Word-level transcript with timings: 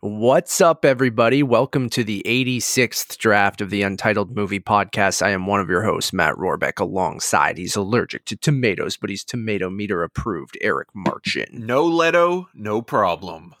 What's 0.00 0.60
up, 0.60 0.84
everybody? 0.84 1.42
Welcome 1.42 1.90
to 1.90 2.04
the 2.04 2.22
86th 2.24 3.18
draft 3.18 3.60
of 3.60 3.70
the 3.70 3.82
Untitled 3.82 4.30
Movie 4.30 4.60
Podcast. 4.60 5.22
I 5.22 5.30
am 5.30 5.48
one 5.48 5.58
of 5.58 5.68
your 5.68 5.82
hosts, 5.82 6.12
Matt 6.12 6.36
Rohrbeck, 6.36 6.78
alongside 6.78 7.58
he's 7.58 7.74
allergic 7.74 8.24
to 8.26 8.36
tomatoes, 8.36 8.96
but 8.96 9.10
he's 9.10 9.24
tomato 9.24 9.68
meter 9.70 10.04
approved, 10.04 10.56
Eric 10.60 10.86
Marchin. 10.94 11.48
No 11.52 11.84
Leto, 11.84 12.48
no 12.54 12.80
problem. 12.80 13.56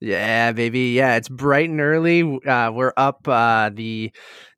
Yeah, 0.00 0.50
baby. 0.50 0.90
Yeah, 0.90 1.14
it's 1.14 1.28
bright 1.28 1.70
and 1.70 1.80
early. 1.80 2.22
Uh, 2.44 2.72
we're 2.72 2.92
up 2.96 3.28
uh, 3.28 3.70
the 3.72 4.10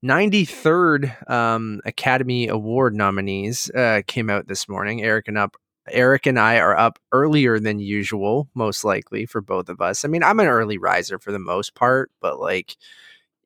93rd 0.03 1.31
um, 1.31 1.83
Academy 1.85 2.49
Award 2.49 2.95
nominees 2.95 3.71
uh, 3.73 4.01
came 4.07 4.31
out 4.31 4.49
this 4.49 4.67
morning. 4.67 5.03
Eric 5.03 5.29
and 5.29 5.37
up 5.37 5.59
Eric 5.93 6.27
and 6.27 6.39
I 6.39 6.59
are 6.59 6.77
up 6.77 6.99
earlier 7.13 7.59
than 7.59 7.79
usual, 7.81 8.49
most 8.55 8.85
likely 8.85 9.27
for 9.27 9.41
both 9.41 9.69
of 9.69 9.81
us. 9.81 10.05
I 10.05 10.09
mean, 10.09 10.23
I'm 10.23 10.41
an 10.41 10.47
early 10.47 10.79
riser 10.79 11.19
for 11.19 11.33
the 11.33 11.39
most 11.39 11.75
part, 11.75 12.11
but 12.21 12.39
like, 12.41 12.77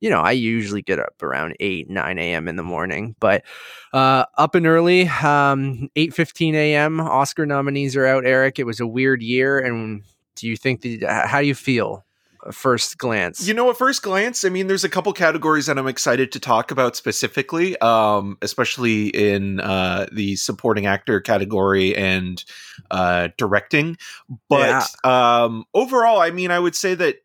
you 0.00 0.10
know, 0.10 0.20
I 0.20 0.32
usually 0.32 0.82
get 0.82 0.98
up 0.98 1.22
around 1.22 1.56
8, 1.60 1.88
9 1.88 2.18
a.m. 2.18 2.48
in 2.48 2.56
the 2.56 2.62
morning, 2.62 3.14
but 3.20 3.44
uh, 3.92 4.24
up 4.36 4.54
and 4.54 4.66
early, 4.66 5.06
um, 5.06 5.88
8 5.94 6.12
15 6.12 6.54
a.m. 6.54 7.00
Oscar 7.00 7.46
nominees 7.46 7.94
are 7.96 8.06
out, 8.06 8.26
Eric. 8.26 8.58
It 8.58 8.66
was 8.66 8.80
a 8.80 8.86
weird 8.86 9.22
year. 9.22 9.58
And 9.60 10.02
do 10.34 10.48
you 10.48 10.56
think 10.56 10.82
that, 10.82 11.28
how 11.28 11.40
do 11.40 11.46
you 11.46 11.54
feel 11.54 12.04
first 12.50 12.98
glance? 12.98 13.46
You 13.46 13.54
know, 13.54 13.70
at 13.70 13.76
first 13.76 14.02
glance, 14.02 14.44
I 14.44 14.48
mean, 14.48 14.66
there's 14.66 14.84
a 14.84 14.88
couple 14.88 15.12
categories 15.12 15.66
that 15.66 15.78
I'm 15.78 15.86
excited 15.86 16.32
to 16.32 16.40
talk 16.40 16.70
about 16.70 16.96
specifically, 16.96 17.78
um, 17.78 18.38
especially 18.42 19.08
in 19.08 19.60
uh, 19.60 20.06
the 20.12 20.36
supporting 20.36 20.86
actor 20.86 21.20
category 21.20 21.94
and 21.94 22.42
uh, 22.90 23.28
directing. 23.36 23.96
But 24.48 24.88
yeah. 25.04 25.44
um, 25.44 25.64
overall, 25.74 26.20
I 26.20 26.30
mean, 26.30 26.50
I 26.50 26.58
would 26.58 26.74
say 26.74 26.94
that 26.94 27.16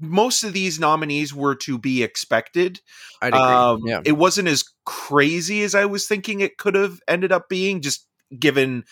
most 0.00 0.42
of 0.42 0.52
these 0.52 0.80
nominees 0.80 1.34
were 1.34 1.54
to 1.54 1.78
be 1.78 2.02
expected. 2.02 2.80
Um, 3.22 3.82
yeah. 3.86 4.00
It 4.04 4.12
wasn't 4.12 4.48
as 4.48 4.64
crazy 4.84 5.62
as 5.62 5.74
I 5.74 5.84
was 5.84 6.06
thinking 6.06 6.40
it 6.40 6.58
could 6.58 6.74
have 6.74 7.00
ended 7.06 7.32
up 7.32 7.48
being, 7.48 7.80
just 7.82 8.06
given 8.38 8.84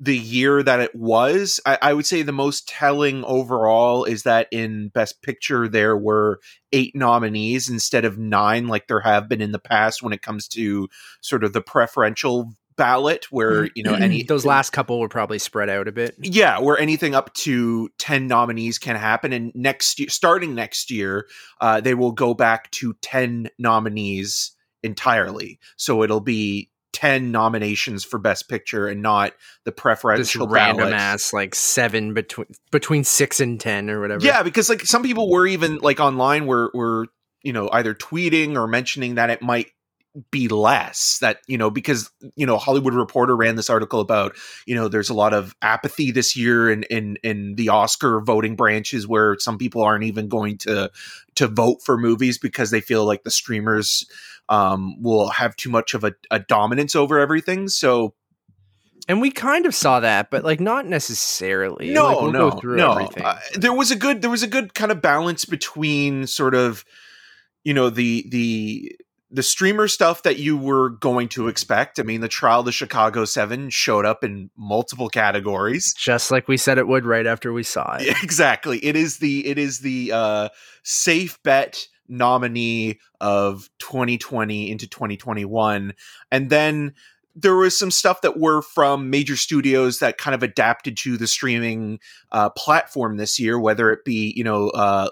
the 0.00 0.16
year 0.16 0.62
that 0.62 0.80
it 0.80 0.94
was. 0.94 1.60
I, 1.66 1.78
I, 1.82 1.92
would 1.92 2.06
say 2.06 2.22
the 2.22 2.32
most 2.32 2.68
telling 2.68 3.24
overall 3.24 4.04
is 4.04 4.22
that 4.22 4.46
in 4.52 4.88
Best 4.88 5.22
Picture 5.22 5.68
there 5.68 5.96
were 5.96 6.40
eight 6.72 6.94
nominees 6.94 7.68
instead 7.68 8.04
of 8.04 8.16
nine, 8.18 8.68
like 8.68 8.86
there 8.86 9.00
have 9.00 9.28
been 9.28 9.40
in 9.40 9.52
the 9.52 9.58
past 9.58 10.02
when 10.02 10.12
it 10.12 10.22
comes 10.22 10.46
to 10.48 10.88
sort 11.20 11.42
of 11.42 11.52
the 11.52 11.60
preferential 11.60 12.52
ballot 12.76 13.26
where 13.32 13.68
you 13.74 13.82
know 13.82 13.94
any 13.94 14.22
those 14.22 14.46
last 14.46 14.70
couple 14.70 15.00
were 15.00 15.08
probably 15.08 15.40
spread 15.40 15.68
out 15.68 15.88
a 15.88 15.92
bit. 15.92 16.14
Yeah 16.20 16.60
where 16.60 16.78
anything 16.78 17.12
up 17.12 17.34
to 17.34 17.90
10 17.98 18.28
nominees 18.28 18.78
can 18.78 18.94
happen. 18.94 19.32
And 19.32 19.50
next 19.54 19.98
year 19.98 20.08
starting 20.08 20.54
next 20.54 20.88
year 20.90 21.26
uh, 21.60 21.80
they 21.80 21.94
will 21.94 22.12
go 22.12 22.34
back 22.34 22.70
to 22.72 22.94
10 23.02 23.50
nominees 23.58 24.52
entirely. 24.84 25.58
So 25.76 26.04
it'll 26.04 26.20
be 26.20 26.70
10 26.92 27.30
nominations 27.30 28.04
for 28.04 28.18
best 28.18 28.48
picture 28.48 28.88
and 28.88 29.02
not 29.02 29.32
the 29.64 29.72
preferential 29.72 30.46
this 30.46 30.52
random 30.52 30.92
ass 30.92 31.32
like 31.32 31.54
seven 31.54 32.14
between 32.14 32.46
between 32.70 33.04
six 33.04 33.40
and 33.40 33.60
10 33.60 33.90
or 33.90 34.00
whatever. 34.00 34.24
Yeah 34.24 34.42
because 34.42 34.68
like 34.68 34.82
some 34.82 35.02
people 35.02 35.30
were 35.30 35.46
even 35.46 35.78
like 35.78 36.00
online 36.00 36.46
were 36.46 36.70
were 36.74 37.06
you 37.42 37.52
know 37.52 37.68
either 37.72 37.94
tweeting 37.94 38.56
or 38.56 38.66
mentioning 38.66 39.16
that 39.16 39.30
it 39.30 39.42
might 39.42 39.70
be 40.30 40.48
less 40.48 41.18
that 41.20 41.38
you 41.46 41.58
know 41.58 41.70
because 41.70 42.10
you 42.34 42.46
know 42.46 42.56
hollywood 42.56 42.94
reporter 42.94 43.36
ran 43.36 43.56
this 43.56 43.70
article 43.70 44.00
about 44.00 44.36
you 44.66 44.74
know 44.74 44.88
there's 44.88 45.10
a 45.10 45.14
lot 45.14 45.34
of 45.34 45.54
apathy 45.62 46.10
this 46.10 46.36
year 46.36 46.70
in 46.70 46.82
in 46.84 47.16
in 47.22 47.54
the 47.56 47.68
oscar 47.68 48.20
voting 48.20 48.56
branches 48.56 49.06
where 49.06 49.36
some 49.38 49.58
people 49.58 49.82
aren't 49.82 50.04
even 50.04 50.28
going 50.28 50.58
to 50.58 50.90
to 51.34 51.46
vote 51.46 51.82
for 51.82 51.96
movies 51.96 52.38
because 52.38 52.70
they 52.70 52.80
feel 52.80 53.04
like 53.04 53.22
the 53.22 53.30
streamers 53.30 54.04
um, 54.48 55.00
will 55.02 55.28
have 55.28 55.56
too 55.56 55.70
much 55.70 55.94
of 55.94 56.04
a, 56.04 56.12
a 56.30 56.38
dominance 56.38 56.96
over 56.96 57.18
everything. 57.18 57.68
So 57.68 58.14
and 59.08 59.22
we 59.22 59.30
kind 59.30 59.64
of 59.64 59.74
saw 59.74 60.00
that, 60.00 60.30
but 60.30 60.44
like 60.44 60.60
not 60.60 60.84
necessarily. 60.84 61.90
No, 61.90 62.06
like, 62.06 62.20
we'll 62.20 62.32
no, 62.32 62.60
no. 62.62 63.08
Uh, 63.24 63.38
there 63.54 63.72
was 63.72 63.90
a 63.90 63.96
good, 63.96 64.20
there 64.20 64.30
was 64.30 64.42
a 64.42 64.46
good 64.46 64.74
kind 64.74 64.92
of 64.92 65.00
balance 65.00 65.46
between 65.46 66.26
sort 66.26 66.54
of, 66.54 66.84
you 67.64 67.72
know, 67.72 67.88
the 67.88 68.26
the 68.28 68.96
the 69.30 69.42
streamer 69.42 69.88
stuff 69.88 70.22
that 70.22 70.38
you 70.38 70.56
were 70.56 70.90
going 70.90 71.28
to 71.28 71.48
expect. 71.48 71.98
I 71.98 72.02
mean, 72.02 72.20
the 72.20 72.28
trial, 72.28 72.62
the 72.62 72.72
Chicago 72.72 73.24
Seven, 73.24 73.68
showed 73.70 74.06
up 74.06 74.24
in 74.24 74.50
multiple 74.56 75.08
categories, 75.08 75.94
just 75.94 76.30
like 76.30 76.48
we 76.48 76.56
said 76.56 76.78
it 76.78 76.88
would 76.88 77.04
right 77.04 77.26
after 77.26 77.52
we 77.52 77.62
saw 77.62 77.96
it. 78.00 78.16
Exactly. 78.22 78.78
It 78.84 78.96
is 78.96 79.18
the 79.18 79.46
it 79.46 79.58
is 79.58 79.80
the 79.80 80.12
uh, 80.12 80.48
safe 80.82 81.42
bet 81.42 81.86
nominee 82.08 82.98
of 83.20 83.68
2020 83.80 84.70
into 84.70 84.86
2021 84.86 85.92
and 86.30 86.48
then 86.48 86.94
there 87.40 87.54
was 87.54 87.78
some 87.78 87.90
stuff 87.90 88.22
that 88.22 88.38
were 88.38 88.62
from 88.62 89.10
major 89.10 89.36
studios 89.36 90.00
that 90.00 90.18
kind 90.18 90.34
of 90.34 90.42
adapted 90.42 90.96
to 90.96 91.16
the 91.16 91.26
streaming 91.26 92.00
uh, 92.32 92.50
platform 92.50 93.16
this 93.16 93.38
year, 93.38 93.58
whether 93.58 93.92
it 93.92 94.04
be 94.04 94.32
you 94.36 94.42
know 94.42 94.70
uh, 94.70 95.08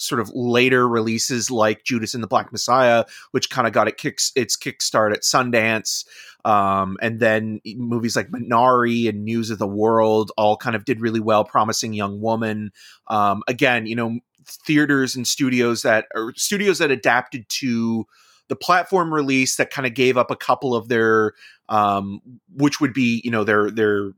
sort 0.00 0.20
of 0.20 0.30
later 0.34 0.88
releases 0.88 1.50
like 1.50 1.84
Judas 1.84 2.14
and 2.14 2.22
the 2.22 2.28
Black 2.28 2.50
Messiah, 2.52 3.04
which 3.32 3.50
kind 3.50 3.66
of 3.66 3.72
got 3.72 3.88
it 3.88 3.96
kicks 3.96 4.32
its 4.34 4.56
kickstart 4.56 5.12
at 5.12 5.22
Sundance, 5.22 6.04
um, 6.44 6.96
and 7.02 7.20
then 7.20 7.60
movies 7.76 8.16
like 8.16 8.30
Minari 8.30 9.08
and 9.08 9.24
News 9.24 9.50
of 9.50 9.58
the 9.58 9.66
World 9.66 10.32
all 10.36 10.56
kind 10.56 10.74
of 10.74 10.84
did 10.84 11.00
really 11.00 11.20
well. 11.20 11.44
Promising 11.44 11.92
Young 11.92 12.20
Woman, 12.20 12.72
um, 13.08 13.42
again, 13.46 13.86
you 13.86 13.94
know 13.94 14.18
theaters 14.44 15.14
and 15.14 15.28
studios 15.28 15.82
that 15.82 16.06
or 16.14 16.32
studios 16.34 16.78
that 16.78 16.90
adapted 16.90 17.48
to 17.48 18.06
the 18.48 18.56
platform 18.56 19.12
release 19.12 19.56
that 19.56 19.70
kind 19.70 19.86
of 19.86 19.94
gave 19.94 20.16
up 20.16 20.30
a 20.30 20.36
couple 20.36 20.74
of 20.74 20.88
their 20.88 21.34
um 21.68 22.20
which 22.54 22.80
would 22.80 22.92
be 22.92 23.20
you 23.24 23.30
know 23.30 23.44
their 23.44 23.70
their 23.70 24.10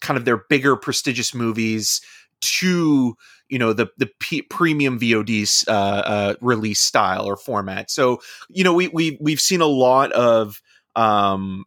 kind 0.00 0.18
of 0.18 0.24
their 0.24 0.36
bigger 0.36 0.76
prestigious 0.76 1.34
movies 1.34 2.00
to 2.40 3.16
you 3.48 3.58
know 3.58 3.72
the 3.72 3.88
the 3.96 4.10
P- 4.20 4.42
premium 4.42 4.98
VOD 4.98 5.68
uh, 5.68 5.72
uh, 5.72 6.34
release 6.40 6.80
style 6.80 7.24
or 7.24 7.36
format. 7.36 7.90
So 7.90 8.20
you 8.48 8.64
know 8.64 8.74
we 8.74 8.88
we 8.88 9.18
we've 9.20 9.40
seen 9.40 9.60
a 9.60 9.66
lot 9.66 10.12
of 10.12 10.60
um, 10.96 11.64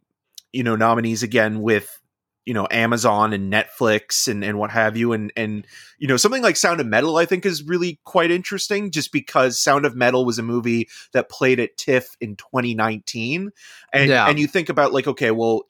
you 0.52 0.62
know 0.62 0.76
nominees 0.76 1.22
again 1.22 1.60
with 1.60 2.00
you 2.44 2.54
know 2.54 2.66
Amazon 2.70 3.32
and 3.32 3.52
Netflix 3.52 4.28
and 4.28 4.44
and 4.44 4.58
what 4.58 4.70
have 4.70 4.96
you 4.96 5.12
and 5.12 5.32
and 5.36 5.66
you 5.98 6.08
know 6.08 6.16
something 6.16 6.42
like 6.42 6.56
Sound 6.56 6.80
of 6.80 6.86
Metal 6.86 7.16
I 7.16 7.26
think 7.26 7.46
is 7.46 7.62
really 7.62 8.00
quite 8.04 8.30
interesting 8.30 8.90
just 8.90 9.12
because 9.12 9.58
Sound 9.58 9.84
of 9.84 9.94
Metal 9.94 10.24
was 10.24 10.38
a 10.38 10.42
movie 10.42 10.88
that 11.12 11.28
played 11.28 11.60
at 11.60 11.76
TIFF 11.76 12.16
in 12.20 12.36
2019 12.36 13.50
and 13.92 14.08
yeah. 14.08 14.26
and 14.28 14.38
you 14.38 14.46
think 14.46 14.68
about 14.68 14.92
like 14.92 15.06
okay 15.06 15.30
well 15.30 15.62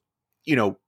you 0.45 0.57
know 0.57 0.79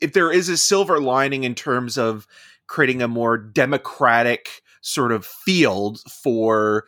if 0.00 0.12
there 0.12 0.32
is 0.32 0.48
a 0.48 0.56
silver 0.56 1.00
lining 1.00 1.44
in 1.44 1.54
terms 1.54 1.98
of 1.98 2.26
creating 2.66 3.02
a 3.02 3.08
more 3.08 3.36
democratic 3.36 4.62
sort 4.80 5.12
of 5.12 5.24
field 5.24 6.00
for 6.10 6.84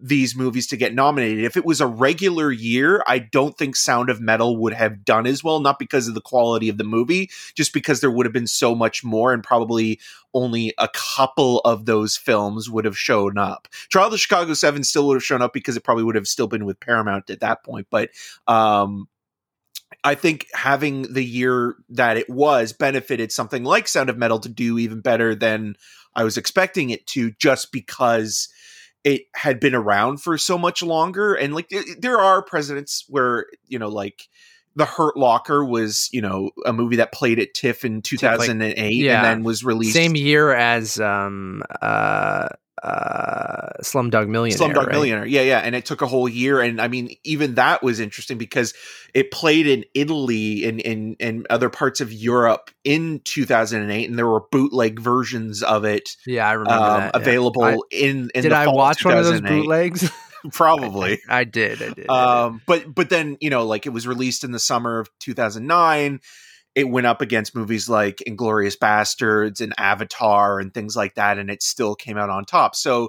these 0.00 0.36
movies 0.36 0.66
to 0.66 0.76
get 0.76 0.94
nominated. 0.94 1.44
If 1.44 1.56
it 1.56 1.64
was 1.64 1.80
a 1.80 1.86
regular 1.86 2.52
year, 2.52 3.02
I 3.06 3.18
don't 3.18 3.56
think 3.56 3.76
Sound 3.76 4.10
of 4.10 4.20
Metal 4.20 4.56
would 4.58 4.74
have 4.74 5.04
done 5.04 5.26
as 5.26 5.42
well, 5.42 5.60
not 5.60 5.78
because 5.78 6.08
of 6.08 6.14
the 6.14 6.20
quality 6.20 6.68
of 6.68 6.78
the 6.78 6.84
movie, 6.84 7.30
just 7.54 7.72
because 7.72 8.00
there 8.00 8.10
would 8.10 8.26
have 8.26 8.32
been 8.32 8.46
so 8.46 8.74
much 8.74 9.02
more 9.04 9.32
and 9.32 9.42
probably 9.42 10.00
only 10.34 10.74
a 10.78 10.88
couple 10.92 11.60
of 11.60 11.86
those 11.86 12.16
films 12.16 12.68
would 12.68 12.84
have 12.84 12.98
shown 12.98 13.38
up. 13.38 13.68
Trial 13.88 14.06
of 14.06 14.12
the 14.12 14.18
Chicago 14.18 14.52
7 14.52 14.84
still 14.84 15.06
would 15.06 15.14
have 15.16 15.24
shown 15.24 15.42
up 15.42 15.52
because 15.52 15.76
it 15.76 15.84
probably 15.84 16.04
would 16.04 16.14
have 16.14 16.28
still 16.28 16.46
been 16.46 16.66
with 16.66 16.80
Paramount 16.80 17.30
at 17.30 17.40
that 17.40 17.64
point, 17.64 17.86
but 17.90 18.10
um 18.46 19.08
I 20.06 20.14
think 20.14 20.46
having 20.54 21.12
the 21.12 21.24
year 21.24 21.74
that 21.88 22.16
it 22.16 22.30
was 22.30 22.72
benefited 22.72 23.32
something 23.32 23.64
like 23.64 23.88
Sound 23.88 24.08
of 24.08 24.16
Metal 24.16 24.38
to 24.38 24.48
do 24.48 24.78
even 24.78 25.00
better 25.00 25.34
than 25.34 25.74
I 26.14 26.22
was 26.22 26.36
expecting 26.36 26.90
it 26.90 27.08
to 27.08 27.32
just 27.32 27.72
because 27.72 28.48
it 29.02 29.22
had 29.34 29.58
been 29.58 29.74
around 29.74 30.22
for 30.22 30.38
so 30.38 30.56
much 30.56 30.80
longer 30.80 31.34
and 31.34 31.56
like 31.56 31.72
there 31.98 32.18
are 32.18 32.40
presidents 32.40 33.04
where 33.08 33.46
you 33.66 33.80
know 33.80 33.88
like 33.88 34.28
the 34.76 34.84
Hurt 34.84 35.16
Locker 35.16 35.64
was, 35.64 36.08
you 36.12 36.20
know, 36.20 36.50
a 36.66 36.72
movie 36.72 36.96
that 36.96 37.10
played 37.10 37.38
at 37.38 37.54
TIFF 37.54 37.84
in 37.84 38.02
2008 38.02 38.76
like, 38.76 38.94
yeah. 38.94 39.16
and 39.16 39.24
then 39.24 39.42
was 39.42 39.64
released 39.64 39.94
same 39.94 40.14
year 40.14 40.52
as 40.52 41.00
um 41.00 41.62
uh 41.82 42.48
uh 42.82 43.72
Slumdog 43.82 44.28
Millionaire. 44.28 44.68
Slumdog 44.68 44.86
right? 44.86 44.92
Millionaire. 44.92 45.26
Yeah, 45.26 45.42
yeah, 45.42 45.58
and 45.58 45.74
it 45.74 45.84
took 45.84 46.02
a 46.02 46.06
whole 46.06 46.28
year 46.28 46.60
and 46.60 46.80
I 46.80 46.88
mean 46.88 47.16
even 47.24 47.54
that 47.54 47.82
was 47.82 48.00
interesting 48.00 48.38
because 48.38 48.74
it 49.14 49.30
played 49.30 49.66
in 49.66 49.84
Italy 49.94 50.64
and 50.64 50.80
in 50.80 51.16
and 51.20 51.46
other 51.50 51.70
parts 51.70 52.00
of 52.00 52.12
Europe 52.12 52.70
in 52.84 53.20
2008 53.24 54.08
and 54.08 54.18
there 54.18 54.26
were 54.26 54.40
bootleg 54.50 55.00
versions 55.00 55.62
of 55.62 55.84
it. 55.84 56.10
Yeah, 56.26 56.48
I 56.48 56.52
remember 56.52 56.84
um, 56.84 57.00
that. 57.00 57.10
Yeah. 57.14 57.20
Available 57.22 57.64
I, 57.64 57.78
in, 57.90 58.30
in 58.34 58.42
Did 58.42 58.52
I 58.52 58.68
watch 58.68 59.04
one 59.04 59.16
of 59.16 59.24
those 59.24 59.40
bootlegs? 59.40 60.10
probably 60.52 61.20
I, 61.28 61.40
I, 61.40 61.44
did 61.44 61.82
I 61.82 61.90
did, 61.90 62.08
um 62.08 62.60
but 62.66 62.94
but 62.94 63.10
then 63.10 63.36
you 63.40 63.50
know 63.50 63.66
like 63.66 63.86
it 63.86 63.90
was 63.90 64.06
released 64.06 64.44
in 64.44 64.52
the 64.52 64.58
summer 64.58 65.00
of 65.00 65.08
2009 65.20 66.20
it 66.76 66.90
went 66.90 67.06
up 67.06 67.22
against 67.22 67.56
movies 67.56 67.88
like 67.88 68.22
Inglourious 68.28 68.76
Basterds 68.76 69.62
and 69.62 69.72
Avatar 69.78 70.60
and 70.60 70.72
things 70.72 70.94
like 70.94 71.14
that, 71.14 71.38
and 71.38 71.50
it 71.50 71.62
still 71.62 71.94
came 71.94 72.18
out 72.18 72.28
on 72.28 72.44
top. 72.44 72.76
So, 72.76 73.08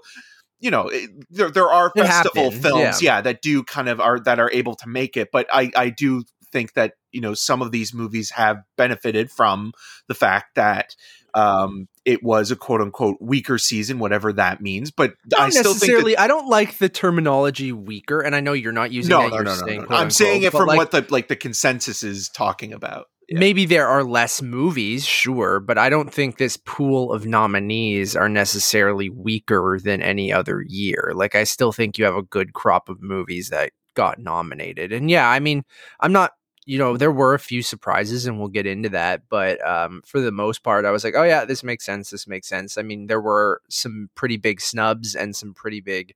you 0.61 0.71
know, 0.71 0.87
it, 0.87 1.09
there 1.29 1.51
there 1.51 1.69
are 1.69 1.91
It 1.93 2.01
festival 2.01 2.45
happens, 2.45 2.61
films, 2.63 3.01
yeah. 3.01 3.17
yeah. 3.17 3.21
that 3.21 3.41
do 3.41 3.63
kind 3.63 3.89
of 3.89 3.99
are 3.99 4.21
that 4.21 4.39
are 4.39 4.49
able 4.51 4.75
to 4.75 4.87
make 4.87 5.17
it, 5.17 5.29
but 5.33 5.47
I 5.51 5.69
I 5.75 5.89
do 5.89 6.23
think 6.51 6.73
that 6.73 6.93
you 7.11 7.19
know 7.19 7.33
some 7.33 7.61
of 7.61 7.73
these 7.73 7.93
movies 7.93 8.31
have 8.31 8.63
benefited 8.77 9.29
from 9.29 9.73
the 10.07 10.15
fact 10.15 10.55
that 10.55 10.95
um 11.33 11.89
it 12.05 12.23
was 12.23 12.51
a 12.51 12.55
quote 12.55 12.79
unquote 12.79 13.17
weaker 13.19 13.57
season 13.57 13.99
whatever 13.99 14.31
that 14.31 14.61
means 14.61 14.91
but 14.91 15.13
Not 15.29 15.41
i 15.41 15.49
still 15.49 15.73
think 15.73 16.05
that. 16.05 16.19
I 16.21 16.27
don't 16.27 16.47
like 16.47 16.77
the 16.77 16.87
terminology 16.87 17.73
weaker, 17.73 18.21
and 18.21 18.33
I 18.33 18.39
know 18.39 18.53
you're 18.53 18.71
not 18.71 18.93
using 18.93 19.09
no, 19.09 19.25
it. 19.25 19.29
no, 19.29 19.35
you're 19.35 19.43
no, 19.43 19.55
no, 19.55 19.65
saying 19.65 19.81
no. 19.81 19.87
quote 19.87 19.99
I'm 19.99 20.09
saying 20.09 20.43
it 20.43 20.53
from 20.53 20.67
like, 20.67 20.77
what 20.77 20.91
the 20.91 21.05
like 21.09 21.27
the 21.27 21.35
consensus 21.35 22.01
is 22.01 22.29
talking 22.29 22.71
about. 22.71 23.07
Yeah. 23.29 23.39
Maybe 23.39 23.65
there 23.65 23.87
are 23.87 24.03
less 24.05 24.41
movies, 24.41 25.05
sure, 25.05 25.59
but 25.59 25.77
I 25.77 25.89
don't 25.89 26.13
think 26.13 26.37
this 26.37 26.55
pool 26.55 27.11
of 27.11 27.25
nominees 27.25 28.15
are 28.15 28.29
necessarily 28.29 29.09
weaker 29.09 29.79
than 29.83 30.01
any 30.01 30.31
other 30.31 30.63
year. 30.65 31.11
Like, 31.13 31.35
I 31.35 31.43
still 31.43 31.73
think 31.73 31.97
you 31.97 32.05
have 32.05 32.15
a 32.15 32.23
good 32.23 32.53
crop 32.53 32.87
of 32.87 33.01
movies 33.01 33.49
that 33.49 33.71
got 33.95 34.19
nominated. 34.19 34.93
And 34.93 35.09
yeah, 35.09 35.29
I 35.29 35.39
mean, 35.39 35.63
I'm 35.99 36.13
not, 36.13 36.33
you 36.65 36.77
know, 36.77 36.95
there 36.95 37.11
were 37.11 37.33
a 37.33 37.39
few 37.39 37.61
surprises 37.63 38.25
and 38.25 38.39
we'll 38.39 38.47
get 38.47 38.65
into 38.65 38.89
that. 38.89 39.23
But 39.29 39.65
um, 39.67 40.03
for 40.05 40.21
the 40.21 40.31
most 40.31 40.63
part, 40.63 40.85
I 40.85 40.91
was 40.91 41.03
like, 41.03 41.15
oh, 41.15 41.23
yeah, 41.23 41.43
this 41.43 41.63
makes 41.63 41.85
sense. 41.85 42.09
This 42.09 42.27
makes 42.27 42.47
sense. 42.47 42.77
I 42.77 42.81
mean, 42.81 43.07
there 43.07 43.21
were 43.21 43.61
some 43.69 44.09
pretty 44.15 44.37
big 44.37 44.61
snubs 44.61 45.15
and 45.15 45.35
some 45.35 45.53
pretty 45.53 45.81
big 45.81 46.13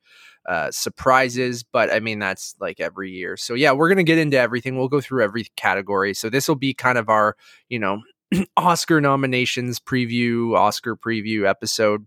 uh, 0.48 0.72
surprises, 0.72 1.64
but 1.64 1.92
I 1.92 2.00
mean 2.00 2.20
that's 2.20 2.56
like 2.60 2.80
every 2.80 3.12
year. 3.12 3.38
So 3.38 3.54
yeah, 3.54 3.72
we're 3.72 3.90
gonna 3.90 4.04
get 4.04 4.18
into 4.18 4.38
everything. 4.38 4.78
We'll 4.78 4.88
go 4.88 5.02
through 5.02 5.24
every 5.24 5.46
category. 5.56 6.14
So 6.14 6.30
this 6.30 6.48
will 6.48 6.56
be 6.56 6.74
kind 6.74 6.98
of 6.98 7.10
our, 7.10 7.36
you 7.70 7.80
know, 7.80 8.02
Oscar 8.58 9.02
nominations 9.02 9.80
preview, 9.80 10.58
Oscar 10.58 10.96
preview 10.96 11.48
episode, 11.48 12.06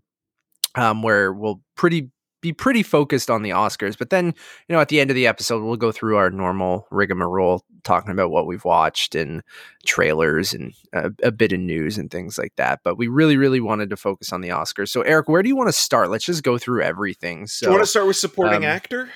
um, 0.75 1.01
where 1.01 1.31
we'll 1.31 1.61
pretty 1.75 2.09
be 2.41 2.53
pretty 2.53 2.83
focused 2.83 3.29
on 3.29 3.41
the 3.41 3.49
Oscars. 3.49 3.97
But 3.97 4.09
then, 4.09 4.27
you 4.27 4.75
know, 4.75 4.79
at 4.79 4.89
the 4.89 4.99
end 4.99 5.09
of 5.09 5.15
the 5.15 5.27
episode, 5.27 5.63
we'll 5.63 5.77
go 5.77 5.91
through 5.91 6.17
our 6.17 6.29
normal 6.29 6.87
rigmarole, 6.91 7.63
talking 7.83 8.11
about 8.11 8.31
what 8.31 8.45
we've 8.45 8.65
watched 8.65 9.15
and 9.15 9.41
trailers 9.85 10.53
and 10.53 10.73
a, 10.93 11.11
a 11.23 11.31
bit 11.31 11.53
of 11.53 11.59
news 11.59 11.97
and 11.97 12.11
things 12.11 12.37
like 12.37 12.53
that. 12.57 12.81
But 12.83 12.97
we 12.97 13.07
really, 13.07 13.37
really 13.37 13.59
wanted 13.59 13.89
to 13.89 13.97
focus 13.97 14.31
on 14.31 14.41
the 14.41 14.49
Oscars. 14.49 14.89
So, 14.89 15.01
Eric, 15.01 15.27
where 15.27 15.41
do 15.41 15.49
you 15.49 15.55
want 15.55 15.69
to 15.69 15.73
start? 15.73 16.09
Let's 16.09 16.25
just 16.25 16.43
go 16.43 16.57
through 16.57 16.83
everything. 16.83 17.47
So, 17.47 17.65
Do 17.65 17.71
you 17.71 17.77
want 17.77 17.83
to 17.83 17.89
start 17.89 18.07
with 18.07 18.17
supporting 18.17 18.57
um, 18.57 18.63
actor? 18.63 19.09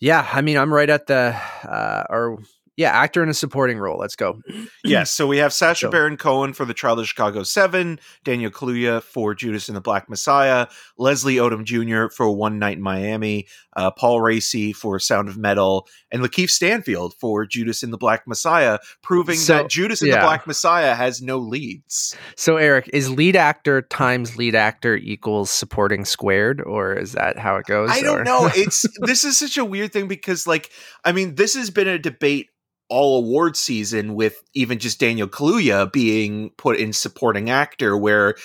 yeah, 0.00 0.28
I 0.32 0.40
mean, 0.40 0.56
I'm 0.56 0.72
right 0.72 0.90
at 0.90 1.06
the, 1.06 1.36
uh, 1.64 2.04
or 2.10 2.38
yeah, 2.76 2.90
actor 2.90 3.22
in 3.22 3.28
a 3.28 3.34
supporting 3.34 3.78
role. 3.78 3.98
Let's 3.98 4.16
go. 4.16 4.40
Yes. 4.84 5.12
So 5.12 5.28
we 5.28 5.38
have 5.38 5.52
Sacha 5.52 5.76
So- 5.86 5.90
Baron 5.90 6.16
Cohen 6.16 6.52
for 6.52 6.64
The 6.64 6.74
Trial 6.74 6.98
of 6.98 7.06
Chicago 7.06 7.44
Seven, 7.44 8.00
Daniel 8.24 8.50
Kaluuya 8.50 9.00
for 9.00 9.32
Judas 9.32 9.68
and 9.68 9.76
the 9.76 9.80
Black 9.80 10.08
Messiah, 10.10 10.66
Leslie 10.98 11.36
Odom 11.36 11.62
Jr. 11.64 12.12
for 12.12 12.28
One 12.34 12.58
Night 12.58 12.78
in 12.78 12.82
Miami, 12.82 13.46
uh, 13.76 13.92
Paul 13.92 14.18
Raci 14.18 14.74
for 14.74 14.98
Sound 14.98 15.28
of 15.28 15.36
Metal, 15.38 15.86
and 16.10 16.20
Lakeith 16.20 16.50
Stanfield 16.50 17.14
for 17.14 17.46
Judas 17.46 17.84
and 17.84 17.92
the 17.92 17.96
Black 17.96 18.26
Messiah, 18.26 18.80
proving 19.02 19.36
So, 19.36 19.58
that 19.58 19.70
Judas 19.70 20.02
and 20.02 20.10
yeah. 20.10 20.16
the 20.16 20.22
Black 20.26 20.46
Messiah 20.48 20.94
has 20.96 21.22
no 21.22 21.38
leads. 21.38 22.16
So, 22.36 22.56
Eric, 22.56 22.90
is 22.92 23.08
lead 23.08 23.36
actor 23.36 23.82
times 23.82 24.36
lead 24.36 24.56
actor 24.56 24.96
equals 24.96 25.50
supporting 25.50 26.04
squared, 26.04 26.60
or 26.60 26.94
is 26.94 27.12
that 27.12 27.38
how 27.38 27.54
it 27.56 27.66
goes? 27.66 27.88
I 27.90 28.00
or- 28.00 28.02
don't 28.02 28.24
know. 28.24 28.50
It's 28.56 28.84
this 29.00 29.24
is 29.24 29.38
such 29.38 29.56
a 29.58 29.64
weird 29.64 29.92
thing 29.92 30.08
because, 30.08 30.46
like, 30.46 30.70
I 31.04 31.12
mean, 31.12 31.36
this 31.36 31.54
has 31.54 31.70
been 31.70 31.86
a 31.88 31.98
debate 32.00 32.48
all 32.92 33.18
award 33.24 33.56
season 33.56 34.14
with 34.14 34.42
even 34.54 34.78
just 34.78 35.00
Daniel 35.00 35.28
Kaluuya 35.28 35.92
being 35.92 36.50
put 36.58 36.78
in 36.78 36.92
supporting 36.92 37.50
actor, 37.50 37.96
where 37.96 38.36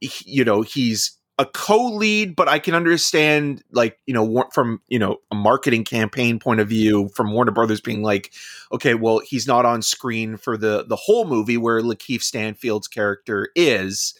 he- 0.00 0.24
you 0.26 0.44
know 0.44 0.62
he's 0.62 1.12
a 1.38 1.46
co-lead, 1.46 2.36
but 2.36 2.46
I 2.48 2.58
can 2.58 2.74
understand, 2.74 3.62
like, 3.72 3.98
you 4.06 4.12
know, 4.14 4.44
from 4.52 4.80
you 4.88 4.98
know 4.98 5.18
a 5.30 5.34
marketing 5.34 5.84
campaign 5.84 6.38
point 6.38 6.60
of 6.60 6.68
view, 6.68 7.08
from 7.16 7.32
Warner 7.32 7.52
Brothers 7.52 7.80
being 7.80 8.02
like, 8.02 8.32
okay, 8.72 8.94
well, 8.94 9.20
he's 9.24 9.46
not 9.46 9.64
on 9.66 9.82
screen 9.82 10.36
for 10.36 10.56
the 10.56 10.84
the 10.86 10.96
whole 10.96 11.24
movie 11.26 11.56
where 11.56 11.80
Lakeith 11.80 12.22
Stanfield's 12.22 12.88
character 12.88 13.48
is. 13.56 14.14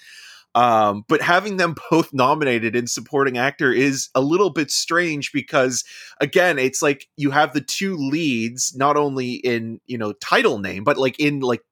Um, 0.55 1.05
but 1.09 1.23
having 1.23 1.57
them 1.57 1.75
both 1.91 2.13
nominated 2.13 2.77
in 2.77 2.87
supporting 2.87 3.39
actor 3.39 3.73
is 3.73 4.11
a 4.15 4.21
little 4.21 4.51
bit 4.51 4.71
strange 4.71 5.33
because 5.33 5.85
again, 6.21 6.59
it's 6.59 6.83
like 6.83 7.09
you 7.17 7.31
have 7.31 7.53
the 7.53 7.61
two 7.61 7.97
leads 7.97 8.77
not 8.77 8.97
only 8.97 9.33
in 9.33 9.81
you 9.87 9.99
know 9.99 10.13
title 10.13 10.59
name, 10.59 10.85
but 10.85 10.99
like 10.99 11.19
in 11.19 11.41
like 11.41 11.63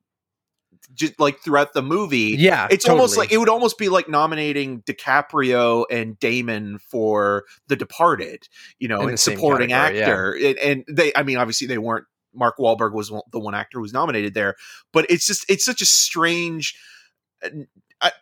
just 0.94 1.18
like 1.20 1.40
throughout 1.40 1.72
the 1.72 1.82
movie. 1.82 2.34
Yeah, 2.38 2.68
It's 2.70 2.88
almost 2.88 3.16
like 3.16 3.32
it 3.32 3.38
would 3.38 3.48
almost 3.48 3.78
be 3.78 3.88
like 3.88 4.08
nominating 4.08 4.82
DiCaprio 4.82 5.84
and 5.90 6.18
Damon 6.18 6.78
for 6.78 7.44
The 7.68 7.76
Departed, 7.76 8.48
you 8.78 8.88
know, 8.88 9.02
In 9.06 9.16
same 9.16 9.36
supporting 9.36 9.70
category, 9.70 9.98
yeah. 9.98 10.04
actor. 10.04 10.32
And, 10.32 10.58
and 10.58 10.96
they, 10.96 11.12
I 11.14 11.22
mean, 11.22 11.36
obviously 11.36 11.66
they 11.66 11.78
weren't. 11.78 12.06
Mark 12.32 12.58
Wahlberg 12.58 12.92
was 12.92 13.12
the 13.32 13.40
one 13.40 13.56
actor 13.56 13.78
who 13.78 13.82
was 13.82 13.92
nominated 13.92 14.34
there, 14.34 14.54
but 14.92 15.04
it's 15.10 15.26
just 15.26 15.44
it's 15.50 15.64
such 15.64 15.82
a 15.82 15.86
strange 15.86 16.76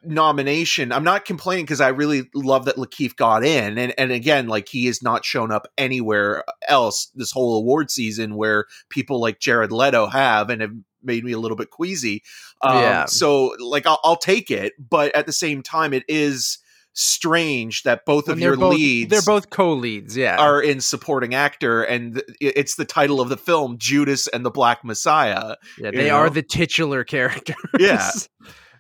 nomination. 0.02 0.92
I'm 0.92 1.04
not 1.04 1.24
complaining 1.24 1.64
because 1.64 1.80
I 1.80 1.88
really 1.88 2.28
love 2.34 2.64
that 2.64 2.76
Lakeith 2.76 3.16
got 3.16 3.44
in, 3.44 3.78
and 3.78 3.94
and 3.98 4.12
again, 4.12 4.48
like 4.48 4.68
he 4.68 4.86
has 4.86 5.02
not 5.02 5.24
shown 5.24 5.52
up 5.52 5.66
anywhere 5.76 6.44
else 6.68 7.10
this 7.14 7.32
whole 7.32 7.56
award 7.56 7.90
season 7.90 8.36
where 8.36 8.66
people 8.88 9.20
like 9.20 9.40
Jared 9.40 9.72
Leto 9.72 10.06
have, 10.06 10.50
and 10.50 10.60
have 10.60 10.72
made 11.02 11.24
me 11.24 11.32
a 11.32 11.38
little 11.38 11.56
bit 11.56 11.70
queasy. 11.70 12.22
Um, 12.62 12.76
Yeah. 12.76 13.04
So 13.06 13.54
like 13.60 13.86
I'll, 13.86 14.00
I'll 14.04 14.16
take 14.16 14.50
it, 14.50 14.72
but 14.78 15.14
at 15.14 15.26
the 15.26 15.32
same 15.32 15.62
time, 15.62 15.92
it 15.92 16.04
is 16.08 16.58
strange 16.94 17.84
that 17.84 18.04
both 18.04 18.28
of 18.28 18.40
your 18.40 18.56
both, 18.56 18.74
leads 18.74 19.10
They're 19.10 19.22
both 19.22 19.50
co-leads. 19.50 20.16
Yeah. 20.16 20.36
are 20.36 20.60
in 20.60 20.80
supporting 20.80 21.34
actor, 21.34 21.82
and 21.82 22.22
it's 22.40 22.74
the 22.74 22.84
title 22.84 23.20
of 23.20 23.28
the 23.28 23.36
film, 23.36 23.78
Judas 23.78 24.26
and 24.26 24.44
the 24.44 24.50
Black 24.50 24.84
Messiah. 24.84 25.56
yeah, 25.78 25.92
they 25.92 26.10
are 26.10 26.28
the 26.28 26.42
titular 26.42 27.04
characters. 27.04 27.56
Yeah. 27.78 28.10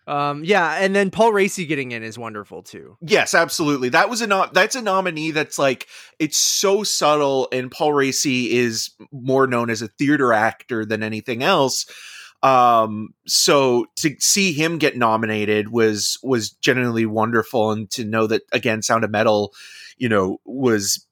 Um, 0.08 0.42
yeah, 0.42 0.76
and 0.80 0.96
then 0.96 1.10
Paul 1.10 1.32
Raci 1.32 1.68
getting 1.68 1.92
in 1.92 2.02
is 2.02 2.18
wonderful 2.18 2.62
too. 2.62 2.96
Yes, 3.02 3.34
absolutely. 3.34 3.90
That 3.90 4.08
was 4.08 4.22
a 4.22 4.50
that's 4.54 4.74
a 4.74 4.80
nominee 4.80 5.32
that's 5.32 5.58
like 5.58 5.86
it's 6.18 6.38
so 6.38 6.82
subtle 6.82 7.46
and 7.52 7.70
Paul 7.70 7.92
Raci 7.92 8.48
is 8.48 8.90
more 9.12 9.46
known 9.46 9.68
as 9.68 9.82
a 9.82 9.88
theater 9.88 10.32
actor 10.32 10.86
than 10.86 11.02
anything 11.02 11.42
else. 11.42 11.84
Um 12.42 13.10
so 13.26 13.84
to 13.96 14.16
see 14.18 14.54
him 14.54 14.78
get 14.78 14.96
nominated 14.96 15.68
was 15.72 16.18
was 16.22 16.52
genuinely 16.52 17.04
wonderful 17.04 17.70
and 17.72 17.90
to 17.90 18.04
know 18.04 18.26
that 18.28 18.42
again 18.50 18.80
Sound 18.80 19.04
of 19.04 19.10
Metal, 19.10 19.52
you 19.98 20.08
know, 20.08 20.38
was 20.46 21.06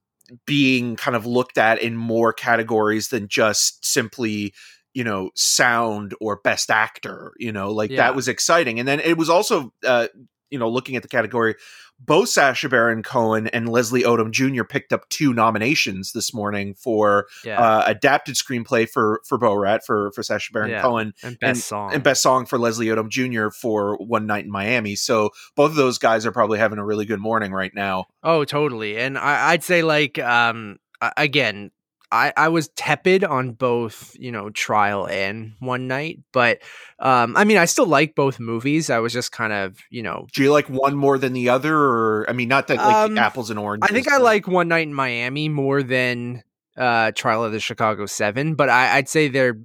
being 0.47 0.97
kind 0.97 1.17
of 1.17 1.27
looked 1.27 1.59
at 1.59 1.83
in 1.83 1.97
more 1.97 2.33
categories 2.33 3.09
than 3.09 3.29
just 3.29 3.85
simply 3.85 4.55
you 4.97 5.05
know 5.05 5.31
sound 5.35 6.15
or 6.21 6.37
best 6.43 6.71
actor 6.71 7.33
you 7.39 7.53
know 7.53 7.71
like 7.71 7.91
Yeah. 7.91 7.99
that 7.99 8.17
was 8.17 8.29
exciting 8.29 8.79
and 8.81 8.89
then 8.89 8.99
it 9.01 9.19
was 9.19 9.29
also 9.29 9.73
uh 9.87 10.07
you 10.51 10.59
know 10.59 10.69
looking 10.71 10.97
at 10.97 11.03
the 11.03 11.09
category 11.09 11.55
both 11.99 12.29
Sacha 12.29 12.69
Baron 12.69 13.03
Cohen 13.03 13.47
and 13.49 13.71
Leslie 13.71 14.03
Odom 14.03 14.31
Jr. 14.31 14.65
picked 14.65 14.93
up 14.93 15.09
two 15.09 15.33
nominations 15.33 16.13
this 16.13 16.35
morning 16.35 16.75
for 16.75 17.27
Yeah, 17.43 17.59
uh, 17.59 17.85
adapted 17.87 18.35
screenplay 18.35 18.87
for 18.87 19.23
for 19.27 19.39
Borat 19.39 19.83
for 19.83 20.13
for 20.13 20.23
Sacha 20.23 20.53
Baron 20.53 20.71
Yeah. 20.71 20.83
Cohen 20.83 21.15
and 21.23 21.39
best 21.41 21.67
song. 21.67 21.95
and 21.95 22.03
best 22.03 22.21
song 22.23 22.45
for 22.45 22.59
Leslie 22.59 22.89
Odom 22.89 23.09
Jr. 23.09 23.49
for 23.49 23.97
One 23.97 24.27
Night 24.27 24.45
in 24.45 24.51
Miami. 24.51 24.95
So 24.95 25.31
both 25.57 25.71
of 25.71 25.77
those 25.77 25.97
guys 25.97 26.27
are 26.27 26.33
probably 26.33 26.59
having 26.59 26.79
a 26.79 26.85
really 26.85 27.07
good 27.07 27.21
morning 27.21 27.51
right 27.53 27.73
now. 27.75 28.05
Oh, 28.23 28.45
totally. 28.45 28.99
And 28.99 29.17
I, 29.17 29.53
I'd 29.53 29.65
say 29.65 29.83
like 29.83 30.19
um 30.19 30.79
again, 31.17 31.71
I, 32.13 32.33
I 32.37 32.49
was 32.49 32.69
tepid 32.69 33.25
on 33.25 33.53
both, 33.53 34.17
you 34.19 34.31
know, 34.31 34.51
trial 34.51 35.09
and 35.09 35.55
one 35.59 35.89
night, 35.89 36.21
but 36.33 36.61
um 36.99 37.37
I 37.37 37.45
mean 37.45 37.57
I 37.57 37.65
still 37.65 37.87
like 37.87 38.15
both 38.15 38.39
movies. 38.39 38.91
I 38.91 39.01
was 39.01 39.13
just 39.13 39.33
kind 39.33 39.53
of, 39.53 39.79
you 39.91 40.03
know, 40.03 40.27
Do 40.33 40.43
you 40.43 40.53
like 40.53 40.69
one 40.69 40.95
more 40.97 41.19
than 41.19 41.33
the 41.33 41.49
other, 41.49 41.77
or 41.77 42.27
I 42.29 42.33
mean, 42.33 42.49
not 42.49 42.69
that 42.69 42.77
like 42.77 43.11
Um, 43.11 43.19
apples 43.19 43.51
and 43.51 43.59
oranges? 43.59 43.89
I 43.91 43.93
think 43.93 44.09
I 44.09 44.19
like 44.19 44.47
One 44.47 44.69
Night 44.69 44.87
in 44.87 44.95
Miami 44.95 45.49
more 45.49 45.83
than 45.83 46.45
uh 46.77 47.11
Trial 47.13 47.45
of 47.45 47.53
the 47.53 47.61
Chicago 47.61 48.07
Seven, 48.07 48.55
but 48.55 48.69
I, 48.69 48.97
I'd 48.97 49.09
say 49.09 49.29
they're 49.29 49.59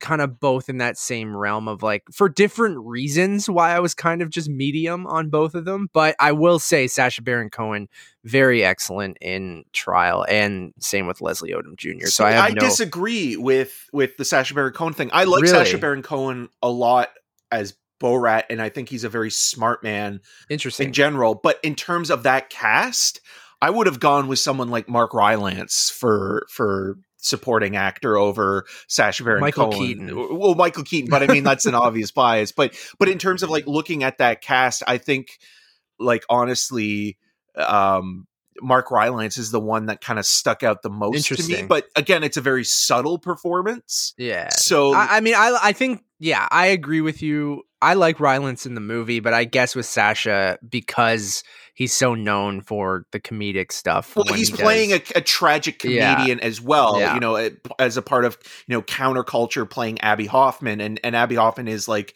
kind 0.00 0.20
of 0.20 0.38
both 0.38 0.68
in 0.68 0.78
that 0.78 0.98
same 0.98 1.36
realm 1.36 1.68
of 1.68 1.82
like 1.82 2.02
for 2.12 2.28
different 2.28 2.78
reasons 2.78 3.48
why 3.48 3.74
I 3.74 3.80
was 3.80 3.94
kind 3.94 4.20
of 4.22 4.30
just 4.30 4.48
medium 4.48 5.06
on 5.06 5.30
both 5.30 5.54
of 5.54 5.64
them. 5.64 5.88
But 5.92 6.16
I 6.20 6.32
will 6.32 6.58
say 6.58 6.86
Sacha 6.86 7.22
Baron 7.22 7.50
Cohen 7.50 7.88
very 8.24 8.64
excellent 8.64 9.16
in 9.20 9.64
Trial, 9.72 10.26
and 10.28 10.72
same 10.80 11.06
with 11.06 11.20
Leslie 11.20 11.52
Odom 11.52 11.76
Jr. 11.76 12.06
So 12.06 12.24
I 12.24 12.30
See, 12.30 12.36
have 12.36 12.54
no 12.54 12.60
disagree 12.60 13.36
with 13.36 13.88
with 13.92 14.16
the 14.16 14.24
Sacha 14.24 14.54
Baron 14.54 14.72
Cohen 14.72 14.92
thing. 14.92 15.10
I 15.12 15.24
like 15.24 15.42
Really? 15.42 15.64
Sacha 15.64 15.78
Baron 15.78 16.02
Cohen 16.02 16.48
a 16.62 16.68
lot 16.68 17.10
as 17.50 17.74
Borat, 18.00 18.44
and 18.50 18.60
I 18.60 18.68
think 18.68 18.88
he's 18.88 19.04
a 19.04 19.08
very 19.08 19.30
smart 19.30 19.82
man 19.82 20.20
interesting. 20.50 20.88
in 20.88 20.92
general. 20.92 21.34
But 21.34 21.58
in 21.62 21.74
terms 21.74 22.10
of 22.10 22.24
that 22.24 22.50
cast, 22.50 23.20
I 23.62 23.70
would 23.70 23.86
have 23.86 24.00
gone 24.00 24.28
with 24.28 24.38
someone 24.38 24.68
like 24.68 24.88
Mark 24.88 25.14
Rylance 25.14 25.90
for 25.90 26.46
for 26.50 26.98
supporting 27.26 27.76
actor 27.76 28.16
over 28.16 28.64
Sacha 28.88 29.24
Baron 29.24 29.40
Michael 29.40 29.70
Cohen. 29.70 29.86
Keaton. 29.86 30.38
Well, 30.38 30.54
Michael 30.54 30.84
Keaton, 30.84 31.10
but 31.10 31.22
I 31.22 31.32
mean 31.32 31.44
that's 31.44 31.66
an 31.66 31.74
obvious 31.86 32.10
bias. 32.10 32.52
But 32.52 32.74
but 32.98 33.08
in 33.08 33.18
terms 33.18 33.42
of 33.42 33.50
like 33.50 33.66
looking 33.66 34.02
at 34.02 34.18
that 34.18 34.42
cast, 34.42 34.82
I 34.86 34.98
think 34.98 35.28
like 35.98 36.24
honestly, 36.28 37.18
um, 37.56 38.26
Mark 38.60 38.90
Rylance 38.90 39.38
is 39.38 39.50
the 39.50 39.60
one 39.60 39.86
that 39.86 40.00
kind 40.00 40.18
of 40.18 40.26
stuck 40.26 40.62
out 40.62 40.82
the 40.82 40.90
most 40.90 41.26
to 41.26 41.42
me. 41.48 41.62
But 41.62 41.86
again, 41.94 42.24
it's 42.24 42.36
a 42.36 42.40
very 42.40 42.64
subtle 42.64 43.18
performance. 43.18 44.14
Yeah. 44.16 44.48
So 44.50 44.94
I, 44.94 45.16
I 45.16 45.20
mean, 45.20 45.34
I 45.34 45.58
I 45.62 45.72
think 45.72 46.02
yeah, 46.18 46.46
I 46.50 46.66
agree 46.68 47.00
with 47.00 47.22
you. 47.22 47.62
I 47.82 47.94
like 47.94 48.20
Rylance 48.20 48.66
in 48.66 48.74
the 48.74 48.80
movie, 48.80 49.20
but 49.20 49.34
I 49.34 49.44
guess 49.44 49.76
with 49.76 49.86
Sacha 49.86 50.58
because 50.66 51.44
he's 51.76 51.92
so 51.92 52.14
known 52.16 52.62
for 52.62 53.06
the 53.12 53.20
comedic 53.20 53.70
stuff. 53.70 54.16
Well, 54.16 54.24
he's 54.34 54.48
he 54.50 54.56
playing 54.56 54.92
a, 54.92 55.00
a 55.14 55.20
tragic 55.20 55.84
Yeah. 55.84 56.14
comedian 56.14 56.40
as 56.40 56.60
well, 56.60 56.98
Yeah. 56.98 57.14
you 57.14 57.20
know, 57.20 57.36
eh, 57.36 57.50
as 57.78 57.96
a 57.96 58.02
part 58.02 58.24
of 58.24 58.36
you 58.66 58.74
know 58.74 58.82
counterculture, 58.82 59.68
playing 59.70 60.00
Abbie 60.00 60.26
Hoffman, 60.26 60.80
and 60.80 60.98
and 61.04 61.14
Abbie 61.14 61.36
Hoffman 61.36 61.68
is 61.68 61.86
like 61.86 62.14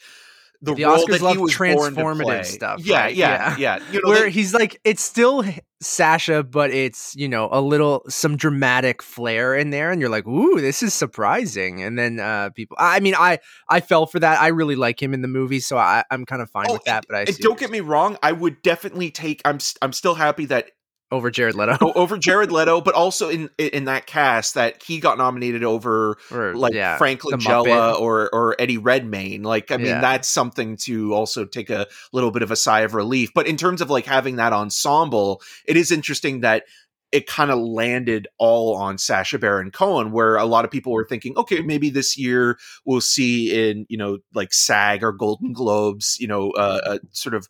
the, 0.62 0.74
The 0.74 0.84
role 0.84 0.98
Oscars 0.98 1.06
that 1.08 1.18
he 1.20 1.24
love 1.24 1.38
was 1.38 1.56
born 1.56 1.94
to 1.94 2.00
transformative 2.00 2.44
stuff, 2.44 2.80
Yeah, 2.84 3.00
right? 3.04 3.14
yeah, 3.14 3.56
Yeah. 3.56 3.78
yeah. 3.78 3.84
You 3.90 4.00
know, 4.02 4.10
where 4.10 4.22
they- 4.24 4.30
he's 4.30 4.52
like 4.52 4.80
it's 4.84 5.02
still 5.02 5.44
Sacha, 5.80 6.42
but 6.42 6.70
it's 6.70 7.14
you 7.16 7.26
know 7.28 7.48
a 7.50 7.60
little 7.62 8.04
some 8.08 8.36
dramatic 8.36 9.02
flair 9.02 9.54
in 9.56 9.70
there, 9.70 9.90
and 9.90 10.00
you're 10.00 10.10
like, 10.10 10.26
ooh, 10.26 10.60
this 10.60 10.82
is 10.82 10.92
surprising. 10.92 11.82
And 11.82 11.98
then 11.98 12.20
uh 12.20 12.50
people, 12.50 12.76
I 12.78 13.00
mean, 13.00 13.14
I 13.16 13.38
I 13.68 13.80
fell 13.80 14.06
for 14.06 14.20
that. 14.20 14.40
I 14.40 14.48
really 14.48 14.76
like 14.76 15.02
him 15.02 15.14
in 15.14 15.22
the 15.22 15.28
movie, 15.28 15.60
so 15.60 15.78
I, 15.78 16.04
I'm 16.10 16.26
kind 16.26 16.42
of 16.42 16.50
fine 16.50 16.66
Oh, 16.68 16.74
with 16.74 16.84
that. 16.84 17.06
But 17.08 17.16
I 17.16 17.24
don't 17.24 17.58
get 17.58 17.70
me 17.70 17.80
wrong, 17.80 18.18
I 18.22 18.32
would 18.32 18.60
definitely 18.62 19.10
take. 19.10 19.40
I'm 19.46 19.58
I'm 19.80 19.92
still 19.94 20.14
happy 20.14 20.44
that 20.46 20.70
over 21.12 21.30
Jared 21.30 21.54
Leto, 21.54 21.76
o- 21.80 21.92
over 21.94 22.16
Jared 22.18 22.52
Leto, 22.52 22.80
but 22.80 22.94
also 22.94 23.28
in 23.28 23.50
in 23.58 23.86
that 23.86 24.06
cast 24.06 24.54
that 24.54 24.82
he 24.82 25.00
got 25.00 25.18
nominated 25.18 25.64
over 25.64 26.16
or 26.30 26.54
like 26.54 26.72
yeah, 26.74 26.96
Frank 26.98 27.22
Langella 27.22 27.98
or 27.98 28.28
or 28.34 28.56
Eddie 28.58 28.78
Redmayne. 28.78 29.42
Like 29.42 29.70
I 29.70 29.76
mean, 29.76 29.86
Yeah. 29.86 30.00
that's 30.00 30.28
something 30.28 30.76
to 30.84 31.12
also 31.14 31.44
take 31.44 31.70
a 31.70 31.86
little 32.12 32.30
bit 32.30 32.42
of 32.42 32.50
a 32.50 32.56
sigh 32.56 32.80
of 32.80 32.94
relief. 32.94 33.30
But 33.34 33.46
in 33.46 33.56
terms 33.56 33.80
of 33.80 33.90
like 33.90 34.06
having 34.06 34.36
that 34.36 34.52
ensemble, 34.52 35.42
it 35.66 35.76
is 35.76 35.90
interesting 35.90 36.40
that 36.40 36.64
it 37.12 37.26
kind 37.26 37.50
of 37.50 37.58
landed 37.58 38.28
all 38.38 38.76
on 38.76 38.96
Sacha 38.96 39.36
Baron 39.36 39.72
Cohen, 39.72 40.12
where 40.12 40.36
a 40.36 40.44
lot 40.44 40.64
of 40.64 40.70
people 40.70 40.92
were 40.92 41.04
thinking, 41.04 41.36
okay, 41.36 41.60
maybe 41.60 41.90
this 41.90 42.16
year 42.16 42.56
we'll 42.84 43.00
see 43.00 43.68
in 43.70 43.84
you 43.88 43.96
know 43.98 44.18
like 44.32 44.52
SAG 44.52 45.02
or 45.02 45.10
Golden 45.10 45.52
Globes, 45.52 46.16
you 46.20 46.28
know, 46.28 46.52
uh, 46.52 46.80
a 46.84 47.00
sort 47.10 47.34
of 47.34 47.48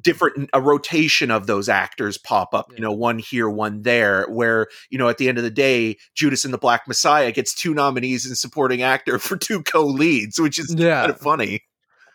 different 0.00 0.50
a 0.52 0.60
rotation 0.60 1.30
of 1.30 1.46
those 1.46 1.68
actors 1.68 2.18
pop 2.18 2.52
up 2.52 2.70
you 2.74 2.80
know 2.80 2.92
one 2.92 3.18
here 3.18 3.48
one 3.48 3.82
there 3.82 4.26
where 4.26 4.66
you 4.90 4.98
know 4.98 5.08
at 5.08 5.18
the 5.18 5.28
end 5.28 5.38
of 5.38 5.44
the 5.44 5.50
day 5.50 5.96
judas 6.14 6.44
and 6.44 6.52
the 6.52 6.58
black 6.58 6.86
messiah 6.88 7.30
gets 7.32 7.54
two 7.54 7.72
nominees 7.74 8.26
in 8.26 8.34
supporting 8.34 8.82
actor 8.82 9.18
for 9.20 9.36
two 9.36 9.62
co-leads 9.62 10.38
which 10.38 10.58
is 10.58 10.74
Yeah. 10.76 11.00
kind 11.02 11.10
of 11.10 11.18
funny 11.20 11.62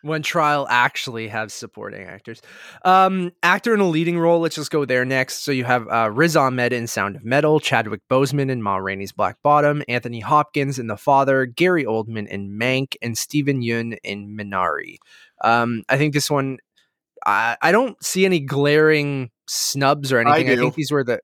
when 0.02 0.22
trial 0.22 0.66
actually 0.70 1.28
has 1.28 1.54
supporting 1.54 2.06
actors. 2.06 2.42
Um, 2.86 3.32
actor 3.44 3.74
in 3.74 3.82
a 3.82 3.88
leading 3.90 4.18
role. 4.18 4.40
Let's 4.40 4.56
just 4.56 4.72
go 4.72 4.86
there 4.86 5.04
next. 5.04 5.44
So 5.44 5.52
you 5.52 5.66
have 5.66 5.90
uh, 5.90 6.10
Riz 6.10 6.38
Ahmed 6.38 6.72
in 6.72 6.88
Sound 6.88 7.18
of 7.18 7.26
Metal, 7.26 7.60
Chadwick 7.60 8.00
Boseman 8.10 8.50
in 8.50 8.64
Ma 8.64 8.78
Rainey's 8.78 9.12
Black 9.12 9.36
Bottom, 9.44 9.84
Anthony 9.90 10.22
Hopkins 10.22 10.80
in 10.80 10.88
The 10.88 10.96
Father, 10.96 11.46
Gary 11.46 11.84
Oldman 11.84 12.30
in 12.30 12.52
Mank, 12.52 12.96
and 13.02 13.18
Steven 13.18 13.62
Yeun 13.62 13.98
in 14.06 14.38
Minari. 14.38 14.96
Um, 15.44 15.84
I 15.90 15.98
think 15.98 16.14
this 16.14 16.32
one. 16.32 16.60
I, 17.26 17.58
I 17.62 17.72
don't 17.72 18.02
see 18.04 18.26
any 18.26 18.40
glaring 18.40 19.32
snubs 19.48 20.12
or 20.12 20.20
anything. 20.20 20.50
I, 20.50 20.56
do. 20.56 20.62
think 20.62 20.76
these 20.76 20.92
were 20.92 21.04
the 21.04 21.20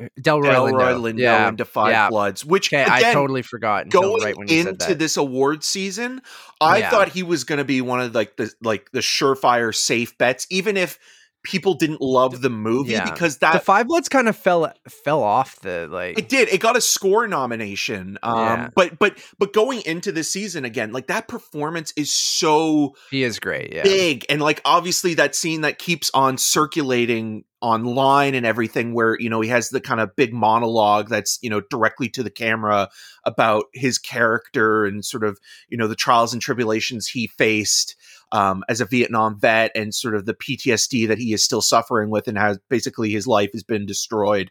uh, 0.00 0.04
uh, 0.04 0.08
Delroy, 0.20 0.72
Delroy 0.72 0.94
Lindo. 0.94 1.00
Lindo 1.14 1.18
Yeah. 1.18 1.48
and 1.48 1.56
Da 1.58 1.64
5 1.64 1.90
yeah. 1.90 2.08
Bloods 2.08 2.44
which 2.44 2.72
Okay, 2.72 2.84
I 2.88 3.12
totally 3.12 3.42
forgot 3.42 3.88
going 3.88 4.22
right 4.22 4.36
when 4.36 4.48
you 4.48 4.62
said 4.62 4.74
into 4.74 4.94
this 4.94 5.16
award 5.16 5.64
season 5.64 6.20
i 6.60 6.78
Yeah. 6.78 6.90
thought 6.90 7.08
he 7.10 7.22
was 7.22 7.44
going 7.44 7.58
to 7.58 7.64
be 7.64 7.80
one 7.80 8.00
of 8.00 8.14
like 8.14 8.36
the 8.36 8.52
like 8.62 8.90
the 8.92 9.00
surefire 9.00 9.74
safe 9.74 10.16
bets 10.18 10.46
even 10.50 10.76
if 10.76 10.98
people 11.46 11.74
didn't 11.74 12.00
love 12.00 12.42
the 12.42 12.50
movie 12.50 12.90
Yeah. 12.92 13.08
because 13.08 13.38
that 13.38 13.52
the 13.52 13.60
Five 13.60 13.86
Bloods 13.86 14.08
kind 14.08 14.28
of 14.28 14.36
fell 14.36 14.72
fell 14.88 15.22
off 15.22 15.60
the 15.60 15.86
like. 15.88 16.18
It 16.18 16.28
did. 16.28 16.48
It 16.48 16.60
got 16.60 16.76
a 16.76 16.80
score 16.80 17.28
nomination. 17.28 18.18
Um, 18.22 18.36
Yeah. 18.38 18.68
but 18.74 18.98
but 18.98 19.16
but 19.38 19.52
going 19.52 19.82
into 19.86 20.10
the 20.10 20.24
season 20.24 20.64
again, 20.64 20.90
like 20.92 21.06
that 21.06 21.28
performance 21.28 21.92
is 21.96 22.12
so 22.12 22.96
he 23.10 23.22
is 23.22 23.38
great. 23.38 23.72
Yeah. 23.72 23.84
big, 23.84 24.26
and 24.28 24.42
like 24.42 24.60
obviously 24.64 25.14
that 25.14 25.34
scene 25.36 25.60
that 25.60 25.78
keeps 25.78 26.10
on 26.12 26.36
circulating 26.36 27.44
online 27.62 28.34
and 28.34 28.44
everything, 28.44 28.92
where 28.92 29.16
you 29.18 29.30
know 29.30 29.40
he 29.40 29.48
has 29.48 29.70
the 29.70 29.80
kind 29.80 30.00
of 30.00 30.14
big 30.16 30.32
monologue 30.34 31.08
that's 31.08 31.38
you 31.42 31.48
know 31.50 31.60
directly 31.70 32.08
to 32.10 32.22
the 32.22 32.30
camera 32.30 32.88
about 33.24 33.66
his 33.72 33.98
character 33.98 34.84
and 34.84 35.04
sort 35.04 35.22
of 35.24 35.38
you 35.68 35.78
know 35.78 35.86
the 35.86 35.94
trials 35.94 36.32
and 36.32 36.42
tribulations 36.42 37.06
he 37.06 37.28
faced 37.28 37.94
um, 38.32 38.64
as 38.68 38.80
a 38.80 38.86
Vietnam 38.86 39.38
vet 39.38 39.70
and 39.74 39.94
sort 39.94 40.14
of 40.14 40.26
the 40.26 40.34
PTSD 40.34 41.08
that 41.08 41.18
he 41.18 41.32
is 41.32 41.44
still 41.44 41.62
suffering 41.62 42.10
with 42.10 42.28
and 42.28 42.38
how 42.38 42.56
basically 42.68 43.10
his 43.10 43.26
life 43.26 43.50
has 43.52 43.62
been 43.62 43.86
destroyed 43.86 44.50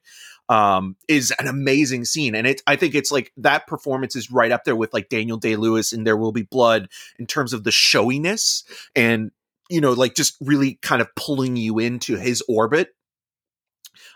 um, 0.50 0.96
is 1.08 1.34
an 1.40 1.48
amazing 1.48 2.06
scene. 2.06 2.36
And 2.36 2.48
it, 2.48 2.62
I 2.68 2.76
think 2.76 2.96
it's 2.96 3.12
like 3.12 3.32
that 3.38 3.68
performance 3.68 4.16
is 4.16 4.32
right 4.32 4.52
up 4.52 4.64
there 4.64 4.76
with 4.76 4.94
like 4.94 5.10
Daniel 5.10 5.38
Day 5.38 5.56
Lewis 5.56 5.92
in 5.92 6.04
There 6.04 6.18
Will 6.18 6.32
Be 6.32 6.44
Blood 6.44 6.90
in 7.18 7.26
terms 7.26 7.54
of 7.54 7.64
the 7.64 7.72
showiness 7.72 8.64
and, 8.96 9.32
you 9.70 9.82
know, 9.82 9.94
like 9.94 10.16
just 10.16 10.38
really 10.40 10.76
kind 10.82 11.02
of 11.02 11.14
pulling 11.16 11.56
you 11.56 11.80
into 11.80 12.18
his 12.18 12.44
orbit. 12.48 12.90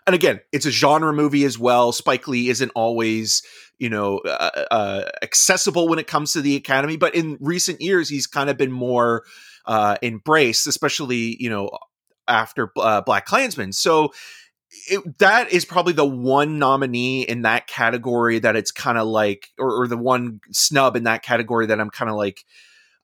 And 0.06 0.16
again, 0.16 0.40
it's 0.52 0.66
a 0.66 0.72
genre 0.72 1.14
movie 1.14 1.44
as 1.46 1.58
well. 1.58 1.92
Spike 1.92 2.28
Lee 2.28 2.50
isn't 2.50 2.72
always, 2.76 3.44
you 3.78 3.90
know, 3.90 4.20
uh, 4.20 4.66
uh, 4.72 5.10
accessible 5.22 5.88
when 5.88 6.00
it 6.00 6.08
comes 6.08 6.34
to 6.34 6.42
the 6.42 6.56
Academy, 6.56 6.98
but 6.98 7.16
in 7.16 7.38
recent 7.40 7.82
years, 7.82 8.10
he's 8.10 8.28
kind 8.28 8.50
of 8.50 8.58
been 8.58 8.72
more 8.72 9.24
uh, 9.66 9.98
embraced, 10.02 10.68
especially, 10.68 11.38
you 11.40 11.50
know, 11.50 11.70
after 12.28 12.72
uh, 12.78 13.02
BlacKkKlansman. 13.02 13.74
So 13.74 14.14
it, 14.90 15.18
that 15.20 15.52
is 15.52 15.66
probably 15.66 15.94
the 15.94 16.06
one 16.06 16.60
nominee 16.60 17.24
in 17.24 17.42
that 17.42 17.68
category 17.68 18.40
that 18.40 18.56
it's 18.56 18.72
kind 18.72 18.98
of 18.98 19.08
like, 19.08 19.48
or, 19.58 19.84
or 19.84 19.88
the 19.88 19.98
one 19.98 20.40
snub 20.52 20.96
in 20.96 21.04
that 21.04 21.24
category 21.24 21.66
that 21.68 21.80
I'm 21.80 21.90
kind 21.90 22.10
of 22.10 22.18
like, 22.18 22.44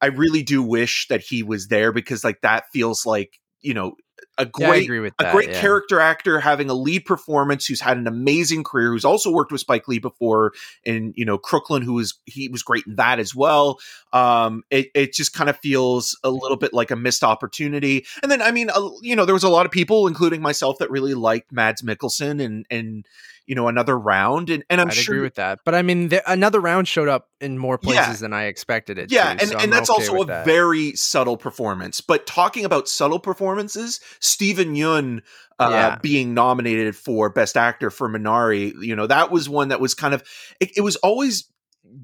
I 0.01 0.07
really 0.07 0.43
do 0.43 0.61
wish 0.61 1.07
that 1.09 1.21
he 1.21 1.41
was 1.41 1.67
there 1.67 1.91
because 1.91 2.23
like 2.23 2.41
that 2.41 2.65
feels 2.71 3.05
like, 3.05 3.39
you 3.61 3.73
know, 3.73 3.95
a 4.37 4.43
Yeah, 4.57 4.67
great 4.67 4.83
agree 4.83 4.99
with 4.99 5.13
a 5.19 5.31
great 5.31 5.49
yeah. 5.49 5.61
character 5.61 5.99
actor 5.99 6.39
having 6.39 6.69
a 6.69 6.73
lead 6.73 7.05
performance 7.05 7.65
who's 7.65 7.81
had 7.81 7.97
an 7.97 8.07
amazing 8.07 8.63
career 8.63 8.91
who's 8.91 9.05
also 9.05 9.31
worked 9.31 9.51
with 9.51 9.61
Spike 9.61 9.87
Lee 9.87 9.99
before 9.99 10.53
and 10.85 11.13
you 11.15 11.25
know 11.25 11.37
Crooklyn 11.37 11.81
who 11.81 11.93
was 11.93 12.19
he 12.25 12.49
was 12.49 12.61
great 12.61 12.85
in 12.85 12.95
that 12.95 13.19
as 13.19 13.33
well 13.33 13.79
um 14.13 14.63
it, 14.69 14.87
it 14.93 15.13
just 15.13 15.33
kind 15.33 15.49
of 15.49 15.57
feels 15.59 16.17
a 16.23 16.29
little 16.29 16.57
bit 16.57 16.73
like 16.73 16.91
a 16.91 16.95
missed 16.95 17.23
opportunity 17.23 18.05
and 18.21 18.31
then 18.31 18.41
I 18.41 18.51
mean 18.51 18.69
uh, 18.69 18.89
you 19.01 19.15
know 19.15 19.25
there 19.25 19.35
was 19.35 19.43
a 19.43 19.49
lot 19.49 19.65
of 19.65 19.71
people 19.71 20.07
including 20.07 20.41
myself 20.41 20.77
that 20.79 20.91
really 20.91 21.13
liked 21.13 21.51
Mads 21.51 21.81
Mikkelsen 21.81 22.43
and 22.43 22.65
and 22.69 23.05
you 23.47 23.55
know 23.55 23.67
another 23.67 23.97
round 23.97 24.49
and 24.49 24.63
and 24.69 24.81
I'm 24.81 24.87
I'd 24.87 24.93
sure 24.93 25.15
agree 25.15 25.23
with 25.23 25.35
that. 25.35 25.59
But 25.65 25.75
I 25.75 25.81
mean, 25.81 26.09
the, 26.09 26.31
another 26.31 26.59
round 26.59 26.87
showed 26.87 27.07
up 27.07 27.29
in 27.39 27.57
more 27.57 27.77
places 27.77 28.07
Yeah. 28.07 28.13
than 28.21 28.33
I 28.33 28.45
expected 28.45 28.97
it. 28.97 29.11
yeah 29.11 29.25
to, 29.25 29.29
and, 29.31 29.41
so 29.41 29.53
and 29.55 29.61
I'm 29.63 29.69
that's 29.69 29.89
okay 29.89 30.01
also 30.07 30.21
a 30.21 30.25
that. 30.25 30.45
very 30.45 30.93
subtle 30.95 31.37
performance 31.37 32.01
but 32.01 32.25
talking 32.25 32.65
about 32.65 32.87
subtle 32.87 33.19
performances 33.19 33.99
steven 34.19 34.75
yeun 34.75 35.21
uh, 35.59 35.69
Yeah. 35.71 35.97
being 36.01 36.33
nominated 36.33 36.95
for 36.95 37.29
best 37.29 37.55
actor 37.57 37.89
for 37.89 38.09
minari 38.09 38.73
you 38.81 38.95
know 38.95 39.07
that 39.07 39.31
was 39.31 39.47
one 39.47 39.67
that 39.69 39.79
was 39.79 39.93
kind 39.93 40.13
of 40.13 40.23
it, 40.59 40.71
it 40.77 40.81
was 40.81 40.95
always 40.97 41.49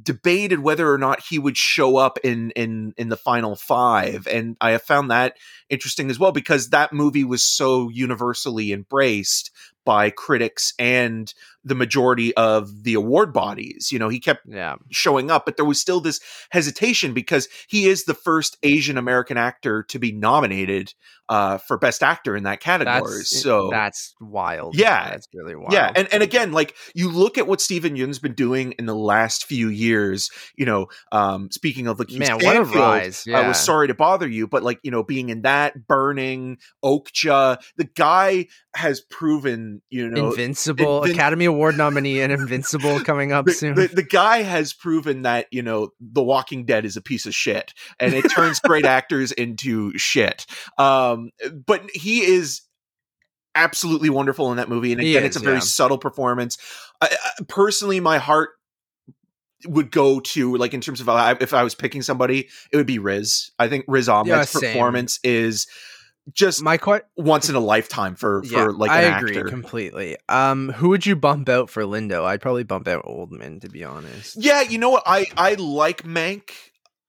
debated 0.03 0.59
whether 0.59 0.91
or 0.93 0.97
not 0.97 1.21
he 1.27 1.39
would 1.39 1.57
show 1.57 1.97
up 1.97 2.17
in 2.23 2.51
in 2.51 2.93
in 2.97 3.09
the 3.09 3.17
final 3.17 3.55
five 3.55 4.27
and 4.27 4.55
i 4.61 4.71
have 4.71 4.81
found 4.83 5.09
that 5.11 5.35
interesting 5.69 6.09
as 6.09 6.19
well 6.19 6.31
because 6.31 6.69
that 6.69 6.93
movie 6.93 7.23
was 7.23 7.43
so 7.43 7.89
universally 7.89 8.71
embraced 8.71 9.51
by 9.85 10.09
critics 10.09 10.73
and 10.79 11.33
the 11.63 11.75
majority 11.75 12.35
of 12.35 12.83
the 12.83 12.93
award 12.93 13.33
bodies 13.33 13.89
you 13.91 13.99
know 13.99 14.09
he 14.09 14.19
kept 14.19 14.41
yeah, 14.47 14.75
showing 14.89 15.31
up, 15.31 15.45
but 15.45 15.57
there 15.57 15.65
was 15.65 15.79
still 15.79 16.01
this 16.01 16.19
hesitation 16.51 17.13
because 17.13 17.47
he 17.67 17.87
is 17.87 18.05
the 18.05 18.13
first 18.13 18.57
Asian 18.63 18.97
American 18.97 19.37
actor 19.37 19.83
to 19.83 19.99
be 19.99 20.11
nominated 20.11 20.93
uh, 21.29 21.57
for 21.59 21.77
Best 21.77 22.03
Actor 22.03 22.35
in 22.35 22.43
that 22.43 22.59
category. 22.59 23.19
that's 23.19 23.41
so 23.41 23.69
that's 23.71 24.13
wild. 24.19 24.75
Yeah. 24.75 25.11
that's 25.11 25.29
really 25.33 25.55
wild. 25.55 25.71
yeah, 25.71 25.89
and 25.95 26.13
and 26.13 26.21
again, 26.21 26.51
like 26.51 26.75
you 26.93 27.09
look 27.09 27.37
at 27.37 27.47
what 27.47 27.61
Steven 27.61 27.95
Yeun's 27.95 28.19
been 28.19 28.33
doing 28.33 28.73
in 28.73 28.85
the 28.85 28.95
last 28.95 29.45
few 29.45 29.69
years. 29.69 30.29
You 30.57 30.65
know, 30.65 30.87
um, 31.13 31.49
speaking 31.49 31.87
of 31.87 31.99
like 31.99 32.11
man, 32.11 32.39
what 32.39 32.57
a 32.57 32.63
rise! 32.63 33.23
Yeah, 33.25 33.39
I 33.39 33.47
was 33.47 33.57
sorry 33.57 33.87
to 33.87 33.93
bother 33.93 34.27
you, 34.27 34.45
but 34.45 34.61
like 34.61 34.79
you 34.83 34.91
know, 34.91 35.03
being 35.03 35.29
in 35.29 35.43
that 35.43 35.87
burning 35.87 36.57
Okja, 36.83 37.61
the 37.77 37.85
guy 37.85 38.47
has 38.75 38.99
proven 38.99 39.81
you 39.89 40.09
know 40.09 40.31
Invincible 40.31 41.01
Invin- 41.01 41.13
Academy 41.13 41.47
Award 41.51 41.77
nominee 41.77 42.21
and 42.21 42.31
Invincible 42.31 42.99
coming 43.01 43.31
up 43.31 43.45
the, 43.45 43.53
soon. 43.53 43.75
the, 43.75 43.87
the 43.87 44.03
guy 44.03 44.41
has 44.41 44.73
proven 44.73 45.23
that 45.23 45.47
you 45.51 45.61
know 45.61 45.89
the 45.99 46.23
walking 46.23 46.65
dead 46.65 46.85
is 46.85 46.97
a 46.97 47.01
piece 47.01 47.25
of 47.25 47.35
shit 47.35 47.73
and 47.99 48.13
it 48.13 48.23
turns 48.29 48.59
great 48.63 48.85
actors 48.85 49.31
into 49.31 49.97
shit 49.97 50.45
um 50.77 51.31
but 51.65 51.89
he 51.93 52.21
is 52.21 52.61
absolutely 53.53 54.09
wonderful 54.09 54.49
in 54.51 54.57
that 54.57 54.69
movie 54.69 54.91
and 54.91 55.01
again 55.01 55.23
is, 55.23 55.27
it's 55.27 55.35
a 55.35 55.39
very 55.39 55.55
yeah. 55.55 55.59
subtle 55.59 55.97
performance 55.97 56.57
I, 57.01 57.07
I, 57.11 57.43
personally 57.47 57.99
my 57.99 58.17
heart 58.17 58.51
would 59.67 59.91
go 59.91 60.19
to 60.19 60.55
like 60.57 60.73
in 60.73 60.81
terms 60.81 61.01
of 61.01 61.09
if 61.41 61.53
I 61.53 61.63
was 61.63 61.75
picking 61.75 62.01
somebody, 62.01 62.49
it 62.71 62.77
would 62.77 62.87
be 62.87 62.99
Riz. 62.99 63.51
I 63.59 63.67
think 63.67 63.85
Riz 63.87 64.09
Ahmed's 64.09 64.53
Yeah, 64.53 64.59
performance 64.59 65.19
is 65.23 65.67
just 66.33 66.61
My 66.61 66.77
que- 66.77 67.01
once 67.17 67.49
in 67.49 67.55
a 67.55 67.59
lifetime 67.59 68.15
for 68.15 68.41
yeah, 68.45 68.65
for 68.65 68.73
like 68.73 68.91
I 68.91 69.01
agree 69.01 69.37
actor. 69.37 69.49
completely. 69.49 70.17
Um, 70.29 70.69
who 70.69 70.89
would 70.89 71.05
you 71.05 71.15
bump 71.15 71.49
out 71.49 71.69
for 71.69 71.83
Lindo? 71.83 72.23
I'd 72.23 72.41
probably 72.41 72.63
bump 72.63 72.87
out 72.87 73.05
Oldman 73.05 73.61
to 73.61 73.69
be 73.69 73.83
honest. 73.83 74.37
Yeah, 74.39 74.61
you 74.61 74.77
know 74.77 74.89
what? 74.91 75.03
I 75.05 75.25
I 75.35 75.55
like 75.55 76.03
Mank. 76.03 76.51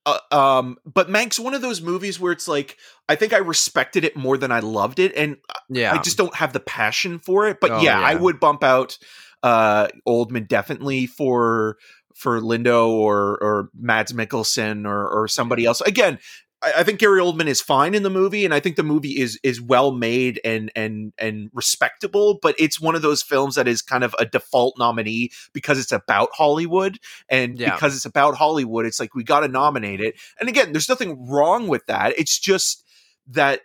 Uh, 0.04 0.19
um, 0.33 0.78
but 0.85 1.09
Mank's 1.09 1.38
one 1.38 1.54
of 1.54 1.62
those 1.62 1.81
movies 1.81 2.19
where 2.19 2.33
it's 2.33 2.49
like 2.49 2.76
I 3.09 3.14
think 3.14 3.33
I 3.33 3.38
respected 3.38 4.04
it 4.04 4.16
more 4.16 4.37
than 4.37 4.50
I 4.50 4.61
loved 4.61 4.99
it, 4.99 5.12
and 5.16 5.37
Yeah, 5.69 5.92
I 5.92 5.99
just 5.99 6.16
don't 6.16 6.35
have 6.35 6.52
the 6.52 6.61
passion 6.61 7.19
for 7.19 7.47
it. 7.49 7.59
But 7.61 7.71
Oh, 7.71 7.83
yeah, 7.83 8.00
I 8.00 8.14
would 8.14 8.40
bump 8.40 8.64
out 8.64 8.99
uh 9.42 9.88
Oldman 10.09 10.49
definitely 10.49 11.07
for 11.07 11.76
for 12.16 12.40
Lindo 12.40 12.88
or 12.88 13.38
or 13.42 13.69
Mads 13.78 14.12
Mikkelsen 14.12 14.87
or 14.87 15.09
or 15.09 15.28
somebody 15.28 15.66
else. 15.66 15.81
Again, 15.83 16.19
I, 16.62 16.73
I 16.78 16.83
think 16.85 16.99
Gary 17.00 17.21
Oldman 17.21 17.47
is 17.47 17.61
fine 17.61 17.95
in 17.95 18.02
the 18.02 18.11
movie, 18.11 18.45
and 18.45 18.54
I 18.54 18.61
think 18.61 18.76
the 18.76 18.83
movie 18.83 19.21
is 19.21 19.38
is 19.42 19.61
well 19.61 19.92
made 19.92 20.40
and 20.45 20.71
and 20.76 21.12
and 21.19 21.50
respectable. 21.52 22.38
But 22.40 22.54
it's 22.59 22.81
one 22.81 22.95
of 22.95 23.02
those 23.02 23.23
films 23.23 23.57
that 23.57 23.69
is 23.69 23.83
kind 23.83 24.04
of 24.04 24.14
a 24.19 24.25
default 24.26 24.78
nominee 24.78 25.31
because 25.52 25.78
it's 25.78 25.92
about 25.92 26.28
Hollywood, 26.33 26.99
and 27.28 27.59
Yeah. 27.59 27.75
because 27.75 27.97
it's 27.97 28.04
about 28.07 28.37
Hollywood, 28.37 28.87
it's 28.87 29.00
like 29.00 29.14
we 29.14 29.25
got 29.25 29.40
to 29.40 29.49
nominate 29.49 30.00
it. 30.00 30.14
And 30.40 30.49
again, 30.49 30.73
there's 30.73 30.88
nothing 30.88 31.28
wrong 31.28 31.69
with 31.69 31.85
that. 31.87 32.14
It's 32.19 32.38
just 32.38 32.85
that 33.28 33.61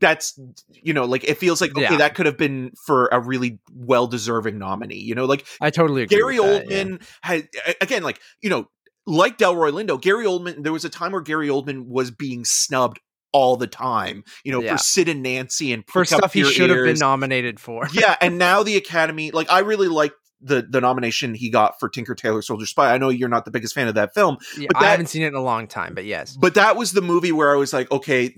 that's 0.00 0.38
you 0.68 0.92
know 0.92 1.04
like 1.04 1.22
it 1.22 1.38
feels 1.38 1.60
like 1.60 1.70
okay 1.70 1.82
Yeah. 1.82 1.96
that 1.98 2.14
could 2.16 2.26
have 2.26 2.36
been 2.38 2.72
for 2.86 3.06
a 3.12 3.20
really 3.20 3.60
well 3.72 4.06
deserving 4.08 4.58
nominee 4.58 4.98
you 4.98 5.14
know 5.14 5.26
like 5.26 5.46
I 5.60 5.70
totally 5.70 6.02
agree. 6.02 6.16
Gary 6.16 6.40
with 6.40 6.48
that, 6.66 6.70
yeah. 6.70 6.82
Oldman 6.84 7.02
had 7.22 7.48
again 7.80 8.02
like 8.02 8.18
you 8.40 8.50
know 8.50 8.68
like 9.06 9.38
Delroy 9.38 9.70
Lindo 9.72 10.00
Gary 10.00 10.24
Oldman 10.24 10.62
there 10.62 10.72
was 10.72 10.84
a 10.84 10.88
time 10.90 11.12
where 11.12 11.20
Gary 11.20 11.48
Oldman 11.48 11.86
was 11.86 12.10
being 12.10 12.44
snubbed 12.44 13.00
all 13.32 13.56
the 13.56 13.66
time 13.66 14.24
you 14.44 14.52
know 14.52 14.60
Yeah. 14.62 14.72
for 14.76 14.78
Sid 14.78 15.08
and 15.08 15.22
Nancy 15.22 15.72
and 15.72 15.84
for 15.88 16.04
stuff 16.04 16.32
he 16.32 16.44
should 16.44 16.70
have 16.70 16.84
been 16.84 16.98
nominated 16.98 17.60
for. 17.60 17.86
yeah 17.92 18.16
and 18.20 18.38
now 18.38 18.62
the 18.62 18.76
Academy 18.76 19.30
like 19.30 19.50
I 19.50 19.60
really 19.60 19.88
like 19.88 20.12
the 20.40 20.66
the 20.68 20.80
nomination 20.80 21.34
he 21.34 21.50
got 21.50 21.78
for 21.80 21.88
Tinker 21.88 22.14
Tailor 22.14 22.42
Soldier 22.42 22.66
Spy 22.66 22.92
I 22.92 22.98
know 22.98 23.08
you're 23.08 23.28
not 23.28 23.44
the 23.44 23.50
biggest 23.50 23.74
fan 23.74 23.88
of 23.88 23.94
that 23.94 24.12
film 24.14 24.36
Yeah, 24.58 24.68
But 24.72 24.82
I 24.82 24.90
haven't 24.90 25.06
seen 25.06 25.22
it 25.22 25.28
in 25.28 25.34
a 25.34 25.42
long 25.42 25.66
time, 25.66 25.94
but 25.94 26.04
yes. 26.04 26.36
but 26.36 26.54
that 26.54 26.76
was 26.76 26.92
the 26.92 27.02
movie 27.02 27.32
where 27.32 27.52
I 27.52 27.56
was 27.56 27.72
like, 27.72 27.90
okay, 27.90 28.36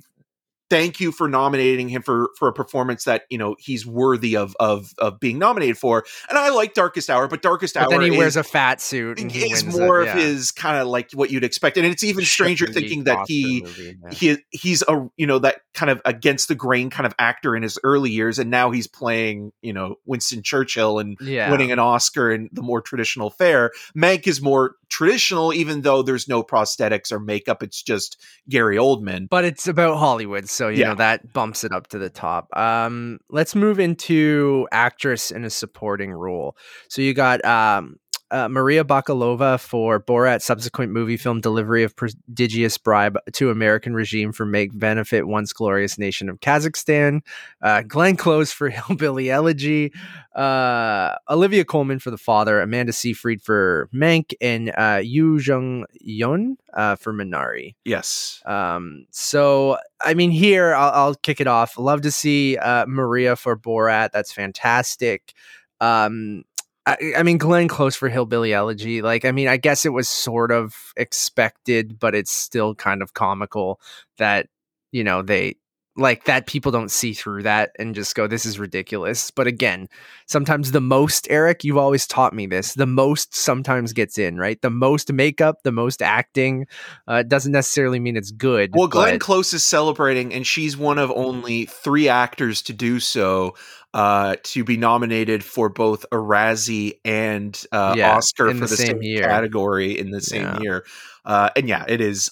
thank 0.71 1.01
you 1.01 1.13
for 1.13 1.29
nominating 1.29 1.89
him 1.89 2.03
for 2.03 2.31
for 2.37 2.49
a 2.49 2.53
performance 2.53 3.05
that 3.05 3.23
you 3.31 3.39
know 3.39 3.57
he's 3.59 3.87
worthy 3.87 4.37
of 4.37 4.55
of 4.61 4.93
of 4.99 5.21
being 5.21 5.39
nominated 5.39 5.79
for. 5.79 6.05
And 6.29 6.39
I 6.39 6.51
like 6.51 6.75
Darkest 6.75 7.11
Hour, 7.11 7.29
but 7.29 7.43
Darkest 7.43 7.75
But 7.75 7.85
Hour 7.85 7.91
then 7.91 8.01
he 8.03 8.09
is, 8.09 8.17
wears 8.17 8.37
a 8.37 8.43
fat 8.43 8.81
suit 8.81 9.21
and 9.21 9.35
is 9.35 9.65
more 9.65 10.03
it, 10.03 10.09
of 10.09 10.15
his 10.15 10.51
kind 10.51 10.81
of 10.81 10.89
like 10.89 11.13
what 11.13 11.31
you'd 11.31 11.45
expect. 11.45 11.77
And 11.77 11.87
it's 11.87 12.05
even 12.05 12.25
stranger 12.25 12.67
Shitty 12.67 12.75
thinking 12.75 13.05
that 13.05 13.27
he 13.27 13.63
movie, 13.63 13.99
yeah. 14.03 14.11
he 14.11 14.37
he's 14.51 14.83
a 14.89 15.09
you 15.17 15.27
know 15.27 15.39
that 15.41 15.61
kind 15.75 15.91
of 15.91 16.01
against 16.05 16.49
the 16.49 16.55
grain 16.55 16.91
kind 16.91 17.07
of 17.07 17.15
actor 17.19 17.57
in 17.57 17.63
his 17.63 17.79
early 17.83 18.11
years, 18.11 18.39
and 18.39 18.51
now 18.51 18.71
he's 18.71 18.87
playing 18.87 19.53
you 19.63 19.73
know 19.73 19.97
Winston 20.05 20.43
Churchill 20.43 20.99
and 20.99 21.17
yeah. 21.21 21.51
winning 21.51 21.73
an 21.73 21.79
Oscar 21.79 22.31
in 22.31 22.49
the 22.53 22.63
more 22.63 22.81
traditional 22.81 23.31
fare. 23.31 23.71
Mank 23.97 24.27
is 24.27 24.43
more 24.43 24.77
traditional, 24.89 25.53
even 25.53 25.83
though 25.83 26.03
there's 26.03 26.29
no 26.29 26.43
prosthetics 26.43 27.13
or 27.13 27.21
makeup. 27.21 27.63
It's 27.63 27.83
just 27.83 28.21
Gary 28.49 28.77
Oldman. 28.77 29.29
but 29.29 29.45
it's 29.45 29.69
about 29.69 29.99
Hollywood, 29.99 30.49
so 30.59 30.69
you 30.69 30.79
Yeah. 30.81 30.89
know 30.89 30.95
that 30.97 31.33
bumps 31.33 31.63
it 31.63 31.71
up 31.71 31.87
to 31.89 31.99
the 31.99 32.11
top. 32.11 32.49
Um, 32.57 33.21
let's 33.31 33.55
move 33.55 33.79
into 33.79 34.67
actress 34.73 35.31
in 35.31 35.45
a 35.45 35.51
supporting 35.51 36.11
role. 36.13 36.57
So 36.89 37.01
you 37.01 37.15
got 37.15 37.45
um, 37.45 37.97
uh, 38.31 38.49
Maria 38.49 38.85
Bakalova 38.85 39.59
for 39.59 40.01
Borat 40.01 40.43
subsequent 40.43 40.93
movie 40.93 41.17
film 41.17 41.41
delivery 41.41 41.83
of 41.83 41.97
prodigious 41.97 42.77
bribe 42.79 43.19
to 43.33 43.51
American 43.51 43.95
regime 43.95 44.33
for 44.33 44.45
make 44.45 44.77
benefit 44.79 45.27
once 45.27 45.53
glorious 45.53 45.99
nation 45.99 46.29
of 46.29 46.41
Kazakhstan. 46.41 47.21
Uh, 47.63 47.83
Glenn 47.83 48.17
Close 48.17 48.53
for 48.53 48.69
Hillbilly 48.71 49.31
Elegy. 49.31 49.93
Uh, 50.35 51.17
Olivia 51.29 51.65
Colman 51.65 51.99
for 51.99 52.11
The 52.11 52.19
Father. 52.19 52.61
Amanda 52.61 52.93
Seyfried 52.93 53.43
for 53.43 53.89
Mank, 53.93 54.35
and 54.41 54.73
uh, 54.77 55.01
Yu 55.03 55.39
Jung 55.39 55.85
Yun 56.01 56.57
uh, 56.75 56.97
for 56.97 57.13
Minari. 57.13 57.75
Yes. 57.85 58.43
Um, 58.45 59.07
so 59.11 59.79
I 60.01 60.15
mean, 60.15 60.31
here 60.31 60.75
I'll, 60.75 60.93
I'll 60.93 61.15
kick 61.15 61.41
it 61.41 61.47
off. 61.47 61.79
Love 61.79 62.03
to 62.03 62.11
see 62.11 62.57
uh, 62.57 62.87
Maria 62.87 63.37
for 63.37 63.57
Borat. 63.57 64.11
That's 64.13 64.33
fantastic. 64.33 65.33
Um, 65.81 66.45
I, 66.89 67.13
I 67.19 67.23
mean, 67.23 67.39
Glenn 67.39 67.69
Close 67.69 67.97
for 67.97 68.09
Hillbilly 68.09 68.53
Elegy. 68.53 69.03
Like, 69.03 69.25
I 69.25 69.33
mean, 69.33 69.49
I 69.49 69.57
guess 69.59 69.85
it 69.85 69.93
was 69.93 70.09
sort 70.09 70.51
of 70.51 70.75
expected, 70.97 71.99
but 71.99 72.15
it's 72.15 72.33
still 72.33 72.75
kind 72.75 73.03
of 73.03 73.15
comical 73.15 73.81
that 74.17 74.49
you 74.91 75.05
know 75.05 75.23
they 75.23 75.57
like 75.99 76.25
that 76.25 76.47
people 76.47 76.71
don't 76.71 76.91
see 76.91 77.13
through 77.13 77.43
that 77.43 77.73
and 77.79 77.95
just 77.95 78.15
go 78.15 78.27
this 78.27 78.47
is 78.47 78.59
ridiculous 78.59 79.31
but 79.33 79.47
again 79.47 79.89
sometimes 80.27 80.71
the 80.71 80.81
most 80.81 81.27
eric 81.29 81.65
you've 81.65 81.77
always 81.77 82.07
taught 82.07 82.33
me 82.33 82.47
this 82.47 82.75
the 82.75 82.87
most 82.87 83.35
sometimes 83.35 83.93
gets 83.93 84.17
in 84.17 84.39
right 84.39 84.63
the 84.63 84.71
most 84.71 85.13
makeup 85.13 85.57
the 85.65 85.73
most 85.73 86.01
acting 86.01 86.67
uh, 87.09 87.23
doesn't 87.25 87.53
necessarily 87.53 87.99
mean 87.99 88.17
it's 88.17 88.31
good 88.31 88.71
Well, 88.75 88.87
Glenn 88.87 89.15
but- 89.15 89.21
Close 89.21 89.53
is 89.53 89.65
celebrating, 89.65 90.33
and 90.33 90.47
she's 90.47 90.77
one 90.77 90.99
of 90.99 91.11
only 91.11 91.67
three 91.67 92.09
actors 92.09 92.63
to 92.63 92.73
do 92.73 93.01
so. 93.01 93.55
Uh, 93.95 94.37
to 94.43 94.65
be 94.65 94.77
nominated 94.77 95.43
for 95.43 95.71
both 95.71 96.05
a 96.13 96.17
Razzie 96.17 97.01
and 97.07 97.61
uh, 97.73 97.95
Yeah, 97.97 98.17
Oscar 98.17 98.49
for 98.53 98.61
the 98.61 98.69
same 98.69 98.87
same, 98.87 99.03
year. 99.03 99.23
category 99.23 99.99
in 99.99 100.11
the 100.11 100.21
same 100.21 100.43
Yeah. 100.43 100.61
year, 100.61 100.85
uh, 101.25 101.49
and 101.57 101.67
yeah, 101.69 101.85
it 101.89 102.01
is 102.03 102.31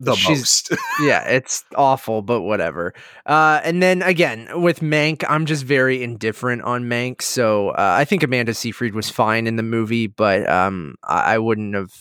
the 0.00 0.14
She's- 0.14 0.28
most. 0.38 0.70
yeah, 1.02 1.24
it's 1.28 1.64
awful, 1.76 2.20
but 2.20 2.42
whatever. 2.42 2.92
Uh, 3.24 3.60
and 3.64 3.82
then 3.82 4.02
again 4.02 4.60
with 4.60 4.80
Mank, 4.80 5.24
I'm 5.28 5.46
just 5.46 5.64
very 5.64 6.02
indifferent 6.02 6.60
on 6.62 6.84
Mank. 6.84 7.22
So 7.22 7.70
uh, 7.70 7.96
I 7.98 8.04
think 8.04 8.22
Amanda 8.22 8.52
Seyfried 8.52 8.94
was 8.94 9.08
fine 9.08 9.46
in 9.46 9.56
the 9.56 9.62
movie, 9.62 10.08
but 10.08 10.46
um, 10.48 10.96
I, 11.04 11.34
I 11.34 11.38
wouldn't 11.38 11.74
have. 11.74 11.92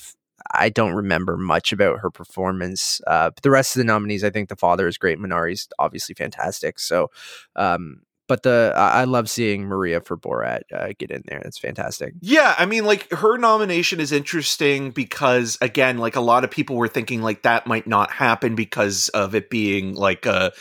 I 0.55 0.67
don't 0.69 0.93
remember 0.93 1.37
much 1.37 1.71
about 1.71 1.99
her 1.99 2.11
performance. 2.11 2.99
Uh, 3.07 3.29
but 3.29 3.41
the 3.41 3.49
rest 3.51 3.75
of 3.75 3.79
the 3.79 3.85
nominees, 3.85 4.23
I 4.25 4.29
think 4.31 4.49
the 4.49 4.57
father 4.57 4.87
is 4.87 4.97
great. 4.97 5.17
Minari's 5.17 5.69
obviously 5.79 6.13
fantastic. 6.13 6.79
So, 6.79 7.09
um, 7.55 8.01
but 8.27 8.43
the 8.43 8.73
I 8.75 9.03
love 9.03 9.29
seeing 9.29 9.65
Maria 9.65 9.99
for 10.01 10.17
Borat 10.17 10.61
uh, 10.73 10.93
get 10.97 11.11
in 11.11 11.23
there. 11.27 11.41
That's 11.43 11.59
fantastic. 11.59 12.13
Yeah, 12.21 12.55
I 12.57 12.65
mean, 12.65 12.85
like 12.85 13.11
her 13.11 13.37
nomination 13.37 13.99
is 13.99 14.11
interesting 14.11 14.91
because, 14.91 15.57
again, 15.61 15.97
like 15.97 16.15
a 16.15 16.21
lot 16.21 16.43
of 16.43 16.51
people 16.51 16.77
were 16.77 16.87
thinking 16.87 17.21
like 17.21 17.43
that 17.43 17.67
might 17.67 17.87
not 17.87 18.11
happen 18.11 18.55
because 18.55 19.09
of 19.09 19.35
it 19.35 19.49
being 19.49 19.95
like 19.95 20.25
a, 20.25 20.51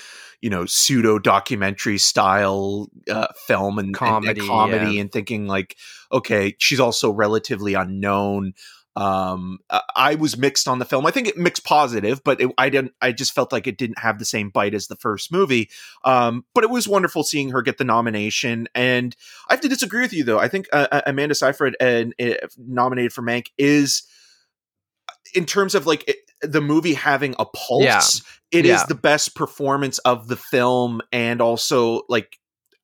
you 0.41 0.51
know, 0.51 0.67
pseudo 0.67 1.21
documentary 1.21 1.99
style 1.99 2.89
uh, 3.09 3.29
film 3.47 3.79
and 3.79 3.89
and- 3.89 3.97
Comedy, 3.97 4.41
and, 4.41 4.49
comedy, 4.49 4.93
yeah. 4.95 5.01
and 5.01 5.13
thinking 5.13 5.47
like, 5.47 5.77
okay, 6.11 6.57
she's 6.59 6.81
also 6.81 7.13
relatively 7.13 7.75
unknown. 7.75 8.55
Um, 8.95 9.59
I- 9.97 10.17
was 10.17 10.37
mixed 10.37 10.69
on 10.69 10.79
the 10.79 10.85
film. 10.85 11.07
I 11.07 11.11
think 11.11 11.27
it 11.27 11.39
mixed 11.39 11.65
positive, 11.65 12.23
but 12.25 12.41
it, 12.43 12.51
I 12.59 12.69
didn't. 12.69 12.93
I 13.01 13.13
just 13.13 13.33
felt 13.35 13.51
like 13.51 13.67
it 13.67 13.79
didn't 13.79 13.99
have 13.99 14.19
the 14.19 14.25
same 14.27 14.51
bite 14.51 14.75
as 14.75 14.87
the 14.89 14.97
first 14.97 15.33
movie. 15.33 15.71
Um, 16.05 16.45
but 16.55 16.63
it 16.65 16.69
was 16.71 16.87
wonderful 16.87 17.23
seeing 17.25 17.51
her 17.51 17.63
get 17.63 17.79
the 17.79 17.85
nomination 17.85 18.69
and. 18.75 19.17
I 19.49 19.55
have 19.55 19.61
to 19.63 19.69
disagree 19.69 20.03
with 20.03 20.13
you 20.13 20.25
though. 20.25 20.39
I 20.39 20.49
think 20.49 20.69
uh, 20.73 20.89
uh, 20.93 21.01
Amanda 21.07 21.35
Seyfried 21.35 21.77
and 21.81 22.15
uh, 22.21 22.35
nominated 22.59 23.13
for 23.15 23.23
Mank 23.23 23.47
is, 23.57 24.03
in 25.35 25.47
terms 25.47 25.75
of 25.75 25.87
like 25.87 26.07
it, 26.09 26.17
the 26.43 26.61
movie 26.61 26.95
having 26.95 27.35
a 27.39 27.45
pulse, 27.47 27.83
Yeah. 27.85 28.01
it 28.59 28.65
is 28.67 28.71
Yeah. 28.81 28.85
the 28.89 28.95
best 28.95 29.35
performance 29.35 29.99
of 30.01 30.29
the 30.29 30.37
film, 30.37 31.01
and 31.13 31.41
also 31.41 32.03
like 32.09 32.37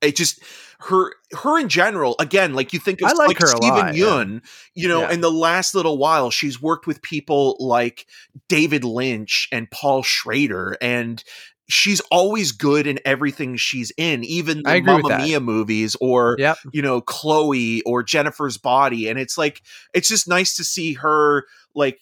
it 0.03 0.17
just 0.17 0.41
her 0.81 1.13
her 1.33 1.59
in 1.59 1.69
general. 1.69 2.15
Again, 2.21 2.55
like 2.55 2.73
you 2.73 2.79
think 2.79 3.01
of 3.03 3.11
I 3.11 3.13
like 3.15 3.39
her 3.41 3.47
a 3.47 3.49
Stephen 3.49 3.71
lot, 3.79 3.95
yeah. 3.97 4.05
Yun, 4.19 4.43
you 4.75 4.89
know, 4.89 5.01
Yeah. 5.03 5.13
in 5.13 5.21
the 5.21 5.31
last 5.31 5.75
little 5.75 5.99
while, 5.99 6.31
she's 6.31 6.61
worked 6.63 6.87
with 6.87 7.03
people 7.03 7.57
like 7.59 8.07
David 8.49 8.85
Lynch 8.85 9.49
and 9.53 9.71
Paul 9.71 10.03
Schrader 10.03 10.77
and. 10.81 11.23
She's 11.71 12.01
always 12.11 12.53
good 12.53 12.87
in 12.87 12.99
everything 13.05 13.57
she's 13.59 13.93
in, 13.99 14.25
even 14.25 14.63
the 14.63 14.81
Mamma. 14.81 15.19
Mia 15.19 15.39
movies 15.39 15.99
or 16.01 16.35
Yep. 16.39 16.57
you 16.73 16.81
know 16.81 17.03
chloe 17.03 17.83
or 17.83 18.03
jennifer's 18.03 18.57
body 18.57 19.07
and 19.07 19.19
it's 19.19 19.37
like 19.37 19.61
it's 19.93 20.09
just 20.09 20.27
nice 20.27 20.57
to 20.57 20.65
see 20.65 20.95
her 20.95 21.45
like 21.75 22.01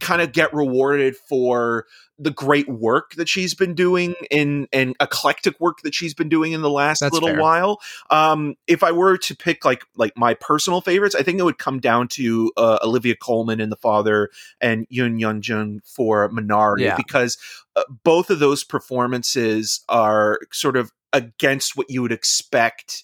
kind 0.00 0.20
of 0.20 0.32
get 0.32 0.52
rewarded 0.52 1.16
for 1.16 1.86
the 2.18 2.30
great 2.30 2.68
work 2.68 3.12
that 3.14 3.28
she's 3.28 3.54
been 3.54 3.74
doing 3.74 4.14
in 4.30 4.68
and 4.72 4.94
eclectic 5.00 5.58
work 5.58 5.80
that 5.82 5.94
she's 5.94 6.14
been 6.14 6.28
doing 6.28 6.52
in 6.52 6.60
the 6.62 6.70
last 6.70 7.00
That's 7.00 7.12
little 7.12 7.30
fair. 7.30 7.40
while 7.40 7.80
um 8.10 8.54
if 8.66 8.82
i 8.84 8.92
were 8.92 9.16
to 9.18 9.34
pick 9.36 9.64
like 9.64 9.82
like 9.96 10.12
my 10.16 10.34
personal 10.34 10.80
favorites 10.80 11.14
i 11.14 11.22
think 11.22 11.38
it 11.40 11.42
would 11.44 11.58
come 11.58 11.80
down 11.80 12.06
to 12.08 12.52
uh, 12.56 12.78
olivia 12.84 13.16
colman 13.16 13.60
in 13.60 13.70
the 13.70 13.76
father 13.76 14.30
and 14.60 14.86
yun 14.90 15.18
yun 15.18 15.40
jung 15.42 15.80
for 15.84 16.28
minari 16.30 16.82
Yeah. 16.82 16.96
because 16.96 17.36
uh, 17.74 17.82
both 18.04 18.30
of 18.30 18.38
those 18.38 18.62
performances 18.62 19.80
are 19.88 20.38
sort 20.52 20.76
of 20.76 20.92
against 21.12 21.76
what 21.76 21.90
you 21.90 22.02
would 22.02 22.12
expect 22.12 23.02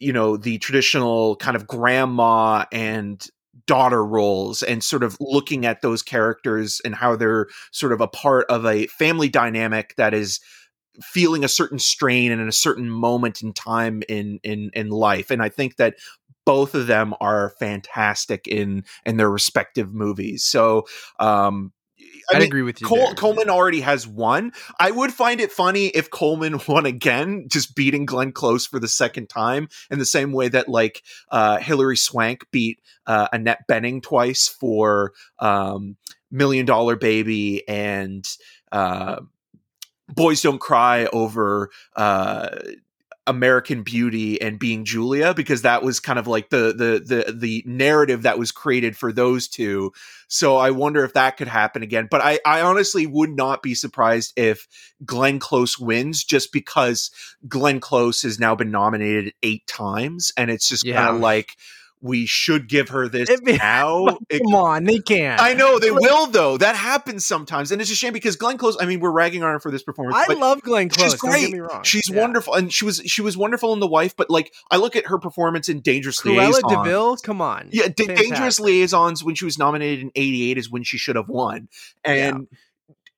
you 0.00 0.12
know 0.12 0.36
the 0.36 0.58
traditional 0.58 1.36
kind 1.36 1.56
of 1.56 1.66
grandma 1.66 2.64
and 2.72 3.26
daughter 3.68 4.04
roles 4.04 4.64
and 4.64 4.82
sort 4.82 5.04
of 5.04 5.16
looking 5.20 5.66
at 5.66 5.82
those 5.82 6.02
characters 6.02 6.80
and 6.84 6.96
how 6.96 7.14
they're 7.14 7.46
sort 7.70 7.92
of 7.92 8.00
a 8.00 8.08
part 8.08 8.46
of 8.50 8.66
a 8.66 8.88
family 8.88 9.28
dynamic 9.28 9.94
that 9.96 10.14
is 10.14 10.40
feeling 11.02 11.44
a 11.44 11.48
certain 11.48 11.78
strain 11.78 12.32
and 12.32 12.40
in 12.40 12.48
a 12.48 12.52
certain 12.52 12.90
moment 12.90 13.42
in 13.42 13.52
time 13.52 14.02
in 14.08 14.40
in 14.42 14.70
in 14.74 14.88
life. 14.90 15.30
And 15.30 15.42
i 15.42 15.48
think 15.48 15.76
that 15.76 15.94
both 16.44 16.74
of 16.74 16.86
them 16.86 17.14
are 17.20 17.52
fantastic 17.60 18.48
in 18.48 18.82
in 19.06 19.18
their 19.18 19.30
respective 19.30 19.92
movies. 19.94 20.44
So 20.44 20.86
um 21.20 21.72
I 22.30 22.38
would 22.38 22.46
agree 22.46 22.62
with 22.62 22.80
you. 22.80 22.86
Cole, 22.86 22.98
there. 23.06 23.14
Colman 23.14 23.50
already 23.50 23.80
has 23.80 24.06
won. 24.06 24.52
I 24.78 24.90
would 24.90 25.12
find 25.12 25.40
it 25.40 25.52
funny 25.52 25.86
if 25.86 26.10
Colman 26.10 26.60
won 26.68 26.86
again, 26.86 27.46
just 27.48 27.74
beating 27.74 28.06
Glenn 28.06 28.32
Close 28.32 28.66
for 28.66 28.78
the 28.78 28.88
second 28.88 29.28
time, 29.28 29.68
in 29.90 29.98
the 29.98 30.04
same 30.04 30.32
way 30.32 30.48
that 30.48 30.68
like 30.68 31.02
uh, 31.30 31.58
Hilary 31.58 31.96
Swank 31.96 32.46
beat 32.50 32.80
uh, 33.06 33.28
Annette 33.32 33.66
Bening 33.68 34.02
twice 34.02 34.48
for 34.48 35.12
um, 35.38 35.96
Million 36.30 36.66
Dollar 36.66 36.96
Baby 36.96 37.66
and 37.68 38.24
uh, 38.72 39.20
Boys 40.08 40.42
Don't 40.42 40.60
Cry 40.60 41.06
over 41.06 41.70
uh, 41.96 42.48
American 43.28 43.82
Beauty 43.84 44.40
and 44.40 44.58
Being 44.58 44.84
Julia 44.84 45.34
because 45.34 45.62
that 45.62 45.82
was 45.82 46.00
kind 46.00 46.18
of 46.18 46.26
like 46.26 46.50
the 46.50 46.72
the 46.74 47.24
the 47.26 47.32
the 47.32 47.62
narrative 47.66 48.22
that 48.22 48.38
was 48.38 48.50
created 48.50 48.96
for 48.96 49.12
those 49.12 49.46
two. 49.46 49.92
So 50.26 50.56
I 50.56 50.70
wonder 50.70 51.04
if 51.04 51.14
that 51.14 51.36
could 51.36 51.46
happen 51.48 51.82
again. 51.82 52.08
But 52.10 52.22
I 52.22 52.40
I 52.44 52.62
honestly 52.62 53.06
would 53.06 53.30
not 53.30 53.62
be 53.62 53.74
surprised 53.74 54.32
if 54.36 54.66
Glenn 55.04 55.38
Close 55.38 55.78
wins 55.78 56.24
just 56.24 56.52
because 56.52 57.10
Glenn 57.46 57.78
Close 57.80 58.22
has 58.22 58.40
now 58.40 58.54
been 58.54 58.70
nominated 58.70 59.32
8 59.42 59.66
times 59.66 60.32
and 60.36 60.50
it's 60.50 60.68
just 60.68 60.84
Yeah. 60.84 60.96
kind 60.96 61.14
of 61.16 61.20
like 61.20 61.56
we 62.00 62.26
should 62.26 62.68
give 62.68 62.90
her 62.90 63.08
this 63.08 63.28
It- 63.28 63.42
now. 63.58 64.18
It- 64.28 64.42
Come 64.44 64.54
on, 64.54 64.84
they 64.84 64.98
can't. 64.98 65.40
I 65.40 65.54
know 65.54 65.78
they 65.78 65.90
will 65.90 66.26
though. 66.28 66.56
That 66.56 66.76
happens 66.76 67.26
sometimes, 67.26 67.72
and 67.72 67.80
it's 67.80 67.90
a 67.90 67.94
shame 67.94 68.12
because 68.12 68.36
Glenn 68.36 68.56
Close. 68.58 68.76
I 68.80 68.86
mean, 68.86 69.00
we're 69.00 69.10
ragging 69.10 69.42
on 69.42 69.50
her 69.52 69.60
for 69.60 69.70
this 69.70 69.82
performance. 69.82 70.16
I 70.28 70.32
love 70.34 70.62
Glenn 70.62 70.88
Close. 70.88 71.12
she's 71.12 71.20
Don't 71.20 71.30
great. 71.30 71.40
get 71.46 71.52
me 71.52 71.60
wrong. 71.60 71.82
She's 71.82 72.08
Yeah. 72.08 72.20
wonderful, 72.20 72.54
and 72.54 72.72
she 72.72 72.84
was 72.84 73.02
she 73.06 73.22
was 73.22 73.36
wonderful 73.36 73.72
in 73.72 73.80
The 73.80 73.86
Wife. 73.88 74.16
But 74.16 74.30
like, 74.30 74.52
I 74.70 74.76
look 74.76 74.96
at 74.96 75.06
her 75.06 75.18
performance 75.18 75.68
in 75.68 75.80
Dangerous 75.80 76.20
Cruella 76.20 76.52
Liaisons. 76.52 76.64
Deville. 76.72 77.16
Come 77.18 77.40
on. 77.40 77.68
Yeah, 77.72 77.84
Fantastic. 77.84 78.16
Dangerous 78.16 78.60
Liaisons 78.60 79.24
when 79.24 79.34
she 79.34 79.44
was 79.44 79.58
nominated 79.58 80.00
in 80.04 80.12
'88 80.14 80.58
is 80.58 80.70
when 80.70 80.82
she 80.84 80.98
should 80.98 81.16
have 81.16 81.28
won. 81.28 81.68
And 82.04 82.46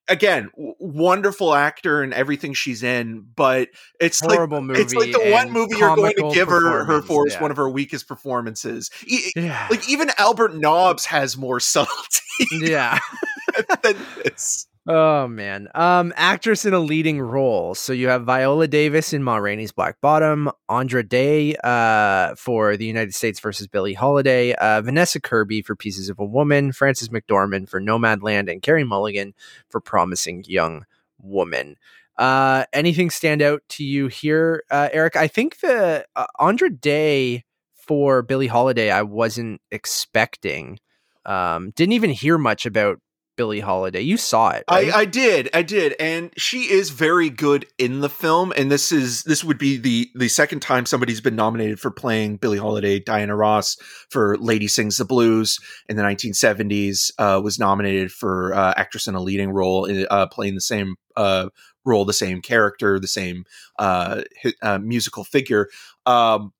again, 0.08 0.50
w- 0.56 0.74
wonderful 0.78 1.54
actor 1.54 2.02
and 2.02 2.12
everything 2.14 2.52
she's 2.54 2.82
in, 2.82 3.26
but 3.36 3.68
it's 4.00 4.22
like 4.22 4.36
Horrible 4.36 4.60
movie. 4.60 4.80
it's 4.80 4.94
like 4.94 5.12
the 5.12 5.30
one 5.30 5.50
movie 5.52 5.76
you're 5.78 5.94
going 5.96 6.14
to 6.16 6.30
give 6.34 6.48
her 6.48 6.84
her 6.84 7.02
for 7.02 7.26
is 7.26 7.34
Yeah. 7.34 7.42
one 7.42 7.50
of 7.50 7.56
her 7.56 7.68
weakest 7.68 8.08
performances. 8.08 8.90
E- 9.06 9.30
Yeah. 9.36 9.66
Like 9.70 9.88
even 9.88 10.10
Albert 10.18 10.54
Nobbs 10.54 11.04
has 11.06 11.36
more 11.36 11.60
subtlety 11.60 12.20
yeah. 12.52 12.98
than 13.82 13.96
this. 14.24 14.66
Oh 14.88 15.28
man. 15.28 15.68
Um 15.74 16.12
actress 16.16 16.64
in 16.64 16.72
a 16.72 16.78
leading 16.78 17.20
role. 17.20 17.74
So 17.74 17.92
you 17.92 18.08
have 18.08 18.24
Viola 18.24 18.66
Davis 18.66 19.12
in 19.12 19.22
Ma 19.22 19.36
Rainey's 19.36 19.72
Black 19.72 20.00
Bottom, 20.00 20.50
Andra 20.70 21.02
Day 21.06 21.54
uh 21.62 22.34
for 22.34 22.76
the 22.78 22.86
United 22.86 23.14
States 23.14 23.40
versus 23.40 23.66
Billie 23.66 23.92
Holiday, 23.92 24.54
uh 24.54 24.80
Vanessa 24.80 25.20
Kirby 25.20 25.60
for 25.60 25.76
Pieces 25.76 26.08
of 26.08 26.18
a 26.18 26.24
Woman, 26.24 26.72
Frances 26.72 27.10
McDormand 27.10 27.68
for 27.68 27.78
Nomadland 27.80 28.50
and 28.50 28.62
Carey 28.62 28.84
Mulligan 28.84 29.34
for 29.68 29.80
Promising 29.80 30.44
Young 30.46 30.86
Woman. 31.20 31.76
Uh 32.16 32.64
anything 32.72 33.10
stand 33.10 33.42
out 33.42 33.62
to 33.70 33.84
you 33.84 34.06
here, 34.08 34.64
uh 34.70 34.88
Eric? 34.92 35.14
I 35.14 35.28
think 35.28 35.60
the 35.60 36.06
uh, 36.16 36.26
Andra 36.38 36.70
Day 36.70 37.44
for 37.74 38.22
Billie 38.22 38.46
Holiday 38.46 38.90
I 38.90 39.02
wasn't 39.02 39.60
expecting. 39.70 40.78
Um 41.26 41.72
didn't 41.72 41.92
even 41.92 42.10
hear 42.10 42.38
much 42.38 42.64
about 42.64 42.98
Billie 43.40 43.60
Holiday. 43.60 44.02
You 44.02 44.18
saw 44.18 44.50
it, 44.50 44.64
right? 44.70 44.92
I, 44.92 44.98
I 44.98 45.04
did, 45.06 45.48
I 45.54 45.62
did, 45.62 45.94
and 45.98 46.30
she 46.36 46.70
is 46.70 46.90
very 46.90 47.30
good 47.30 47.64
in 47.78 48.00
the 48.00 48.10
film. 48.10 48.52
And 48.54 48.70
this 48.70 48.92
is 48.92 49.22
this 49.22 49.42
would 49.42 49.56
be 49.56 49.78
the 49.78 50.10
the 50.14 50.28
second 50.28 50.60
time 50.60 50.84
somebody's 50.84 51.22
been 51.22 51.36
nominated 51.36 51.80
for 51.80 51.90
playing 51.90 52.36
Billie 52.36 52.58
Holiday. 52.58 52.98
Diana 52.98 53.34
Ross 53.34 53.78
for 54.10 54.36
Lady 54.36 54.68
Sings 54.68 54.98
the 54.98 55.06
Blues 55.06 55.58
in 55.88 55.96
the 55.96 56.02
1970s 56.02 57.12
uh, 57.18 57.40
was 57.42 57.58
nominated 57.58 58.12
for 58.12 58.52
uh, 58.52 58.74
actress 58.76 59.06
in 59.06 59.14
a 59.14 59.22
leading 59.22 59.48
role, 59.48 59.86
in, 59.86 60.06
uh, 60.10 60.26
playing 60.26 60.54
the 60.54 60.60
same 60.60 60.96
uh, 61.16 61.48
role, 61.86 62.04
the 62.04 62.12
same 62.12 62.42
character, 62.42 63.00
the 63.00 63.08
same 63.08 63.44
uh, 63.78 64.20
uh, 64.60 64.78
musical 64.80 65.24
figure. 65.24 65.70
Um, 66.04 66.52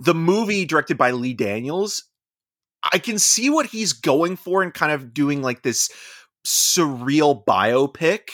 the 0.00 0.14
movie 0.14 0.64
directed 0.64 0.98
by 0.98 1.12
Lee 1.12 1.32
Daniels 1.32 2.02
I 2.90 2.98
can 2.98 3.18
see 3.18 3.50
what 3.50 3.66
he's 3.66 3.92
going 3.92 4.36
for 4.36 4.62
and 4.62 4.72
kind 4.72 4.92
of 4.92 5.14
doing 5.14 5.42
like 5.42 5.62
this 5.62 5.90
surreal 6.44 7.44
biopic, 7.44 8.30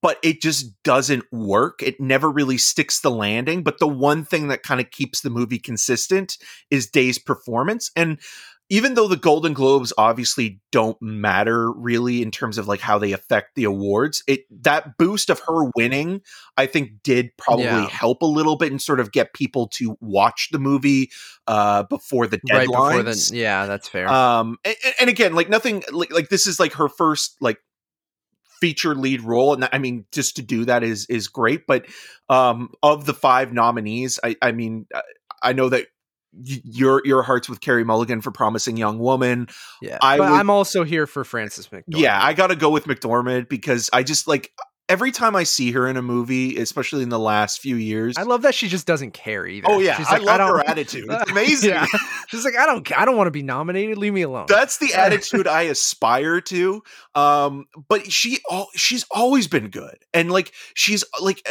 but 0.00 0.18
it 0.22 0.40
just 0.40 0.82
doesn't 0.82 1.24
work. 1.32 1.82
It 1.82 2.00
never 2.00 2.30
really 2.30 2.58
sticks 2.58 3.00
the 3.00 3.10
landing. 3.10 3.62
But 3.62 3.78
the 3.78 3.88
one 3.88 4.24
thing 4.24 4.48
that 4.48 4.62
kind 4.62 4.80
of 4.80 4.90
keeps 4.90 5.20
the 5.20 5.30
movie 5.30 5.58
consistent 5.58 6.38
is 6.70 6.90
Day's 6.90 7.18
performance. 7.18 7.90
And 7.94 8.18
even 8.70 8.94
though 8.94 9.08
the 9.08 9.16
Golden 9.16 9.52
Globes 9.52 9.92
obviously 9.98 10.60
don't 10.70 10.96
matter 11.02 11.70
really 11.72 12.22
in 12.22 12.30
terms 12.30 12.56
of 12.56 12.66
like 12.68 12.80
how 12.80 12.98
they 12.98 13.12
affect 13.12 13.54
the 13.54 13.64
awards, 13.64 14.22
it 14.26 14.44
that 14.62 14.96
boost 14.96 15.28
of 15.28 15.40
her 15.40 15.70
winning, 15.76 16.22
I 16.56 16.66
think, 16.66 17.02
did 17.02 17.30
probably 17.36 17.64
Yeah. 17.64 17.88
help 17.88 18.22
a 18.22 18.26
little 18.26 18.56
bit 18.56 18.70
and 18.70 18.80
sort 18.80 19.00
of 19.00 19.12
get 19.12 19.34
people 19.34 19.68
to 19.74 19.96
watch 20.00 20.48
the 20.52 20.58
movie 20.58 21.10
uh, 21.46 21.82
before 21.84 22.26
the 22.26 22.40
right 22.50 22.66
before 22.66 22.92
deadlines. 22.92 23.30
the 23.30 23.36
yeah, 23.36 23.66
that's 23.66 23.88
fair. 23.88 24.08
Um, 24.08 24.56
and, 24.64 24.76
and 25.00 25.10
again, 25.10 25.34
like 25.34 25.48
nothing, 25.50 25.82
like 25.90 26.12
like 26.12 26.28
this 26.30 26.46
is 26.46 26.58
like 26.58 26.72
her 26.74 26.88
first 26.88 27.36
like 27.40 27.58
feature 28.60 28.94
lead 28.94 29.20
role, 29.22 29.54
and 29.54 29.68
I 29.72 29.78
mean, 29.78 30.06
just 30.12 30.36
to 30.36 30.42
do 30.42 30.64
that 30.66 30.82
is 30.84 31.04
is 31.10 31.28
great. 31.28 31.66
But 31.66 31.86
um, 32.28 32.70
of 32.82 33.04
the 33.04 33.12
five 33.14 33.52
nominees, 33.52 34.18
I 34.22 34.36
I 34.40 34.52
mean, 34.52 34.86
I, 35.42 35.52
know 35.52 35.68
that 35.68 35.88
your 36.42 37.02
your 37.04 37.22
hearts 37.22 37.48
with 37.48 37.60
Carey 37.60 37.84
Mulligan 37.84 38.20
for 38.20 38.30
Promising 38.30 38.76
Young 38.76 38.98
Woman. 38.98 39.48
yeah, 39.80 39.98
I 40.02 40.18
but 40.18 40.30
would- 40.30 40.38
I'm 40.38 40.50
also 40.50 40.84
here 40.84 41.06
for 41.06 41.24
Frances 41.24 41.68
McDormand. 41.68 41.82
Yeah, 41.88 42.18
I 42.22 42.32
got 42.32 42.48
to 42.48 42.56
go 42.56 42.70
with 42.70 42.84
McDormand 42.84 43.48
because 43.48 43.90
I 43.92 44.02
just 44.02 44.26
like 44.26 44.50
every 44.88 45.12
time 45.12 45.34
I 45.36 45.44
see 45.44 45.72
her 45.72 45.86
in 45.86 45.96
a 45.96 46.02
movie, 46.02 46.58
especially 46.58 47.02
in 47.02 47.08
the 47.08 47.18
last 47.18 47.60
few 47.60 47.76
years. 47.76 48.16
I 48.18 48.22
love 48.24 48.42
that 48.42 48.54
she 48.54 48.68
just 48.68 48.86
doesn't 48.86 49.12
care 49.12 49.46
either. 49.46 49.66
oh 49.70 49.78
yeah, 49.78 49.96
She's 49.96 50.08
I 50.08 50.14
like, 50.14 50.22
love 50.22 50.38
don't- 50.38 50.48
her 50.58 50.68
attitude. 50.68 51.06
It's 51.08 51.30
amazing. 51.30 51.70
Yeah. 51.70 51.86
She's 52.28 52.44
like, 52.44 52.56
I 52.56 52.66
don't, 52.66 52.98
I 52.98 53.04
don't 53.04 53.16
want 53.16 53.26
to 53.26 53.30
be 53.32 53.42
nominated. 53.42 53.96
Leave 53.98 54.12
me 54.14 54.22
alone. 54.22 54.46
That's 54.48 54.78
the 54.78 54.92
attitude 54.94 55.46
I 55.46 55.62
aspire 55.62 56.40
to. 56.42 56.82
Um, 57.14 57.66
but 57.88 58.10
she, 58.10 58.38
al- 58.50 58.68
she's 58.74 59.04
always 59.10 59.48
been 59.48 59.68
good, 59.68 59.96
and 60.14 60.30
like 60.30 60.52
she's 60.74 61.04
like 61.20 61.46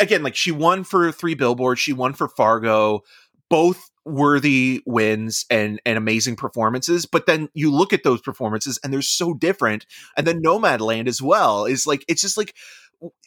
again, 0.00 0.22
like 0.22 0.34
she 0.34 0.50
won 0.50 0.82
for 0.84 1.12
Three 1.12 1.34
Billboards, 1.34 1.80
she 1.80 1.92
won 1.92 2.12
for 2.14 2.28
Fargo, 2.28 3.02
both 3.50 3.90
worthy 4.04 4.82
wins 4.86 5.46
and 5.50 5.80
and 5.86 5.96
amazing 5.96 6.36
performances. 6.36 7.06
But 7.06 7.26
then 7.26 7.48
you 7.54 7.70
look 7.70 7.92
at 7.92 8.02
those 8.02 8.20
performances, 8.20 8.78
and 8.84 8.92
they're 8.92 9.02
so 9.02 9.34
different. 9.34 9.86
And 10.16 10.26
then 10.26 10.42
Nomadland 10.42 11.08
as 11.08 11.22
well 11.22 11.64
is 11.64 11.86
like 11.86 12.04
it's 12.08 12.20
just 12.22 12.36
like 12.36 12.54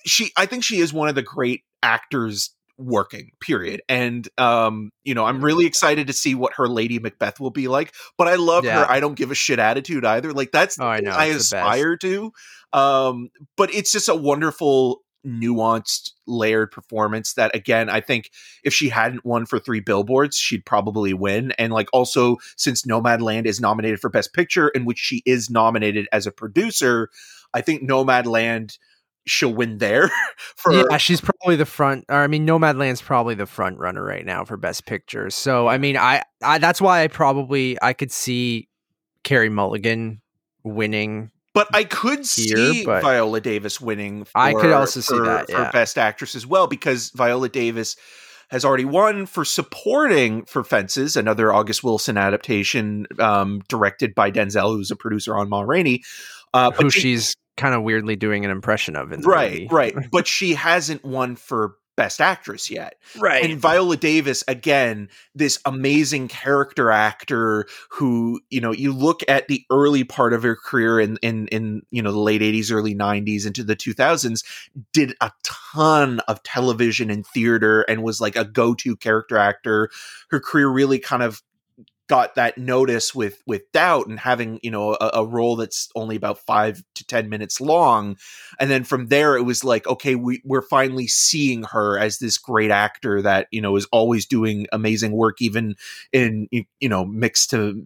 she. 0.06 0.32
I 0.38 0.46
think 0.46 0.64
she 0.64 0.80
is 0.80 0.94
one 0.94 1.10
of 1.10 1.16
the 1.16 1.22
great 1.24 1.64
actors 1.84 2.52
working 2.80 3.32
period 3.42 3.82
and 3.90 4.30
um 4.38 4.92
you 5.04 5.16
know 5.16 5.26
i'm 5.26 5.44
really 5.44 5.66
excited 5.66 6.06
to 6.06 6.14
see 6.14 6.36
what 6.36 6.54
her 6.54 6.68
lady 6.68 7.00
macbeth 7.00 7.40
will 7.40 7.50
be 7.50 7.68
like 7.68 7.92
but 8.20 8.28
i 8.28 8.36
love 8.36 8.64
Yeah. 8.64 8.82
her 8.86 8.92
i 8.92 9.00
don't 9.00 9.16
give 9.16 9.32
a 9.32 9.36
shit 9.36 9.58
attitude 9.58 10.06
either 10.06 10.32
like 10.32 10.52
that's 10.52 10.80
Oh, 10.80 10.86
I 10.86 11.00
know, 11.00 11.10
i 11.10 11.26
it's 11.26 11.50
the 11.50 11.56
best. 11.56 11.66
aspire 11.66 11.98
to 11.98 12.32
um 12.74 13.30
but 13.56 13.74
it's 13.74 13.92
just 13.92 14.10
a 14.10 14.16
wonderful 14.16 15.02
nuanced 15.28 16.12
layered 16.26 16.72
performance 16.72 17.34
that 17.34 17.54
again 17.54 17.90
i 17.90 18.00
think 18.00 18.32
if 18.64 18.74
she 18.74 18.90
hadn't 18.90 19.26
won 19.26 19.46
for 19.46 19.60
three 19.60 19.82
billboards 19.82 20.38
she'd 20.38 20.66
probably 20.66 21.14
win 21.14 21.52
and 21.58 21.74
like 21.74 21.90
also 21.92 22.38
since 22.56 22.84
nomadland 22.84 23.46
is 23.46 23.60
nominated 23.60 24.00
for 24.00 24.10
best 24.10 24.34
picture 24.34 24.70
in 24.70 24.86
which 24.86 24.98
she 24.98 25.22
is 25.26 25.50
nominated 25.50 26.08
as 26.12 26.26
a 26.26 26.32
producer 26.32 27.10
i 27.54 27.62
think 27.62 27.82
nomadland 27.84 28.78
she'll 29.28 29.54
win 29.54 29.78
there 29.78 30.10
for 30.56 30.74
yeah, 30.74 30.98
she's 30.98 31.22
probably 31.22 31.56
the 31.56 31.66
front. 31.66 32.06
Or 32.10 32.16
I 32.16 32.28
mean, 32.28 32.48
Nomadland's 32.48 33.02
probably 33.02 33.36
the 33.36 33.46
front 33.46 33.78
runner 33.78 34.04
right 34.04 34.26
now 34.26 34.44
for 34.46 34.58
Best 34.58 34.86
Picture. 34.86 35.30
So 35.30 35.68
I 35.68 35.78
mean, 35.78 35.98
I, 35.98 36.24
I 36.42 36.58
that's 36.58 36.82
why 36.82 37.04
I 37.04 37.08
probably 37.08 37.78
I 37.82 37.94
could 37.94 38.12
see 38.12 38.70
Carey 39.24 39.50
Mulligan 39.50 40.22
winning. 40.64 41.32
But 41.58 41.68
I 41.74 41.84
could 41.84 42.26
see 42.26 42.84
Here, 42.84 42.84
Viola 43.02 43.42
Davis 43.42 43.82
winning. 43.82 44.26
For, 44.26 44.32
I 44.38 44.54
could 44.54 44.72
also 44.72 45.00
see 45.00 45.18
for- 45.18 45.26
that, 45.26 45.50
for. 45.50 45.70
Best 45.74 45.98
Actress 45.98 46.36
as 46.36 46.46
well 46.46 46.68
because 46.68 47.10
Viola 47.12 47.50
Davis 47.50 47.96
has 48.50 48.64
already 48.64 48.86
won 48.86 49.26
for 49.26 49.44
supporting 49.44 50.46
for 50.46 50.64
Fences, 50.64 51.18
another 51.18 51.52
August 51.52 51.84
Wilson 51.84 52.18
adaptation 52.18 53.06
um, 53.20 53.62
directed 53.68 54.16
by 54.16 54.32
Denzel, 54.32 54.76
who's 54.76 54.92
a 54.92 54.96
producer 54.96 55.36
on 55.36 55.50
Ma 55.50 55.62
Rainey. 55.62 56.04
Uh, 56.54 56.72
Who 56.72 56.90
she- 56.90 57.02
she's 57.02 57.36
kind 57.58 57.74
of 57.76 57.84
weirdly 57.84 58.16
doing 58.16 58.46
an 58.46 58.52
impression 58.52 58.96
of 58.96 59.12
in 59.12 59.22
the 59.22 59.28
right, 59.28 59.52
movie. 59.52 59.68
right. 59.72 59.96
But 60.12 60.28
she 60.28 60.54
hasn't 60.54 61.04
won 61.04 61.36
for 61.36 61.74
best 61.98 62.22
actress 62.22 62.72
yet. 62.72 62.96
Right. 63.18 63.44
And 63.44 63.60
Viola 63.60 63.98
Davis, 63.98 64.44
again, 64.48 65.10
this 65.36 65.60
amazing 65.66 66.30
character 66.30 66.92
actor 66.92 67.66
who, 67.90 68.40
you 68.50 68.62
know, 68.62 68.72
you 68.72 68.94
look 68.94 69.22
at 69.28 69.50
the 69.50 69.66
early 69.70 70.06
part 70.06 70.32
of 70.32 70.44
her 70.44 70.56
career 70.56 71.00
in 71.00 71.18
in 71.22 71.48
in 71.48 71.82
you 71.92 72.02
know 72.02 72.14
the 72.14 72.20
late 72.20 72.42
80s, 72.42 72.72
early 72.72 72.96
90s 72.96 73.46
into 73.46 73.64
the 73.64 73.76
2000s, 73.76 74.46
did 74.94 75.14
a 75.20 75.32
ton 75.44 76.22
of 76.28 76.42
television 76.44 77.10
and 77.10 77.26
theater 77.26 77.82
and 77.82 78.04
was 78.04 78.22
like 78.22 78.38
a 78.38 78.46
go-to 78.46 78.96
character 78.96 79.38
actor. 79.38 79.90
Her 80.30 80.40
career 80.40 80.70
really 80.70 81.00
kind 81.00 81.24
of 81.24 81.42
got 82.08 82.36
that 82.36 82.58
notice 82.58 83.14
with 83.14 83.42
with 83.46 83.70
doubt 83.72 84.08
and 84.08 84.20
having 84.20 84.60
you 84.64 84.72
know 84.72 84.96
a, 85.00 85.12
a, 85.16 85.26
role 85.26 85.56
that's 85.56 85.90
only 85.96 86.16
about 86.16 86.40
five 86.40 86.82
to 86.96 87.06
ten 87.06 87.30
minutes 87.30 87.60
long 87.60 88.18
and 88.60 88.72
then 88.72 88.84
from 88.84 89.08
there 89.08 89.36
it 89.36 89.44
was 89.44 89.64
like 89.64 89.86
okay 89.88 90.16
we, 90.16 90.42
we're 90.46 90.62
finally 90.62 91.08
seeing 91.08 91.64
her 91.64 92.00
as 92.00 92.20
this 92.20 92.38
great 92.38 92.72
actor 92.72 93.22
that 93.22 93.48
you 93.52 93.62
know 93.62 93.76
is 93.76 93.88
always 93.92 94.26
doing 94.26 94.68
amazing 94.72 95.12
work 95.12 95.42
even 95.42 95.76
in 96.14 96.48
you 96.52 96.90
know 96.90 97.06
mixed 97.06 97.50
to 97.50 97.82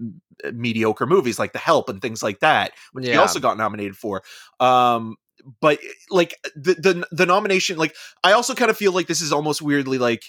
mediocre 0.54 1.06
movies 1.06 1.40
like 1.40 1.54
the 1.54 1.60
help 1.60 1.90
and 1.90 2.02
things 2.02 2.22
like 2.24 2.40
that 2.40 2.72
which 2.94 3.06
yeah. 3.06 3.14
he 3.14 3.18
also 3.18 3.40
got 3.40 3.58
nominated 3.58 3.96
for 3.96 4.24
um 4.60 5.16
but 5.60 5.80
like 6.10 6.36
the, 6.56 6.76
the 6.76 7.08
the 7.12 7.26
nomination 7.26 7.78
like 7.78 7.96
i 8.24 8.32
also 8.34 8.54
kind 8.54 8.70
of 8.70 8.78
feel 8.78 8.92
like 8.92 9.08
this 9.08 9.22
is 9.22 9.34
almost 9.34 9.62
weirdly 9.62 9.98
like 9.98 10.24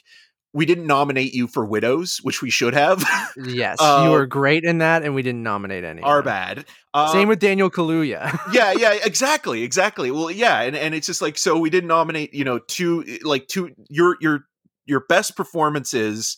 we 0.55 0.67
didn't 0.67 0.87
nominate 0.87 1.35
you 1.35 1.47
for 1.47 1.65
widows, 1.65 2.19
which 2.23 2.43
we 2.43 2.51
should 2.51 2.75
have. 2.75 3.05
yes, 3.37 3.79
uh, 3.81 4.03
you 4.05 4.11
were 4.11 4.27
great 4.27 4.65
in 4.65 4.79
that, 4.79 5.03
and 5.03 5.15
we 5.15 5.23
didn't 5.23 5.43
nominate 5.43 5.85
any. 5.85 6.03
Our 6.03 6.23
bad. 6.23 6.67
Same 7.11 7.29
with 7.29 7.38
Daniel 7.38 7.71
Kaluuya. 7.71 8.38
yeah, 8.53 8.73
yeah, 8.73 8.93
exactly, 8.93 9.62
exactly. 9.62 10.11
Well, 10.11 10.31
yeah, 10.31 10.61
and, 10.61 10.77
and 10.77 10.95
it's 10.95 11.07
just 11.07 11.23
like 11.23 11.38
so 11.38 11.59
we 11.59 11.71
didn't 11.71 11.88
nominate, 11.88 12.35
you 12.35 12.45
know, 12.45 12.59
two 12.59 13.19
like 13.23 13.49
two 13.49 13.71
your 13.88 14.17
your 14.21 14.45
your 14.85 15.01
best 15.09 15.37
performances 15.37 16.37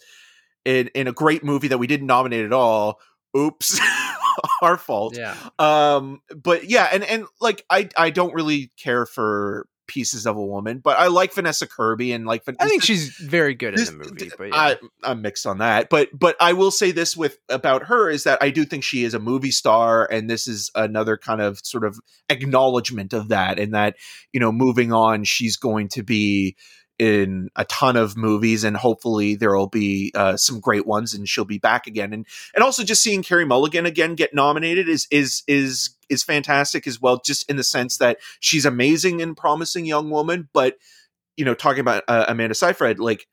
in 0.65 0.89
in 0.95 1.09
a 1.09 1.13
great 1.13 1.43
movie 1.43 1.69
that 1.69 1.79
we 1.79 1.89
didn't 1.89 2.07
nominate 2.07 2.45
at 2.45 2.53
all. 2.53 3.01
Oops. 3.37 3.81
our 4.63 4.77
fault. 4.77 5.17
Yeah. 5.17 5.37
Um 5.59 6.21
but 6.35 6.71
yeah, 6.71 6.89
and 6.93 7.03
and 7.05 7.27
like 7.41 7.65
I 7.69 7.89
I 7.97 8.11
don't 8.11 8.35
really 8.35 8.73
care 8.77 9.07
for 9.07 9.67
pieces 9.87 10.27
of 10.27 10.37
a 10.37 10.45
woman, 10.45 10.79
but 10.79 10.99
I 10.99 11.09
like 11.09 11.33
Vanessa 11.33 11.67
Kirby 11.67 12.13
and 12.13 12.27
like 12.27 12.43
I 12.59 12.69
think 12.69 12.83
she's 12.83 13.17
very 13.17 13.55
good 13.55 13.77
this, 13.77 13.91
in 13.91 13.99
the 13.99 14.05
movie. 14.05 14.31
But 14.37 14.49
yeah. 14.49 14.57
I, 14.57 14.77
I'm 15.03 15.23
mixed 15.23 15.47
on 15.47 15.59
that. 15.59 15.89
But 15.89 16.09
but 16.13 16.37
I 16.41 16.53
will 16.53 16.71
say 16.71 16.91
this 16.91 17.17
with 17.17 17.39
about 17.49 17.85
her 17.85 18.09
is 18.11 18.25
that 18.25 18.43
I 18.43 18.51
do 18.51 18.65
think 18.65 18.85
she 18.85 19.05
is 19.05 19.15
a 19.15 19.19
movie 19.19 19.51
star, 19.51 20.07
and 20.11 20.29
this 20.29 20.47
is 20.47 20.71
another 20.75 21.17
kind 21.17 21.41
of 21.41 21.61
sort 21.63 21.85
of 21.85 21.99
acknowledgement 22.29 23.13
of 23.13 23.29
that, 23.29 23.59
and 23.59 23.75
that 23.75 23.97
you 24.33 24.41
know 24.41 24.53
moving 24.53 24.93
on, 24.93 25.25
she's 25.25 25.57
going 25.57 25.89
to 25.91 26.03
be 26.03 26.57
in 26.99 27.51
a 27.57 27.65
ton 27.65 27.97
of 27.97 28.17
movies 28.17 28.63
and 28.65 28.77
hopefully 28.77 29.35
there 29.35 29.57
will 29.57 29.69
be 29.69 30.13
uh, 30.15 30.37
some 30.37 30.61
great 30.61 30.87
ones 30.87 31.13
and 31.13 31.29
she'll 31.29 31.45
be 31.45 31.59
back 31.59 31.87
again. 31.87 32.13
And 32.13 32.27
and 32.55 32.63
also 32.63 32.85
just 32.85 33.03
seeing 33.03 33.23
Carey 33.23 33.45
Mulligan 33.45 33.87
again 33.87 34.15
get 34.15 34.35
nominated 34.35 34.89
is 34.89 35.07
is 35.11 35.43
is 35.47 35.91
is 36.09 36.23
fantastic 36.23 36.87
as 36.87 37.01
well 37.01 37.21
just 37.25 37.49
in 37.51 37.57
the 37.57 37.65
sense 37.65 37.99
that 37.99 38.19
she's 38.41 38.65
amazing 38.65 39.21
and 39.21 39.37
promising 39.37 39.87
young 39.87 40.11
woman. 40.11 40.49
But 40.53 40.77
you 41.37 41.45
know 41.45 41.55
talking 41.55 41.81
about 41.81 42.05
uh, 42.09 42.27
Amanda 42.29 42.55
Seyfried 42.55 42.99
like 42.99 43.27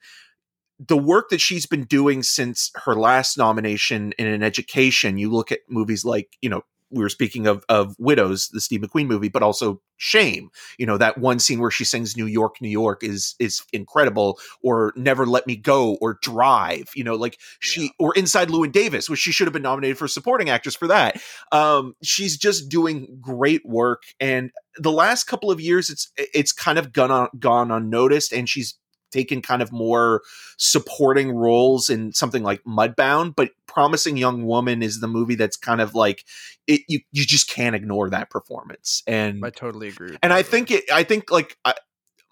the 0.79 0.97
work 0.97 1.29
that 1.29 1.41
she's 1.41 1.65
been 1.65 1.83
doing 1.83 2.23
since 2.23 2.71
her 2.85 2.95
last 2.95 3.37
nomination 3.37 4.13
in 4.17 4.27
an 4.27 4.43
education 4.43 5.17
you 5.17 5.29
look 5.29 5.51
at 5.51 5.59
movies 5.69 6.03
like 6.03 6.37
you 6.41 6.49
know 6.49 6.63
we 6.91 7.03
were 7.03 7.09
speaking 7.09 7.47
of 7.47 7.63
of 7.69 7.95
Widows, 7.99 8.49
the 8.49 8.61
Steve 8.61 8.81
McQueen 8.81 9.07
movie, 9.07 9.29
but 9.29 9.43
also 9.43 9.81
Shame. 9.97 10.49
You 10.79 10.87
know 10.87 10.97
that 10.97 11.19
one 11.19 11.37
scene 11.37 11.59
where 11.59 11.69
she 11.69 11.85
sings 11.85 12.17
"New 12.17 12.25
York, 12.25 12.59
New 12.59 12.69
York" 12.69 13.03
is 13.03 13.35
is 13.37 13.61
incredible. 13.71 14.39
Or 14.63 14.93
"Never 14.95 15.27
Let 15.27 15.45
Me 15.45 15.55
Go" 15.55 15.95
or 16.01 16.17
"Drive." 16.23 16.89
You 16.95 17.03
know, 17.03 17.13
like 17.13 17.37
she 17.59 17.83
yeah. 17.83 17.89
or 17.99 18.15
"Inside 18.15 18.49
Llewyn 18.49 18.71
Davis," 18.71 19.09
which 19.09 19.19
she 19.19 19.31
should 19.31 19.45
have 19.45 19.53
been 19.53 19.61
nominated 19.61 19.99
for 19.99 20.07
supporting 20.07 20.49
actress 20.49 20.75
for 20.75 20.87
that. 20.87 21.21
Um, 21.51 21.95
she's 22.01 22.35
just 22.35 22.67
doing 22.67 23.19
great 23.21 23.63
work, 23.63 24.03
and 24.19 24.51
the 24.77 24.91
last 24.91 25.25
couple 25.25 25.51
of 25.51 25.59
years, 25.59 25.89
it's 25.89 26.11
it's 26.17 26.51
kind 26.51 26.79
of 26.79 26.93
gone 26.93 27.11
on, 27.11 27.29
gone 27.37 27.71
unnoticed, 27.71 28.33
and 28.33 28.49
she's 28.49 28.75
taken 29.11 29.41
kind 29.41 29.61
of 29.61 29.71
more 29.71 30.21
supporting 30.57 31.31
roles 31.31 31.89
in 31.89 32.13
something 32.13 32.43
like 32.43 32.63
Mudbound, 32.63 33.35
but 33.35 33.51
Promising 33.67 34.17
Young 34.17 34.45
Woman 34.45 34.81
is 34.83 34.99
the 34.99 35.07
movie 35.07 35.35
that's 35.35 35.57
kind 35.57 35.81
of 35.81 35.95
like 35.95 36.25
it. 36.67 36.81
You 36.87 36.99
you 37.11 37.25
just 37.25 37.49
can't 37.49 37.75
ignore 37.75 38.09
that 38.09 38.29
performance, 38.29 39.03
and 39.07 39.45
I 39.45 39.49
totally 39.49 39.87
agree. 39.87 40.17
And 40.21 40.33
I 40.33 40.43
think 40.43 40.71
it. 40.71 40.91
I 40.91 41.03
think 41.03 41.31
like 41.31 41.57
uh, 41.65 41.73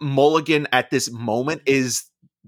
Mulligan 0.01 0.67
at 0.71 0.89
this 0.89 1.11
moment 1.11 1.61
is 1.65 2.05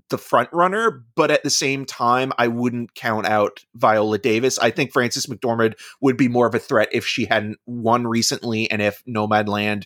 the 0.10 0.17
front 0.17 0.50
runner, 0.52 1.06
but 1.15 1.32
at 1.32 1.44
the 1.44 1.50
same 1.50 1.86
time, 1.86 2.32
I 2.38 2.48
wouldn't 2.48 2.94
count 2.96 3.26
out 3.26 3.65
Viola 3.76 4.17
Davis. 4.17 4.60
I 4.60 4.70
think 4.70 4.91
Frances 4.91 5.26
McDormand 5.26 5.76
would 6.02 6.17
be 6.17 6.28
more 6.28 6.48
of 6.48 6.54
a 6.54 6.60
threat 6.60 6.89
if 6.91 7.06
she 7.06 7.26
hadn't 7.26 7.58
won 7.65 8.06
recently, 8.06 8.70
and 8.70 8.82
if 8.82 9.04
Nomadland 9.06 9.86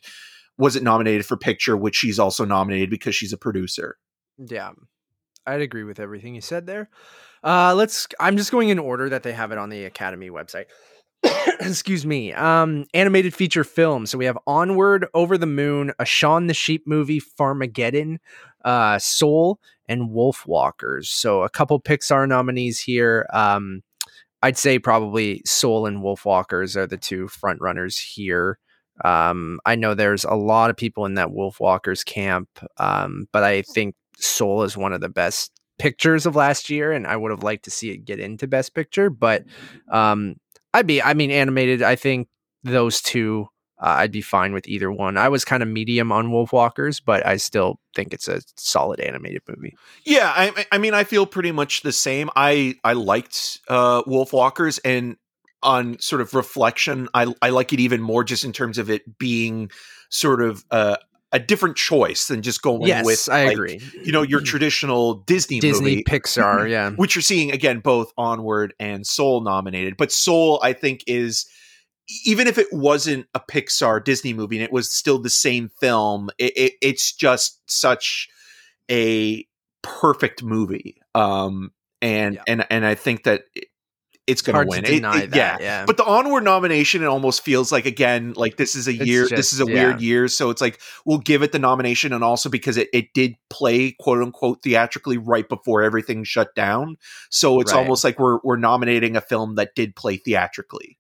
wasn't 0.58 0.84
nominated 0.84 1.26
for 1.26 1.38
picture, 1.38 1.78
which 1.78 1.96
she's 1.96 2.20
also 2.20 2.46
nominated 2.46 2.90
because 2.90 3.16
she's 3.16 3.34
a 3.34 3.38
producer. 3.38 3.98
Yeah, 4.38 4.72
I'd 5.46 5.62
agree 5.62 5.84
with 5.84 6.00
everything 6.00 6.36
you 6.36 6.42
said 6.42 6.66
there. 6.66 6.90
Uh, 7.44 7.74
let's. 7.76 8.08
I'm 8.20 8.38
just 8.38 8.52
going 8.52 8.70
in 8.70 8.80
order 8.80 9.10
that 9.10 9.24
they 9.24 9.34
have 9.34 9.52
it 9.52 9.58
on 9.58 9.70
the 9.70 9.86
Academy 9.86 10.30
website. 10.30 10.66
Excuse 11.60 12.06
me. 12.06 12.34
Um, 12.34 12.86
animated 12.94 13.34
feature 13.34 13.64
film. 13.64 14.06
So 14.06 14.18
we 14.18 14.26
have 14.26 14.38
Onward, 14.48 15.08
Over 15.14 15.38
the 15.38 15.46
Moon, 15.46 15.94
a 16.00 16.06
Shaun 16.06 16.48
the 16.48 16.54
Sheep 16.54 16.84
movie, 16.86 17.22
Farmageddon, 17.22 18.18
uh, 18.64 19.00
Soul, 19.00 19.60
and 19.88 20.10
Wolfwalkers. 20.10 21.06
So 21.06 21.44
a 21.44 21.50
couple 21.50 21.80
Pixar 21.80 22.28
nominees 22.28 22.80
here. 22.80 23.28
Um, 23.34 23.82
I'd 24.42 24.58
say 24.58 24.78
probably 24.80 25.42
Soul 25.46 25.86
and 25.88 26.04
Wolfwalkers 26.04 26.76
are 26.76 26.88
the 26.88 26.98
two 26.98 27.28
front 27.28 27.62
runners 27.62 27.98
here. 27.98 28.60
Um, 29.04 29.60
I 29.66 29.76
know 29.76 29.94
there's 29.94 30.24
a 30.24 30.36
lot 30.36 30.70
of 30.70 30.78
people 30.78 31.06
in 31.06 31.16
that 31.16 31.30
Wolfwalkers 31.30 32.06
camp, 32.06 32.48
um, 32.78 33.28
but 33.34 33.44
I 33.44 33.64
think 33.64 33.96
Soul 34.20 34.64
is 34.64 34.78
one 34.78 34.94
of 34.94 35.02
the 35.02 35.10
best 35.10 35.52
pictures 35.78 36.26
of 36.26 36.36
last 36.36 36.70
year, 36.70 36.92
and 36.92 37.06
I 37.06 37.18
would 37.18 37.32
have 37.32 37.44
liked 37.44 37.66
to 37.66 37.72
see 37.72 37.92
it 37.92 38.06
get 38.06 38.20
into 38.20 38.48
Best 38.48 38.74
Picture. 38.74 39.10
But 39.10 39.44
um, 39.92 40.36
I'd 40.74 40.88
be, 40.88 41.02
I 41.02 41.14
mean, 41.14 41.32
animated. 41.32 41.82
I 41.82 41.96
think 41.96 42.28
those 42.64 43.02
two, 43.02 43.48
uh, 43.80 43.96
I'd 43.98 44.12
be 44.12 44.22
fine 44.22 44.54
with 44.54 44.68
either 44.68 44.92
one. 44.92 45.18
I 45.18 45.30
was 45.30 45.46
kind 45.46 45.62
of 45.62 45.70
medium 45.70 46.12
on 46.12 46.32
Wolf 46.32 46.54
Walkers, 46.54 47.00
but 47.00 47.26
I 47.26 47.38
still 47.38 47.80
think 47.96 48.14
it's 48.14 48.28
a 48.28 48.42
solid 48.58 49.00
animated 49.00 49.42
movie. 49.48 49.76
Yeah, 50.06 50.32
I, 50.34 50.66
I 50.72 50.78
mean, 50.78 50.94
I 50.94 51.04
feel 51.04 51.26
pretty 51.26 51.52
much 51.52 51.82
the 51.82 51.92
same. 51.92 52.30
I 52.36 52.76
I 52.84 52.94
liked 52.94 53.60
uh, 53.68 54.04
Wolfwalkers, 54.04 54.80
and 54.86 55.18
on 55.62 56.00
sort 56.00 56.22
of 56.22 56.34
reflection, 56.34 57.10
I 57.14 57.34
I 57.42 57.50
like 57.50 57.74
it 57.74 57.80
even 57.80 58.02
more 58.02 58.24
just 58.24 58.46
in 58.46 58.54
terms 58.54 58.78
of 58.78 58.90
it 58.90 59.18
being 59.18 59.72
sort 60.10 60.42
of 60.42 60.64
uh, 60.72 60.98
a 61.36 61.40
different 61.40 61.76
choice 61.76 62.30
than 62.30 62.42
just 62.42 62.62
going 62.62 62.84
yes, 62.84 63.06
with 63.06 63.28
I 63.30 63.48
like, 63.48 63.54
agree. 63.56 63.82
You 64.02 64.14
know, 64.14 64.22
your 64.22 64.40
traditional 64.40 65.16
Disney 65.16 65.60
Disney 65.60 65.98
movie, 65.98 66.04
Pixar, 66.06 66.70
yeah. 66.70 66.92
Which 66.92 67.14
you're 67.14 67.22
seeing 67.22 67.52
again 67.52 67.82
both 67.82 68.14
Onward 68.18 68.74
and 68.80 69.06
Soul 69.06 69.42
nominated. 69.42 69.98
But 69.98 70.14
Soul 70.14 70.62
I 70.64 70.72
think 70.72 71.04
is 71.08 71.46
even 72.24 72.48
if 72.48 72.58
it 72.58 72.68
wasn't 72.72 73.28
a 73.34 73.42
Pixar 73.42 74.02
Disney 74.02 74.34
movie 74.34 74.56
and 74.56 74.64
it 74.64 74.72
was 74.72 74.90
still 74.90 75.20
the 75.20 75.30
same 75.30 75.68
film, 75.68 76.30
it, 76.38 76.54
it, 76.56 76.74
it's 76.82 77.12
just 77.12 77.60
such 77.70 78.30
a 78.90 79.46
perfect 79.84 80.42
movie. 80.42 81.02
Um 81.14 81.72
and 82.02 82.36
yeah. 82.36 82.44
and 82.48 82.66
and 82.70 82.86
I 82.86 82.96
think 82.96 83.24
that 83.26 83.44
it's 84.28 84.42
going 84.42 84.60
to 84.60 84.68
win. 84.68 84.86
It, 84.86 85.04
it, 85.04 85.36
yeah. 85.36 85.58
yeah. 85.60 85.86
But 85.86 85.98
the 85.98 86.06
onward 86.06 86.44
nomination, 86.44 87.04
it 87.04 87.08
almost 87.08 87.44
feels 87.44 87.72
like 87.72 87.86
again, 87.86 88.34
like 88.36 88.58
this 88.58 88.76
is 88.76 88.88
a 88.88 88.94
year, 88.94 89.24
just, 89.24 89.36
this 89.36 89.54
is 89.54 89.62
a 89.62 89.66
yeah. 89.66 89.74
weird 89.74 90.02
year. 90.02 90.28
So 90.28 90.50
it's 90.50 90.62
like 90.62 90.80
we'll 91.06 91.20
give 91.20 91.44
it 91.44 91.52
the 91.52 91.60
nomination, 91.60 92.14
and 92.14 92.24
also 92.24 92.50
because 92.50 92.78
it, 92.78 92.90
it 92.94 93.14
did 93.14 93.36
play 93.50 93.92
quote 93.92 94.22
unquote 94.22 94.64
theatrically 94.64 95.18
right 95.18 95.48
before 95.48 95.84
everything 95.84 96.24
shut 96.24 96.56
down. 96.56 96.98
So 97.30 97.60
it's 97.62 97.74
right. 97.74 97.80
almost 97.80 98.04
like 98.04 98.20
we're 98.20 98.40
we're 98.44 98.58
nominating 98.58 99.16
a 99.16 99.22
film 99.22 99.56
that 99.56 99.76
did 99.76 99.96
play 99.96 100.18
theatrically. 100.18 100.95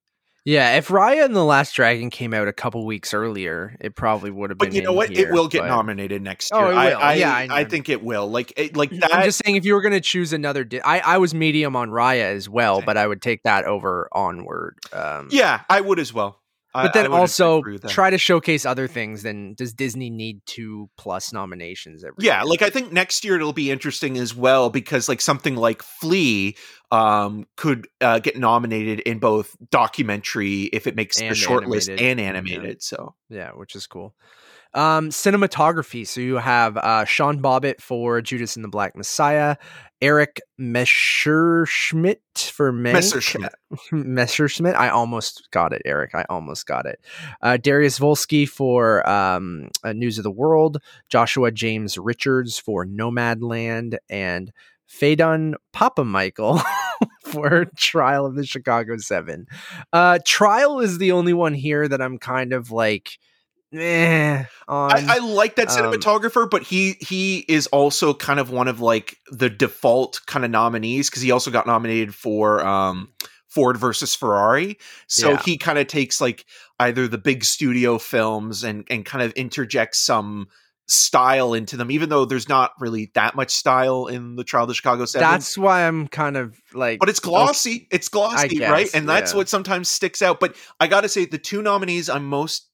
Yeah, 0.46 0.78
if 0.78 0.90
Raya 0.90 1.26
and 1.26 1.36
the 1.36 1.44
Last 1.44 1.74
Dragon 1.74 2.12
came 2.12 2.32
out 2.32 2.48
a 2.48 2.54
couple 2.54 2.86
weeks 2.86 3.16
earlier, 3.16 3.76
it 3.82 3.96
probably 3.96 4.30
would 4.30 4.52
have 4.52 4.60
been. 4.60 4.70
But 4.70 4.76
you 4.76 4.84
know 4.84 4.94
what? 4.94 5.10
Here, 5.10 5.30
it 5.30 5.34
will 5.34 5.48
get 5.48 5.62
but... 5.62 5.70
nominated 5.70 6.22
next 6.22 6.52
oh, 6.54 6.60
year. 6.60 6.74
Oh, 6.74 6.78
I, 6.78 6.90
I, 6.92 7.14
yeah, 7.16 7.34
I, 7.34 7.48
I, 7.50 7.64
think 7.64 7.90
it 7.90 8.04
will. 8.04 8.30
Like, 8.30 8.54
it, 8.56 8.78
like 8.78 8.92
that. 8.92 9.12
I'm 9.12 9.24
just 9.26 9.44
saying, 9.44 9.56
if 9.56 9.66
you 9.66 9.74
were 9.74 9.82
going 9.82 9.94
to 9.94 10.02
choose 10.02 10.34
another, 10.34 10.64
di- 10.64 10.82
I 10.82 11.00
I 11.00 11.18
was 11.18 11.34
medium 11.34 11.76
on 11.76 11.90
Raya 11.90 12.36
as 12.36 12.48
well, 12.48 12.84
but 12.84 12.96
I 12.96 13.08
would 13.08 13.24
take 13.24 13.42
that 13.42 13.66
over 13.66 14.08
Onward. 14.12 14.78
Um, 14.94 15.30
yeah, 15.32 15.62
I 15.68 15.82
would 15.82 15.98
as 15.98 16.14
well 16.14 16.40
but 16.84 16.94
then 16.94 17.12
also 17.12 17.62
try 17.88 18.10
to 18.10 18.18
showcase 18.18 18.66
other 18.66 18.88
things. 18.88 19.24
Then 19.24 19.54
does 19.54 19.74
Disney 19.74 20.10
need 20.10 20.42
two 20.46 20.90
plus 20.98 21.32
nominations 21.32 22.04
every? 22.04 22.18
Yeah, 22.20 22.42
year? 22.42 22.50
like 22.50 22.62
I 22.62 22.70
think 22.70 22.92
next 22.92 23.24
year 23.24 23.36
it'll 23.36 23.54
be 23.54 23.72
interesting 23.72 24.18
as 24.18 24.36
well 24.36 24.70
because 24.70 25.08
like 25.08 25.22
something 25.22 25.56
like 25.56 25.82
Flee 25.82 26.56
um, 26.92 27.48
could 27.56 27.88
uh, 28.02 28.20
get 28.20 28.38
nominated 28.38 29.00
in 29.02 29.20
both 29.20 29.56
documentary 29.72 30.64
if 30.64 30.88
it 30.88 30.96
makes 30.96 31.20
and 31.20 31.32
the 31.32 31.36
shortlist 31.36 31.90
and 31.90 32.20
animated. 32.20 32.64
Yeah. 32.64 32.76
So 32.80 33.16
yeah, 33.30 33.52
which 33.52 33.76
is 33.76 33.88
cool. 33.88 34.14
Um, 34.74 35.10
cinematography. 35.10 36.06
So 36.06 36.20
you 36.20 36.36
have 36.36 36.76
uh, 36.76 37.06
Sean 37.06 37.42
Bobbitt 37.42 37.80
for 37.80 38.22
Judas 38.22 38.58
and 38.58 38.66
the 38.66 38.70
Black 38.70 38.94
Messiah, 38.96 39.56
Erik 40.06 40.40
Messerschmidt 40.60 42.22
for 42.54 42.72
Mank. 42.72 42.94
Messerschmidt. 42.94 43.54
Messerschmidt. 43.92 44.76
I 44.76 44.90
almost 44.90 45.50
got 45.50 45.74
it, 45.74 45.82
Eric. 45.84 46.14
I 46.14 46.26
almost 46.30 46.68
got 46.68 46.86
it. 46.86 47.00
Uh, 47.42 47.58
Dariusz 47.60 48.00
Wolski 48.00 48.48
for 48.48 49.08
um, 49.10 49.70
uh, 49.84 49.94
News 49.94 50.20
of 50.20 50.24
the 50.24 50.30
World, 50.30 50.78
Joshua 51.10 51.52
James 51.52 51.98
Richards 51.98 52.60
for 52.60 52.86
Nomadland, 52.86 53.98
and 54.08 54.52
Faden 54.88 55.56
Papa 55.74 56.06
Michael 56.06 56.62
for 57.24 57.66
Trial 57.76 58.28
of 58.28 58.36
the 58.36 58.46
Chicago 58.46 58.98
Seven. 58.98 59.48
Uh, 59.92 60.20
Trial 60.24 60.82
is 60.82 61.00
the 61.00 61.14
only 61.14 61.34
one 61.34 61.56
here 61.56 61.88
that 61.88 62.00
I'm 62.02 62.20
kind 62.20 62.54
of 62.54 62.70
like. 62.70 63.18
Eh, 63.78 64.44
on. 64.68 64.92
I, 64.92 65.16
I 65.16 65.18
like 65.20 65.56
that 65.56 65.70
um, 65.70 65.78
cinematographer, 65.78 66.50
but 66.50 66.64
he 66.64 66.94
he 67.00 67.40
is 67.48 67.68
also 67.68 68.14
kind 68.14 68.40
of 68.40 68.50
one 68.52 68.68
of 68.68 68.80
like 68.80 69.18
the 69.32 69.50
default 69.50 70.22
kind 70.26 70.46
of 70.46 70.52
nominees 70.52 71.10
because 71.10 71.22
he 71.22 71.32
also 71.32 71.52
got 71.52 71.68
nominated 71.68 72.14
for 72.14 72.66
um, 72.66 73.10
Ford 73.48 73.78
versus 73.78 74.16
Ferrari. 74.16 74.78
So 75.08 75.32
Yeah. 75.32 75.42
he 75.44 75.58
kind 75.58 75.80
of 75.80 75.88
takes 75.88 76.22
like 76.22 76.46
either 76.80 77.08
the 77.08 77.18
big 77.18 77.44
studio 77.44 77.98
films 77.98 78.64
and 78.64 78.86
and 78.90 79.06
kind 79.06 79.24
of 79.24 79.34
interjects 79.34 80.00
some 80.00 80.48
style 80.88 81.54
into 81.54 81.78
them, 81.78 81.90
even 81.90 82.10
though 82.10 82.26
there's 82.26 82.48
not 82.48 82.72
really 82.80 83.10
that 83.16 83.36
much 83.36 83.52
style 83.52 84.06
in 84.06 84.36
the 84.36 84.44
Trial 84.44 84.66
of 84.66 84.68
the 84.68 84.74
Chicago 84.76 85.06
Seven. 85.06 85.28
That's 85.28 85.58
why 85.58 85.88
I'm 85.88 86.08
kind 86.08 86.38
of 86.38 86.56
like. 86.74 87.00
but 87.00 87.10
it's 87.10 87.20
glossy. 87.20 87.88
It's 87.92 88.08
glossy, 88.08 88.50
guess, 88.50 88.72
right? 88.72 88.90
And 88.94 89.10
that's 89.10 89.34
yeah. 89.34 89.38
what 89.38 89.50
sometimes 89.50 89.90
sticks 89.90 90.22
out. 90.22 90.40
But 90.40 90.56
I 90.80 90.88
got 90.88 91.02
to 91.02 91.10
say, 91.10 91.26
the 91.26 91.38
two 91.40 91.62
nominees 91.62 92.10
I'm 92.10 92.26
most 92.26 92.70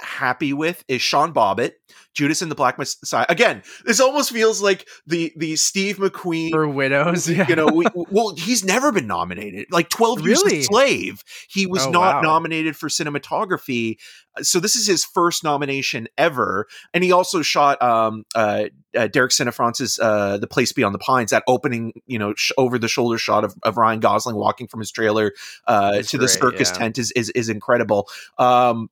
happy 0.00 0.52
with 0.52 0.84
is 0.88 1.00
Sean 1.00 1.32
Bobbitt, 1.32 1.72
Judas 2.14 2.42
and 2.42 2.50
the 2.50 2.54
Black 2.54 2.78
Messiah. 2.78 3.26
Again, 3.28 3.62
this 3.84 4.00
almost 4.00 4.30
feels 4.32 4.60
like 4.62 4.86
the 5.06 5.32
the 5.36 5.56
Steve 5.56 5.98
McQueen. 5.98 6.50
for 6.50 6.68
widows. 6.68 7.28
Yeah. 7.28 7.46
You 7.48 7.56
know, 7.56 7.66
we, 7.66 7.86
well, 7.94 8.34
he's 8.36 8.64
never 8.64 8.92
been 8.92 9.06
nominated. 9.06 9.66
Like 9.70 9.88
Twelve 9.88 10.24
Years 10.26 10.42
a 10.44 10.62
Slave, 10.62 11.22
he 11.48 11.66
was 11.66 11.86
Oh, 11.86 11.90
not 11.90 12.16
wow. 12.16 12.20
nominated 12.20 12.76
for 12.76 12.88
cinematography. 12.88 13.96
So 14.42 14.58
this 14.58 14.74
is 14.74 14.86
his 14.86 15.04
first 15.04 15.44
nomination 15.44 16.08
ever, 16.18 16.66
and 16.92 17.04
he 17.04 17.12
also 17.12 17.42
shot 17.42 17.80
um, 17.80 18.24
uh, 18.34 18.64
uh, 18.96 19.06
Derek 19.06 19.30
Cianfrance's 19.30 19.98
uh, 20.00 20.38
"The 20.38 20.48
Place 20.48 20.72
Beyond 20.72 20.92
the 20.94 20.98
Pines," 20.98 21.30
that 21.30 21.44
opening, 21.46 21.92
you 22.06 22.18
know, 22.18 22.34
sh- 22.36 22.50
over 22.58 22.78
the 22.78 22.88
shoulder 22.88 23.16
shot 23.16 23.44
of, 23.44 23.54
of 23.62 23.76
Ryan 23.76 24.00
Gosling 24.00 24.34
walking 24.36 24.66
from 24.66 24.80
his 24.80 24.90
trailer 24.90 25.32
uh, 25.68 26.02
to 26.02 26.18
the 26.18 26.26
circus 26.28 26.70
yeah. 26.72 26.78
tent 26.78 26.98
is 26.98 27.12
is 27.12 27.30
is 27.30 27.48
incredible. 27.48 28.08
Um, 28.38 28.88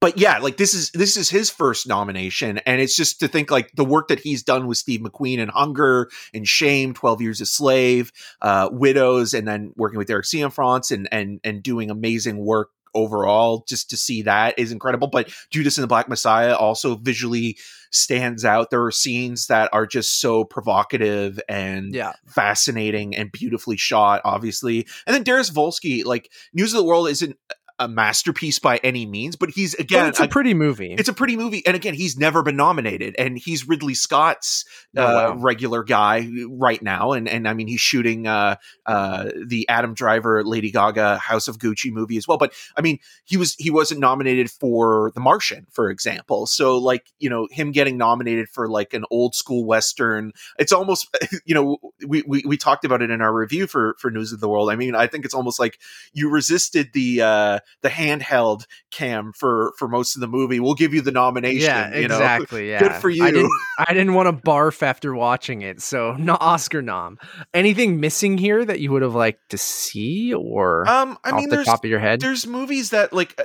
but 0.00 0.18
yeah, 0.18 0.38
like 0.38 0.56
this 0.56 0.74
is 0.74 0.90
this 0.90 1.16
is 1.16 1.30
his 1.30 1.50
first 1.50 1.86
nomination, 1.86 2.58
and 2.58 2.80
it's 2.80 2.96
just 2.96 3.20
to 3.20 3.28
think 3.28 3.50
like 3.50 3.70
the 3.74 3.84
work 3.84 4.08
that 4.08 4.20
he's 4.20 4.42
done 4.42 4.66
with 4.66 4.78
Steve 4.78 5.00
McQueen 5.00 5.40
and 5.40 5.50
Hunger 5.50 6.10
and 6.34 6.46
Shame, 6.46 6.94
Twelve 6.94 7.20
Years 7.20 7.40
a 7.40 7.46
Slave, 7.46 8.12
uh, 8.42 8.68
Widows, 8.72 9.34
and 9.34 9.46
then 9.46 9.72
working 9.76 9.98
with 9.98 10.08
Derek 10.08 10.26
Cianfrance 10.26 10.90
and 10.90 11.08
and 11.12 11.40
and 11.44 11.62
doing 11.62 11.90
amazing 11.90 12.38
work 12.38 12.70
overall. 12.94 13.64
Just 13.68 13.90
to 13.90 13.96
see 13.96 14.22
that 14.22 14.58
is 14.58 14.72
incredible. 14.72 15.08
But 15.08 15.30
Judas 15.50 15.78
and 15.78 15.82
the 15.82 15.88
Black 15.88 16.08
Messiah 16.08 16.54
also 16.54 16.96
visually 16.96 17.58
stands 17.90 18.44
out. 18.44 18.70
There 18.70 18.84
are 18.84 18.92
scenes 18.92 19.46
that 19.46 19.70
are 19.72 19.86
just 19.86 20.20
so 20.20 20.44
provocative 20.44 21.40
and 21.48 21.94
yeah. 21.94 22.12
fascinating 22.26 23.16
and 23.16 23.30
beautifully 23.32 23.76
shot, 23.76 24.20
obviously. 24.24 24.86
And 25.06 25.14
then 25.14 25.22
Darius 25.22 25.50
Volsky, 25.50 26.04
like 26.04 26.30
News 26.52 26.72
of 26.72 26.78
the 26.78 26.84
World 26.84 27.08
isn't 27.08 27.36
a 27.78 27.88
masterpiece 27.88 28.58
by 28.58 28.78
any 28.78 29.04
means, 29.06 29.36
but 29.36 29.50
he's 29.50 29.74
But 29.74 29.80
again 29.84 30.06
it's 30.06 30.20
a 30.20 30.28
pretty 30.28 30.54
movie. 30.54 30.94
it's 30.94 31.08
a 31.08 31.12
pretty 31.12 31.36
movie. 31.36 31.62
And 31.66 31.76
again, 31.76 31.94
he's 31.94 32.16
never 32.16 32.42
been 32.42 32.56
nominated, 32.56 33.14
and 33.18 33.36
he's 33.38 33.68
Ridley 33.68 33.94
Scott's 33.94 34.64
Oh, 34.96 35.02
uh, 35.02 35.34
wow. 35.34 35.36
regular 35.42 35.84
guy 35.84 36.26
right 36.48 36.80
now. 36.80 37.12
And 37.12 37.28
and 37.28 37.46
I 37.46 37.52
mean, 37.52 37.68
he's 37.68 37.80
shooting 37.80 38.26
uh, 38.26 38.56
uh, 38.86 39.30
the 39.46 39.68
Adam 39.68 39.92
Driver, 39.92 40.42
Lady 40.42 40.70
Gaga, 40.70 41.18
House 41.18 41.48
of 41.48 41.58
Gucci 41.58 41.92
movie 41.92 42.16
as 42.16 42.26
well. 42.26 42.38
But 42.38 42.54
I 42.76 42.80
mean, 42.80 42.98
he 43.24 43.36
was 43.36 43.54
he 43.58 43.70
wasn't 43.70 44.00
nominated 44.00 44.48
for 44.50 45.12
The 45.14 45.20
Martian, 45.20 45.66
for 45.70 45.90
example. 45.90 46.46
So 46.46 46.78
like 46.78 47.06
you 47.18 47.28
know, 47.28 47.46
him 47.50 47.72
getting 47.72 47.98
nominated 47.98 48.48
for 48.48 48.68
like 48.68 48.94
an 48.94 49.04
old 49.10 49.34
school 49.34 49.66
western, 49.66 50.32
it's 50.58 50.72
almost 50.72 51.14
you 51.44 51.54
know 51.54 51.76
we 52.06 52.22
we, 52.26 52.42
we 52.46 52.56
talked 52.56 52.86
about 52.86 53.02
it 53.02 53.10
in 53.10 53.20
our 53.20 53.34
review 53.34 53.66
for 53.66 53.96
for 53.98 54.10
News 54.10 54.32
of 54.32 54.40
the 54.40 54.48
World. 54.48 54.70
I 54.70 54.76
mean, 54.76 54.94
I 54.94 55.06
think 55.06 55.26
it's 55.26 55.34
almost 55.34 55.60
like 55.60 55.78
you 56.14 56.30
resisted 56.30 56.90
the 56.94 57.20
uh, 57.20 57.58
the 57.82 57.88
handheld 57.88 58.64
cam 58.90 59.32
for 59.32 59.72
for 59.78 59.88
most 59.88 60.16
of 60.16 60.20
the 60.20 60.26
movie. 60.28 60.60
We'll 60.60 60.74
give 60.74 60.94
you 60.94 61.00
the 61.00 61.12
nomination. 61.12 61.62
yeah, 61.62 61.94
you 61.96 62.08
know? 62.08 62.16
exactly. 62.16 62.70
Yeah, 62.70 62.80
Good 62.80 62.92
for 62.94 63.10
I 63.10 63.14
you. 63.14 63.32
didn't. 63.32 63.50
I 63.78 63.92
didn't 63.92 64.14
want 64.14 64.26
to 64.28 64.32
barf 64.32 64.82
after 64.82 65.14
watching 65.14 65.62
it, 65.62 65.80
so 65.82 66.12
no 66.18 66.36
Oscar 66.40 66.82
nom. 66.82 67.18
Anything 67.54 68.00
missing 68.00 68.38
here 68.38 68.64
that 68.64 68.80
you 68.80 68.90
would 68.92 69.02
have 69.02 69.14
liked 69.14 69.50
to 69.50 69.58
see, 69.58 70.32
or 70.34 70.88
Um, 70.88 71.18
I 71.24 71.30
off 71.30 71.36
mean, 71.40 71.48
the 71.48 71.56
there's 71.56 71.66
top 71.66 71.84
of 71.84 71.90
your 71.90 72.00
head? 72.00 72.20
there's 72.20 72.46
movies 72.46 72.90
that 72.90 73.12
like 73.12 73.40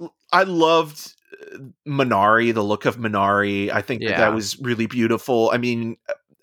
uh, 0.00 0.08
I 0.32 0.42
loved 0.44 1.14
uh, 1.54 1.58
Minari, 1.86 2.52
the 2.52 2.64
look 2.64 2.84
of 2.86 2.96
Minari. 2.96 3.70
I 3.70 3.82
think 3.82 4.02
that, 4.02 4.16
that 4.16 4.34
was 4.34 4.58
really 4.60 4.86
beautiful. 4.86 5.50
I 5.52 5.58
mean, 5.58 5.96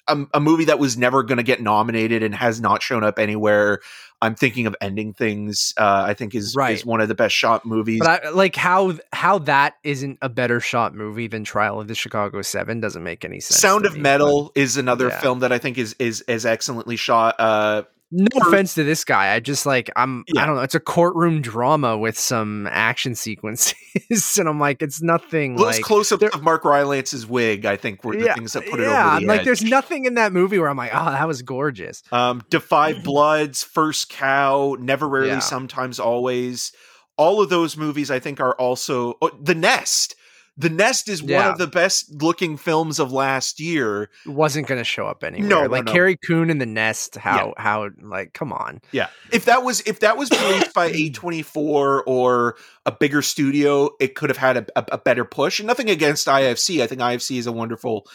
a, 0.08 0.18
a 0.34 0.40
movie 0.40 0.66
that 0.66 0.80
was 0.80 0.98
never 0.98 1.24
going 1.24 1.38
to 1.38 1.44
get 1.44 1.62
nominated 1.62 2.24
and 2.24 2.34
has 2.36 2.60
not 2.62 2.82
shown 2.82 3.04
up 3.04 3.20
anywhere. 3.20 3.80
I'm 4.24 4.36
thinking 4.36 4.68
of 4.68 4.76
Ending 4.80 5.14
Things. 5.14 5.74
Uh, 5.78 6.06
I 6.08 6.14
think 6.14 6.34
is 6.34 6.56
Right. 6.56 6.74
is 6.74 6.86
one 6.86 7.02
of 7.02 7.10
the 7.10 7.16
best 7.16 7.36
shot 7.36 7.66
movies. 7.66 8.00
But 8.00 8.26
I, 8.26 8.30
like 8.30 8.56
how 8.56 8.94
how 9.12 9.40
that 9.40 9.76
isn't 9.84 10.18
a 10.22 10.30
better 10.30 10.60
shot 10.62 10.96
movie 10.96 11.28
than 11.28 11.44
Trial 11.44 11.82
of 11.82 11.90
the 11.90 11.96
Chicago 11.96 12.42
Seven 12.42 12.80
doesn't 12.80 13.04
make 13.04 13.26
any 13.26 13.42
sense. 13.42 13.60
Sound 13.60 13.86
of 13.86 13.96
me, 13.96 14.00
Metal 14.00 14.52
is 14.56 14.78
another 14.78 15.10
yeah. 15.10 15.20
film 15.20 15.40
that 15.40 15.52
I 15.52 15.58
think 15.58 15.78
is 15.78 15.94
is 16.00 16.22
is 16.22 16.46
excellently 16.46 16.96
shot. 16.96 17.36
Uh, 17.38 17.84
but 17.84 18.03
No 18.15 18.41
offense 18.41 18.76
to 18.76 18.84
this 18.84 19.04
guy, 19.04 19.34
I 19.34 19.39
just 19.39 19.65
like 19.65 19.89
I'm. 19.95 20.23
Yeah. 20.28 20.43
I 20.43 20.45
don't 20.45 20.56
know. 20.56 20.62
It's 20.62 20.76
a 20.76 20.80
courtroom 20.80 21.41
drama 21.41 21.97
with 21.97 22.17
some 22.17 22.67
action 22.69 23.15
sequences, 23.15 24.38
and 24.38 24.47
I'm 24.47 24.60
like, 24.60 24.84
it's 24.84 25.02
nothing 25.02 25.56
those 25.56 25.78
like. 25.78 25.82
close-ups 25.82 26.23
of 26.36 26.43
Mark 26.43 26.63
Rylance's 26.63 27.26
wig, 27.26 27.65
I 27.65 27.76
think, 27.76 28.04
were 28.04 28.15
the 28.15 28.26
yeah, 28.26 28.36
things 28.36 28.54
that 28.54 28.67
put 28.69 28.80
it 28.80 28.84
yeah, 28.84 29.13
over 29.13 29.19
the 29.21 29.26
like, 29.26 29.39
edge. 29.39 29.45
there's 29.45 29.63
nothing 29.63 30.06
in 30.06 30.13
that 30.13 30.32
movie 30.32 30.60
where 30.60 30.69
I'm 30.69 30.78
like, 30.78 30.91
oh, 30.93 31.06
that 31.06 31.28
was 31.28 31.41
gorgeous. 31.41 32.04
Um, 32.12 32.43
Defy 32.52 32.93
Bloods, 33.04 33.63
First 33.63 34.10
Cow, 34.10 34.78
Never 34.80 35.10
Rarely, 35.10 35.30
Yeah. 35.30 35.39
Sometimes 35.39 35.99
Always. 35.99 36.71
All 37.17 37.41
of 37.41 37.49
those 37.49 37.78
movies, 37.78 38.12
I 38.12 38.19
think, 38.19 38.39
are 38.39 38.54
also 38.54 39.15
oh, 39.21 39.32
The 39.41 39.56
Nest. 39.56 40.15
The 40.56 40.70
Nest 40.70 41.10
is 41.10 41.24
one 41.24 41.48
of 41.48 41.58
the 41.58 41.68
best 41.68 42.22
looking 42.22 42.58
films 42.58 43.00
of 43.00 43.12
last 43.12 43.60
year. 43.60 44.10
It 44.26 44.30
wasn't 44.30 44.68
gonna 44.68 44.84
show 44.84 45.08
up 45.08 45.24
anywhere. 45.24 45.50
No, 45.50 45.62
no, 45.63 45.68
like 45.68 45.86
no. 45.86 45.92
Carrie 45.92 46.18
Coon 46.18 46.52
in 46.52 46.60
the 46.60 46.68
Nest. 46.68 47.16
How 47.16 47.56
how 47.58 47.89
like 48.02 48.34
come 48.34 48.54
on. 48.54 48.80
Yeah, 48.92 49.08
if 49.32 49.46
that 49.46 49.63
was 49.63 49.82
if 49.82 50.02
that 50.02 50.16
was 50.16 50.30
released 50.30 50.74
by 50.74 50.86
A 50.94 51.10
twenty 51.10 51.42
four 51.42 52.04
or 52.04 52.56
a 52.86 52.92
bigger 52.92 53.24
studio, 53.24 53.89
it 54.00 54.13
could 54.13 54.30
have 54.30 54.38
had 54.38 54.58
a, 54.58 54.66
a, 54.76 54.86
a 54.94 54.98
better 55.00 55.26
push. 55.26 55.60
And 55.60 55.66
nothing 55.66 55.89
against 55.89 56.28
IFC. 56.28 56.82
I 56.82 56.88
think 56.88 57.02
IFC 57.02 57.38
is 57.38 57.48
a 57.48 57.52
wonderful 57.52 58.06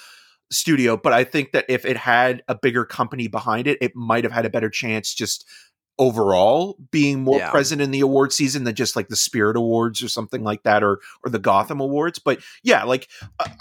studio, 0.51 0.96
but 0.96 1.12
I 1.12 1.24
think 1.24 1.53
that 1.53 1.66
if 1.68 1.85
it 1.85 1.96
had 1.96 2.42
a 2.48 2.55
bigger 2.55 2.85
company 2.85 3.29
behind 3.29 3.66
it, 3.66 3.79
it 3.81 3.94
might 3.94 4.24
have 4.24 4.33
had 4.33 4.46
a 4.46 4.51
better 4.51 4.70
chance. 4.70 5.12
Just 5.12 5.44
overall 5.98 6.76
being 6.90 7.22
more 7.22 7.38
Yeah. 7.38 7.50
present 7.50 7.80
in 7.82 7.90
the 7.90 8.00
award 8.00 8.32
season 8.32 8.64
than 8.64 8.74
just 8.74 8.94
like 8.96 9.08
the 9.08 9.16
Spirit 9.16 9.56
Awards 9.56 10.02
or 10.02 10.08
something 10.08 10.42
like 10.44 10.62
that, 10.62 10.82
or 10.82 11.00
or 11.24 11.30
the 11.30 11.38
Gotham 11.38 11.80
Awards. 11.80 12.18
But 12.18 12.38
yeah, 12.62 12.84
like 12.84 13.08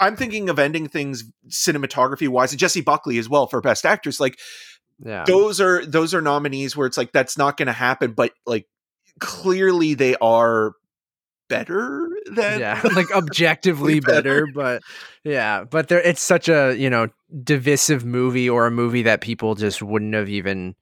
I'm 0.00 0.16
thinking 0.16 0.48
of 0.48 0.58
ending 0.58 0.88
things 0.88 1.24
cinematography 1.48 2.28
wise, 2.28 2.52
and 2.52 2.60
Jessie 2.60 2.80
Buckley 2.80 3.18
as 3.18 3.28
well 3.28 3.46
for 3.46 3.60
Best 3.60 3.84
Actress. 3.84 4.20
Like 4.20 4.38
Yeah. 5.04 5.24
those 5.24 5.60
are 5.60 5.84
those 5.84 6.14
are 6.14 6.20
nominees 6.22 6.76
where 6.76 6.86
it's 6.86 6.96
like 6.96 7.12
that's 7.12 7.36
not 7.38 7.56
going 7.56 7.66
to 7.66 7.72
happen 7.72 8.12
but 8.12 8.32
like 8.46 8.66
clearly 9.20 9.94
they 9.94 10.14
are 10.16 10.72
better 11.48 12.08
than 12.30 12.60
yeah 12.60 12.80
like 12.94 13.10
objectively 13.12 14.00
better. 14.00 14.46
better 14.46 14.52
but 14.54 14.82
yeah 15.24 15.64
but 15.64 15.88
there 15.88 16.00
it's 16.00 16.20
such 16.20 16.48
a 16.48 16.74
you 16.76 16.90
know 16.90 17.08
divisive 17.42 18.04
movie 18.04 18.50
or 18.50 18.66
a 18.66 18.70
movie 18.70 19.02
that 19.02 19.20
people 19.22 19.54
just 19.54 19.82
wouldn't 19.82 20.14
have 20.14 20.28
even 20.28 20.74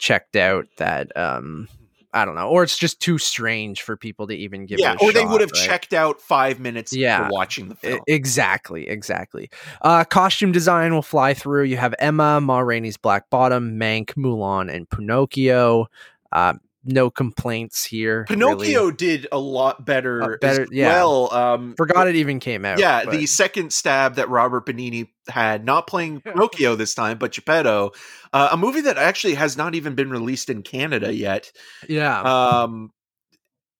checked 0.00 0.34
out 0.34 0.66
that 0.78 1.14
um 1.16 1.68
i 2.14 2.24
don't 2.24 2.34
know 2.34 2.48
or 2.48 2.62
it's 2.62 2.78
just 2.78 2.98
too 3.00 3.18
strange 3.18 3.82
for 3.82 3.96
people 3.96 4.26
to 4.26 4.34
even 4.34 4.64
give 4.66 4.80
yeah 4.80 4.96
or 5.00 5.12
they 5.12 5.24
would 5.24 5.40
have 5.42 5.50
right? 5.52 5.66
checked 5.66 5.92
out 5.92 6.20
five 6.20 6.58
minutes 6.58 6.92
Yeah. 6.92 7.28
watching 7.30 7.68
the 7.68 7.74
film 7.76 8.00
exactly 8.08 8.88
exactly 8.88 9.50
uh 9.82 10.04
costume 10.04 10.52
design 10.52 10.94
will 10.94 11.02
fly 11.02 11.34
through 11.34 11.64
you 11.64 11.76
have 11.76 11.94
emma 11.98 12.40
ma 12.40 12.60
rainey's 12.60 12.96
black 12.96 13.28
bottom 13.30 13.78
mank 13.78 14.14
mulan 14.14 14.74
and 14.74 14.88
pinocchio 14.88 15.86
uh 16.32 16.54
no 16.84 17.10
complaints 17.10 17.84
here 17.84 18.26
really. 18.30 18.36
pinocchio 18.68 18.90
did 18.90 19.26
a 19.32 19.38
lot 19.38 19.84
better, 19.84 20.22
Uh, 20.22 20.36
better- 20.40 20.66
yeah. 20.70 20.86
well 20.88 21.32
um 21.34 21.74
forgot 21.76 22.08
it 22.08 22.16
even 22.16 22.40
came 22.40 22.64
out 22.64 22.78
yeah 22.78 23.04
but- 23.04 23.12
the 23.12 23.26
second 23.26 23.72
stab 23.72 24.14
that 24.14 24.28
robert 24.30 24.64
benigni 24.66 25.08
had 25.28 25.64
not 25.64 25.86
playing 25.86 26.20
pinocchio 26.24 26.74
this 26.76 26.94
time 26.94 27.18
but 27.18 27.32
geppetto 27.32 27.90
uh, 28.32 28.48
a 28.52 28.56
movie 28.56 28.80
that 28.80 28.96
actually 28.96 29.34
has 29.34 29.56
not 29.56 29.74
even 29.74 29.94
been 29.94 30.10
released 30.10 30.48
in 30.48 30.62
canada 30.62 31.12
yet 31.12 31.52
yeah 31.88 32.20
um 32.64 32.90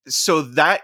so 0.07 0.41
that 0.43 0.81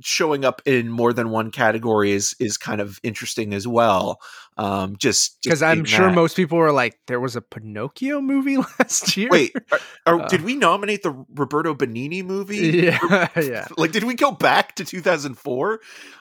showing 0.00 0.44
up 0.44 0.62
in 0.64 0.88
more 0.88 1.12
than 1.12 1.30
one 1.30 1.50
category 1.50 2.12
is 2.12 2.34
is 2.40 2.56
kind 2.56 2.80
of 2.80 2.98
interesting 3.02 3.52
as 3.54 3.66
well. 3.68 4.18
Um, 4.56 4.96
just 4.96 5.38
because 5.42 5.62
I'm 5.62 5.84
sure 5.84 6.08
that. 6.08 6.14
most 6.14 6.36
people 6.36 6.58
were 6.58 6.70
like, 6.72 6.98
there 7.08 7.18
was 7.20 7.34
a 7.36 7.40
Pinocchio 7.40 8.20
movie 8.20 8.56
last 8.78 9.16
year. 9.16 9.28
Wait, 9.30 9.52
are, 9.72 9.80
are- 10.06 10.20
Uh, 10.22 10.28
did 10.28 10.42
we 10.42 10.54
nominate 10.56 11.02
the 11.02 11.24
Roberto 11.34 11.74
Benigni 11.74 12.24
movie? 12.24 12.56
yeah, 12.84 13.28
yeah. 13.36 13.66
like 13.76 13.92
did 13.92 14.04
we 14.04 14.14
go 14.14 14.30
back 14.32 14.76
to 14.76 14.84
2004 14.84 15.80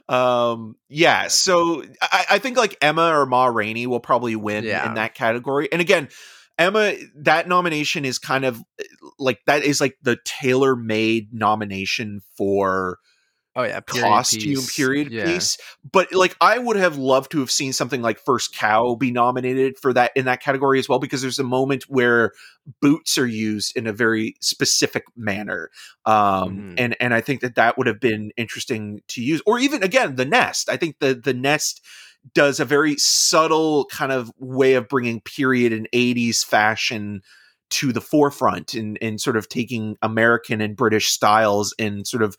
um 0.10 0.76
yeah 0.90 1.30
so 1.30 1.82
I, 2.02 2.26
I 2.32 2.40
think 2.40 2.58
like 2.58 2.76
emma 2.82 3.08
or 3.18 3.26
ma 3.26 3.46
rainey 3.46 3.88
will 3.88 4.02
probably 4.02 4.36
win 4.36 4.66
Yeah. 4.66 4.86
in 4.88 4.96
that 4.96 5.14
category 5.16 5.70
and 5.72 5.80
again 5.80 6.10
emma 6.60 6.94
that 7.22 7.48
nomination 7.48 8.04
is 8.04 8.20
kind 8.20 8.44
of 8.44 8.62
like 9.18 9.40
that 9.46 9.64
is 9.64 9.80
like 9.80 9.96
the 10.02 10.18
tailor-made 10.26 11.34
nomination 11.34 12.20
for 12.38 12.98
Oh 13.56 13.64
yeah, 13.64 13.80
period 13.82 14.08
costume 14.08 14.42
piece. 14.56 14.76
period 14.76 15.12
yeah. 15.12 15.26
piece 15.26 15.58
but 15.92 16.12
like 16.12 16.36
i 16.42 16.58
would 16.58 16.76
have 16.76 16.98
loved 16.98 17.32
to 17.32 17.40
have 17.40 17.52
seen 17.52 17.72
something 17.72 18.02
like 18.02 18.18
first 18.20 18.56
cow 18.56 18.96
be 18.96 19.12
nominated 19.12 19.78
for 19.80 19.94
that 19.94 20.12
in 20.16 20.26
that 20.26 20.42
category 20.42 20.80
as 20.80 20.90
well 20.90 20.98
because 20.98 21.22
there's 21.22 21.38
a 21.38 21.44
moment 21.44 21.84
where 21.88 22.32
boots 22.82 23.18
are 23.18 23.28
used 23.28 23.78
in 23.78 23.86
a 23.86 23.94
very 23.94 24.36
specific 24.42 25.04
manner 25.16 25.70
um 26.06 26.14
Mhm. 26.58 26.76
and 26.80 26.96
and 27.00 27.14
i 27.14 27.22
think 27.22 27.42
that 27.42 27.54
that 27.56 27.78
would 27.78 27.86
have 27.88 28.00
been 28.00 28.32
interesting 28.38 29.02
to 29.10 29.22
use 29.22 29.42
or 29.46 29.60
even 29.60 29.84
again 29.84 30.16
the 30.16 30.26
nest 30.26 30.68
i 30.70 30.76
think 30.78 30.98
the 31.00 31.14
the 31.14 31.34
nest 31.34 31.82
does 32.34 32.60
a 32.60 32.66
very 32.66 32.96
subtle 32.98 33.86
kind 33.92 34.12
of 34.12 34.32
way 34.40 34.74
of 34.76 34.88
bringing 34.88 35.20
period 35.22 35.74
and 35.74 35.88
80s 35.94 36.44
fashion 36.44 37.22
to 37.70 37.92
the 37.92 38.02
forefront 38.02 38.74
and 38.74 38.98
and 39.02 39.20
sort 39.22 39.38
of 39.38 39.48
taking 39.50 39.96
american 40.02 40.62
and 40.62 40.76
british 40.76 41.12
styles 41.12 41.76
and 41.78 42.08
sort 42.08 42.24
of 42.24 42.36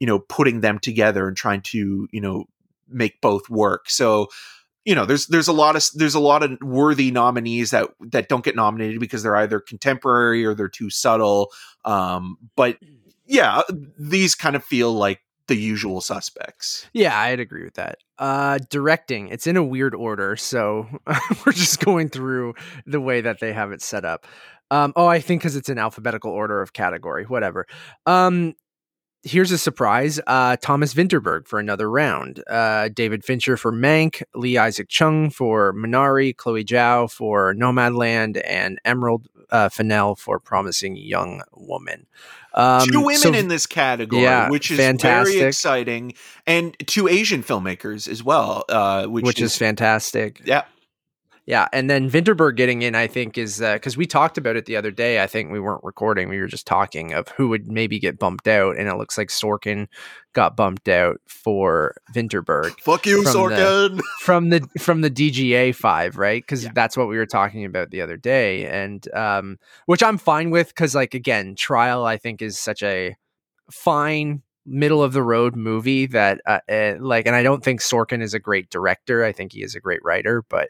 you 0.00 0.06
know 0.06 0.18
putting 0.18 0.60
them 0.60 0.78
together 0.78 1.26
and 1.28 1.36
trying 1.36 1.60
to 1.60 2.08
you 2.12 2.20
know 2.20 2.44
make 2.88 3.20
both 3.20 3.48
work 3.50 3.90
so 3.90 4.28
you 4.84 4.94
know 4.94 5.04
there's 5.04 5.26
there's 5.26 5.48
a 5.48 5.52
lot 5.52 5.76
of 5.76 5.84
there's 5.94 6.14
a 6.14 6.20
lot 6.20 6.42
of 6.42 6.56
worthy 6.62 7.10
nominees 7.10 7.70
that 7.70 7.90
that 8.00 8.28
don't 8.28 8.44
get 8.44 8.56
nominated 8.56 9.00
because 9.00 9.22
they're 9.22 9.36
either 9.36 9.60
contemporary 9.60 10.44
or 10.44 10.54
they're 10.54 10.68
too 10.68 10.88
subtle 10.90 11.50
um 11.84 12.38
but 12.54 12.78
yeah 13.26 13.62
these 13.98 14.34
kind 14.34 14.54
of 14.56 14.64
feel 14.64 14.92
like 14.92 15.20
the 15.48 15.56
usual 15.56 16.00
suspects 16.00 16.88
Yeah, 16.92 17.16
I'd 17.18 17.38
agree 17.40 17.64
with 17.64 17.74
that. 17.74 17.98
Uh 18.18 18.58
directing, 18.70 19.28
it's 19.28 19.46
in 19.46 19.56
a 19.56 19.62
weird 19.62 19.94
order, 19.94 20.34
so 20.36 20.88
we're 21.46 21.52
just 21.52 21.84
going 21.84 22.08
through 22.08 22.54
the 22.84 23.00
way 23.00 23.20
that 23.20 23.38
they 23.40 23.52
have 23.52 23.70
it 23.70 23.80
set 23.80 24.04
up. 24.04 24.26
Um 24.72 24.92
oh, 24.96 25.06
I 25.06 25.20
think 25.20 25.42
cuz 25.42 25.54
it's 25.54 25.68
in 25.68 25.78
alphabetical 25.78 26.32
order 26.32 26.62
of 26.62 26.72
category, 26.72 27.24
whatever. 27.24 27.66
Um 28.06 28.54
here's 29.26 29.50
a 29.52 29.58
surprise. 29.58 30.20
Uh 30.26 30.56
Thomas 30.56 30.94
Vinterberg 30.94 31.46
for 31.48 31.58
another 31.58 31.90
round. 31.90 32.42
Uh 32.48 32.88
David 32.88 33.24
Fincher 33.24 33.56
for 33.56 33.72
Mank, 33.72 34.22
Lee 34.34 34.56
Isaac 34.56 34.88
Chung 34.88 35.30
for 35.30 35.72
Minari, 35.74 36.36
Chloe 36.36 36.64
Zhao 36.64 37.10
for 37.10 37.54
Nomadland 37.54 38.40
and 38.46 38.78
Emerald 38.84 39.28
uh, 39.50 39.68
Fennell 39.68 40.16
for 40.16 40.40
Promising 40.40 40.96
Young 40.96 41.40
Woman. 41.52 42.06
Um, 42.52 42.88
two 42.88 43.00
women 43.00 43.16
so- 43.20 43.32
in 43.34 43.48
this 43.48 43.66
category 43.66 44.22
yeah, 44.22 44.48
which 44.48 44.70
is 44.70 44.78
fantastic. 44.78 45.34
very 45.36 45.46
exciting 45.46 46.14
and 46.46 46.74
two 46.86 47.06
asian 47.06 47.42
filmmakers 47.42 48.08
as 48.08 48.22
well 48.24 48.64
uh 48.70 49.04
which, 49.06 49.24
which 49.26 49.42
is 49.42 49.58
fantastic. 49.58 50.40
yeah 50.44 50.64
Yeah, 51.46 51.68
and 51.72 51.88
then 51.88 52.10
Vinterberg 52.10 52.56
getting 52.56 52.82
in, 52.82 52.96
I 52.96 53.06
think, 53.06 53.38
is 53.38 53.60
because 53.60 53.96
we 53.96 54.04
talked 54.04 54.36
about 54.36 54.56
it 54.56 54.66
the 54.66 54.74
other 54.76 54.90
day. 54.90 55.22
I 55.22 55.28
think 55.28 55.52
we 55.52 55.60
weren't 55.60 55.84
recording; 55.84 56.28
we 56.28 56.40
were 56.40 56.48
just 56.48 56.66
talking 56.66 57.12
of 57.12 57.28
who 57.28 57.48
would 57.50 57.70
maybe 57.70 58.00
get 58.00 58.18
bumped 58.18 58.48
out, 58.48 58.76
and 58.76 58.88
it 58.88 58.96
looks 58.96 59.16
like 59.16 59.28
Sorkin 59.28 59.86
got 60.32 60.56
bumped 60.56 60.88
out 60.88 61.20
for 61.28 61.94
Vinterberg 62.12 62.72
fuck 62.80 63.06
you 63.06 63.22
From 63.22 63.32
the- 63.50 63.56
sorkin 63.56 64.00
from 64.20 64.48
the 64.50 64.68
from 64.80 65.00
the 65.02 65.10
DGA 65.10 65.72
five, 65.72 66.16
right? 66.18 66.42
Because 66.42 66.64
Yeah. 66.64 66.72
that's 66.74 66.96
what 66.96 67.06
we 67.06 67.16
were 67.16 67.26
talking 67.26 67.64
about 67.64 67.90
the 67.90 68.00
other 68.02 68.16
day, 68.16 68.66
and 68.66 69.06
um, 69.14 69.58
which 69.86 70.02
I'm 70.02 70.18
fine 70.18 70.50
with 70.50 70.68
because, 70.68 70.96
like, 70.96 71.14
again, 71.14 71.54
Trial 71.54 72.04
I 72.04 72.16
think 72.16 72.42
is 72.42 72.58
such 72.58 72.82
a 72.82 73.14
fine 73.70 74.42
middle 74.66 75.02
of 75.02 75.12
the 75.12 75.22
road 75.22 75.54
movie 75.54 76.06
that 76.06 76.40
uh, 76.46 76.58
uh, 76.68 76.94
like 76.98 77.26
and 77.26 77.36
I 77.36 77.42
don't 77.42 77.62
think 77.62 77.80
Sorkin 77.80 78.20
is 78.20 78.34
a 78.34 78.38
great 78.38 78.68
director 78.68 79.24
I 79.24 79.32
think 79.32 79.52
he 79.52 79.62
is 79.62 79.74
a 79.74 79.80
great 79.80 80.02
writer 80.04 80.42
but 80.48 80.68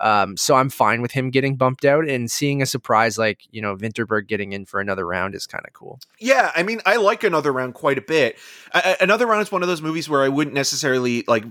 um 0.00 0.36
so 0.36 0.54
I'm 0.54 0.68
fine 0.68 1.00
with 1.00 1.12
him 1.12 1.30
getting 1.30 1.56
bumped 1.56 1.84
out 1.84 2.08
and 2.08 2.30
seeing 2.30 2.60
a 2.60 2.66
surprise 2.66 3.16
like 3.18 3.40
you 3.50 3.62
know 3.62 3.74
Vinterberg 3.74 4.26
getting 4.28 4.52
in 4.52 4.66
for 4.66 4.80
another 4.80 5.06
round 5.06 5.34
is 5.34 5.46
kind 5.46 5.64
of 5.66 5.72
cool 5.72 5.98
Yeah, 6.20 6.52
I 6.54 6.62
mean, 6.62 6.80
I 6.84 6.96
like 6.96 7.24
another 7.24 7.52
round 7.52 7.74
quite 7.74 7.98
a 7.98 8.02
bit. 8.02 8.38
A- 8.74 8.82
a- 8.84 9.02
another 9.02 9.26
round 9.26 9.42
is 9.42 9.50
one 9.50 9.62
of 9.62 9.68
those 9.68 9.82
movies 9.82 10.08
where 10.08 10.22
I 10.22 10.28
wouldn't 10.28 10.54
necessarily 10.54 11.24
like 11.26 11.44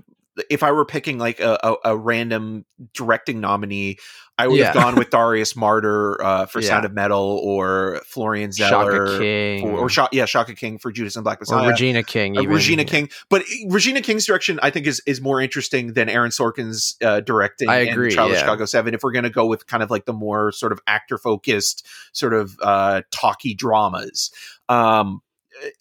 if 0.49 0.63
I 0.63 0.71
were 0.71 0.85
picking 0.85 1.17
like 1.17 1.39
a, 1.39 1.57
a, 1.63 1.91
a 1.91 1.97
random 1.97 2.65
directing 2.93 3.39
nominee. 3.39 3.97
I 4.39 4.47
would 4.47 4.59
have 4.59 4.75
gone 4.75 4.95
with 4.95 5.09
Darius 5.09 5.53
Marder 5.53 6.17
uh, 6.23 6.45
for 6.45 6.61
Yeah. 6.61 6.67
Sound 6.67 6.85
of 6.85 6.93
Metal 6.93 7.41
or 7.43 8.01
Florian 8.05 8.51
Shaka 8.51 8.69
Zeller 8.69 9.17
King 9.17 9.61
for, 9.63 9.79
or 9.79 9.89
Sha- 9.89 10.09
yeah 10.11 10.25
Shaka 10.25 10.53
King 10.53 10.77
for 10.77 10.91
Judas 10.91 11.15
and 11.15 11.23
Black 11.23 11.39
Messiah 11.39 11.65
or 11.65 11.69
Regina 11.71 12.03
King 12.03 12.37
Uh, 12.37 12.41
even, 12.41 12.53
Regina 12.53 12.83
yeah. 12.83 12.87
King, 12.87 13.09
but 13.29 13.41
Regina 13.67 13.99
King's 13.99 14.27
direction 14.27 14.59
I 14.61 14.69
think 14.69 14.85
is 14.85 15.01
is 15.07 15.21
more 15.21 15.41
interesting 15.41 15.93
than 15.93 16.07
Aaron 16.07 16.29
Sorkin's 16.29 16.97
uh, 17.01 17.21
directing. 17.21 17.67
I 17.67 17.77
agree, 17.77 18.11
Child 18.13 18.29
of 18.29 18.35
yeah. 18.35 18.41
Chicago 18.41 18.65
Seven. 18.65 18.93
If 18.93 19.01
we're 19.01 19.11
going 19.11 19.23
to 19.23 19.31
go 19.31 19.47
with 19.47 19.65
kind 19.65 19.81
of 19.81 19.89
like 19.89 20.05
the 20.05 20.13
more 20.13 20.51
sort 20.51 20.71
of 20.71 20.79
actor 20.85 21.17
focused, 21.17 21.87
sort 22.11 22.35
of 22.35 22.59
uh, 22.61 23.01
talky 23.09 23.55
dramas, 23.55 24.29
um, 24.69 25.21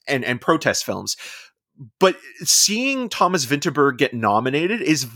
and 0.09 0.25
and 0.25 0.41
protest 0.41 0.87
films, 0.87 1.19
but 1.99 2.17
seeing 2.43 3.09
Thomas 3.09 3.47
Vinterberg 3.47 3.99
get 3.99 4.15
nominated 4.15 4.81
is 4.81 5.07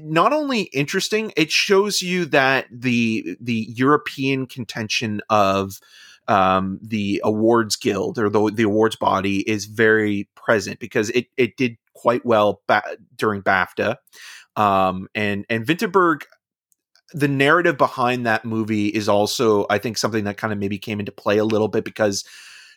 not 0.00 0.32
only 0.32 0.62
interesting 0.62 1.32
it 1.36 1.50
shows 1.50 2.02
you 2.02 2.26
that 2.26 2.66
the 2.70 3.34
the 3.40 3.66
european 3.70 4.46
contention 4.46 5.22
of 5.30 5.80
um, 6.28 6.78
the 6.82 7.20
awards 7.24 7.76
guild 7.76 8.18
or 8.18 8.28
the, 8.28 8.50
the 8.52 8.64
awards 8.64 8.96
body 8.96 9.48
is 9.48 9.66
very 9.66 10.28
present 10.34 10.80
because 10.80 11.10
it, 11.10 11.26
it 11.36 11.56
did 11.56 11.76
quite 11.94 12.24
well 12.24 12.62
ba- 12.66 12.96
during 13.16 13.42
BAFTA. 13.42 13.96
Um, 14.56 15.08
and, 15.14 15.44
and 15.48 15.64
Vinterberg, 15.64 16.22
the 17.12 17.28
narrative 17.28 17.78
behind 17.78 18.26
that 18.26 18.44
movie 18.44 18.88
is 18.88 19.08
also, 19.08 19.66
I 19.70 19.78
think, 19.78 19.98
something 19.98 20.24
that 20.24 20.36
kind 20.36 20.52
of 20.52 20.58
maybe 20.58 20.78
came 20.78 20.98
into 20.98 21.12
play 21.12 21.38
a 21.38 21.44
little 21.44 21.68
bit 21.68 21.84
because 21.84 22.24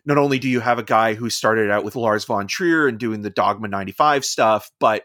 not 0.06 0.18
only 0.18 0.40
do 0.40 0.50
you 0.50 0.60
have 0.60 0.80
a 0.80 0.84
guy 0.84 1.14
who 1.14 1.30
started 1.30 1.70
out 1.70 1.84
with 1.84 1.96
Lars 1.96 2.26
von 2.26 2.48
Trier 2.48 2.88
and 2.88 2.98
doing 2.98 3.22
the 3.22 3.30
Dogma 3.30 3.68
95 3.68 4.26
stuff, 4.26 4.70
but 4.80 5.04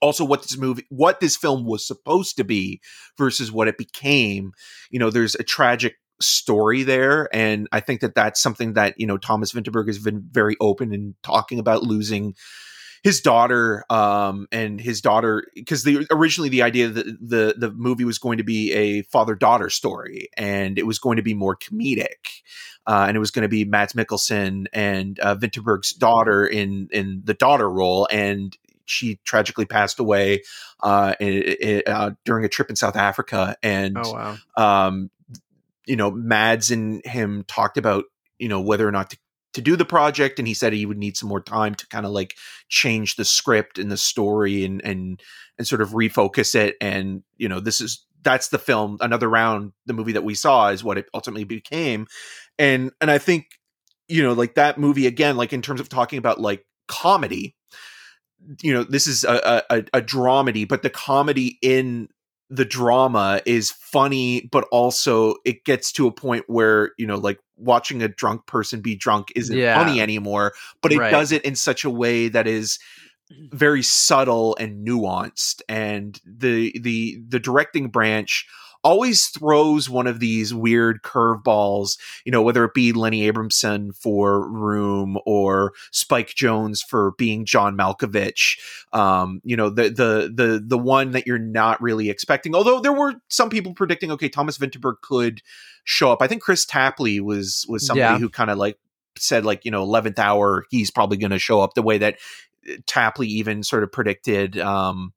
also 0.00 0.24
what 0.24 0.42
this 0.42 0.58
movie 0.58 0.84
what 0.88 1.20
this 1.20 1.36
film 1.36 1.64
was 1.64 1.86
supposed 1.86 2.36
to 2.36 2.44
be 2.44 2.80
versus 3.16 3.50
what 3.50 3.68
it 3.68 3.78
became 3.78 4.52
you 4.90 4.98
know 4.98 5.10
there's 5.10 5.34
a 5.36 5.42
tragic 5.42 5.94
story 6.20 6.82
there 6.82 7.28
and 7.34 7.68
i 7.72 7.80
think 7.80 8.00
that 8.00 8.14
that's 8.14 8.40
something 8.40 8.74
that 8.74 8.94
you 8.98 9.06
know 9.06 9.16
thomas 9.16 9.52
vinterberg 9.52 9.86
has 9.86 9.98
been 9.98 10.26
very 10.30 10.56
open 10.60 10.92
in 10.92 11.14
talking 11.22 11.58
about 11.58 11.82
losing 11.82 12.34
his 13.02 13.20
daughter 13.20 13.84
um 13.90 14.46
and 14.52 14.80
his 14.80 15.00
daughter 15.00 15.44
because 15.54 15.84
the 15.84 16.06
originally 16.10 16.48
the 16.48 16.62
idea 16.62 16.88
that 16.88 17.04
the 17.04 17.54
the 17.56 17.70
movie 17.72 18.04
was 18.04 18.18
going 18.18 18.38
to 18.38 18.44
be 18.44 18.72
a 18.72 19.02
father 19.02 19.34
daughter 19.34 19.70
story 19.70 20.28
and 20.36 20.78
it 20.78 20.86
was 20.86 20.98
going 20.98 21.16
to 21.16 21.22
be 21.22 21.34
more 21.34 21.56
comedic 21.56 22.42
uh, 22.86 23.06
and 23.08 23.16
it 23.16 23.20
was 23.20 23.30
going 23.30 23.42
to 23.42 23.48
be 23.48 23.64
Mads 23.64 23.94
Mikkelsen 23.94 24.66
and 24.72 25.18
uh, 25.18 25.34
Vinterberg's 25.34 25.92
daughter 25.92 26.46
in 26.46 26.88
in 26.92 27.22
the 27.24 27.34
daughter 27.34 27.68
role, 27.68 28.06
and 28.12 28.56
she 28.84 29.18
tragically 29.24 29.64
passed 29.64 29.98
away 29.98 30.42
uh, 30.80 31.14
uh, 31.86 32.10
during 32.24 32.44
a 32.44 32.48
trip 32.48 32.70
in 32.70 32.76
South 32.76 32.94
Africa. 32.94 33.56
And 33.60 33.98
oh 33.98 34.12
wow 34.12 34.36
um, 34.56 35.10
you 35.86 35.96
know, 35.96 36.10
Mads 36.10 36.70
and 36.70 37.04
him 37.04 37.44
talked 37.48 37.76
about 37.76 38.04
you 38.38 38.48
know 38.48 38.60
whether 38.60 38.86
or 38.86 38.92
not 38.92 39.10
to 39.10 39.18
to 39.56 39.62
do 39.62 39.74
the 39.74 39.86
project, 39.86 40.38
and 40.38 40.46
he 40.46 40.52
said 40.52 40.74
he 40.74 40.84
would 40.84 40.98
need 40.98 41.16
some 41.16 41.30
more 41.30 41.40
time 41.40 41.74
to 41.74 41.88
kind 41.88 42.04
of 42.04 42.12
like 42.12 42.34
change 42.68 43.16
the 43.16 43.24
script 43.24 43.78
and 43.78 43.90
the 43.90 43.96
story 43.96 44.66
and 44.66 44.84
and 44.84 45.22
and 45.56 45.66
sort 45.66 45.80
of 45.80 45.90
refocus 45.90 46.54
it. 46.54 46.76
And 46.78 47.22
you 47.38 47.48
know, 47.48 47.58
this 47.58 47.80
is 47.80 48.04
that's 48.22 48.48
the 48.48 48.58
film. 48.58 48.98
Another 49.00 49.30
round, 49.30 49.72
the 49.86 49.94
movie 49.94 50.12
that 50.12 50.24
we 50.24 50.34
saw 50.34 50.68
is 50.68 50.84
what 50.84 50.98
it 50.98 51.06
ultimately 51.14 51.44
became, 51.44 52.06
and 52.58 52.92
and 53.00 53.10
I 53.10 53.16
think 53.16 53.46
you 54.08 54.22
know 54.22 54.34
like 54.34 54.56
that 54.56 54.78
movie 54.78 55.06
again, 55.06 55.38
like 55.38 55.54
in 55.54 55.62
terms 55.62 55.80
of 55.80 55.88
talking 55.88 56.18
about 56.18 56.38
like 56.40 56.64
comedy. 56.86 57.56
You 58.62 58.74
know, 58.74 58.84
this 58.84 59.08
is 59.08 59.24
a, 59.24 59.64
a, 59.70 59.78
a 59.94 60.02
dramedy, 60.02 60.68
but 60.68 60.82
the 60.82 60.90
comedy 60.90 61.58
in 61.62 62.08
the 62.50 62.64
drama 62.64 63.40
is 63.46 63.72
funny, 63.72 64.48
but 64.52 64.64
also 64.70 65.34
it 65.44 65.64
gets 65.64 65.90
to 65.92 66.06
a 66.06 66.12
point 66.12 66.44
where, 66.48 66.92
you 66.98 67.06
know, 67.06 67.16
like 67.16 67.38
watching 67.56 68.02
a 68.02 68.08
drunk 68.08 68.46
person 68.46 68.80
be 68.80 68.94
drunk 68.94 69.32
isn't 69.34 69.62
Yeah. 69.62 69.72
funny 69.72 70.00
anymore, 70.00 70.54
but 70.82 70.92
it 70.92 70.98
Right. 70.98 71.10
does 71.10 71.32
it 71.32 71.44
in 71.44 71.56
such 71.56 71.84
a 71.84 71.90
way 71.90 72.28
that 72.28 72.46
is 72.46 72.78
very 73.52 73.82
subtle 73.82 74.56
and 74.60 74.86
nuanced. 74.86 75.60
And 75.68 76.20
the 76.24 76.78
the 76.80 77.18
the 77.28 77.40
directing 77.40 77.88
branch 77.88 78.46
always 78.86 79.26
throws 79.26 79.90
one 79.90 80.06
of 80.06 80.20
these 80.20 80.54
weird 80.54 81.02
curveballs, 81.02 81.98
you 82.24 82.32
know, 82.32 82.42
whether 82.42 82.64
it 82.64 82.74
be 82.74 82.92
Lenny 82.92 83.26
Abrahamson 83.26 83.92
for 83.92 84.48
Room 84.48 85.18
or 85.26 85.72
Spike 85.90 86.28
Jonze 86.28 86.80
for 86.88 87.12
being 87.18 87.44
John 87.44 87.76
Malkovich. 87.76 88.58
Um, 88.92 89.40
you 89.44 89.56
know, 89.56 89.68
the 89.70 89.84
the 89.90 90.32
the 90.34 90.62
the 90.64 90.78
one 90.78 91.10
that 91.10 91.26
you're 91.26 91.38
not 91.38 91.82
really 91.82 92.10
expecting. 92.10 92.54
Although 92.54 92.80
there 92.80 92.92
were 92.92 93.14
some 93.28 93.50
people 93.50 93.74
predicting, 93.74 94.10
okay, 94.12 94.28
Thomas 94.28 94.58
Vinterberg 94.58 95.00
could 95.02 95.42
show 95.84 96.12
up. 96.12 96.22
I 96.22 96.26
think 96.28 96.42
Kris 96.42 96.64
Tapley 96.64 97.20
was 97.20 97.66
was 97.68 97.86
somebody 97.86 98.14
Yeah. 98.14 98.18
who 98.18 98.28
kind 98.28 98.50
of 98.50 98.58
like 98.58 98.78
said 99.18 99.44
like 99.44 99.64
you 99.64 99.70
know 99.70 99.84
11th 99.86 100.18
hour 100.18 100.64
he's 100.70 100.90
probably 100.90 101.16
going 101.16 101.30
to 101.30 101.38
show 101.38 101.60
up 101.62 101.72
the 101.74 101.82
way 101.82 101.96
that 101.98 102.18
uh, 102.68 102.74
Tapley 102.86 103.26
even 103.28 103.62
sort 103.62 103.82
of 103.82 103.90
predicted 103.90 104.58
um 104.58 105.12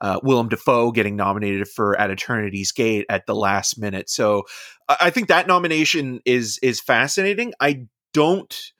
uh, 0.00 0.20
Willem 0.22 0.48
Dafoe 0.48 0.90
getting 0.92 1.16
nominated 1.16 1.68
for 1.68 1.98
At 1.98 2.10
Eternity's 2.10 2.72
Gate 2.72 3.06
at 3.08 3.26
the 3.26 3.34
last 3.34 3.78
minute. 3.78 4.10
So 4.10 4.44
I 4.88 5.10
think 5.10 5.28
that 5.28 5.46
nomination 5.46 6.20
is 6.24 6.58
is 6.62 6.80
fascinating. 6.80 7.52
I 7.60 7.86
don't 8.12 8.72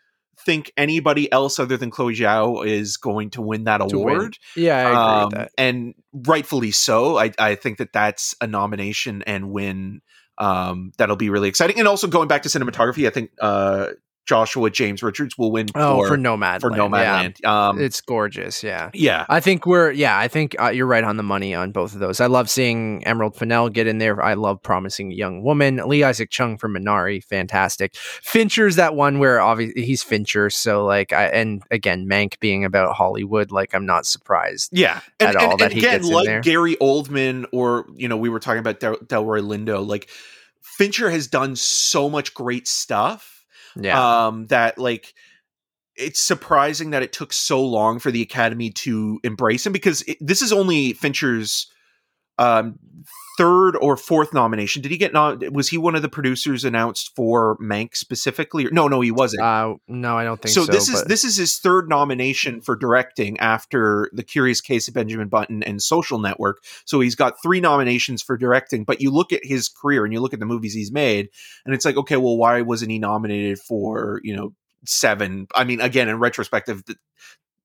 think 0.44 0.72
anybody 0.76 1.30
else 1.32 1.58
other 1.58 1.76
than 1.76 1.90
Chloe 1.90 2.14
Zhao 2.14 2.66
is 2.66 2.96
going 2.98 3.30
to 3.30 3.40
win 3.42 3.64
that 3.64 3.78
To 3.78 3.98
win. 3.98 4.14
award. 4.16 4.38
Yeah, 4.56 4.76
I 4.76 4.80
agree 4.80 4.96
Um, 4.96 5.24
with 5.24 5.34
that. 5.34 5.50
and 5.56 5.94
rightfully 6.12 6.70
so. 6.72 7.16
I, 7.18 7.30
I 7.38 7.54
think 7.54 7.78
that 7.78 7.92
that's 7.92 8.34
a 8.40 8.46
nomination 8.46 9.22
and 9.22 9.50
win 9.50 10.02
um, 10.36 10.90
that'll 10.98 11.16
be 11.16 11.30
really 11.30 11.48
exciting. 11.48 11.78
And 11.78 11.86
also 11.88 12.08
going 12.08 12.28
back 12.28 12.42
to 12.42 12.48
cinematography, 12.48 13.06
I 13.06 13.10
think 13.10 13.30
uh, 13.40 13.86
Joshua 14.26 14.70
James 14.70 15.02
Richards 15.02 15.36
will 15.36 15.52
win 15.52 15.66
Oh, 15.74 15.98
for 15.98 16.08
for 16.08 16.16
Nomad. 16.16 16.60
for 16.62 16.70
Nomadland. 16.70 17.44
Um, 17.44 17.78
It's 17.80 18.00
gorgeous. 18.00 18.62
Yeah. 18.62 18.90
yeah, 18.94 19.26
I 19.28 19.40
think 19.40 19.66
we're 19.66 19.90
yeah. 19.92 20.18
I 20.18 20.28
think 20.28 20.56
uh, 20.60 20.68
you're 20.70 20.86
right 20.86 21.04
on 21.04 21.16
the 21.18 21.22
money 21.22 21.54
on 21.54 21.72
both 21.72 21.92
of 21.92 22.00
those. 22.00 22.20
I 22.20 22.26
love 22.26 22.48
seeing 22.48 23.04
Emerald 23.06 23.36
Fennell 23.36 23.68
get 23.68 23.86
in 23.86 23.98
there. 23.98 24.22
I 24.22 24.34
love 24.34 24.62
promising 24.62 25.10
young 25.10 25.42
woman. 25.42 25.76
Lee 25.86 26.02
Isaac 26.04 26.30
Chung 26.30 26.56
from 26.56 26.74
Minari, 26.74 27.22
fantastic. 27.22 27.94
Fincher's 27.96 28.76
that 28.76 28.94
one 28.94 29.18
where 29.18 29.40
obviously 29.40 29.84
he's 29.84 30.02
Fincher, 30.02 30.48
so 30.50 30.84
like 30.84 31.12
I 31.12 31.26
and 31.26 31.62
again 31.70 32.06
Mank 32.06 32.40
being 32.40 32.64
about 32.64 32.94
Hollywood, 32.96 33.50
like 33.52 33.74
I'm 33.74 33.84
not 33.86 34.06
surprised. 34.06 34.70
yeah. 34.72 35.00
And, 35.20 35.30
at 35.30 35.36
all 35.36 35.50
and- 35.52 35.60
that 35.60 35.64
and 35.64 35.72
he 35.74 35.78
again, 35.80 35.92
gets 35.98 36.08
in 36.08 36.14
like 36.14 36.26
there. 36.26 36.40
Gary 36.40 36.76
Oldman, 36.80 37.44
or 37.52 37.86
you 37.94 38.08
know, 38.08 38.16
we 38.16 38.28
were 38.30 38.40
talking 38.40 38.60
about 38.60 38.80
Del- 38.80 38.96
Delroy 38.98 39.40
Lindo. 39.42 39.86
Like 39.86 40.08
Fincher 40.62 41.10
has 41.10 41.26
done 41.26 41.56
so 41.56 42.08
much 42.08 42.32
great 42.34 42.66
stuff. 42.66 43.33
Yeah, 43.76 44.26
um 44.26 44.46
that 44.46 44.78
like 44.78 45.14
it's 45.96 46.20
surprising 46.20 46.90
that 46.90 47.02
it 47.02 47.12
took 47.12 47.32
so 47.32 47.64
long 47.64 47.98
for 47.98 48.10
the 48.10 48.22
academy 48.22 48.70
to 48.70 49.20
embrace 49.22 49.64
him 49.64 49.72
because 49.72 50.02
it, 50.02 50.18
this 50.20 50.42
is 50.42 50.52
only 50.52 50.92
fincher's 50.92 51.70
um 52.38 52.78
third 53.36 53.76
or 53.76 53.96
fourth 53.96 54.32
nomination. 54.32 54.82
Did 54.82 54.90
he 54.90 54.96
get 54.96 55.12
nom- 55.12 55.40
was 55.52 55.68
he 55.68 55.78
one 55.78 55.94
of 55.94 56.02
the 56.02 56.08
producers 56.08 56.64
announced 56.64 57.14
for 57.16 57.56
mank 57.58 57.96
specifically 57.96 58.66
no 58.70 58.88
no 58.88 59.00
he 59.00 59.10
wasn't. 59.10 59.42
Uh, 59.42 59.74
no, 59.88 60.16
I 60.16 60.24
don't 60.24 60.40
think 60.40 60.54
so. 60.54 60.64
so, 60.64 60.72
this 60.72 60.88
is 60.88 61.02
this 61.04 61.24
is 61.24 61.36
his 61.36 61.58
third 61.58 61.88
nomination 61.88 62.60
for 62.60 62.76
directing 62.76 63.38
after 63.40 64.10
the 64.12 64.22
curious 64.22 64.60
case 64.60 64.88
of 64.88 64.94
benjamin 64.94 65.28
button 65.28 65.62
and 65.62 65.82
social 65.82 66.18
network. 66.18 66.62
So 66.84 67.00
he's 67.00 67.14
got 67.14 67.34
three 67.42 67.60
nominations 67.60 68.22
for 68.22 68.36
directing 68.36 68.84
but 68.84 69.00
you 69.00 69.10
look 69.10 69.32
at 69.32 69.44
his 69.44 69.68
career 69.68 70.04
and 70.04 70.12
you 70.12 70.20
look 70.20 70.34
at 70.34 70.40
the 70.40 70.46
movies 70.46 70.74
he's 70.74 70.92
made 70.92 71.28
and 71.64 71.74
it's 71.74 71.84
like 71.84 71.96
okay 71.96 72.16
well 72.16 72.36
why 72.36 72.62
wasn't 72.62 72.90
he 72.90 72.98
nominated 72.98 73.58
for 73.58 74.20
you 74.22 74.34
know 74.34 74.52
seven? 74.86 75.46
I 75.54 75.64
mean 75.64 75.80
again 75.80 76.08
in 76.08 76.18
retrospective 76.18 76.84
th- 76.84 76.98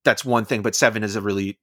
that's 0.03 0.25
one 0.25 0.45
thing 0.45 0.61
but 0.61 0.75
seven 0.75 1.03
is 1.03 1.15
a 1.15 1.21
really 1.21 1.59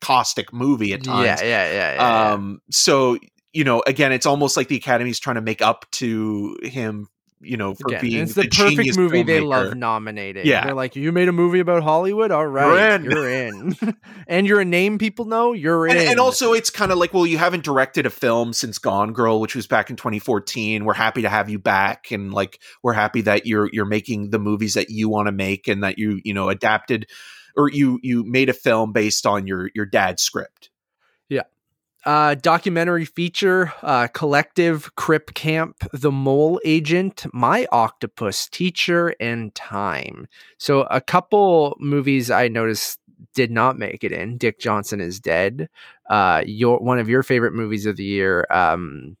caustic 0.00 0.52
movie 0.52 0.92
at 0.92 1.02
times 1.02 1.40
yeah, 1.40 1.46
yeah, 1.46 1.72
yeah, 1.72 1.94
yeah. 1.94 2.32
um 2.32 2.60
so 2.70 3.18
you 3.52 3.64
know 3.64 3.82
again 3.86 4.12
it's 4.12 4.26
almost 4.26 4.56
like 4.56 4.68
the 4.68 4.76
academy's 4.76 5.18
trying 5.18 5.36
to 5.36 5.42
make 5.42 5.62
up 5.62 5.86
to 5.90 6.56
him 6.62 7.08
you 7.40 7.56
know 7.56 7.74
for 7.74 7.88
Again, 7.88 8.00
being 8.00 8.22
it's 8.22 8.34
the, 8.34 8.42
the 8.42 8.48
perfect 8.48 8.96
movie 8.96 9.22
they 9.22 9.40
love 9.40 9.74
nominating. 9.74 10.46
Yeah. 10.46 10.64
They're 10.64 10.74
like, 10.74 10.96
you 10.96 11.12
made 11.12 11.28
a 11.28 11.32
movie 11.32 11.60
about 11.60 11.82
Hollywood? 11.82 12.30
All 12.30 12.46
right, 12.46 12.94
in." 12.94 13.04
you're 13.04 13.30
in. 13.30 13.76
and 14.26 14.46
you're 14.46 14.60
a 14.60 14.64
name 14.64 14.98
people 14.98 15.26
know? 15.26 15.52
You're 15.52 15.86
in. 15.86 15.96
and, 15.96 16.08
and 16.08 16.20
also 16.20 16.52
it's 16.52 16.70
kind 16.70 16.92
of 16.92 16.98
like 16.98 17.12
well 17.12 17.26
you 17.26 17.38
haven't 17.38 17.64
directed 17.64 18.06
a 18.06 18.10
film 18.10 18.52
since 18.52 18.78
gone 18.78 19.12
girl 19.12 19.40
which 19.40 19.54
was 19.54 19.66
back 19.66 19.90
in 19.90 19.96
2014 19.96 20.84
we're 20.84 20.94
happy 20.94 21.22
to 21.22 21.28
have 21.28 21.48
you 21.48 21.58
back 21.58 22.10
and 22.10 22.32
like 22.32 22.60
we're 22.82 22.92
happy 22.92 23.20
that 23.22 23.46
you're 23.46 23.68
you're 23.72 23.84
making 23.84 24.30
the 24.30 24.38
movies 24.38 24.74
that 24.74 24.90
you 24.90 25.08
want 25.08 25.26
to 25.26 25.32
make 25.32 25.68
and 25.68 25.82
that 25.82 25.98
you 25.98 26.20
you 26.24 26.34
know 26.34 26.48
adapted 26.48 27.06
or 27.56 27.70
you 27.70 27.98
you 28.02 28.24
made 28.24 28.48
a 28.48 28.52
film 28.52 28.92
based 28.92 29.26
on 29.26 29.46
your 29.46 29.70
your 29.74 29.86
dad's 29.86 30.22
script? 30.22 30.70
Yeah. 31.28 31.42
uh, 32.04 32.34
documentary 32.36 33.04
feature 33.04 33.72
uh, 33.82 34.06
collective 34.08 34.94
crip 34.96 35.34
camp 35.34 35.76
the 35.92 36.12
mole 36.12 36.60
agent 36.64 37.26
my 37.32 37.66
octopus 37.72 38.48
teacher 38.48 39.14
and 39.20 39.54
time. 39.54 40.28
So 40.58 40.82
a 40.82 41.00
couple 41.00 41.76
movies 41.80 42.30
i 42.30 42.48
noticed 42.48 43.00
did 43.34 43.50
not 43.50 43.78
make 43.78 44.04
it 44.04 44.12
in. 44.12 44.36
Dick 44.38 44.60
johnson 44.60 45.00
is 45.00 45.18
dead 45.20 45.68
uh 46.10 46.42
your 46.46 46.78
one 46.78 46.98
of 46.98 47.08
your 47.08 47.22
favorite 47.22 47.54
movies 47.54 47.86
of 47.86 47.96
the 47.96 48.04
year 48.04 48.46
um 48.50 49.16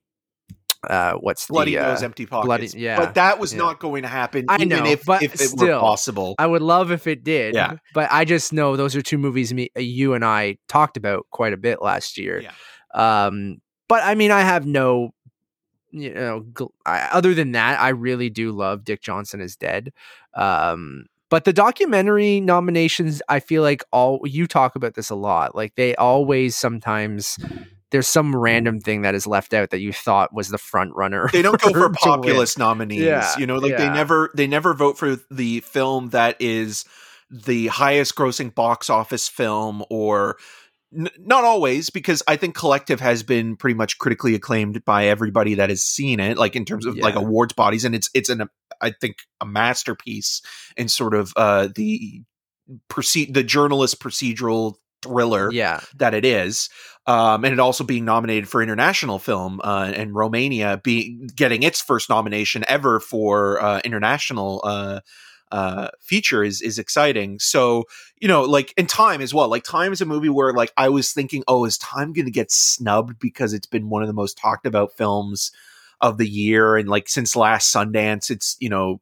uh 0.88 1.14
what's 1.14 1.46
bloody 1.46 1.72
the 1.72 1.78
uh, 1.78 1.98
empty 2.00 2.26
pockets 2.26 2.46
Bloody- 2.46 2.70
yeah, 2.76 2.98
but 2.98 3.14
that 3.14 3.38
was 3.38 3.52
yeah. 3.52 3.58
not 3.58 3.80
going 3.80 4.02
to 4.02 4.08
happen 4.08 4.46
I 4.48 4.56
even 4.56 4.68
know, 4.68 4.84
if, 4.86 5.04
but 5.04 5.22
if 5.22 5.34
it 5.34 5.40
were 5.40 5.46
still, 5.46 5.80
possible 5.80 6.34
I 6.38 6.46
would 6.46 6.62
love 6.62 6.90
if 6.90 7.06
it 7.06 7.24
did. 7.24 7.54
Yeah. 7.54 7.76
But 7.94 8.10
I 8.12 8.24
just 8.24 8.52
know 8.52 8.76
those 8.76 8.94
are 8.96 9.02
two 9.02 9.18
movies 9.18 9.52
me, 9.52 9.70
uh, 9.76 9.80
you 9.80 10.14
and 10.14 10.24
I 10.24 10.58
talked 10.68 10.96
about 10.96 11.26
quite 11.30 11.52
a 11.52 11.56
bit 11.56 11.82
last 11.82 12.18
year. 12.18 12.40
Yeah. 12.40 12.52
Um, 12.94 13.58
but 13.88 14.02
I 14.02 14.14
mean, 14.14 14.30
I 14.30 14.40
have 14.40 14.66
no, 14.66 15.14
you 15.90 16.12
know, 16.12 16.44
gl- 16.52 16.72
I, 16.84 17.08
other 17.12 17.34
than 17.34 17.52
that, 17.52 17.80
I 17.80 17.90
really 17.90 18.30
do 18.30 18.52
love 18.52 18.84
Dick 18.84 19.02
Johnson 19.02 19.40
is 19.40 19.56
Dead. 19.56 19.92
Um, 20.34 21.06
but 21.28 21.44
the 21.44 21.52
documentary 21.52 22.40
nominations, 22.40 23.20
I 23.28 23.40
feel 23.40 23.62
like 23.62 23.82
all 23.92 24.20
you 24.24 24.46
talk 24.46 24.76
about 24.76 24.94
this 24.94 25.10
a 25.10 25.14
lot. 25.14 25.54
Like 25.54 25.74
they 25.74 25.94
always 25.96 26.56
sometimes 26.56 27.38
there's 27.96 28.06
some 28.06 28.36
random 28.36 28.78
thing 28.78 29.00
that 29.00 29.14
is 29.14 29.26
left 29.26 29.54
out 29.54 29.70
that 29.70 29.80
you 29.80 29.90
thought 29.90 30.30
was 30.34 30.50
the 30.50 30.58
front 30.58 30.94
runner. 30.94 31.30
they 31.32 31.40
don't 31.40 31.58
go 31.58 31.70
for 31.72 31.88
populist 31.88 32.58
nominees 32.58 33.00
Yeah, 33.00 33.38
you 33.38 33.46
know 33.46 33.56
like 33.56 33.74
they 33.78 33.88
never 33.88 34.30
they 34.34 34.46
never 34.46 34.74
vote 34.74 34.98
for 34.98 35.16
the 35.30 35.60
film 35.60 36.10
that 36.10 36.36
is 36.38 36.84
the 37.30 37.68
highest 37.68 38.14
grossing 38.14 38.54
box 38.54 38.90
office 38.90 39.28
film 39.28 39.82
or 39.88 40.36
n- 40.94 41.08
not 41.18 41.42
always 41.44 41.88
because 41.88 42.22
i 42.28 42.36
think 42.36 42.54
collective 42.54 43.00
has 43.00 43.22
been 43.22 43.56
pretty 43.56 43.72
much 43.72 43.96
critically 43.96 44.34
acclaimed 44.34 44.84
by 44.84 45.06
everybody 45.06 45.54
that 45.54 45.70
has 45.70 45.82
seen 45.82 46.20
it 46.20 46.36
like 46.36 46.54
in 46.54 46.66
terms 46.66 46.84
of 46.84 46.98
like 46.98 47.14
awards 47.14 47.54
bodies 47.54 47.86
and 47.86 47.94
it's 47.94 48.10
it's 48.12 48.28
an 48.28 48.46
i 48.82 48.90
think 48.90 49.16
a 49.40 49.46
masterpiece 49.46 50.42
in 50.76 50.86
sort 50.86 51.14
of 51.14 51.32
uh 51.36 51.66
the 51.74 52.22
proceed 52.88 53.32
the 53.32 53.42
journalist 53.42 54.00
procedural 54.00 54.74
thriller 55.06 55.50
Yeah. 55.52 55.80
that 55.96 56.14
it 56.14 56.24
is, 56.24 56.68
um, 57.06 57.44
and 57.44 57.52
it 57.52 57.60
also 57.60 57.84
being 57.84 58.04
nominated 58.04 58.48
for 58.48 58.62
international 58.62 59.18
film, 59.18 59.60
uh, 59.62 59.92
and 59.94 60.14
Romania 60.14 60.80
being 60.82 61.28
getting 61.34 61.62
its 61.62 61.80
first 61.80 62.08
nomination 62.10 62.64
ever 62.68 63.00
for 63.00 63.62
uh, 63.62 63.80
international 63.84 64.60
uh, 64.64 65.00
uh, 65.52 65.88
feature 66.00 66.42
is 66.42 66.60
is 66.60 66.78
exciting. 66.78 67.38
So 67.38 67.84
you 68.20 68.28
know, 68.28 68.42
like 68.42 68.74
in 68.76 68.86
Time 68.86 69.20
as 69.20 69.32
well. 69.32 69.48
Like 69.48 69.62
Time 69.62 69.92
is 69.92 70.00
a 70.00 70.06
movie 70.06 70.28
where 70.28 70.52
like 70.52 70.72
I 70.76 70.88
was 70.88 71.12
thinking, 71.12 71.44
oh, 71.46 71.64
is 71.64 71.78
Time 71.78 72.12
going 72.12 72.24
to 72.24 72.32
get 72.32 72.50
snubbed 72.50 73.18
because 73.20 73.52
it's 73.52 73.66
been 73.66 73.88
one 73.88 74.02
of 74.02 74.08
the 74.08 74.14
most 74.14 74.36
talked 74.36 74.66
about 74.66 74.96
films 74.96 75.52
of 76.00 76.18
the 76.18 76.28
year, 76.28 76.76
and 76.76 76.88
like 76.88 77.08
since 77.08 77.36
last 77.36 77.72
Sundance, 77.74 78.30
it's 78.30 78.56
you 78.58 78.68
know 78.68 79.00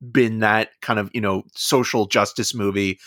been 0.00 0.38
that 0.38 0.70
kind 0.80 0.98
of 0.98 1.10
you 1.12 1.20
know 1.20 1.42
social 1.54 2.06
justice 2.06 2.54
movie 2.54 2.98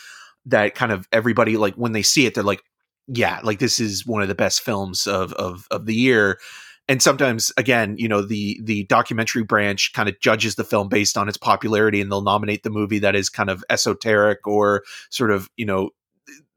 that 0.46 0.74
kind 0.74 0.92
of 0.92 1.08
everybody 1.12 1.56
like 1.56 1.74
when 1.74 1.92
they 1.92 2.02
see 2.02 2.26
it 2.26 2.34
they're 2.34 2.44
like 2.44 2.62
yeah 3.06 3.40
like 3.42 3.58
this 3.58 3.78
is 3.78 4.06
one 4.06 4.22
of 4.22 4.28
the 4.28 4.34
best 4.34 4.62
films 4.62 5.06
of 5.06 5.32
of 5.34 5.66
of 5.70 5.86
the 5.86 5.94
year. 5.94 6.38
And 6.86 7.00
sometimes 7.00 7.52
again 7.56 7.96
you 7.98 8.08
know 8.08 8.22
the 8.22 8.60
the 8.62 8.84
documentary 8.84 9.42
branch 9.42 9.92
kind 9.92 10.08
of 10.08 10.20
judges 10.20 10.54
the 10.54 10.64
film 10.64 10.88
based 10.88 11.16
on 11.16 11.28
its 11.28 11.38
popularity 11.38 12.00
and 12.00 12.10
they'll 12.10 12.22
nominate 12.22 12.62
the 12.62 12.70
movie 12.70 12.98
that 13.00 13.14
is 13.14 13.28
kind 13.28 13.50
of 13.50 13.64
esoteric 13.70 14.46
or 14.46 14.84
sort 15.10 15.30
of 15.30 15.48
you 15.56 15.66
know 15.66 15.90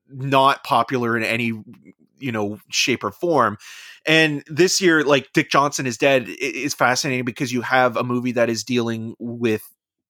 not 0.09 0.63
popular 0.63 1.17
in 1.17 1.23
any 1.23 1.53
you 2.19 2.31
know 2.31 2.59
shape 2.69 3.03
or 3.03 3.11
form. 3.11 3.57
And 4.05 4.43
this 4.47 4.81
year 4.81 5.03
like 5.03 5.31
dick 5.33 5.49
johnson 5.49 5.85
is 5.85 5.97
dead 5.97 6.27
is 6.27 6.73
fascinating 6.73 7.25
because 7.25 7.51
you 7.51 7.61
have 7.61 7.97
a 7.97 8.03
movie 8.03 8.33
that 8.33 8.49
is 8.49 8.63
dealing 8.63 9.15
with 9.19 9.63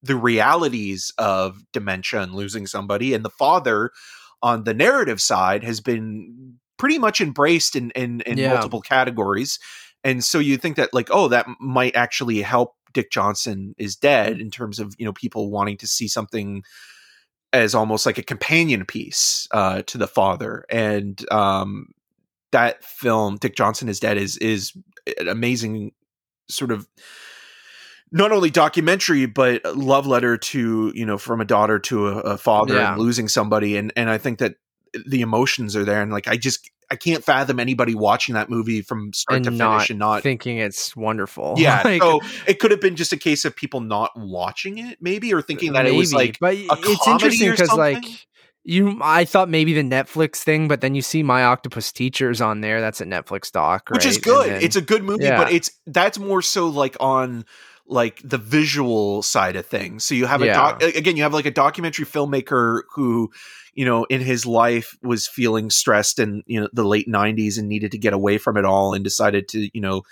the 0.04 0.16
realities 0.16 1.12
of 1.18 1.64
dementia 1.74 2.22
and 2.22 2.34
losing 2.34 2.68
somebody 2.68 3.14
and 3.14 3.26
the 3.26 3.30
father 3.30 3.92
on 4.42 4.64
the 4.64 4.74
narrative 4.74 5.20
side 5.22 5.64
has 5.64 5.82
been 5.82 6.56
pretty 6.78 7.00
much 7.00 7.20
embraced 7.22 7.76
in 7.76 7.92
in, 7.92 8.22
in 8.22 8.38
Yeah. 8.38 8.54
multiple 8.54 8.82
categories 8.82 9.60
and 10.04 10.24
so 10.24 10.38
you 10.40 10.58
think 10.58 10.76
that 10.78 10.94
like 10.94 11.10
oh 11.12 11.28
that 11.30 11.48
might 11.60 11.96
actually 11.96 12.42
help 12.42 12.76
dick 12.94 13.12
johnson 13.12 13.74
is 13.78 13.96
dead 13.96 14.40
in 14.40 14.52
terms 14.52 14.78
of 14.80 14.94
you 15.00 15.06
know 15.06 15.14
people 15.14 15.50
wanting 15.50 15.78
to 15.78 15.88
see 15.88 16.08
something 16.08 16.64
as 17.54 17.74
almost 17.74 18.06
like 18.06 18.18
a 18.18 18.24
companion 18.24 18.86
piece 18.86 19.48
uh, 19.52 19.82
to 19.84 19.98
the 19.98 20.08
father 20.08 20.66
and 20.70 21.26
um, 21.32 21.88
that 22.52 22.84
film 22.84 23.38
dick 23.38 23.56
johnson 23.56 23.90
is 23.90 24.00
dead 24.00 24.18
is 24.18 24.38
is 24.38 24.74
an 25.20 25.28
amazing 25.28 25.92
sort 26.50 26.72
of 26.72 26.88
not 28.12 28.32
only 28.32 28.50
documentary 28.50 29.26
but 29.26 29.64
love 29.76 30.08
letter 30.08 30.38
to 30.38 30.92
you 30.96 31.06
know 31.06 31.18
from 31.18 31.42
a 31.42 31.46
daughter 31.46 31.80
to 31.80 32.08
a, 32.08 32.18
a 32.20 32.38
father 32.38 32.76
Yeah. 32.76 32.94
and 32.94 33.02
losing 33.02 33.28
somebody 33.28 33.78
and 33.78 33.92
and 33.96 34.10
I 34.10 34.18
think 34.18 34.40
that 34.40 34.56
the 35.06 35.22
emotions 35.22 35.76
are 35.76 35.84
there 35.84 36.02
and 36.02 36.12
like 36.12 36.28
I 36.28 36.38
just 36.38 36.70
I 36.90 36.96
can't 36.96 37.22
fathom 37.24 37.60
anybody 37.60 37.96
watching 37.96 38.36
that 38.36 38.50
movie 38.50 38.82
from 38.82 39.12
start 39.12 39.36
and 39.38 39.46
to 39.46 39.52
finish 39.52 39.90
and 39.90 40.00
not 40.00 40.24
thinking 40.24 40.58
it's 40.58 40.96
wonderful. 40.96 41.56
yeah 41.58 41.82
Like, 41.84 42.02
so 42.02 42.22
it 42.48 42.60
could 42.60 42.72
have 42.72 42.80
been 42.80 42.96
just 42.96 43.12
a 43.12 43.18
case 43.18 43.44
of 43.44 43.56
people 43.56 43.82
not 43.82 44.12
watching 44.16 44.78
it 44.78 44.98
maybe 45.02 45.34
or 45.34 45.42
thinking 45.42 45.74
that 45.74 45.86
it 45.86 45.94
was 45.94 46.14
like 46.14 46.40
but 46.40 46.56
a 46.56 46.66
it's 46.70 47.08
interesting 47.08 47.52
because 47.52 47.74
like 47.74 48.06
you 48.64 49.00
i 49.02 49.24
thought 49.26 49.50
maybe 49.50 49.74
the 49.74 49.84
netflix 49.84 50.38
thing 50.44 50.68
but 50.68 50.82
then 50.82 50.94
you 50.96 51.02
see 51.02 51.24
my 51.24 51.44
octopus 51.44 51.92
teachers 51.92 52.42
on 52.42 52.60
there 52.62 52.82
that's 52.82 53.00
a 53.00 53.06
netflix 53.06 53.50
doc 53.52 53.90
which 53.92 54.06
is 54.06 54.18
good 54.18 54.50
then- 54.50 54.62
it's 54.62 54.76
a 54.76 54.82
good 54.82 55.04
movie 55.04 55.24
Yeah. 55.26 55.38
but 55.44 55.52
it's 55.54 55.72
that's 55.86 56.18
more 56.20 56.42
so 56.42 56.68
like 56.68 56.96
on 57.00 57.46
like 57.88 58.22
the 58.24 58.38
visual 58.38 59.22
side 59.22 59.56
of 59.56 59.66
things. 59.66 60.06
So 60.06 60.16
you 60.16 60.26
have 60.26 60.42
a 60.42 60.48
doc 60.48 60.84
again 60.84 61.16
you 61.16 61.24
have 61.24 61.34
like 61.34 61.46
a 61.46 61.52
documentary 61.52 62.06
filmmaker 62.06 62.82
who 62.94 63.32
you 63.74 63.86
know 63.86 64.04
in 64.06 64.22
his 64.22 64.46
life 64.46 64.98
was 65.02 65.28
feeling 65.28 65.70
stressed 65.70 66.20
in 66.20 66.44
you 66.46 66.60
know 66.60 66.68
the 66.74 66.84
late 66.84 67.08
90s 67.08 67.58
and 67.58 67.68
needed 67.68 67.92
to 67.92 67.98
get 67.98 68.14
away 68.14 68.38
from 68.38 68.58
it 68.58 68.66
all 68.66 68.94
and 68.94 69.04
decided 69.04 69.48
to 69.50 69.70
you 69.74 69.82
know 69.82 70.04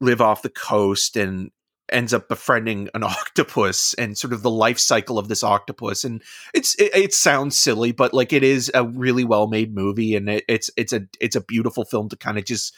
live 0.00 0.20
off 0.20 0.42
the 0.42 0.50
coast 0.50 1.16
and 1.16 1.50
ends 1.92 2.14
up 2.14 2.28
befriending 2.28 2.88
an 2.94 3.02
octopus 3.04 3.94
and 3.94 4.16
sort 4.18 4.32
of 4.32 4.42
the 4.42 4.50
life 4.50 4.78
cycle 4.78 5.18
of 5.18 5.28
this 5.28 5.42
octopus. 5.42 6.04
And 6.04 6.22
it's 6.52 6.74
it, 6.76 6.94
it 6.94 7.14
sounds 7.14 7.58
silly 7.58 7.92
but 7.92 8.12
like 8.12 8.32
it 8.32 8.42
is 8.42 8.70
a 8.74 8.84
really 8.84 9.24
well 9.24 9.46
made 9.46 9.74
movie 9.74 10.16
and 10.16 10.28
it, 10.28 10.44
it's 10.48 10.70
it's 10.76 10.92
a 10.92 11.02
it's 11.20 11.36
a 11.36 11.44
beautiful 11.44 11.84
film 11.84 12.08
to 12.08 12.16
kind 12.16 12.38
of 12.38 12.44
just 12.44 12.74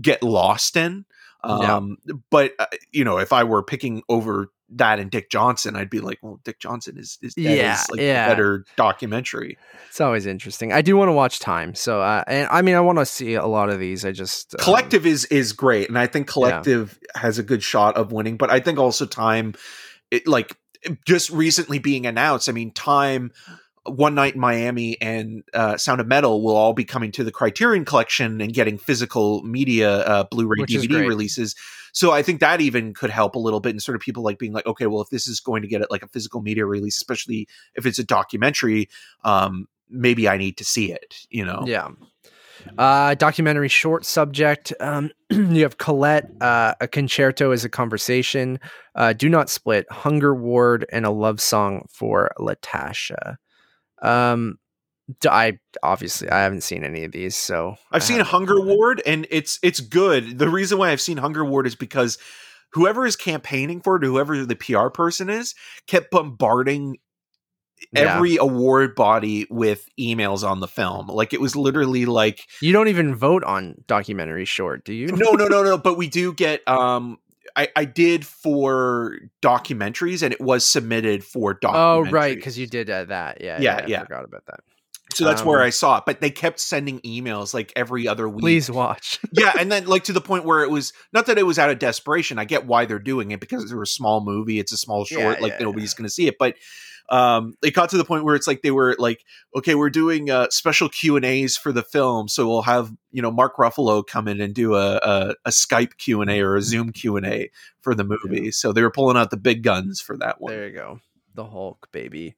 get 0.00 0.22
lost 0.22 0.76
in 0.76 1.04
Yeah. 1.44 1.76
um 1.76 1.96
but 2.30 2.52
uh, 2.58 2.66
you 2.92 3.04
know 3.04 3.18
if 3.18 3.32
i 3.32 3.44
were 3.44 3.62
picking 3.62 4.02
over 4.08 4.50
that 4.70 5.00
and 5.00 5.10
dick 5.10 5.30
johnson 5.30 5.74
i'd 5.74 5.90
be 5.90 6.00
like 6.00 6.18
well 6.22 6.40
dick 6.44 6.60
johnson 6.60 6.98
is 6.98 7.18
is, 7.22 7.34
Yeah, 7.36 7.74
is, 7.74 7.90
like 7.90 8.00
yeah. 8.00 8.26
a 8.26 8.28
better 8.28 8.64
documentary 8.76 9.56
it's 9.88 10.00
always 10.00 10.26
interesting 10.26 10.72
i 10.72 10.82
do 10.82 10.96
want 10.96 11.08
to 11.08 11.12
watch 11.12 11.38
time 11.38 11.74
so 11.74 12.00
uh 12.00 12.22
and 12.26 12.48
i 12.50 12.62
mean 12.62 12.74
i 12.74 12.80
want 12.80 12.98
to 12.98 13.06
see 13.06 13.34
a 13.34 13.46
lot 13.46 13.70
of 13.70 13.80
these 13.80 14.04
i 14.04 14.12
just 14.12 14.54
um, 14.54 14.58
collective 14.62 15.06
is 15.06 15.24
is 15.26 15.52
great 15.52 15.88
and 15.88 15.98
i 15.98 16.06
think 16.06 16.26
collective 16.26 16.98
has 17.14 17.38
a 17.38 17.42
good 17.42 17.62
shot 17.62 17.96
of 17.96 18.12
winning 18.12 18.36
but 18.36 18.50
i 18.50 18.60
think 18.60 18.78
also 18.78 19.06
time 19.06 19.54
it 20.10 20.26
like 20.28 20.56
just 21.06 21.30
recently 21.30 21.78
being 21.78 22.06
announced 22.06 22.48
i 22.48 22.52
mean 22.52 22.70
time 22.70 23.32
one 23.84 24.14
night 24.14 24.34
in 24.34 24.40
miami 24.40 25.00
and 25.00 25.42
uh, 25.54 25.76
sound 25.76 26.00
of 26.00 26.06
metal 26.06 26.42
will 26.42 26.56
all 26.56 26.72
be 26.72 26.84
coming 26.84 27.10
to 27.12 27.24
the 27.24 27.32
criterion 27.32 27.84
collection 27.84 28.40
and 28.40 28.52
getting 28.52 28.76
physical 28.76 29.42
media 29.42 30.00
uh, 30.00 30.24
blu-ray 30.30 30.60
Which 30.60 30.70
dvd 30.70 31.08
releases. 31.08 31.54
So 31.92 32.12
i 32.12 32.22
think 32.22 32.40
that 32.40 32.60
even 32.60 32.92
could 32.94 33.10
help 33.10 33.34
a 33.34 33.38
little 33.38 33.60
bit 33.60 33.70
and 33.70 33.82
sort 33.82 33.96
of 33.96 34.02
people 34.02 34.22
like 34.22 34.38
being 34.38 34.52
like 34.52 34.66
okay 34.66 34.86
well 34.86 35.00
if 35.00 35.08
this 35.08 35.26
is 35.26 35.40
going 35.40 35.62
to 35.62 35.68
get 35.68 35.80
it 35.80 35.90
like 35.90 36.02
a 36.02 36.08
physical 36.08 36.42
media 36.42 36.66
release 36.66 36.96
especially 36.96 37.48
if 37.74 37.86
it's 37.86 37.98
a 37.98 38.04
documentary 38.04 38.88
um 39.24 39.66
maybe 39.88 40.28
i 40.28 40.36
need 40.36 40.56
to 40.58 40.64
see 40.64 40.92
it 40.92 41.26
you 41.30 41.44
know? 41.44 41.64
Yeah. 41.66 41.88
Uh 42.76 43.14
documentary 43.14 43.68
short 43.68 44.04
subject 44.04 44.74
um 44.80 45.10
you 45.30 45.62
have 45.62 45.78
colette 45.78 46.30
uh 46.42 46.74
a 46.80 46.86
concerto 46.86 47.52
is 47.52 47.64
a 47.64 47.70
conversation. 47.70 48.60
Uh 48.94 49.14
do 49.14 49.30
not 49.30 49.48
split 49.48 49.90
hunger 49.90 50.34
ward 50.34 50.84
and 50.92 51.06
a 51.06 51.10
love 51.10 51.40
song 51.40 51.86
for 51.90 52.30
latasha 52.38 53.36
um 54.02 54.58
I 55.28 55.58
obviously 55.82 56.30
i 56.30 56.38
haven't 56.42 56.60
seen 56.62 56.84
any 56.84 57.02
of 57.04 57.10
these 57.12 57.36
so 57.36 57.76
I 57.90 57.96
I've 57.96 58.04
seen 58.04 58.20
Hunger. 58.20 58.60
Ward, 58.60 59.02
and 59.04 59.26
it's 59.30 59.58
it's 59.62 59.80
good. 59.80 60.38
The 60.38 60.48
reason 60.48 60.78
why 60.78 60.90
I've 60.90 61.00
seen 61.00 61.16
Hunger 61.16 61.44
Ward 61.44 61.66
is 61.66 61.74
because 61.74 62.16
whoever 62.72 63.04
is 63.06 63.16
campaigning 63.16 63.80
for 63.80 63.96
it, 63.96 64.04
whoever 64.04 64.44
the 64.46 64.54
PR 64.54 64.88
person 64.88 65.28
is, 65.28 65.54
kept 65.88 66.12
bombarding 66.12 66.98
Yeah. 67.92 68.14
every 68.14 68.36
award 68.36 68.94
body 68.94 69.46
with 69.50 69.88
emails 69.98 70.48
on 70.48 70.60
the 70.60 70.68
film. 70.68 71.08
Like 71.08 71.32
it 71.32 71.40
was 71.40 71.56
literally 71.56 72.06
like, 72.06 72.46
you 72.60 72.72
don't 72.72 72.86
even 72.88 73.14
vote 73.16 73.42
on 73.42 73.74
documentary 73.88 74.44
short 74.44 74.84
do 74.84 74.94
you 74.94 75.08
no, 75.08 75.32
no, 75.32 75.46
no, 75.48 75.64
no. 75.64 75.76
But 75.82 75.96
we 75.98 76.06
do 76.08 76.32
get. 76.32 76.66
um 76.68 77.18
I, 77.56 77.68
I 77.76 77.84
did 77.84 78.26
for 78.26 79.18
documentaries, 79.42 80.22
and 80.22 80.32
it 80.32 80.40
was 80.40 80.64
submitted 80.66 81.24
for 81.24 81.54
documentaries. 81.54 82.08
oh 82.08 82.10
right 82.10 82.36
because 82.36 82.58
you 82.58 82.66
did 82.66 82.88
uh, 82.90 83.04
that 83.04 83.40
yeah 83.40 83.60
Yeah, 83.60 83.76
I 83.76 83.86
yeah. 83.86 84.00
forgot 84.00 84.24
about 84.24 84.46
that 84.46 84.60
So 85.14 85.24
that's 85.24 85.44
where 85.44 85.60
um, 85.60 85.66
I 85.66 85.70
saw 85.70 85.98
it. 85.98 86.04
But 86.06 86.20
they 86.20 86.30
kept 86.30 86.60
sending 86.60 87.00
emails 87.00 87.52
like 87.52 87.72
every 87.74 88.06
other 88.06 88.28
week. 88.28 88.42
please 88.42 88.70
watch 88.70 89.18
yeah, 89.32 89.52
and 89.58 89.70
then 89.70 89.86
like 89.86 90.04
to 90.04 90.12
the 90.12 90.20
point 90.20 90.44
where 90.44 90.62
it 90.62 90.70
was 90.70 90.92
not 91.12 91.26
that 91.26 91.38
it 91.38 91.42
was 91.44 91.58
out 91.58 91.70
of 91.70 91.78
desperation. 91.78 92.38
I 92.38 92.44
get 92.44 92.66
why 92.66 92.84
they're 92.86 92.98
doing 92.98 93.30
it 93.32 93.40
because 93.40 93.68
they're 93.68 93.82
a 93.82 93.86
small 93.86 94.22
movie. 94.24 94.58
It's 94.58 94.72
a 94.72 94.76
small 94.76 95.04
short. 95.04 95.38
Yeah, 95.38 95.42
like 95.42 95.52
yeah, 95.54 95.64
nobody's 95.64 95.94
going 95.94 96.06
to 96.06 96.10
see 96.10 96.26
it. 96.28 96.36
But 96.38 96.54
um, 97.10 97.54
it 97.62 97.74
got 97.74 97.90
to 97.90 97.96
the 97.96 98.04
point 98.04 98.24
where 98.24 98.36
it's 98.36 98.46
like 98.46 98.62
they 98.62 98.70
were 98.70 98.94
like, 98.98 99.24
okay, 99.56 99.74
we're 99.74 99.90
doing 99.90 100.30
uh, 100.30 100.48
special 100.50 100.88
Q 100.88 101.16
and 101.16 101.24
A's 101.24 101.56
for 101.56 101.72
the 101.72 101.82
film, 101.82 102.28
so 102.28 102.48
we'll 102.48 102.62
have 102.62 102.92
you 103.10 103.20
know 103.20 103.30
Mark 103.30 103.56
Ruffalo 103.56 104.06
come 104.06 104.28
in 104.28 104.40
and 104.40 104.54
do 104.54 104.74
a 104.74 104.96
a, 104.96 105.34
a 105.44 105.50
Skype 105.50 105.96
Q 105.98 106.22
and 106.22 106.30
A 106.30 106.40
or 106.40 106.56
a 106.56 106.62
Zoom 106.62 106.92
Q 106.92 107.16
and 107.16 107.26
A 107.26 107.50
for 107.80 107.94
the 107.94 108.04
movie. 108.04 108.52
So 108.52 108.72
they 108.72 108.82
were 108.82 108.90
pulling 108.90 109.16
out 109.16 109.30
the 109.30 109.36
big 109.36 109.62
guns 109.62 110.00
for 110.00 110.16
that 110.18 110.40
one. 110.40 110.52
There 110.52 110.68
you 110.68 110.74
go. 110.74 111.00
The 111.34 111.44
Hulk, 111.44 111.88
baby. 111.92 112.34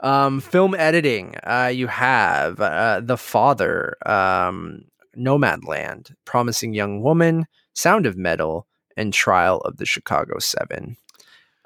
Um, 0.00 0.40
film 0.40 0.74
editing. 0.74 1.34
Uh, 1.42 1.70
you 1.74 1.86
have 1.86 2.60
uh, 2.60 3.00
The 3.02 3.16
Father, 3.16 3.96
um, 4.04 4.84
Nomadland, 5.16 6.14
Promising 6.26 6.74
Young 6.74 7.02
Woman, 7.02 7.46
Sound 7.72 8.04
of 8.04 8.16
Metal, 8.16 8.66
and 8.96 9.12
Trial 9.12 9.58
of 9.58 9.78
the 9.78 9.86
Chicago 9.86 10.38
Seven. 10.38 10.96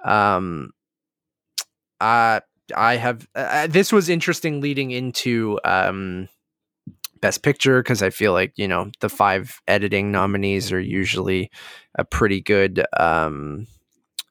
Um, 0.05 0.71
uh, 2.01 2.41
I 2.77 2.97
have. 2.97 3.27
Uh, 3.35 3.66
this 3.66 3.93
was 3.93 4.09
interesting 4.09 4.61
leading 4.61 4.91
into 4.91 5.59
um, 5.64 6.29
Best 7.21 7.43
Picture 7.43 7.83
because 7.83 8.03
I 8.03 8.11
feel 8.11 8.33
like 8.33 8.53
you 8.57 8.69
know 8.69 8.91
the 9.01 9.09
five 9.09 9.61
editing 9.66 10.12
nominees 10.12 10.73
are 10.73 10.81
usually 10.81 11.51
a 11.97 12.05
pretty 12.05 12.41
good 12.41 12.85
um, 12.99 13.66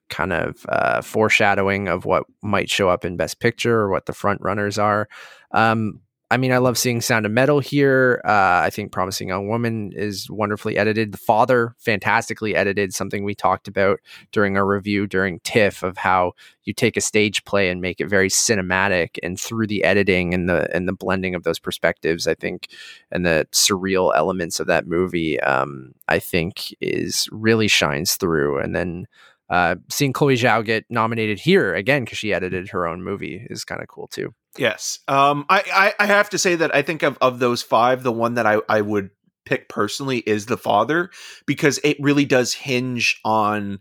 kind 0.10 0.34
of 0.34 0.66
uh, 0.70 1.02
foreshadowing 1.02 1.88
of 1.88 2.06
what 2.06 2.24
might 2.42 2.70
show 2.70 2.90
up 2.90 3.06
in 3.06 3.18
Best 3.18 3.40
Picture 3.40 3.80
or 3.80 3.90
what 3.90 4.06
the 4.06 4.14
front 4.14 4.42
runners 4.42 4.78
are. 4.78 5.08
Um, 5.52 6.02
I 6.30 6.36
mean, 6.36 6.52
I 6.52 6.58
love 6.58 6.78
seeing 6.78 7.00
Sound 7.00 7.26
of 7.26 7.32
Metal 7.32 7.62
here. 7.62 8.22
Uh, 8.26 8.60
I 8.62 8.70
think 8.70 8.92
Promising 8.92 9.30
Young 9.30 9.48
Woman 9.48 9.94
is 9.96 10.30
wonderfully 10.30 10.78
edited. 10.78 11.14
The 11.14 11.18
Father, 11.18 11.74
fantastically 11.78 12.54
edited, 12.54 12.94
something 12.94 13.24
we 13.24 13.34
talked 13.34 13.70
about 13.70 14.02
during 14.34 14.58
our 14.58 14.68
review 14.68 15.08
during 15.08 15.40
TIFF 15.42 15.84
of 15.84 15.96
how 15.96 16.34
you 16.66 16.74
take 16.74 16.98
a 16.98 17.02
stage 17.02 17.46
play 17.46 17.70
and 17.70 17.80
make 17.80 18.02
it 18.02 18.10
very 18.10 18.28
cinematic. 18.28 19.18
And 19.24 19.40
through 19.40 19.68
the 19.68 19.86
editing 19.86 20.34
and 20.34 20.50
the 20.50 20.68
and 20.76 20.86
the 20.86 20.94
blending 20.94 21.34
of 21.34 21.44
those 21.44 21.60
perspectives, 21.60 22.28
I 22.28 22.34
think, 22.34 22.68
and 23.10 23.26
the 23.26 23.48
surreal 23.54 24.14
elements 24.14 24.60
of 24.60 24.68
that 24.68 24.86
movie, 24.86 25.40
um, 25.40 25.94
I 26.10 26.20
think 26.20 26.76
is 26.82 27.30
really 27.32 27.70
shines 27.70 28.16
through. 28.16 28.60
And 28.60 28.76
then 28.76 29.08
uh, 29.50 29.76
seeing 29.90 30.14
Chloe 30.14 30.36
Zhao 30.36 30.64
get 30.66 30.86
nominated 30.90 31.40
here 31.40 31.74
again 31.74 32.04
because 32.04 32.18
she 32.18 32.34
edited 32.34 32.70
her 32.70 32.86
own 32.86 33.04
movie 33.04 33.46
is 33.50 33.64
kind 33.64 33.82
of 33.82 33.88
cool 33.88 34.08
too. 34.08 34.34
Yes. 34.58 35.00
Um, 35.08 35.46
I, 35.50 35.94
I, 36.00 36.04
I 36.04 36.06
have 36.08 36.30
to 36.32 36.38
say 36.38 36.56
that 36.56 36.76
I 36.76 36.82
think 36.82 37.04
of, 37.04 37.18
of 37.22 37.40
those 37.40 37.62
five, 37.62 38.04
the 38.04 38.12
one 38.12 38.34
that 38.36 38.46
I, 38.46 38.60
I 38.68 38.82
would 38.82 39.12
pick 39.46 39.70
personally 39.70 40.20
is 40.20 40.48
the 40.48 40.58
father 40.58 41.10
because 41.46 41.80
it 41.84 41.98
really 42.00 42.26
does 42.26 42.54
hinge 42.54 43.20
on 43.24 43.80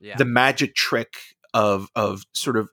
Yeah, 0.00 0.16
the 0.16 0.24
magic 0.24 0.76
trick 0.76 1.14
of 1.52 1.88
of 1.96 2.24
sort 2.34 2.56
of 2.56 2.70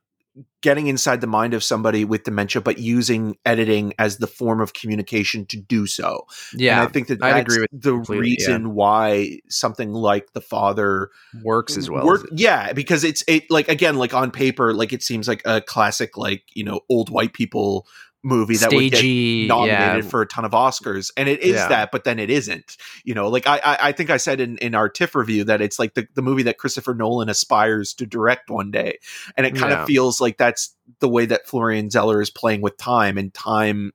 getting 0.61 0.87
inside 0.87 1.21
the 1.21 1.27
mind 1.27 1.53
of 1.53 1.63
somebody 1.63 2.03
with 2.03 2.23
dementia, 2.23 2.61
but 2.61 2.77
using 2.77 3.37
editing 3.45 3.93
as 3.99 4.17
the 4.17 4.27
form 4.27 4.59
of 4.59 4.73
communication 4.73 5.45
to 5.45 5.57
do 5.57 5.85
so. 5.85 6.25
yeah, 6.53 6.79
and 6.79 6.89
I 6.89 6.91
think 6.91 7.07
that 7.07 7.19
that's 7.19 7.41
agree 7.41 7.65
with 7.71 7.81
the 7.81 7.93
reason 7.93 8.73
why 8.73 9.39
something 9.49 9.93
like 9.93 10.33
the 10.33 10.41
father 10.41 11.09
works 11.43 11.77
as 11.77 11.89
well. 11.89 12.05
work- 12.05 12.27
as 12.31 12.39
yeah, 12.39 12.73
because 12.73 13.03
it's 13.03 13.23
it 13.27 13.43
like 13.49 13.67
again 13.67 13.95
like 13.95 14.13
on 14.13 14.31
paper, 14.31 14.73
like 14.73 14.91
it 14.91 15.03
seems 15.03 15.27
like 15.27 15.41
a 15.45 15.61
classic 15.61 16.17
like 16.17 16.43
you 16.53 16.63
know 16.63 16.81
old 16.89 17.09
white 17.09 17.33
people 17.33 17.87
movie 18.25 18.57
that 18.57 18.73
would 18.73 18.91
get 18.91 19.47
nominated 19.47 20.03
yeah, 20.03 20.09
for 20.09 20.21
a 20.21 20.25
ton 20.25 20.43
of 20.45 20.51
Oscars, 20.51 21.11
and 21.15 21.29
it 21.29 21.41
is 21.41 21.53
Yeah. 21.55 21.67
that, 21.69 21.91
but 21.91 22.03
then 22.03 22.17
it 22.17 22.29
isn't. 22.31 22.75
You 23.03 23.13
know, 23.13 23.29
like 23.29 23.45
I, 23.47 23.57
I, 23.63 23.77
I 23.81 23.91
think 23.91 24.09
I 24.09 24.17
said 24.17 24.41
in, 24.41 24.57
in 24.57 24.73
our 24.73 24.89
TIFF 24.89 25.13
review 25.15 25.43
that 25.45 25.61
it's 25.61 25.77
like 25.77 25.93
the, 25.93 26.07
the 26.15 26.23
movie 26.23 26.43
that 26.43 26.57
Christopher 26.57 26.95
Nolan 26.95 27.29
aspires 27.29 27.93
to 27.95 28.05
direct 28.05 28.49
one 28.49 28.71
day, 28.71 28.97
and 29.37 29.45
it 29.45 29.55
kind 29.55 29.71
Yeah. 29.71 29.81
of 29.81 29.87
feels 29.87 30.19
like 30.19 30.37
that's 30.37 30.75
the 30.99 31.07
way 31.07 31.25
that 31.27 31.47
Florian 31.47 31.89
Zeller 31.91 32.21
is 32.21 32.29
playing 32.31 32.61
with 32.61 32.77
time 32.77 33.17
and 33.17 33.33
time 33.33 33.91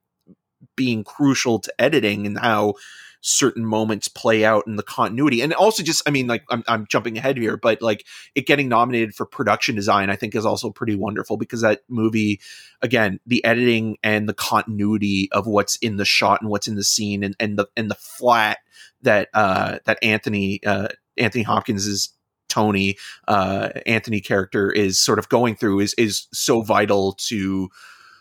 being 0.76 1.04
crucial 1.04 1.58
to 1.58 1.74
editing 1.78 2.26
and 2.26 2.38
how 2.38 2.74
certain 3.20 3.64
moments 3.64 4.08
play 4.08 4.44
out 4.44 4.66
in 4.66 4.76
the 4.76 4.82
continuity. 4.82 5.40
And 5.42 5.52
also 5.52 5.82
just 5.82 6.02
i 6.06 6.10
mean 6.10 6.26
like 6.26 6.44
I'm, 6.50 6.62
I'm 6.68 6.86
jumping 6.86 7.18
ahead 7.18 7.36
here 7.36 7.56
but 7.56 7.82
like 7.82 8.06
it 8.34 8.46
getting 8.46 8.68
nominated 8.68 9.14
for 9.14 9.26
production 9.26 9.74
design 9.74 10.10
i 10.10 10.16
think 10.16 10.34
is 10.34 10.46
also 10.46 10.70
pretty 10.70 10.94
wonderful 10.94 11.36
because 11.36 11.60
that 11.60 11.82
movie 11.88 12.40
again 12.82 13.20
the 13.26 13.44
editing 13.44 13.98
and 14.02 14.28
the 14.28 14.34
continuity 14.34 15.28
of 15.32 15.46
what's 15.46 15.76
in 15.76 15.96
the 15.96 16.04
shot 16.04 16.40
and 16.40 16.50
what's 16.50 16.68
in 16.68 16.76
the 16.76 16.84
scene 16.84 17.22
and, 17.22 17.36
and 17.38 17.58
the 17.58 17.66
and 17.76 17.90
the 17.90 17.94
flat 17.94 18.58
that 19.02 19.28
uh 19.34 19.78
that 19.84 19.98
anthony 20.02 20.60
uh 20.64 20.88
Anthony 21.16 21.44
Hopkins's 21.44 22.10
Tony 22.48 22.96
uh, 23.28 23.70
Anthony 23.86 24.20
character 24.20 24.70
is 24.70 24.98
sort 24.98 25.18
of 25.18 25.28
going 25.28 25.54
through 25.54 25.80
is 25.80 25.94
is 25.94 26.26
so 26.32 26.62
vital 26.62 27.12
to 27.12 27.68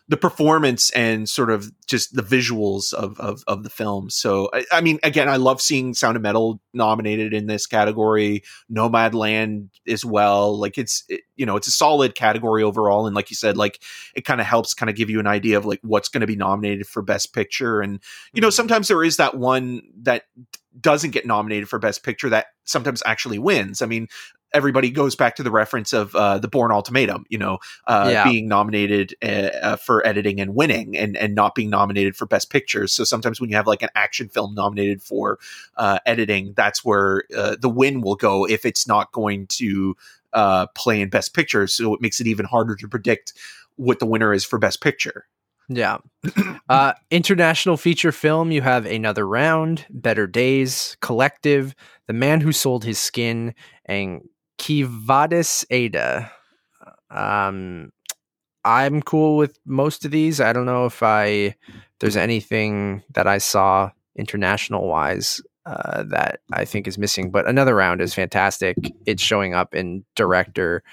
the 0.10 0.18
performance 0.18 0.90
and 0.90 1.30
sort 1.30 1.52
of 1.52 1.72
just 1.86 2.16
the 2.16 2.24
visuals 2.24 2.94
of 2.94 3.20
of, 3.20 3.44
of 3.46 3.62
the 3.62 3.70
film. 3.70 4.10
So 4.10 4.50
I, 4.52 4.66
I, 4.72 4.82
mean, 4.82 5.00
again, 5.04 5.30
I 5.30 5.36
love 5.36 5.62
seeing 5.62 5.94
Sound 5.94 6.18
of 6.18 6.24
Metal 6.24 6.60
nominated 6.74 7.32
in 7.32 7.46
this 7.46 7.68
category. 7.68 8.44
Nomadland 8.72 9.70
as 9.88 10.04
well. 10.04 10.60
Like 10.60 10.80
it's 10.80 11.04
it, 11.10 11.22
you 11.36 11.46
know 11.46 11.56
it's 11.56 11.68
a 11.68 11.72
solid 11.72 12.16
category 12.16 12.64
overall, 12.64 13.06
and 13.06 13.16
like 13.16 13.30
you 13.30 13.36
said, 13.36 13.56
like 13.56 13.82
it 14.16 14.26
kind 14.26 14.42
of 14.42 14.48
helps 14.48 14.74
kind 14.74 14.90
of 14.90 14.96
give 14.96 15.12
you 15.12 15.20
an 15.20 15.28
idea 15.28 15.58
of 15.58 15.66
like 15.66 15.80
what's 15.84 16.10
going 16.10 16.22
to 16.22 16.28
be 16.28 16.36
nominated 16.36 16.88
for 16.88 17.04
Best 17.04 17.32
Picture. 17.32 17.80
And 17.80 18.02
you 18.34 18.42
know 18.42 18.48
mm-hmm. 18.48 18.54
sometimes 18.54 18.88
there 18.88 19.04
is 19.04 19.18
that 19.18 19.38
one 19.38 19.84
that 20.02 20.24
doesn't 20.80 21.12
get 21.12 21.26
nominated 21.26 21.68
for 21.68 21.80
best 21.80 22.04
picture 22.04 22.30
that 22.30 22.48
sometimes 22.64 23.02
actually 23.04 23.40
wins 23.40 23.82
i 23.82 23.88
mean 23.88 24.08
everybody 24.54 24.90
goes 24.90 25.16
back 25.16 25.36
to 25.36 25.44
the 25.44 25.52
reference 25.52 25.94
of 25.94 26.16
uh, 26.16 26.40
the 26.40 26.48
Bourne 26.48 26.72
Ultimatum, 26.72 27.26
you 27.30 27.38
know, 27.38 27.60
uh, 27.88 28.10
yeah. 28.12 28.24
being 28.24 28.48
nominated 28.48 29.16
uh, 29.22 29.50
uh, 29.62 29.76
for 29.76 30.06
editing 30.06 30.40
and 30.40 30.56
winning, 30.56 30.98
and 30.98 31.18
and 31.18 31.36
not 31.36 31.56
being 31.56 31.70
nominated 31.70 32.16
for 32.16 32.26
Best 32.26 32.50
Pictures. 32.50 32.92
So 32.92 33.04
sometimes 33.04 33.40
when 33.40 33.50
you 33.50 33.56
have 33.56 33.68
like 33.68 33.82
an 33.82 33.90
action 33.96 34.30
film 34.30 34.54
nominated 34.56 35.02
for 35.02 35.40
uh, 35.78 36.00
editing, 36.06 36.54
that's 36.56 36.84
where 36.84 37.24
uh, 37.36 37.56
the 37.60 37.70
win 37.70 38.02
will 38.02 38.16
go 38.16 38.46
if 38.46 38.66
it's 38.66 38.88
not 38.88 39.12
going 39.12 39.48
to 39.48 39.96
play 40.76 41.02
in 41.02 41.10
Best 41.10 41.34
Picture. 41.34 41.68
So 41.68 41.94
it 41.94 42.02
makes 42.02 42.20
it 42.20 42.28
even 42.28 42.46
harder 42.46 42.76
to 42.76 42.88
predict 42.88 43.34
what 43.76 44.00
the 44.00 44.06
winner 44.06 44.34
is 44.34 44.46
for 44.46 44.60
Best 44.60 44.82
Picture. 44.82 45.26
Yeah. 45.70 45.98
Uh, 46.70 46.94
international 47.10 47.78
feature 47.78 48.12
film, 48.12 48.52
you 48.52 48.62
have 48.62 48.86
Another 48.86 49.28
Round, 49.28 49.88
Better 49.90 50.28
Days, 50.28 50.96
Collective, 51.02 51.74
The 52.06 52.14
Man 52.14 52.42
Who 52.42 52.52
Sold 52.52 52.84
His 52.84 53.00
Skin, 53.00 53.56
and 53.86 54.22
Quo 54.60 54.88
Vadis 54.88 55.66
Aida. 55.72 56.32
Um, 57.10 57.92
I'm 58.66 59.02
cool 59.02 59.38
with 59.38 59.58
most 59.66 60.06
of 60.06 60.12
these. 60.12 60.40
I 60.40 60.54
don't 60.54 60.66
know 60.66 60.86
if 60.86 61.02
I 61.02 61.56
there's 62.00 62.18
anything 62.18 63.04
that 63.14 63.28
I 63.28 63.38
saw 63.38 63.92
international 64.16 64.88
wise 64.88 65.42
uh, 65.66 66.04
that 66.04 66.42
I 66.52 66.66
think 66.66 66.88
is 66.88 66.98
missing. 66.98 67.32
But 67.32 67.48
another 67.48 67.76
round 67.76 68.02
is 68.02 68.14
fantastic. 68.14 68.76
It's 69.06 69.24
showing 69.24 69.54
up 69.54 69.76
in 69.76 70.04
director. 70.16 70.84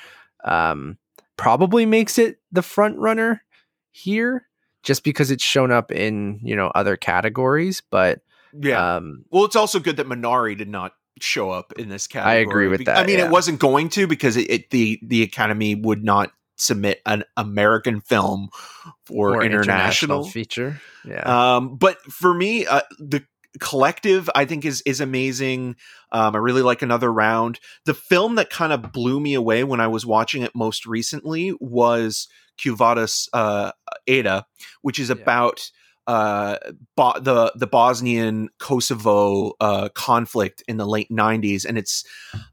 Um, 0.44 0.98
probably 1.36 1.86
makes 1.86 2.18
it 2.18 2.38
the 2.52 2.62
front 2.62 2.98
runner 2.98 3.42
here, 3.90 4.46
just 4.82 5.02
because 5.02 5.30
it's 5.30 5.44
shown 5.44 5.72
up 5.72 5.90
in 5.90 6.40
you 6.42 6.54
know 6.54 6.70
other 6.74 6.96
categories. 6.96 7.82
But 7.90 8.20
yeah, 8.52 8.96
um, 8.96 9.24
well, 9.30 9.44
it's 9.44 9.56
also 9.56 9.80
good 9.80 9.96
that 9.96 10.06
Minari 10.06 10.56
did 10.56 10.68
not 10.68 10.94
show 11.20 11.50
up 11.50 11.72
in 11.74 11.88
this 11.88 12.06
category. 12.06 12.36
I 12.36 12.40
agree 12.40 12.68
with 12.68 12.84
that. 12.86 12.98
I 12.98 13.06
mean, 13.06 13.18
yeah. 13.18 13.26
it 13.26 13.30
wasn't 13.30 13.58
going 13.58 13.88
to 13.90 14.06
because 14.06 14.36
it, 14.36 14.50
it, 14.50 14.70
the 14.70 14.98
the 15.02 15.22
Academy 15.22 15.74
would 15.74 16.04
not 16.04 16.32
submit 16.56 17.00
an 17.06 17.24
American 17.36 18.00
film 18.00 18.48
for, 19.04 19.42
international. 19.42 20.22
international. 20.22 20.24
feature. 20.24 20.80
Yeah. 21.04 21.56
Um, 21.56 21.76
but 21.76 22.00
for 22.00 22.32
me, 22.34 22.66
uh, 22.66 22.80
the 22.98 23.24
collective 23.60 24.28
I 24.34 24.44
think 24.44 24.64
is 24.64 24.82
is 24.82 25.00
amazing. 25.00 25.76
Um, 26.12 26.34
I 26.34 26.38
really 26.38 26.62
like 26.62 26.82
another 26.82 27.12
round. 27.12 27.60
The 27.84 27.94
film 27.94 28.36
that 28.36 28.50
kind 28.50 28.72
of 28.72 28.92
blew 28.92 29.20
me 29.20 29.34
away 29.34 29.64
when 29.64 29.80
I 29.80 29.86
was 29.86 30.04
watching 30.04 30.42
it 30.42 30.54
most 30.54 30.86
recently 30.86 31.54
was 31.60 32.28
Quo 32.62 32.76
uh, 33.32 33.72
Aida, 34.08 34.46
which 34.82 34.98
is 34.98 35.08
yeah. 35.08 35.16
about 35.16 35.70
uh, 36.06 36.58
Bo- 36.96 37.18
the 37.20 37.52
the 37.56 37.66
Bosnian 37.66 38.48
Kosovo 38.58 39.52
uh, 39.60 39.88
conflict 39.90 40.62
in 40.68 40.76
the 40.76 40.86
late 40.86 41.10
'90s, 41.10 41.64
and 41.64 41.76
it's 41.76 42.04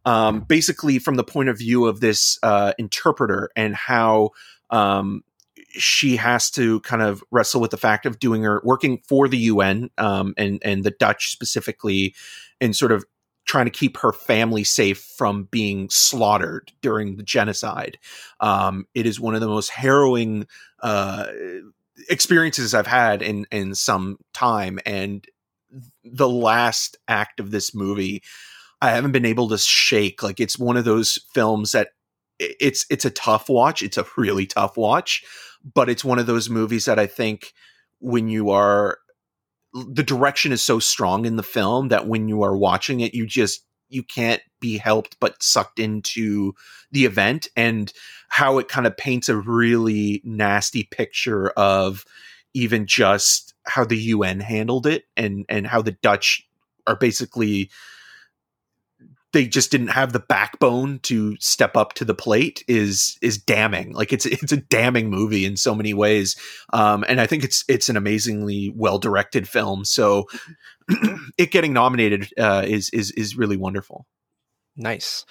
um, 0.05 0.41
basically 0.41 0.99
from 0.99 1.15
the 1.15 1.23
point 1.23 1.49
of 1.49 1.57
view 1.57 1.85
of 1.85 1.99
this 1.99 2.39
uh, 2.43 2.73
interpreter 2.77 3.49
and 3.55 3.75
how 3.75 4.31
um, 4.69 5.23
she 5.69 6.15
has 6.15 6.49
to 6.51 6.79
kind 6.81 7.01
of 7.01 7.23
wrestle 7.31 7.61
with 7.61 7.71
the 7.71 7.77
fact 7.77 8.05
of 8.05 8.19
doing 8.19 8.43
her 8.43 8.61
working 8.63 9.01
for 9.07 9.27
the 9.27 9.37
UN 9.37 9.89
um, 9.97 10.33
and 10.37 10.59
and 10.63 10.83
the 10.83 10.91
Dutch 10.91 11.31
specifically, 11.31 12.15
and 12.59 12.75
sort 12.75 12.91
of 12.91 13.05
trying 13.45 13.65
to 13.65 13.71
keep 13.71 13.97
her 13.97 14.13
family 14.13 14.63
safe 14.63 14.99
from 15.17 15.47
being 15.51 15.89
slaughtered 15.89 16.71
during 16.81 17.17
the 17.17 17.23
genocide. 17.23 17.97
Um, 18.39 18.87
it 18.95 19.05
is 19.05 19.19
one 19.19 19.35
of 19.35 19.41
the 19.41 19.47
most 19.47 19.69
harrowing 19.69 20.47
uh, 20.81 21.27
experiences 22.09 22.73
I've 22.73 22.87
had 22.87 23.21
in 23.21 23.45
in 23.51 23.75
some 23.75 24.17
time, 24.33 24.79
and 24.85 25.25
the 26.03 26.29
last 26.29 26.97
act 27.07 27.39
of 27.39 27.51
this 27.51 27.73
movie, 27.73 28.23
I 28.81 28.91
haven't 28.91 29.11
been 29.11 29.25
able 29.25 29.49
to 29.49 29.57
shake. 29.57 30.21
Like 30.23 30.39
it's 30.39 30.57
one 30.57 30.77
of 30.77 30.85
those 30.85 31.19
films 31.33 31.71
that 31.71 31.89
it's 32.39 32.85
it's 32.89 33.05
a 33.05 33.11
tough 33.11 33.49
watch. 33.49 33.81
It's 33.81 33.97
a 33.97 34.05
really 34.17 34.45
tough 34.45 34.77
watch, 34.77 35.23
but 35.73 35.89
it's 35.89 36.03
one 36.03 36.19
of 36.19 36.25
those 36.25 36.49
movies 36.49 36.85
that 36.85 36.99
I 36.99 37.07
think 37.07 37.53
when 37.99 38.27
you 38.27 38.49
are 38.49 38.97
the 39.73 40.03
direction 40.03 40.51
is 40.51 40.61
so 40.61 40.79
strong 40.79 41.25
in 41.25 41.35
the 41.35 41.43
film 41.43 41.87
that 41.87 42.07
when 42.07 42.27
you 42.27 42.43
are 42.43 42.55
watching 42.55 42.99
it, 42.99 43.13
you 43.13 43.25
just 43.25 43.65
you 43.93 44.03
can't 44.03 44.41
be 44.59 44.77
helped 44.77 45.17
but 45.19 45.41
sucked 45.41 45.79
into 45.79 46.53
the 46.91 47.05
event 47.05 47.47
and 47.55 47.93
how 48.29 48.57
it 48.57 48.67
kind 48.67 48.87
of 48.87 48.97
paints 48.97 49.29
a 49.29 49.37
really 49.37 50.21
nasty 50.23 50.83
picture 50.83 51.49
of 51.51 52.05
even 52.53 52.85
just 52.85 53.53
how 53.65 53.83
the 53.83 53.97
UN 53.97 54.39
handled 54.39 54.87
it 54.87 55.05
and 55.15 55.45
and 55.49 55.67
how 55.67 55.81
the 55.81 55.91
Dutch 55.91 56.47
are 56.87 56.95
basically 56.95 57.69
they 59.34 59.47
just 59.47 59.71
didn't 59.71 59.88
have 59.88 60.13
the 60.13 60.19
backbone 60.19 60.99
to 60.99 61.36
step 61.39 61.75
up 61.75 61.93
to 61.93 62.05
the 62.05 62.13
plate 62.13 62.63
is 62.67 63.17
is 63.21 63.38
damning. 63.38 63.91
Like 63.91 64.13
it's 64.13 64.25
it's 64.25 64.51
a 64.51 64.57
damning 64.57 65.09
movie 65.09 65.45
in 65.45 65.57
so 65.57 65.75
many 65.75 65.93
ways, 65.93 66.36
um, 66.71 67.03
and 67.07 67.19
I 67.19 67.27
think 67.27 67.43
it's 67.43 67.65
it's 67.67 67.89
an 67.89 67.97
amazingly 67.97 68.71
well 68.75 68.99
directed 68.99 69.47
film. 69.47 69.84
So 69.86 70.27
it 71.38 71.51
getting 71.51 71.73
nominated 71.73 72.29
uh, 72.38 72.63
is 72.65 72.89
is 72.91 73.11
is 73.11 73.36
really 73.36 73.57
wonderful. 73.57 74.05
Nice. 74.77 75.25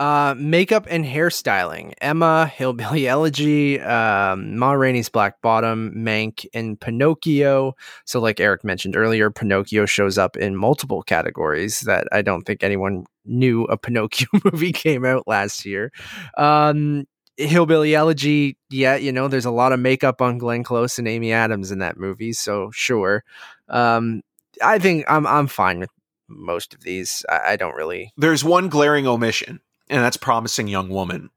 Uh, 0.00 0.34
makeup 0.36 0.86
and 0.90 1.04
hairstyling: 1.04 1.92
Emma, 2.00 2.46
Hillbilly 2.46 3.06
Elegy, 3.06 3.80
um, 3.80 4.58
Ma 4.58 4.72
Rainey's 4.72 5.08
Black 5.08 5.40
Bottom, 5.40 5.92
Mank, 5.96 6.46
and 6.52 6.80
Pinocchio. 6.80 7.74
So, 8.04 8.20
like 8.20 8.40
Eric 8.40 8.64
mentioned 8.64 8.96
earlier, 8.96 9.30
Pinocchio 9.30 9.86
shows 9.86 10.18
up 10.18 10.36
in 10.36 10.56
multiple 10.56 11.02
categories 11.02 11.80
that 11.80 12.08
I 12.10 12.22
don't 12.22 12.42
think 12.42 12.64
anyone 12.64 13.06
knew 13.24 13.64
a 13.64 13.76
Pinocchio 13.76 14.26
movie 14.44 14.72
came 14.72 15.04
out 15.04 15.28
last 15.28 15.64
year. 15.64 15.92
Um, 16.36 17.04
Hillbilly 17.36 17.94
Elegy, 17.94 18.56
yeah, 18.70 18.96
you 18.96 19.12
know, 19.12 19.28
there's 19.28 19.44
a 19.44 19.50
lot 19.50 19.72
of 19.72 19.78
makeup 19.78 20.20
on 20.20 20.38
Glenn 20.38 20.64
Close 20.64 20.98
and 20.98 21.06
Amy 21.06 21.32
Adams 21.32 21.70
in 21.70 21.78
that 21.80 21.98
movie, 21.98 22.32
so 22.32 22.70
sure. 22.72 23.22
Um, 23.68 24.22
I 24.60 24.80
think 24.80 25.04
I'm 25.08 25.24
I'm 25.26 25.46
fine 25.46 25.78
with 25.78 25.90
most 26.28 26.74
of 26.74 26.82
these. 26.82 27.24
I, 27.28 27.52
I 27.52 27.56
don't 27.56 27.74
really. 27.74 28.12
There's 28.16 28.42
one 28.42 28.68
glaring 28.68 29.06
omission 29.06 29.60
and 29.88 30.02
that's 30.02 30.16
promising 30.16 30.68
young 30.68 30.88
woman. 30.88 31.30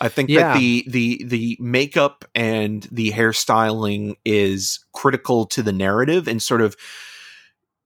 I 0.00 0.08
think 0.08 0.30
yeah. 0.30 0.54
that 0.54 0.58
the 0.58 0.84
the 0.88 1.24
the 1.26 1.56
makeup 1.60 2.24
and 2.34 2.88
the 2.90 3.12
hairstyling 3.12 4.16
is 4.24 4.84
critical 4.94 5.46
to 5.46 5.62
the 5.62 5.72
narrative 5.72 6.26
and 6.26 6.42
sort 6.42 6.62
of 6.62 6.74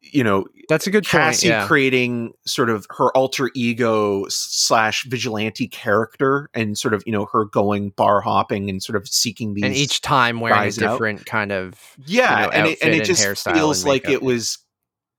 you 0.00 0.22
know 0.22 0.46
that's 0.68 0.86
a 0.86 0.90
good 0.90 1.06
Cassie 1.06 1.48
point, 1.48 1.60
yeah. 1.60 1.66
creating 1.66 2.32
sort 2.46 2.70
of 2.70 2.86
her 2.90 3.10
alter 3.16 3.50
ego 3.54 4.26
slash 4.28 5.04
vigilante 5.04 5.66
character 5.66 6.48
and 6.54 6.78
sort 6.78 6.94
of 6.94 7.02
you 7.04 7.12
know 7.12 7.26
her 7.32 7.46
going 7.46 7.90
bar 7.90 8.20
hopping 8.20 8.70
and 8.70 8.82
sort 8.82 8.96
of 8.96 9.08
seeking 9.08 9.54
these 9.54 9.64
and 9.64 9.74
each 9.74 10.00
time 10.00 10.40
wearing 10.40 10.68
a 10.68 10.70
different 10.70 11.20
out. 11.20 11.26
kind 11.26 11.52
of 11.52 11.96
yeah 12.06 12.40
you 12.40 12.46
know, 12.46 12.52
and, 12.52 12.66
it, 12.68 12.78
and 12.82 12.94
it 12.94 13.04
just 13.04 13.44
feels 13.44 13.84
like 13.84 14.08
it 14.08 14.22
was 14.22 14.58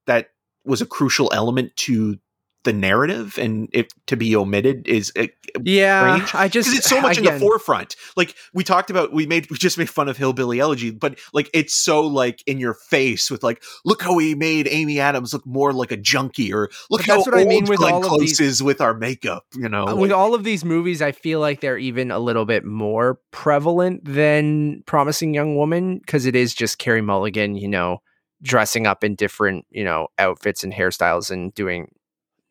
that 0.07 0.29
was 0.63 0.81
a 0.81 0.85
crucial 0.85 1.31
element 1.33 1.75
to 1.75 2.17
the 2.65 2.73
narrative 2.73 3.37
and 3.37 3.69
it 3.71 3.93
to 4.07 4.17
be 4.17 4.35
omitted 4.35 4.87
is 4.87 5.11
uh, 5.17 5.27
yeah 5.63 6.15
strange. 6.17 6.35
i 6.35 6.47
just 6.47 6.75
it's 6.75 6.89
so 6.89 6.99
much 6.99 7.17
again, 7.17 7.33
in 7.35 7.39
the 7.39 7.45
forefront 7.45 7.95
like 8.17 8.35
we 8.53 8.63
talked 8.63 8.89
about 8.89 9.13
we 9.13 9.25
made 9.25 9.49
we 9.49 9.57
just 9.57 9.77
made 9.77 9.89
fun 9.89 10.09
of 10.09 10.17
hillbilly 10.17 10.59
elegy 10.59 10.89
but 10.91 11.17
like 11.31 11.49
it's 11.53 11.73
so 11.73 12.01
like 12.01 12.43
in 12.45 12.57
your 12.57 12.73
face 12.73 13.31
with 13.31 13.43
like 13.43 13.63
look 13.85 14.01
how 14.01 14.13
we 14.13 14.35
made 14.35 14.67
amy 14.69 14.99
adams 14.99 15.31
look 15.31 15.45
more 15.45 15.71
like 15.71 15.91
a 15.91 15.97
junkie 15.97 16.51
or 16.51 16.69
look 16.89 17.01
how 17.03 17.15
that's 17.15 17.27
what 17.27 17.37
i 17.37 17.45
mean 17.45 17.65
with 17.65 17.77
Glenn 17.77 17.93
all 17.93 18.01
Close 18.01 18.13
of 18.13 18.19
these 18.19 18.39
is 18.39 18.63
with 18.63 18.81
our 18.81 18.93
makeup 18.93 19.45
you 19.55 19.69
know 19.69 19.87
uh, 19.87 19.95
with 19.95 20.11
all 20.11 20.33
of 20.33 20.43
these 20.43 20.65
movies 20.65 21.01
i 21.01 21.11
feel 21.11 21.39
like 21.39 21.61
they're 21.61 21.77
even 21.77 22.11
a 22.11 22.19
little 22.19 22.45
bit 22.45 22.65
more 22.65 23.19
prevalent 23.31 24.03
than 24.03 24.83
promising 24.87 25.33
young 25.33 25.55
woman 25.55 25.99
because 25.99 26.25
it 26.25 26.35
is 26.35 26.53
just 26.53 26.79
carey 26.79 27.01
mulligan 27.01 27.55
you 27.55 27.67
know 27.67 27.99
dressing 28.41 28.87
up 28.87 29.03
in 29.03 29.15
different 29.15 29.65
you 29.69 29.83
know 29.83 30.07
outfits 30.17 30.63
and 30.63 30.73
hairstyles 30.73 31.29
and 31.29 31.53
doing 31.53 31.87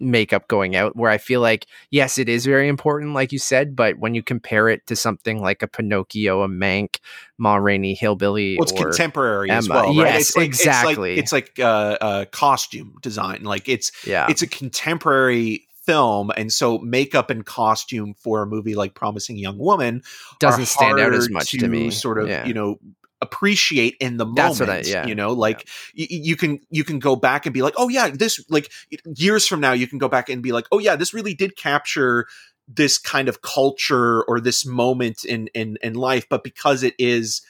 makeup 0.00 0.48
going 0.48 0.76
out 0.76 0.96
where 0.96 1.10
I 1.10 1.18
feel 1.18 1.40
like 1.40 1.66
yes 1.90 2.18
it 2.18 2.28
is 2.28 2.44
very 2.44 2.68
important 2.68 3.14
like 3.14 3.32
you 3.32 3.38
said 3.38 3.76
but 3.76 3.98
when 3.98 4.14
you 4.14 4.22
compare 4.22 4.68
it 4.68 4.86
to 4.88 4.96
something 4.96 5.40
like 5.40 5.62
a 5.62 5.68
Pinocchio 5.68 6.42
a 6.42 6.48
Mank 6.48 6.96
Ma 7.38 7.56
Rainey 7.56 7.94
Hillbilly 7.94 8.56
well, 8.58 8.64
it's 8.64 8.72
contemporary 8.72 9.50
Emma. 9.50 9.58
as 9.58 9.68
well 9.68 9.86
right? 9.86 9.94
yes 9.94 10.20
it's 10.20 10.36
like, 10.36 10.46
exactly 10.46 11.18
it's 11.18 11.32
like, 11.32 11.48
it's 11.48 11.58
like 11.58 11.64
uh, 11.64 11.96
uh, 12.00 12.24
costume 12.26 12.96
design 13.02 13.44
like 13.44 13.68
it's 13.68 13.92
yeah 14.06 14.26
it's 14.28 14.42
a 14.42 14.46
contemporary 14.46 15.66
film, 15.84 16.30
and 16.36 16.52
so 16.52 16.78
makeup 16.78 17.30
and 17.30 17.44
costume 17.44 18.14
for 18.14 18.42
a 18.42 18.46
movie 18.46 18.74
like 18.74 18.94
Promising 18.94 19.36
Young 19.36 19.58
Woman 19.58 20.02
doesn't 20.40 20.66
stand 20.66 20.98
out 20.98 21.14
as 21.14 21.30
much 21.30 21.50
to, 21.50 21.58
to 21.58 21.68
me. 21.68 21.90
Sort 21.90 22.18
of, 22.18 22.28
yeah. 22.28 22.44
you 22.46 22.54
know, 22.54 22.78
appreciate 23.24 23.96
in 24.00 24.16
the 24.16 24.26
That's 24.26 24.60
what 24.60 24.68
moment. 24.68 24.86
I- 24.86 24.90
yeah. 24.90 25.06
You 25.06 25.14
know, 25.14 25.32
like 25.32 25.68
y- 25.96 26.06
y- 26.10 26.20
you 26.22 26.36
can 26.36 26.60
you 26.70 26.84
can 26.84 26.98
go 26.98 27.16
back 27.16 27.46
and 27.46 27.52
be 27.52 27.62
like, 27.62 27.74
oh 27.76 27.88
yeah, 27.88 28.08
this 28.08 28.44
like 28.48 28.70
years 29.16 29.46
from 29.46 29.60
now 29.60 29.72
you 29.72 29.86
can 29.86 29.98
go 29.98 30.08
back 30.08 30.28
and 30.28 30.42
be 30.42 30.52
like, 30.52 30.66
oh 30.70 30.78
yeah, 30.78 30.96
this 30.96 31.12
really 31.12 31.34
did 31.34 31.56
capture 31.56 32.26
this 32.68 32.96
kind 32.98 33.28
of 33.28 33.42
culture 33.42 34.22
or 34.24 34.40
this 34.40 34.64
moment 34.64 35.24
in 35.24 35.48
in 35.48 35.76
in 35.82 35.94
life, 35.94 36.26
but 36.28 36.44
because 36.44 36.82
it 36.82 36.94
is 36.98 37.42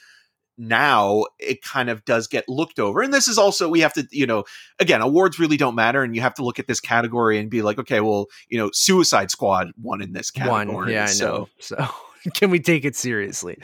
now 0.57 1.25
it 1.37 1.61
kind 1.61 1.89
of 1.89 2.05
does 2.05 2.27
get 2.27 2.47
looked 2.47 2.79
over 2.79 3.01
and 3.01 3.13
this 3.13 3.27
is 3.27 3.37
also 3.37 3.67
we 3.67 3.81
have 3.81 3.91
to 3.91 4.07
you 4.09 4.25
know 4.25 4.45
again 4.79 5.01
awards 5.01 5.37
really 5.37 5.57
don't 5.57 5.75
matter 5.75 6.01
and 6.01 6.15
you 6.15 6.21
have 6.21 6.33
to 6.33 6.45
look 6.45 6.59
at 6.59 6.65
this 6.67 6.79
category 6.79 7.37
and 7.37 7.49
be 7.49 7.61
like 7.61 7.77
okay 7.77 7.99
well 7.99 8.27
you 8.47 8.57
know 8.57 8.69
suicide 8.71 9.29
squad 9.29 9.71
won 9.81 10.01
in 10.01 10.13
this 10.13 10.31
category 10.31 10.65
one. 10.75 10.89
Yeah, 10.89 11.03
I 11.03 11.07
so 11.07 11.25
know. 11.25 11.49
So 11.59 11.75
can 12.33 12.49
we 12.49 12.59
take 12.59 12.85
it 12.85 12.95
seriously? 12.95 13.57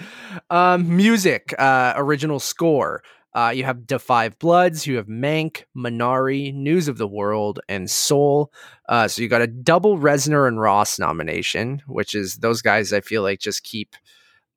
Um, 0.50 0.96
music, 0.96 1.54
uh, 1.58 1.94
original 1.96 2.40
score. 2.40 3.04
Uh, 3.34 3.54
you 3.56 3.64
have 3.64 3.88
Da 3.88 3.98
Five 3.98 4.38
Bloods, 4.40 4.86
you 4.86 4.98
have 4.98 5.08
Mank, 5.08 5.64
Minari, 5.76 6.54
News 6.54 6.90
of 6.90 6.98
the 6.98 7.08
World, 7.08 7.62
and 7.70 7.90
Soul. 7.90 8.52
Uh, 8.90 9.08
so 9.08 9.22
you 9.22 9.30
got 9.30 9.42
a 9.42 9.48
double 9.48 9.98
Reznor 9.98 10.48
and 10.50 10.60
Ross 10.60 11.00
nomination, 11.00 11.82
which 11.88 12.14
is 12.14 12.38
those 12.38 12.62
guys 12.62 12.92
I 12.92 13.00
feel 13.00 13.22
like 13.22 13.40
just 13.40 13.64
keep 13.64 13.96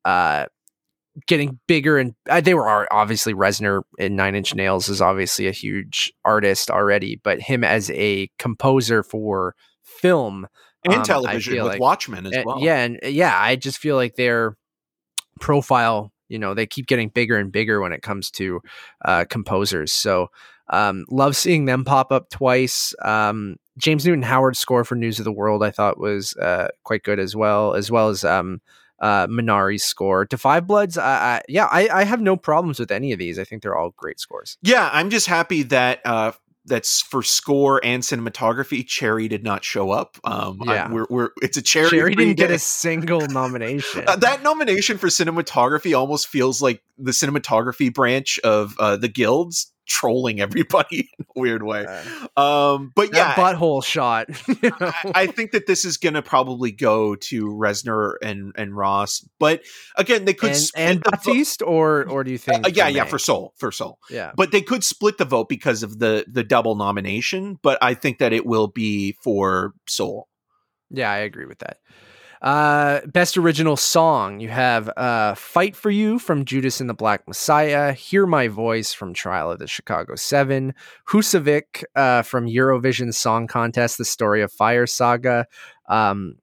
uh, 0.03 0.47
getting 1.27 1.59
bigger 1.67 1.97
and 1.97 2.13
uh, 2.29 2.41
they 2.41 2.53
were 2.53 2.91
obviously 2.93 3.33
Reznor 3.33 3.83
in 3.97 4.15
Nine 4.15 4.35
Inch 4.35 4.53
Nails 4.53 4.89
is 4.89 5.01
obviously 5.01 5.47
a 5.47 5.51
huge 5.51 6.11
artist 6.25 6.69
already, 6.69 7.19
but 7.23 7.39
him 7.39 7.63
as 7.63 7.89
a 7.91 8.29
composer 8.37 9.03
for 9.03 9.55
film 9.83 10.47
and 10.85 10.95
um, 10.95 11.03
television 11.03 11.55
with 11.55 11.65
like- 11.65 11.79
watchmen 11.79 12.25
as 12.25 12.33
uh, 12.33 12.43
well 12.45 12.59
Yeah, 12.59 12.79
and 12.79 12.99
uh, 13.03 13.07
yeah, 13.07 13.37
I 13.39 13.55
just 13.55 13.77
feel 13.77 13.95
like 13.95 14.15
their 14.15 14.55
profile, 15.39 16.11
you 16.29 16.39
know, 16.39 16.53
they 16.53 16.65
keep 16.65 16.87
getting 16.87 17.09
bigger 17.09 17.37
and 17.37 17.51
bigger 17.51 17.81
when 17.81 17.91
it 17.91 18.01
comes 18.01 18.31
to 18.31 18.61
uh, 19.03 19.25
composers. 19.29 19.91
So, 19.91 20.29
um, 20.69 21.05
love 21.09 21.35
seeing 21.35 21.65
them 21.65 21.83
pop 21.85 22.11
up 22.11 22.29
twice. 22.29 22.93
Um, 23.03 23.57
James 23.77 24.05
Newton 24.05 24.23
Howard's 24.23 24.59
score 24.59 24.83
for 24.83 24.95
News 24.95 25.19
of 25.19 25.25
the 25.25 25.31
World, 25.31 25.63
I 25.63 25.71
thought 25.71 25.99
was 25.99 26.35
uh, 26.37 26.69
quite 26.83 27.03
good 27.03 27.19
as 27.19 27.35
well, 27.35 27.73
as 27.73 27.91
well 27.91 28.09
as 28.09 28.23
um, 28.23 28.61
uh, 28.99 29.27
Minari's 29.27 29.83
score. 29.83 30.25
Da 30.25 30.37
Five 30.37 30.65
Bloods, 30.65 30.97
I, 30.97 31.35
I, 31.35 31.41
yeah, 31.49 31.67
I, 31.69 31.89
I 31.89 32.03
have 32.03 32.21
no 32.21 32.37
problems 32.37 32.79
with 32.79 32.91
any 32.91 33.11
of 33.11 33.19
these. 33.19 33.37
I 33.37 33.43
think 33.43 33.61
they're 33.61 33.77
all 33.77 33.93
great 33.97 34.19
scores. 34.19 34.57
Yeah, 34.61 34.89
I'm 34.91 35.09
just 35.09 35.27
happy 35.27 35.63
that 35.63 36.01
uh 36.05 36.31
that's 36.65 37.01
for 37.01 37.21
score 37.23 37.79
and 37.83 38.01
cinematography. 38.03 38.85
Cherry 38.85 39.27
did 39.27 39.43
not 39.43 39.63
show 39.63 39.91
up. 39.91 40.17
Um, 40.23 40.59
I- 40.67 40.73
Yeah. 40.75 40.91
we're, 40.91 41.05
we're 41.09 41.29
it's 41.41 41.57
a 41.57 41.61
cherry. 41.61 41.89
Cherry 41.89 42.15
didn't 42.15 42.37
get 42.37 42.51
a 42.51 42.59
single 42.59 43.21
nomination. 43.29 44.03
Uh, 44.07 44.15
that 44.17 44.41
nomination 44.43 44.97
for 44.97 45.07
cinematography 45.07 45.97
almost 45.97 46.27
feels 46.27 46.61
like 46.61 46.81
the 46.97 47.11
cinematography 47.11 47.93
branch 47.93 48.39
of 48.39 48.75
uh, 48.79 48.97
the 48.97 49.07
guilds 49.07 49.71
trolling 49.85 50.39
everybody 50.39 51.09
in 51.19 51.25
a 51.25 51.39
weird 51.39 51.63
way. 51.63 51.85
Um, 52.35 52.91
but 52.95 53.11
that 53.11 53.13
yeah, 53.13 53.33
butthole 53.35 53.83
shot. 53.83 54.29
you 54.47 54.69
know? 54.69 54.75
I, 54.79 55.11
I 55.15 55.27
think 55.27 55.51
that 55.51 55.67
this 55.67 55.85
is 55.85 55.97
going 55.97 56.13
to 56.13 56.21
probably 56.21 56.71
go 56.71 57.15
to 57.15 57.47
Reznor 57.47 58.15
and 58.21 58.53
and 58.57 58.75
Ross. 58.75 59.27
But 59.39 59.63
again, 59.95 60.25
they 60.25 60.33
could 60.33 60.49
and, 60.49 60.57
split 60.57 60.83
and 60.83 61.03
the 61.03 61.19
vo- 61.23 61.65
or 61.65 62.09
or 62.09 62.23
do 62.23 62.31
you 62.31 62.37
think? 62.37 62.65
Uh, 62.65 62.71
yeah, 62.73 62.87
yeah, 62.87 63.05
for 63.05 63.19
Soul, 63.19 63.53
for 63.57 63.71
Soul. 63.71 63.99
yeah. 64.09 64.31
But 64.35 64.51
they 64.51 64.61
could 64.61 64.83
split 64.83 65.17
the 65.17 65.25
vote 65.25 65.49
because 65.49 65.83
of 65.83 65.99
the 65.99 66.25
the 66.27 66.43
double 66.43 66.75
nomination. 66.75 67.59
But 67.61 67.77
I 67.81 67.93
think 67.93 68.19
that 68.19 68.33
it 68.33 68.45
will 68.45 68.67
be 68.67 69.13
for 69.23 69.73
Soul. 69.87 70.27
Yeah, 70.89 71.11
I 71.11 71.17
agree 71.17 71.45
with 71.45 71.59
that. 71.59 71.77
Uh, 72.41 73.01
best 73.07 73.37
original 73.37 73.77
song 73.77 74.39
you 74.39 74.49
have 74.49 74.89
uh, 74.97 75.35
"Fight 75.35 75.75
for 75.75 75.89
You" 75.89 76.19
from 76.19 76.45
Judas 76.45 76.79
and 76.79 76.89
the 76.89 76.93
Black 76.93 77.27
Messiah, 77.27 77.93
"Hear 77.93 78.25
My 78.25 78.47
Voice" 78.47 78.93
from 78.93 79.13
Trial 79.13 79.51
of 79.51 79.59
the 79.59 79.67
Chicago 79.67 80.15
Seven, 80.15 80.73
Husavik 81.09 81.83
uh, 81.95 82.21
from 82.21 82.47
Eurovision 82.47 83.13
Song 83.13 83.47
Contest: 83.47 83.97
The 83.97 84.05
Story 84.05 84.41
of 84.41 84.51
Fire 84.51 84.85
Saga. 84.85 85.47
Um, 85.87 86.35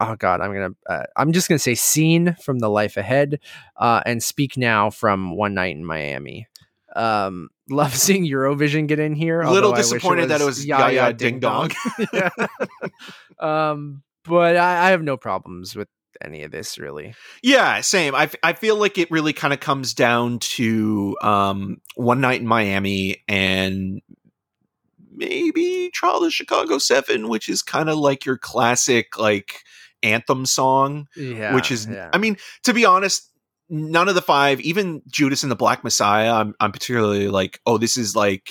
oh 0.00 0.16
God, 0.16 0.40
I'm 0.40 0.52
gonna 0.52 0.74
uh, 0.88 1.04
I'm 1.16 1.32
just 1.32 1.48
gonna 1.48 1.58
say 1.58 1.74
"Scene" 1.74 2.36
from 2.42 2.58
The 2.58 2.70
Life 2.70 2.96
Ahead, 2.96 3.40
uh, 3.76 4.02
and 4.06 4.22
"Speak 4.22 4.56
Now" 4.56 4.90
from 4.90 5.36
One 5.36 5.54
Night 5.54 5.76
in 5.76 5.84
Miami. 5.84 6.46
Um, 6.94 7.48
love 7.70 7.94
seeing 7.94 8.26
Eurovision 8.26 8.86
get 8.86 8.98
in 8.98 9.14
here. 9.14 9.40
A 9.40 9.50
little 9.50 9.70
although 9.70 9.76
I 9.76 9.78
wish 9.78 9.90
disappointed 9.90 10.28
that 10.28 10.40
it 10.40 10.44
was 10.44 10.64
Ya 10.64 10.88
Ya 10.88 11.06
Ya 11.06 11.12
Ding 11.12 11.40
Dong. 11.40 11.70
Yeah. 12.12 12.30
um, 13.38 14.02
but 14.28 14.56
I, 14.56 14.86
I 14.86 14.90
have 14.90 15.02
no 15.02 15.16
problems 15.16 15.74
with 15.74 15.88
any 16.20 16.42
of 16.42 16.50
this 16.50 16.78
really. 16.78 17.14
Yeah, 17.42 17.80
same. 17.80 18.14
I, 18.14 18.24
f- 18.24 18.34
I 18.42 18.52
feel 18.52 18.76
like 18.76 18.98
it 18.98 19.10
really 19.10 19.32
kind 19.32 19.54
of 19.54 19.60
comes 19.60 19.94
down 19.94 20.40
to 20.40 21.16
um, 21.22 21.80
One 21.94 22.20
Night 22.20 22.40
in 22.40 22.46
Miami 22.46 23.22
and 23.28 24.00
maybe 25.14 25.90
Trial 25.92 26.24
of 26.24 26.32
Chicago 26.32 26.78
Seven, 26.78 27.28
which 27.28 27.48
is 27.48 27.62
kind 27.62 27.88
of 27.88 27.98
like 27.98 28.24
your 28.24 28.38
classic 28.38 29.18
like 29.18 29.62
anthem 30.02 30.46
song. 30.46 31.08
Yeah, 31.16 31.54
which 31.54 31.70
is 31.70 31.86
yeah. 31.86 32.10
I 32.12 32.18
mean, 32.18 32.36
to 32.64 32.74
be 32.74 32.84
honest, 32.84 33.30
none 33.68 34.08
of 34.08 34.14
the 34.14 34.22
five, 34.22 34.60
even 34.60 35.02
Judas 35.08 35.42
and 35.42 35.52
the 35.52 35.56
Black 35.56 35.84
Messiah, 35.84 36.32
I'm 36.32 36.54
I'm 36.60 36.72
particularly 36.72 37.28
like, 37.28 37.60
oh, 37.66 37.78
this 37.78 37.96
is 37.96 38.16
like, 38.16 38.50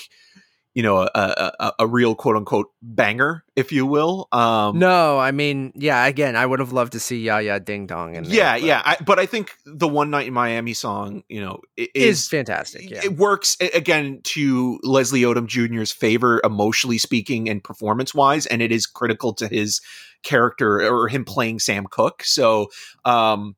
you 0.74 0.82
know, 0.82 0.98
a 0.98 1.10
a, 1.14 1.72
a- 1.80 1.86
real 1.86 2.14
quote 2.14 2.36
unquote 2.36 2.68
banger, 2.82 3.44
if 3.56 3.72
you 3.72 3.86
will. 3.86 4.28
Um 4.30 4.78
no, 4.78 5.18
I 5.18 5.32
mean, 5.32 5.72
yeah. 5.74 6.06
Again, 6.06 6.36
I 6.36 6.46
would 6.46 6.60
have 6.60 6.72
loved 6.72 6.92
to 6.92 7.00
see 7.00 7.20
Ya 7.20 7.38
Ya 7.38 7.58
Ding 7.58 7.86
Dong 7.86 8.14
in 8.14 8.24
there. 8.24 8.34
yeah, 8.34 8.52
but 8.52 8.62
yeah. 8.62 8.82
I, 8.84 8.96
but 9.04 9.18
I 9.18 9.26
think 9.26 9.52
the 9.64 9.88
One 9.88 10.10
Night 10.10 10.28
in 10.28 10.34
Miami 10.34 10.74
song, 10.74 11.24
you 11.28 11.40
know, 11.40 11.60
is, 11.76 11.88
is, 11.94 12.28
fantastic. 12.28 12.90
Yeah, 12.90 13.00
it 13.04 13.16
works 13.16 13.56
again 13.74 14.20
to 14.24 14.78
Leslie 14.82 15.22
Odom 15.22 15.46
Jr.'s 15.46 15.90
favor, 15.90 16.40
emotionally 16.44 16.98
speaking 16.98 17.48
and 17.48 17.64
performance 17.64 18.14
wise, 18.14 18.46
and 18.46 18.62
it 18.62 18.70
is 18.70 18.86
critical 18.86 19.32
to 19.34 19.48
his 19.48 19.80
character 20.22 20.80
or 20.82 21.08
him 21.08 21.24
playing 21.24 21.58
Sam 21.60 21.86
Cooke. 21.90 22.22
So, 22.24 22.68
um, 23.04 23.56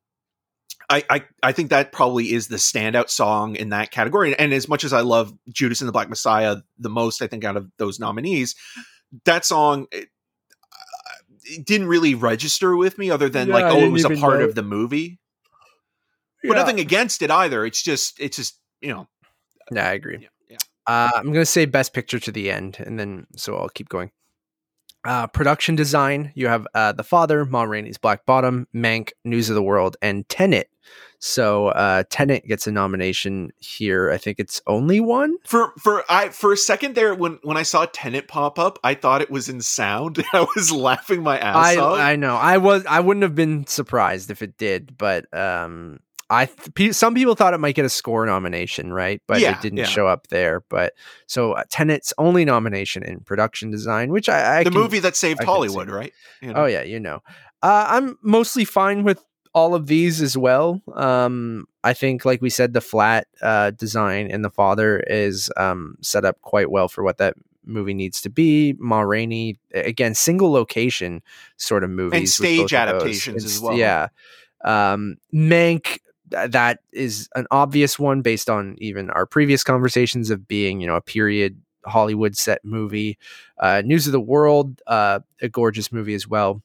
I, 0.91 1.05
I 1.09 1.25
I 1.43 1.53
think 1.53 1.71
that 1.71 1.93
probably 1.93 2.33
is 2.33 2.49
the 2.49 2.57
standout 2.57 3.09
song 3.09 3.57
in 3.57 3.69
that 3.71 3.93
category. 3.93 4.37
And 4.37 4.53
as 4.53 4.69
much 4.69 4.85
as 4.85 4.93
I 4.93 5.01
love 5.01 5.33
Judas 5.49 5.81
and 5.81 5.89
the 5.89 5.93
Black 5.93 6.09
Messiah 6.09 6.57
the 6.79 6.91
most, 6.91 7.23
I 7.23 7.29
think 7.29 7.45
out 7.45 7.57
of 7.57 7.71
those 7.79 7.99
nominees, 7.99 8.55
that 9.25 9.45
song. 9.45 9.87
It, 9.93 10.09
it 11.43 11.65
didn't 11.65 11.89
really 11.89 12.15
register 12.15 12.77
with 12.77 12.99
me 12.99 13.11
other 13.11 13.29
than 13.29 13.49
Yeah, 13.49 13.55
like 13.55 13.65
oh 13.65 13.79
it 13.79 13.89
was 13.89 14.05
a 14.05 14.11
part 14.11 14.43
of 14.43 14.55
the 14.55 14.63
movie 14.63 15.19
but 16.45 16.55
nothing 16.55 16.79
against 16.79 17.23
it 17.23 17.31
either 17.31 17.65
it's 17.65 17.83
just 17.83 18.21
it's 18.21 18.37
just 18.37 18.59
you 18.81 18.89
know 18.89 19.09
Yeah, 19.73 19.89
I 19.89 19.93
agree. 19.93 20.19
yeah, 20.21 20.29
yeah. 20.49 20.57
Uh, 20.87 21.11
I'm 21.15 21.33
gonna 21.33 21.47
say 21.47 21.65
best 21.65 21.93
picture 21.93 22.19
to 22.19 22.33
the 22.33 22.51
end, 22.51 22.79
and 22.79 22.99
then 22.99 23.27
so 23.37 23.57
I'll 23.57 23.69
keep 23.69 23.89
going. 23.89 24.11
Uh, 25.05 25.27
production 25.29 25.77
design. 25.77 26.33
You 26.35 26.49
have 26.49 26.67
uh, 26.75 26.93
the 26.93 27.03
Father, 27.03 27.45
Ma 27.45 27.63
Rainey's 27.63 27.99
Black 27.99 28.27
Bottom, 28.27 28.67
Mank, 28.75 29.13
News 29.25 29.49
of 29.49 29.55
the 29.55 29.63
World, 29.63 29.97
and 30.03 30.29
Tenet. 30.29 30.69
So 31.23 31.69
uh, 31.69 32.05
Tenet 32.09 32.47
gets 32.47 32.67
a 32.67 32.73
nomination 32.73 33.51
here. 33.59 34.11
I 34.11 34.17
think 34.17 34.39
it's 34.39 34.63
only 34.67 35.01
one. 35.01 35.37
for 35.45 35.73
for 35.79 36.03
I 36.09 36.31
for 36.31 36.53
a 36.53 36.57
second 36.57 36.95
there 36.95 37.15
when 37.15 37.39
when 37.43 37.59
I 37.59 37.63
saw 37.63 37.85
Tenet 37.85 38.27
pop 38.27 38.59
up, 38.59 38.79
I 38.83 38.95
thought 38.95 39.21
it 39.21 39.31
was 39.31 39.49
in 39.49 39.61
sound. 39.61 40.23
I 40.33 40.47
was 40.57 40.73
laughing 40.73 41.23
my 41.23 41.39
ass 41.39 41.57
I 41.57 41.77
off. 41.77 41.99
I 41.99 42.17
know. 42.17 42.37
I 42.37 42.57
was. 42.57 42.87
I 42.87 43.01
wouldn't 43.01 43.23
have 43.23 43.35
been 43.35 43.67
surprised 43.67 44.31
if 44.31 44.41
it 44.41 44.57
did, 44.57 44.97
but 44.97 45.33
um, 45.37 46.01
I 46.31 46.47
th- 46.77 46.95
some 46.95 47.15
people 47.15 47.35
thought 47.35 47.55
it 47.55 47.59
might 47.59 47.75
get 47.75 47.85
a 47.85 47.89
score 47.91 48.25
nomination, 48.25 48.93
right? 48.93 49.21
But 49.27 49.41
Yeah, 49.41 49.57
it 49.57 49.61
didn't 49.61 49.79
yeah. 49.79 49.85
show 49.85 50.07
up 50.07 50.29
there. 50.29 50.63
But 50.69 50.95
so 51.27 51.53
uh, 51.53 51.65
Tenet's 51.69 52.15
only 52.19 52.45
nomination 52.45 53.03
in 53.03 53.21
production 53.21 53.71
design, 53.71 54.11
which 54.13 54.29
I, 54.29 54.59
I 54.61 54.65
the 54.65 54.71
can- 54.71 54.81
movie 54.81 55.01
that 55.01 55.17
saved 55.17 55.41
I 55.43 55.45
Hollywood, 55.45 55.91
right? 55.91 56.13
You 56.41 56.53
Oh 56.55 56.67
yeah, 56.67 56.83
you 56.83 57.01
know. 57.01 57.21
Uh, 57.63 57.87
I'm 57.91 58.17
mostly 58.23 58.65
fine 58.65 59.03
with 59.03 59.23
all 59.53 59.75
of 59.75 59.89
these 59.89 60.23
as 60.23 60.37
well. 60.39 60.81
Um, 60.95 61.67
I 61.83 61.93
think, 61.95 62.25
like 62.25 62.41
we 62.41 62.49
said, 62.51 62.73
the 62.73 62.81
flat 62.81 63.27
uh, 63.43 63.73
design 63.73 64.29
in 64.31 64.43
the 64.43 64.51
father 64.51 65.01
is 65.01 65.51
um, 65.57 65.97
set 66.01 66.25
up 66.25 66.41
quite 66.43 66.71
well 66.71 66.87
for 66.89 67.03
what 67.03 67.19
that 67.19 67.35
movie 67.67 67.93
needs 67.95 68.21
to 68.23 68.31
be. 68.31 68.75
Ma 68.79 69.01
Rainey, 69.01 69.59
again, 69.75 70.15
single 70.15 70.53
location 70.53 71.23
sort 71.57 71.83
of 71.83 71.91
movies, 71.91 72.19
and 72.21 72.29
stage 72.29 72.59
both 72.59 72.65
of 72.65 72.71
those. 72.71 72.73
adaptations 72.95 73.45
as 73.45 73.61
well. 73.61 73.77
Yeah, 73.77 74.09
um, 74.65 75.17
Mank. 75.35 75.99
Th- 76.31 76.51
That 76.51 76.81
is 76.93 77.29
an 77.35 77.47
obvious 77.51 77.99
one 77.99 78.23
based 78.23 78.51
on 78.51 78.77
even 78.79 79.11
our 79.11 79.27
previous 79.27 79.63
conversations 79.65 80.31
of 80.31 80.47
being, 80.49 80.81
you 80.81 80.87
know, 80.87 80.97
a 80.97 81.01
period 81.01 81.61
Hollywood 81.87 82.37
set 82.37 82.65
movie. 82.65 83.19
Uh, 83.59 83.83
News 83.85 84.07
of 84.07 84.13
the 84.13 84.21
World, 84.21 84.81
uh, 84.87 85.21
a 85.41 85.49
gorgeous 85.49 85.93
movie 85.93 86.15
as 86.15 86.29
well. 86.29 86.63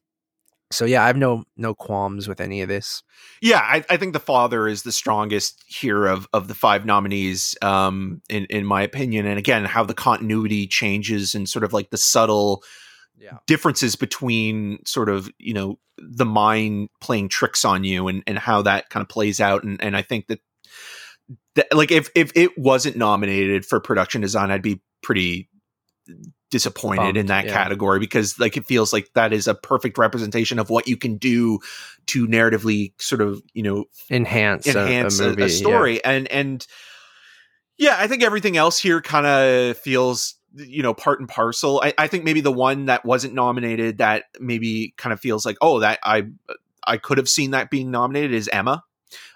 So 0.72 0.86
yeah, 0.86 1.03
I 1.03 1.07
have 1.07 1.18
no 1.18 1.43
no 1.55 1.76
qualms 1.76 2.28
with 2.28 2.41
any 2.41 2.61
of 2.61 2.68
this. 2.68 3.03
Yeah, 3.39 3.59
I, 3.59 3.86
I 3.89 3.97
think 3.97 4.13
the 4.13 4.20
father 4.20 4.68
is 4.68 4.84
the 4.84 4.91
strongest 4.91 5.63
here 5.68 6.07
of 6.07 6.28
of 6.34 6.47
the 6.47 6.55
five 6.55 6.86
nominees, 6.86 7.55
um, 7.61 8.22
in 8.30 8.45
in 8.45 8.66
my 8.66 8.82
opinion. 8.82 9.28
And 9.28 9.38
again, 9.38 9.66
how 9.66 9.84
the 9.84 9.93
continuity 9.93 10.66
changes 10.66 11.36
and 11.36 11.47
sort 11.47 11.63
of 11.63 11.72
like 11.72 11.91
the 11.91 11.97
subtle 11.97 12.63
Yeah. 13.18 13.38
differences 13.47 13.95
between 13.95 14.80
sort 14.86 15.09
of 15.09 15.30
you 15.39 15.53
know 15.53 15.80
the 15.97 16.26
mind 16.26 16.89
playing 16.99 17.30
tricks 17.30 17.63
on 17.63 17.84
you 17.84 18.07
and 18.07 18.24
and 18.28 18.38
how 18.38 18.61
that 18.63 18.89
kind 18.89 19.01
of 19.01 19.09
plays 19.09 19.39
out 19.39 19.63
and 19.63 19.82
and 19.82 19.95
I 19.95 20.01
think 20.01 20.28
that 20.28 20.39
that 21.55 21.68
like 21.74 21.91
if 21.91 22.09
if 22.16 22.32
it 22.36 22.57
wasn't 22.57 22.97
nominated 22.97 23.66
for 23.66 23.80
production 23.80 24.22
design 24.22 24.51
I'd 24.51 24.61
be 24.61 24.82
pretty 25.01 25.49
disappointed 26.51 27.01
Bummed, 27.01 27.18
in 27.18 27.26
that 27.28 27.45
yeah. 27.45 27.51
category 27.51 27.99
because 27.99 28.39
like 28.39 28.55
it 28.55 28.66
feels 28.66 28.93
like 28.93 29.09
that 29.16 29.34
is 29.34 29.47
a 29.47 29.55
perfect 29.55 29.97
representation 29.97 30.59
of 30.59 30.70
what 30.70 30.88
you 30.88 30.95
can 30.95 31.18
do 31.18 31.59
to 32.07 32.28
narratively 32.28 32.93
sort 33.01 33.22
of 33.22 33.41
you 33.53 33.63
know 33.63 33.86
Enhance, 34.11 34.68
enhance 34.68 35.20
a, 35.20 35.26
a, 35.26 35.28
movie, 35.30 35.41
a 35.41 35.47
yeah. 35.47 35.51
story 35.51 36.05
and 36.05 36.28
and 36.28 36.68
yeah 37.78 37.95
i 37.99 38.07
think 38.07 38.24
everything 38.24 38.55
else 38.55 38.80
here 38.80 39.01
kind 39.01 39.26
of 39.26 39.78
feels 39.78 40.36
you 40.55 40.81
know 40.81 40.93
part 40.93 41.19
and 41.19 41.27
parcel 41.29 41.81
I, 41.83 41.93
I 41.97 42.07
think 42.07 42.23
maybe 42.23 42.41
the 42.41 42.51
one 42.51 42.85
that 42.85 43.03
wasn't 43.05 43.33
nominated 43.33 43.97
that 43.99 44.23
maybe 44.39 44.93
kind 44.97 45.11
of 45.11 45.19
feels 45.19 45.45
like 45.45 45.57
oh 45.61 45.79
that 45.81 45.99
i 46.03 46.23
i 46.87 46.97
could 46.97 47.17
have 47.17 47.27
seen 47.27 47.51
that 47.51 47.69
being 47.69 47.91
nominated 47.91 48.31
is 48.33 48.47
emma 48.53 48.83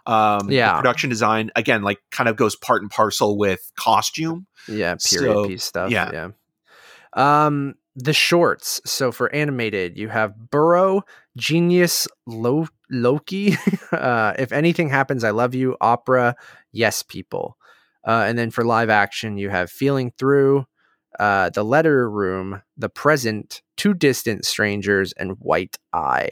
um 0.05 0.49
Yeah. 0.49 0.75
production 0.77 1.09
design 1.09 1.51
again 1.55 1.81
like 1.83 1.99
kind 2.09 2.29
of 2.29 2.35
goes 2.37 2.55
part 2.55 2.81
and 2.81 2.89
parcel 2.89 3.37
with 3.37 3.71
costume 3.75 4.47
Yeah, 4.67 4.95
period 5.03 5.33
So, 5.35 5.47
piece 5.47 5.63
stuff. 5.65 5.91
yeah. 5.91 6.09
Yeah. 6.13 6.29
Um, 7.13 7.75
the 7.95 8.13
shorts. 8.13 8.79
So 8.85 9.11
for 9.11 9.33
animated, 9.33 9.97
you 9.97 10.07
have 10.09 10.49
Burrow, 10.51 11.01
Genius, 11.35 12.07
Lo- 12.25 12.67
Loki. 12.89 13.55
uh, 13.91 14.33
if 14.37 14.51
anything 14.51 14.89
happens, 14.89 15.23
I 15.23 15.31
love 15.31 15.55
you. 15.55 15.75
Opera, 15.81 16.35
Yes, 16.71 17.03
People. 17.03 17.57
Uh, 18.07 18.23
and 18.27 18.37
then 18.37 18.51
for 18.51 18.63
live 18.63 18.89
action, 18.89 19.37
you 19.37 19.49
have 19.49 19.69
Feeling 19.69 20.11
Through, 20.17 20.65
uh, 21.19 21.49
The 21.49 21.63
Letter 21.63 22.09
Room, 22.09 22.61
The 22.77 22.89
Present, 22.89 23.61
Two 23.77 23.93
Distant 23.93 24.45
Strangers, 24.45 25.13
and 25.13 25.33
White 25.39 25.77
Eye. 25.93 26.29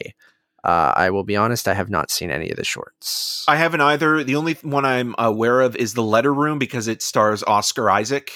Uh, 0.64 0.92
I 0.96 1.10
will 1.10 1.22
be 1.24 1.36
honest, 1.36 1.68
I 1.68 1.74
have 1.74 1.88
not 1.88 2.10
seen 2.10 2.30
any 2.30 2.50
of 2.50 2.56
the 2.56 2.64
shorts. 2.64 3.44
i 3.48 3.54
haven't 3.56 3.80
either 3.80 4.24
the 4.24 4.34
only 4.34 4.54
one 4.62 4.84
i'm 4.84 5.14
aware 5.16 5.60
of 5.60 5.76
is 5.76 5.94
the 5.94 6.02
letter 6.02 6.34
room 6.34 6.58
because 6.58 6.88
it 6.88 7.00
stars 7.00 7.44
oscar 7.44 7.88
isaac 7.88 8.32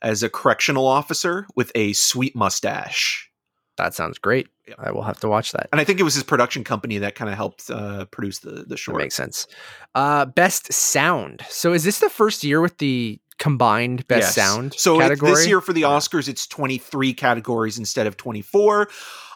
as 0.00 0.22
a 0.22 0.30
correctional 0.30 0.86
officer 0.86 1.46
with 1.54 1.70
a 1.74 1.92
sweet 1.92 2.34
mustache 2.34 3.30
that 3.76 3.94
sounds 3.94 4.18
great. 4.18 4.48
Yeah. 4.66 4.74
I 4.78 4.90
will 4.90 5.02
have 5.04 5.20
to 5.20 5.28
watch 5.28 5.52
that. 5.52 5.68
and 5.70 5.80
I 5.80 5.84
think 5.84 6.00
it 6.00 6.02
was 6.02 6.14
his 6.14 6.24
production 6.24 6.64
company 6.64 6.98
that 6.98 7.14
kind 7.14 7.30
of 7.30 7.36
helped 7.36 7.70
uh, 7.70 8.06
produce 8.06 8.40
the 8.40 8.50
the 8.50 8.64
That 8.70 8.76
short. 8.78 8.98
makes 8.98 9.14
sense. 9.14 9.46
Uh, 9.94 10.24
best 10.24 10.72
sound. 10.72 11.42
So 11.48 11.72
is 11.72 11.84
this 11.84 12.00
the 12.00 12.10
first 12.10 12.42
year 12.42 12.60
with 12.60 12.78
the 12.78 13.20
combined 13.38 14.06
best 14.08 14.36
Yes. 14.36 14.46
sound 14.46 14.74
So 14.74 14.98
it- 14.98 15.02
category? 15.04 15.32
this 15.32 15.46
year 15.46 15.60
for 15.60 15.72
the 15.72 15.82
Oscars, 15.82 16.28
it's 16.28 16.46
twenty 16.46 16.78
three 16.78 17.12
categories 17.14 17.78
instead 17.78 18.06
of 18.06 18.16
twenty 18.16 18.42
four. 18.42 18.88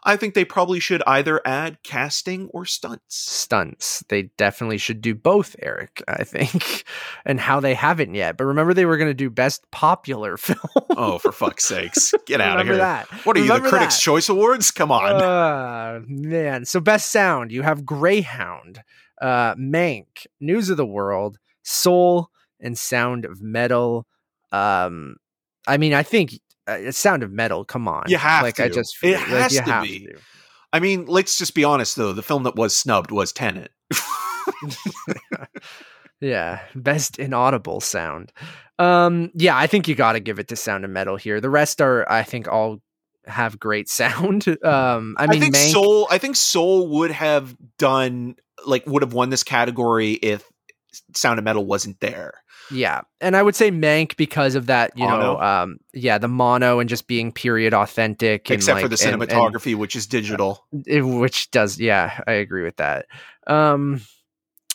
I 0.04 0.16
think 0.16 0.34
they 0.34 0.44
probably 0.44 0.80
should 0.80 1.00
either 1.06 1.40
add 1.44 1.78
casting 1.84 2.48
or 2.48 2.64
stunts. 2.66 3.14
stunts. 3.16 4.02
They 4.08 4.30
definitely 4.36 4.78
should 4.78 5.00
do 5.00 5.14
both, 5.14 5.54
Eric, 5.62 6.02
I 6.08 6.24
think. 6.24 6.82
And 7.24 7.38
how 7.38 7.60
they 7.60 7.74
haven't 7.74 8.14
yet. 8.16 8.36
But 8.36 8.46
remember 8.46 8.74
they 8.74 8.84
were 8.84 8.96
going 8.96 9.10
to 9.10 9.14
do 9.14 9.30
best 9.30 9.64
popular 9.70 10.36
film. 10.48 10.58
Oh, 10.90 11.18
for 11.18 11.30
fuck's 11.30 11.64
sakes, 11.64 12.12
get 12.26 12.40
out 12.40 12.58
of 12.58 12.66
remember 12.66 12.72
here! 12.72 12.78
that. 12.82 13.06
What 13.24 13.36
are 13.36 13.40
you, 13.40 13.46
the 13.46 13.60
Critics' 13.60 13.94
that. 13.94 14.02
Choice 14.02 14.28
Awards? 14.28 14.72
Come 14.72 14.90
on. 14.90 15.22
Uh, 15.22 16.00
man. 16.08 16.64
So 16.64 16.80
best 16.80 17.12
sound, 17.12 17.52
you 17.52 17.62
have 17.62 17.86
Greyhound, 17.86 18.82
uh, 19.20 19.54
Mank, 19.54 20.26
News 20.40 20.68
of 20.68 20.76
the 20.76 20.84
World, 20.86 21.38
Soul, 21.62 22.28
and 22.62 22.78
Sound 22.78 23.24
of 23.24 23.42
Metal. 23.42 24.06
Um, 24.52 25.16
I 25.66 25.76
mean, 25.76 25.92
I 25.94 26.02
think 26.02 26.38
uh, 26.66 26.90
Sound 26.92 27.22
of 27.22 27.32
Metal. 27.32 27.64
Come 27.64 27.88
on, 27.88 28.04
You 28.08 28.16
have 28.18 28.42
like 28.42 28.60
I 28.60 28.68
to. 28.68 28.74
just 28.74 28.96
It 29.02 29.18
like 29.18 29.26
has 29.28 29.54
you 29.54 29.62
to 29.62 29.70
have 29.72 29.82
be. 29.84 30.06
to. 30.06 30.18
I 30.72 30.80
mean, 30.80 31.04
let's 31.06 31.36
just 31.36 31.54
be 31.54 31.64
honest 31.64 31.96
though. 31.96 32.12
The 32.12 32.22
film 32.22 32.44
that 32.44 32.56
was 32.56 32.74
snubbed 32.74 33.10
was 33.10 33.32
Tenet. 33.32 33.70
Yeah, 36.20 36.60
best 36.76 37.18
inaudible 37.18 37.80
sound. 37.80 38.32
Um, 38.78 39.32
yeah, 39.34 39.56
I 39.56 39.66
think 39.66 39.88
you 39.88 39.96
got 39.96 40.12
to 40.12 40.20
give 40.20 40.38
it 40.38 40.46
to 40.48 40.56
Sound 40.56 40.84
of 40.84 40.90
Metal 40.92 41.16
here. 41.16 41.40
The 41.40 41.50
rest 41.50 41.80
are, 41.80 42.08
I 42.10 42.22
think, 42.22 42.46
all 42.46 42.78
have 43.26 43.58
great 43.58 43.88
sound. 43.88 44.46
Um, 44.64 45.16
I 45.18 45.24
I, 45.24 45.26
mean, 45.26 45.40
think 45.40 45.56
Mank, 45.56 45.72
Soul. 45.72 46.06
I 46.12 46.18
think 46.18 46.36
Soul 46.36 46.86
would 46.90 47.10
have 47.10 47.56
done 47.76 48.36
like 48.64 48.86
would 48.86 49.02
have 49.02 49.12
won 49.14 49.30
this 49.30 49.42
category 49.42 50.12
if 50.12 50.48
Sound 51.16 51.40
of 51.40 51.44
Metal 51.44 51.66
wasn't 51.66 51.98
there. 51.98 52.34
Yeah, 52.72 53.02
and 53.20 53.36
I 53.36 53.42
would 53.42 53.54
say 53.54 53.70
Mank 53.70 54.16
because 54.16 54.54
of 54.54 54.66
that. 54.66 54.92
You 54.96 55.06
know, 55.06 55.40
um, 55.40 55.78
yeah, 55.92 56.18
the 56.18 56.28
mono 56.28 56.78
and 56.78 56.88
just 56.88 57.06
being 57.06 57.30
period 57.32 57.74
authentic, 57.74 58.48
and, 58.50 58.56
except 58.56 58.80
for 58.80 58.88
like, 58.88 58.98
the 58.98 59.06
and- 59.08 59.22
and- 59.22 59.30
cinematography, 59.30 59.74
which 59.76 59.94
is 59.96 60.06
digital. 60.06 60.64
it- 60.86 61.02
which 61.02 61.50
does 61.50 61.78
yeah 61.78 62.20
i 62.26 62.32
agree 62.32 62.62
with 62.62 62.76
that 62.76 63.06
um 63.46 64.00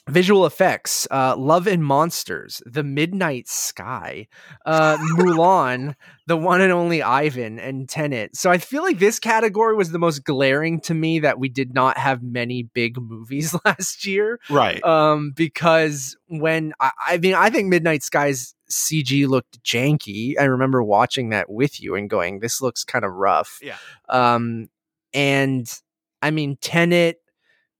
visual 0.08 0.46
effects 0.46 1.08
uh 1.12 1.36
love 1.38 1.68
and 1.68 1.84
monsters 1.84 2.62
the 2.66 2.84
midnight 2.84 3.48
sky 3.48 4.28
uh 4.66 4.98
mulan 5.18 5.96
the 6.28 6.38
one 6.38 6.62
and 6.62 6.72
only 6.72 7.02
ivan 7.02 7.60
and 7.60 7.90
tenet 7.90 8.36
so 8.36 8.50
i 8.50 8.58
feel 8.58 8.84
like 8.84 9.00
this 9.00 9.20
category 9.20 9.76
was 9.76 9.92
the 9.92 10.00
most 10.00 10.24
glaring 10.24 10.80
to 10.80 10.94
me 10.94 11.20
that 11.20 11.40
we 11.40 11.50
did 11.50 11.74
not 11.74 11.98
have 11.98 12.24
many 12.24 12.64
big 12.64 13.00
movies 13.02 13.56
last 13.66 14.06
year 14.06 14.40
right. 14.50 14.84
um 14.84 15.32
because 15.36 16.16
when 16.28 16.74
I, 16.80 16.92
I 17.08 17.18
mean 17.18 17.34
i 17.34 17.50
think 17.50 17.68
midnight 17.68 18.04
Sky's 18.04 18.56
cg 18.70 19.28
looked 19.28 19.64
janky 19.64 20.34
i 20.40 20.44
remember 20.44 20.84
watching 20.84 21.30
that 21.30 21.50
with 21.50 21.82
you 21.82 21.96
and 21.96 22.10
going 22.10 22.40
this 22.40 22.62
looks 22.62 22.84
kind 22.84 23.06
of 23.06 23.12
rough 23.14 23.60
Yeah. 23.62 23.78
um 24.10 24.68
and 25.14 25.72
i 26.22 26.32
mean 26.32 26.58
tenet 26.62 27.22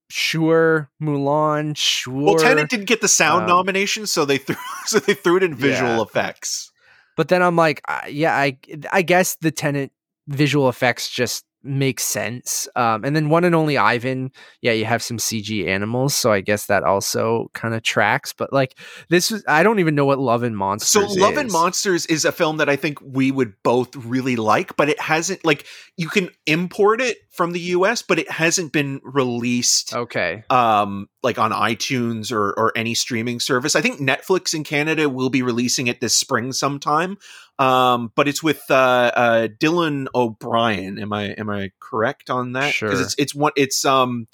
sure 0.10 0.90
mulan 1.02 1.76
sure 1.76 2.14
well, 2.14 2.36
Tenet 2.36 2.70
didn't 2.70 2.86
get 2.86 3.02
the 3.02 3.08
sound 3.08 3.44
um, 3.44 3.48
nomination, 3.50 4.08
so 4.08 4.26
they 4.26 4.38
threw 4.38 4.56
so 4.86 5.00
they 5.00 5.14
threw 5.14 5.38
it 5.38 5.44
in 5.44 5.54
visual 5.56 5.98
Yeah. 5.98 6.02
effects. 6.04 6.72
but 7.16 7.28
then 7.30 7.42
i'm 7.42 7.56
like 7.56 7.82
uh, 7.88 8.02
yeah 8.08 8.36
i 8.36 8.58
i 8.92 9.02
guess 9.02 9.36
the 9.42 9.52
tenet 9.52 9.92
visual 10.28 10.70
effects 10.70 11.10
just 11.10 11.46
make 11.64 12.00
sense 12.00 12.68
um 12.76 13.04
and 13.04 13.16
then 13.16 13.30
one 13.30 13.44
and 13.44 13.56
only 13.56 13.78
ivan 13.78 14.32
yeah 14.62 14.72
you 14.72 14.86
have 14.86 15.02
some 15.02 15.18
cg 15.18 15.68
animals 15.68 16.14
so 16.14 16.32
i 16.32 16.42
guess 16.42 16.68
that 16.68 16.84
also 16.84 17.50
kind 17.54 17.74
of 17.74 17.84
tracks 17.84 18.34
but 18.34 18.54
like 18.54 18.78
this 19.10 19.32
is 19.32 19.44
i 19.48 19.64
don't 19.64 19.80
even 19.80 19.96
know 19.96 20.06
what 20.06 20.20
love 20.20 20.44
and 20.44 20.58
Monsters. 20.58 20.90
So 20.90 21.22
Love 21.22 21.38
and. 21.38 21.52
Monsters 21.52 22.06
is 22.08 22.26
a 22.26 22.32
film 22.32 22.58
that 22.58 22.70
I 22.70 22.76
think 22.76 23.00
we 23.02 23.32
would 23.32 23.54
both 23.64 23.96
really 23.96 24.36
like, 24.36 24.76
but 24.76 24.90
it 24.90 25.00
hasn't 25.00 25.46
like 25.46 25.66
you 25.96 26.10
can 26.10 26.30
import 26.46 27.00
it 27.00 27.18
from 27.30 27.54
the 27.54 27.60
US, 27.60 28.02
but 28.02 28.20
it 28.20 28.30
hasn't 28.30 28.74
been 28.74 29.00
released 29.04 29.94
okay 29.94 30.44
um 30.50 31.08
like 31.24 31.38
on 31.38 31.52
iTunes 31.52 32.32
or 32.32 32.54
or 32.58 32.74
any 32.76 32.94
streaming 32.94 33.40
service. 33.40 33.76
I 33.76 33.82
think 33.82 34.00
Netflix 34.00 34.54
in 34.54 34.64
Canada 34.64 35.10
will 35.10 35.30
be 35.30 35.42
releasing 35.42 35.88
it 35.88 36.02
this 36.02 36.18
spring 36.18 36.52
sometime. 36.52 37.18
Um 37.60 38.12
but 38.16 38.28
it's 38.28 38.44
with 38.44 38.64
uh 38.70 39.12
uh 39.16 39.48
Dylan 39.48 40.08
O'Brien. 40.14 41.00
Am 41.00 41.12
I 41.14 41.32
am 41.32 41.50
I 41.50 41.72
correct 41.80 42.30
on 42.30 42.54
that? 42.54 42.74
Sure. 42.74 42.90
Because 42.90 43.02
it's 43.02 43.16
it's 43.18 43.36
one 43.36 43.52
it's 43.56 43.84
um 43.86 44.28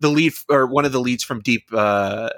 the 0.00 0.08
lead 0.08 0.32
or 0.50 0.66
one 0.66 0.84
of 0.84 0.92
the 0.92 1.00
leads 1.00 1.24
from 1.24 1.40
Deep 1.40 1.64
uh 1.72 2.28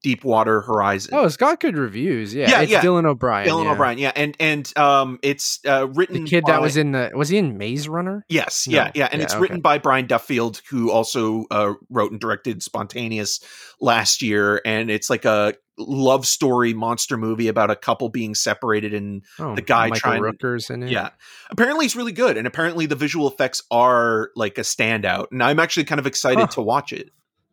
Deepwater 0.00 0.60
Horizon. 0.60 1.12
oh 1.14 1.24
it's 1.24 1.36
got 1.36 1.58
good 1.58 1.76
reviews 1.76 2.32
yeah, 2.32 2.48
Yeah, 2.50 2.60
it's 2.60 2.70
yeah. 2.70 2.80
dylan 2.82 3.04
o'brien 3.04 3.48
Dylan 3.48 3.64
yeah. 3.64 3.72
O'Brien, 3.72 3.98
yeah, 3.98 4.12
and 4.14 4.36
and 4.38 4.78
um, 4.78 5.18
it's 5.24 5.58
uh, 5.66 5.88
written 5.88 6.22
the 6.22 6.30
kid 6.30 6.44
by, 6.44 6.52
that 6.52 6.62
was 6.62 6.76
in 6.76 6.92
the 6.92 7.10
was 7.14 7.30
he 7.30 7.38
in 7.38 7.58
maze 7.58 7.88
runner 7.88 8.24
yes, 8.28 8.68
No. 8.68 8.76
yeah, 8.76 8.92
yeah, 8.94 9.08
and 9.10 9.18
Yeah, 9.18 9.24
it's 9.24 9.34
okay. 9.34 9.40
written 9.40 9.60
by 9.60 9.78
Brian 9.78 10.06
Duffield, 10.06 10.62
who 10.70 10.92
also 10.92 11.46
uh, 11.50 11.72
wrote 11.90 12.12
and 12.12 12.20
directed 12.20 12.62
Spontaneous 12.62 13.40
last 13.80 14.22
year, 14.22 14.60
and 14.64 14.88
it's 14.88 15.10
like 15.10 15.24
a 15.24 15.54
love 15.78 16.26
story 16.26 16.74
monster 16.74 17.16
movie 17.16 17.48
about 17.48 17.70
a 17.70 17.76
couple 17.76 18.08
being 18.08 18.34
separated 18.34 18.92
and 18.92 19.22
oh 19.38 19.54
The 19.54 19.62
guy 19.62 19.88
michael 19.88 20.00
trying- 20.00 20.22
rooker's 20.22 20.70
in 20.70 20.82
it 20.82 20.90
yeah 20.90 21.10
apparently 21.50 21.86
it's 21.86 21.94
really 21.96 22.12
good 22.12 22.36
and 22.36 22.46
apparently 22.46 22.86
the 22.86 22.96
visual 22.96 23.28
effects 23.28 23.62
are 23.70 24.30
like 24.36 24.58
a 24.58 24.62
standout 24.62 25.26
and 25.30 25.42
i'm 25.42 25.58
actually 25.60 25.84
kind 25.84 25.98
of 25.98 26.06
excited 26.06 26.40
Huh. 26.40 26.46
to 26.48 26.62
watch 26.62 26.92
it 26.92 27.10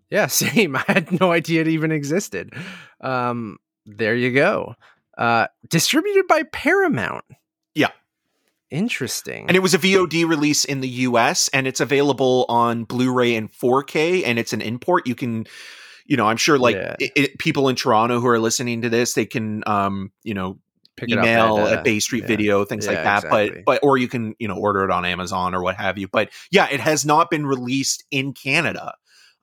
Yeah, 0.09 0.27
same. 0.41 0.75
I 0.75 0.83
had 0.87 1.19
no 1.19 1.31
idea 1.31 1.61
it 1.61 1.67
even 1.67 1.91
existed. 1.91 2.53
Um, 3.01 3.57
there 3.87 4.15
you 4.15 4.31
go. 4.31 4.75
Uh, 5.17 5.47
distributed 5.69 6.27
by 6.27 6.43
Paramount. 6.51 7.25
Yeah. 7.73 7.89
Interesting. 8.71 9.45
and 9.47 9.55
it 9.55 9.61
was 9.61 9.73
a 9.73 9.79
vod 9.79 10.27
release 10.27 10.65
in 10.65 10.81
the 10.81 10.89
us 10.89 11.47
and 11.49 11.67
it's 11.67 11.79
available 11.79 12.45
on 12.49 12.83
blu-ray 12.83 13.35
and 13.35 13.51
4k 13.51 14.23
and 14.25 14.37
it's 14.39 14.53
an 14.53 14.61
import 14.61 15.07
you 15.07 15.15
can 15.15 15.45
you 16.05 16.17
know 16.17 16.27
i'm 16.27 16.37
sure 16.37 16.57
like 16.57 16.75
Yeah. 16.75 16.95
it, 16.99 17.11
it- 17.15 17.39
people 17.39 17.69
in 17.69 17.75
toronto 17.75 18.19
who 18.19 18.27
are 18.27 18.39
listening 18.39 18.81
to 18.83 18.89
this 18.89 19.13
they 19.13 19.25
can 19.25 19.63
um 19.67 20.11
you 20.23 20.33
know 20.33 20.59
Pick 20.97 21.11
it 21.11 21.17
up 21.17 21.25
email 21.25 21.57
at, 21.57 21.73
at, 21.73 21.79
uh, 21.79 21.81
Bay 21.83 21.99
Street 21.99 22.21
yeah. 22.21 22.27
Video, 22.27 22.63
things 22.63 22.87
like 22.87 22.95
that. 22.95 23.25
exactly. 23.25 23.49
But 23.49 23.65
but 23.65 23.79
or 23.85 23.97
you 23.97 24.07
can 24.07 24.33
you 24.39 24.47
know 24.47 24.55
order 24.55 24.85
it 24.85 24.91
on 24.91 25.03
Amazon 25.03 25.53
or 25.53 25.61
what 25.61 25.75
have 25.75 25.97
you. 25.97 26.07
But 26.07 26.29
yeah, 26.51 26.69
it 26.71 26.79
has 26.79 27.05
not 27.05 27.29
been 27.29 27.45
released 27.45 28.05
in 28.11 28.31
Canada, 28.31 28.93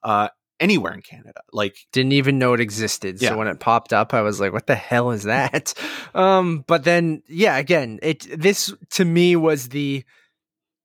uh, 0.01 0.29
anywhere 0.59 0.93
in 0.95 1.03
Canada. 1.03 1.41
Like 1.51 1.77
didn't 1.91 2.13
even 2.13 2.39
know 2.39 2.53
it 2.53 2.59
existed. 2.59 3.21
Yeah. 3.21 3.29
So 3.29 3.37
when 3.37 3.47
it 3.47 3.59
popped 3.59 3.93
up, 3.93 4.15
I 4.15 4.21
was 4.21 4.39
like, 4.39 4.51
"What 4.51 4.65
the 4.65 4.73
hell 4.73 5.11
is 5.11 5.25
that?" 5.25 5.75
Um, 6.15 6.63
but 6.65 6.85
then, 6.85 7.21
yeah, 7.27 7.57
again, 7.57 7.99
it 8.01 8.25
this 8.35 8.73
to 8.91 9.05
me 9.05 9.35
was 9.35 9.69
the 9.69 10.03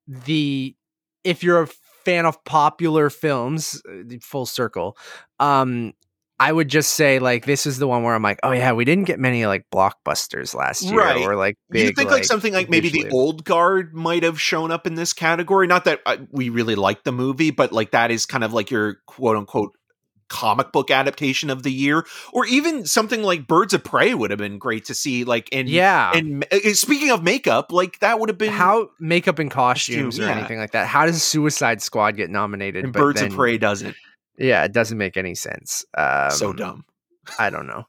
the 0.07 0.77
if 1.25 1.43
you're 1.43 1.63
a 1.63 1.69
fan 2.09 2.27
of 2.27 2.43
popular 2.45 3.11
films, 3.11 3.83
uh, 3.89 4.17
full 4.23 4.47
circle, 4.47 4.97
um, 5.41 5.93
I 6.41 6.53
would 6.53 6.69
just 6.69 6.93
say 6.93 7.19
like 7.19 7.47
this 7.47 7.67
is 7.67 7.79
the 7.79 7.89
one 7.89 8.05
where 8.05 8.15
I'm 8.15 8.23
like, 8.23 8.39
oh 8.45 8.53
yeah, 8.53 8.73
we 8.73 8.85
didn't 8.85 9.05
get 9.05 9.19
many 9.19 9.45
like 9.47 9.67
blockbusters 9.73 10.55
last 10.55 10.83
year, 10.83 11.01
Right. 11.01 11.27
or 11.27 11.35
like 11.35 11.57
big, 11.69 11.87
you 11.89 11.93
think 11.93 12.11
like, 12.13 12.25
something 12.25 12.53
like 12.53 12.71
maybe 12.71 12.91
the 12.91 13.09
old 13.11 13.45
guard 13.45 13.93
might 13.93 14.23
have 14.23 14.41
shown 14.41 14.71
up 14.71 14.87
in 14.87 14.95
this 14.95 15.13
category? 15.13 15.67
Not 15.67 15.85
that 15.87 16.01
uh, 16.07 16.19
we 16.31 16.49
really 16.49 16.77
like 16.77 17.03
the 17.03 17.11
movie, 17.11 17.51
but 17.51 17.73
like 17.73 17.91
that 17.91 18.13
is 18.13 18.25
kind 18.25 18.45
of 18.45 18.53
like 18.53 18.71
your 18.71 18.99
quote 19.07 19.37
unquote 19.37 19.77
comic 20.29 20.73
book 20.73 20.91
adaptation 20.91 21.51
of 21.51 21.63
the 21.63 21.73
year, 21.73 22.07
or 22.33 22.47
even 22.47 22.87
something 22.87 23.23
like 23.23 23.47
Birds 23.47 23.75
of 23.75 23.85
Prey 23.85 24.15
would 24.15 24.31
have 24.31 24.39
been 24.39 24.59
great 24.59 24.85
to 24.87 24.95
see. 24.95 25.25
Like 25.25 25.49
and 25.53 25.69
yeah. 25.69 26.13
And 26.15 26.45
uh, 26.53 26.75
speaking 26.75 27.11
of 27.11 27.23
makeup, 27.23 27.73
like 27.73 27.99
that 28.01 28.21
would 28.21 28.29
have 28.29 28.39
been 28.39 28.53
how 28.53 28.91
makeup 29.01 29.39
and 29.39 29.51
costumes 29.51 30.17
Costume, 30.17 30.25
or 30.25 30.29
yeah. 30.29 30.39
anything 30.39 30.59
like 30.59 30.73
that? 30.73 30.87
How 30.87 31.07
does 31.07 31.23
Suicide 31.23 31.83
Squad 31.83 32.17
get 32.17 32.31
nominated? 32.31 32.85
and 32.85 32.93
but 32.93 33.01
Birds 33.01 33.21
then- 33.21 33.31
of 33.31 33.37
Prey 33.37 33.59
doesn't. 33.59 33.97
Yeah, 34.39 34.65
it 34.65 34.73
doesn't 34.73 34.99
make 34.99 35.17
any 35.17 35.35
sense. 35.35 35.85
Um, 35.97 36.31
so 36.31 36.53
dumb. 36.53 36.85
I 37.39 37.51
don't 37.51 37.67
know. 37.67 37.85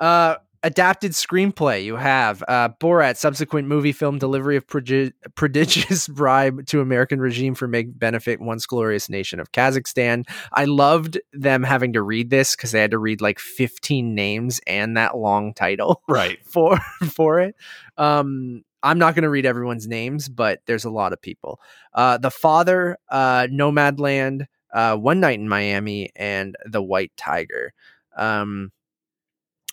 Uh, 0.00 0.36
adapted 0.62 1.12
screenplay. 1.12 1.84
You 1.84 1.96
have 1.96 2.42
uh, 2.48 2.70
Borat, 2.80 3.16
subsequent 3.16 3.68
movie 3.68 3.92
film 3.92 4.18
delivery 4.18 4.56
of 4.56 4.66
prodi- 4.66 5.12
prodigious 5.34 6.08
bribe 6.08 6.66
to 6.66 6.80
American 6.80 7.20
regime 7.20 7.54
for 7.54 7.66
make 7.68 7.98
benefit 7.98 8.40
once 8.40 8.66
glorious 8.66 9.08
nation 9.08 9.40
of 9.40 9.52
Kazakhstan. 9.52 10.26
I 10.52 10.64
loved 10.64 11.20
them 11.32 11.62
having 11.62 11.92
to 11.94 12.02
read 12.02 12.30
this 12.30 12.54
because 12.56 12.72
they 12.72 12.80
had 12.80 12.92
to 12.92 12.98
read 12.98 13.20
like 13.20 13.38
15 13.38 14.14
names 14.14 14.60
and 14.66 14.96
that 14.96 15.16
long 15.16 15.54
title 15.54 16.02
Right. 16.08 16.38
for 16.46 16.78
for 17.10 17.40
it. 17.40 17.56
Um, 17.96 18.62
I'm 18.82 18.98
not 18.98 19.14
going 19.14 19.22
to 19.22 19.30
read 19.30 19.46
everyone's 19.46 19.86
names, 19.86 20.28
but 20.28 20.60
there's 20.66 20.84
a 20.84 20.90
lot 20.90 21.12
of 21.12 21.22
people. 21.22 21.60
Uh, 21.94 22.18
the 22.18 22.30
Father, 22.32 22.98
uh, 23.10 23.46
Nomadland, 23.50 24.46
uh, 24.74 24.96
One 24.96 25.20
Night 25.20 25.38
in 25.38 25.48
Miami, 25.48 26.10
and 26.16 26.56
The 26.64 26.82
White 26.82 27.12
Tiger. 27.16 27.72
Um, 28.16 28.72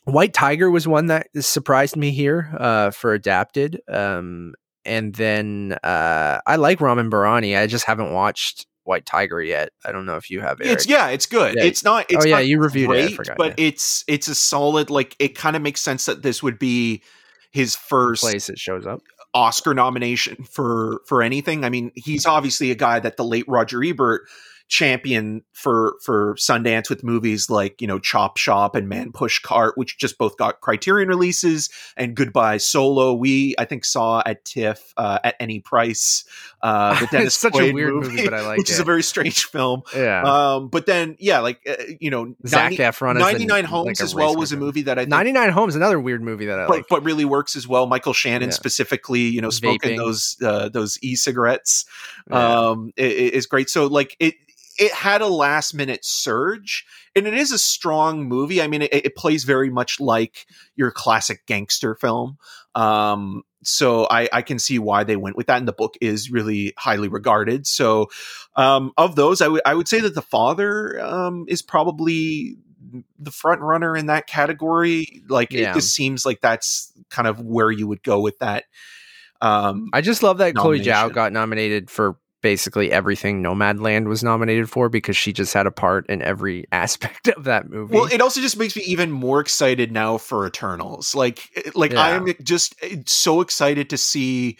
White 0.05 0.33
Tiger 0.33 0.69
was 0.69 0.87
one 0.87 1.07
that 1.07 1.27
surprised 1.39 1.95
me 1.95 2.11
here 2.11 2.55
uh, 2.57 2.91
for 2.91 3.13
adapted. 3.13 3.81
Um, 3.87 4.53
and 4.85 5.13
then 5.13 5.77
uh, 5.83 6.39
I 6.45 6.55
like 6.55 6.81
Ramin 6.81 7.09
Bahrani. 7.09 7.57
I 7.57 7.67
just 7.67 7.85
haven't 7.85 8.13
watched 8.13 8.65
White 8.83 9.05
Tiger 9.05 9.41
yet. 9.41 9.69
I 9.85 9.91
don't 9.91 10.05
know 10.05 10.17
if 10.17 10.29
you 10.29 10.41
have. 10.41 10.59
Eric. 10.61 10.73
It's 10.73 10.87
yeah, 10.87 11.09
it's 11.09 11.25
good. 11.25 11.55
Yeah. 11.57 11.65
It's 11.65 11.83
not. 11.83 12.07
It's 12.09 12.25
oh 12.25 12.27
yeah, 12.27 12.35
not 12.35 12.47
you 12.47 12.59
reviewed 12.59 12.91
it. 12.91 13.11
I 13.11 13.15
forgot. 13.15 13.37
but 13.37 13.59
yeah. 13.59 13.67
it's 13.67 14.03
it's 14.07 14.27
a 14.27 14.35
solid. 14.35 14.89
Like 14.89 15.15
it 15.19 15.35
kind 15.35 15.55
of 15.55 15.61
makes 15.61 15.81
sense 15.81 16.05
that 16.05 16.23
this 16.23 16.41
would 16.41 16.57
be 16.57 17.03
his 17.51 17.75
first 17.75 18.23
place 18.23 18.49
it 18.49 18.57
shows 18.57 18.87
up. 18.87 19.01
Oscar 19.33 19.73
nomination 19.73 20.43
for 20.43 21.01
for 21.05 21.21
anything. 21.21 21.63
I 21.63 21.69
mean, 21.69 21.91
he's 21.95 22.25
obviously 22.25 22.71
a 22.71 22.75
guy 22.75 22.99
that 22.99 23.17
the 23.17 23.23
late 23.23 23.45
Roger 23.47 23.83
Ebert 23.83 24.23
championed 24.69 25.41
for 25.51 25.95
for 26.01 26.35
Sundance 26.35 26.89
with 26.89 27.03
movies 27.03 27.49
like 27.49 27.81
you 27.81 27.87
know 27.87 27.99
Chop 27.99 28.37
Shop 28.37 28.75
and 28.75 28.87
Man 28.87 29.11
Push 29.11 29.39
Cart, 29.39 29.73
which 29.77 29.97
just 29.97 30.17
both 30.17 30.37
got 30.37 30.61
Criterion 30.61 31.09
releases, 31.09 31.69
and 31.97 32.15
Goodbye 32.15 32.57
Solo. 32.57 33.13
We 33.13 33.55
I 33.57 33.65
think 33.65 33.83
saw 33.83 34.21
at 34.25 34.45
TIFF 34.45 34.93
uh, 34.95 35.19
at 35.23 35.35
any 35.39 35.59
price. 35.59 36.23
Uh, 36.61 36.97
the 36.99 37.07
Dennis 37.07 37.27
it's 37.27 37.35
such 37.35 37.55
a 37.59 37.71
weird 37.71 37.93
movie, 37.95 38.23
but 38.23 38.33
I 38.33 38.45
like 38.45 38.57
which 38.59 38.69
it. 38.69 38.73
is 38.73 38.79
a 38.79 38.83
very 38.83 39.03
strange 39.03 39.45
film. 39.45 39.81
yeah. 39.95 40.21
Um, 40.23 40.69
but 40.69 40.85
then 40.85 41.17
yeah, 41.19 41.39
like 41.39 41.59
uh, 41.67 41.75
you 41.99 42.11
know, 42.11 42.35
Zach 42.47 42.71
90 42.71 42.77
Efron. 42.77 43.17
99 43.19 43.65
Homes 43.65 43.99
a 43.99 44.03
as 44.03 44.15
well 44.15 44.35
was 44.35 44.51
a 44.51 44.57
movie 44.57 44.83
that 44.83 44.99
I 44.99 45.05
99 45.05 45.49
Homes, 45.49 45.75
another 45.75 45.99
weird 45.99 46.21
movie 46.21 46.45
that 46.45 46.59
I 46.59 46.67
but, 46.67 46.77
like. 46.77 46.85
but 46.89 47.03
really 47.03 47.25
works 47.25 47.55
as 47.55 47.67
well. 47.67 47.87
Michael 47.87 48.13
Shannon 48.13 48.49
Yeah. 48.49 48.53
specifically, 48.53 49.21
you 49.21 49.41
know, 49.41 49.49
smoking 49.49 49.91
Vaping. 49.93 49.97
those 49.97 50.37
uh, 50.43 50.69
those 50.69 50.99
e-cigarettes 51.01 51.85
Yeah. 52.29 52.69
um, 52.69 52.91
is 52.97 53.47
great. 53.47 53.69
So 53.69 53.87
like 53.87 54.15
it 54.19 54.35
it 54.79 54.93
had 54.93 55.21
a 55.21 55.27
last 55.27 55.73
minute 55.73 56.05
surge, 56.05 56.85
and 57.15 57.27
it 57.27 57.33
is 57.33 57.51
a 57.51 57.59
strong 57.59 58.23
movie. 58.27 58.61
I 58.61 58.67
mean, 58.67 58.83
it, 58.83 58.93
it 58.93 59.15
plays 59.15 59.43
very 59.43 59.69
much 59.69 59.99
like 59.99 60.45
your 60.75 60.89
classic 60.89 61.45
gangster 61.45 61.95
film. 61.95 62.37
Um, 62.75 63.43
so 63.61 64.07
I, 64.09 64.29
I 64.31 64.41
can 64.41 64.57
see 64.57 64.79
why 64.79 65.03
they 65.03 65.17
went 65.17 65.35
with 65.35 65.47
that, 65.47 65.57
and 65.57 65.67
the 65.67 65.73
book 65.73 65.95
is 65.99 66.31
really 66.31 66.73
highly 66.77 67.09
regarded. 67.09 67.67
So, 67.67 68.07
um, 68.55 68.93
of 68.97 69.15
those, 69.15 69.41
I 69.41 69.49
would 69.49 69.61
I 69.65 69.73
would 69.75 69.87
say 69.87 69.99
that 69.99 70.15
the 70.15 70.21
father 70.21 70.99
um, 71.01 71.45
is 71.47 71.61
probably 71.61 72.55
the 73.19 73.31
front 73.31 73.61
runner 73.61 73.95
in 73.95 74.07
that 74.07 74.27
category. 74.27 75.23
Like 75.27 75.51
Yeah. 75.51 75.71
it 75.71 75.73
just 75.75 75.93
seems 75.93 76.25
like 76.25 76.41
that's 76.41 76.93
kind 77.09 77.27
of 77.27 77.41
where 77.41 77.69
you 77.69 77.87
would 77.87 78.01
go 78.01 78.21
with 78.21 78.39
that. 78.39 78.65
Um, 79.41 79.89
I 79.93 80.01
just 80.01 80.23
love 80.23 80.39
that 80.39 80.55
Chloe 80.55 80.79
Zhao 80.79 81.13
got 81.13 81.31
nominated 81.31 81.89
for 81.89 82.17
basically 82.41 82.91
everything 82.91 83.43
Nomadland 83.43 84.07
was 84.07 84.23
nominated 84.23 84.69
for 84.69 84.89
because 84.89 85.17
she 85.17 85.33
just 85.33 85.53
had 85.53 85.67
a 85.67 85.71
part 85.71 86.05
in 86.09 86.21
every 86.21 86.65
aspect 86.71 87.27
of 87.29 87.43
that 87.45 87.69
movie. 87.69 87.93
Well, 87.95 88.05
it 88.05 88.21
also 88.21 88.41
just 88.41 88.57
makes 88.57 88.75
me 88.75 88.83
even 88.83 89.11
more 89.11 89.39
excited 89.39 89.91
now 89.91 90.17
for 90.17 90.47
Eternals. 90.47 91.13
Like, 91.15 91.47
eh, 91.55 91.71
like 91.75 91.93
I 91.93 92.11
am 92.11 92.27
just 92.43 92.75
eh, 92.81 92.97
so 93.05 93.41
excited 93.41 93.89
to 93.91 93.97
see 93.97 94.57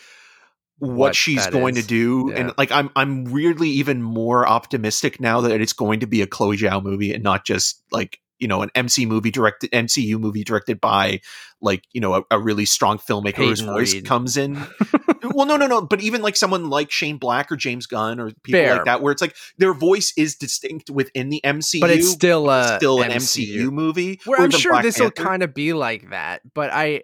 what, 0.78 0.96
What 0.98 1.16
she's 1.16 1.46
going 1.48 1.76
is. 1.76 1.84
to 1.84 1.88
do, 1.88 2.28
Yeah. 2.32 2.40
and 2.40 2.54
like 2.58 2.72
I'm 2.72 2.90
I'm 2.96 3.26
weirdly 3.26 3.70
even 3.70 4.02
more 4.02 4.48
optimistic 4.48 5.20
now 5.20 5.42
that 5.42 5.60
it's 5.60 5.74
going 5.74 6.00
to 6.02 6.08
be 6.08 6.22
a 6.22 6.28
Chloe 6.28 6.58
Zhao 6.58 6.82
movie 6.82 7.14
and 7.14 7.22
not 7.24 7.46
just 7.46 7.84
like 7.92 8.20
you 8.40 8.48
know 8.48 8.62
an 8.62 8.70
MC 8.76 9.06
movie 9.06 9.32
directed 9.32 9.72
MCU 9.72 10.20
movie 10.20 10.44
directed 10.44 10.82
by 10.82 11.22
like 11.62 11.84
you 11.92 12.02
know 12.02 12.16
a, 12.16 12.24
a 12.32 12.40
really 12.40 12.66
strong 12.66 12.98
filmmaker 12.98 13.36
whose 13.36 13.60
voice 13.60 13.94
Reed. 13.94 14.06
comes 14.06 14.38
in. 14.38 14.56
well, 15.24 15.46
no, 15.46 15.58
no, 15.58 15.68
no, 15.68 15.82
but 15.82 16.02
even 16.02 16.22
like 16.22 16.36
someone 16.36 16.70
like 16.70 16.92
Shane 16.92 17.18
Black 17.18 17.52
or 17.52 17.56
James 17.56 17.86
Gunn 17.86 18.20
or 18.20 18.32
people 18.44 18.60
Fair. 18.60 18.76
like 18.76 18.86
that, 18.86 19.02
where 19.02 19.12
it's 19.12 19.22
like 19.22 19.36
their 19.58 19.74
voice 19.74 20.14
is 20.18 20.36
distinct 20.36 20.90
within 20.90 21.30
the 21.30 21.42
MCU, 21.44 21.82
but 21.82 21.90
it's 21.90 22.10
still 22.10 22.50
a 22.50 22.78
still 22.78 23.02
an 23.02 23.12
MCU. 23.12 23.58
MCU, 23.58 23.72
movie. 23.72 24.20
Where 24.26 24.42
I'm 24.42 24.52
sure 24.52 24.82
this 24.82 25.00
will 25.00 25.12
kind 25.12 25.44
of 25.44 25.54
be 25.54 25.74
like 25.74 26.10
that, 26.12 26.42
but 26.54 26.72
I 26.72 27.04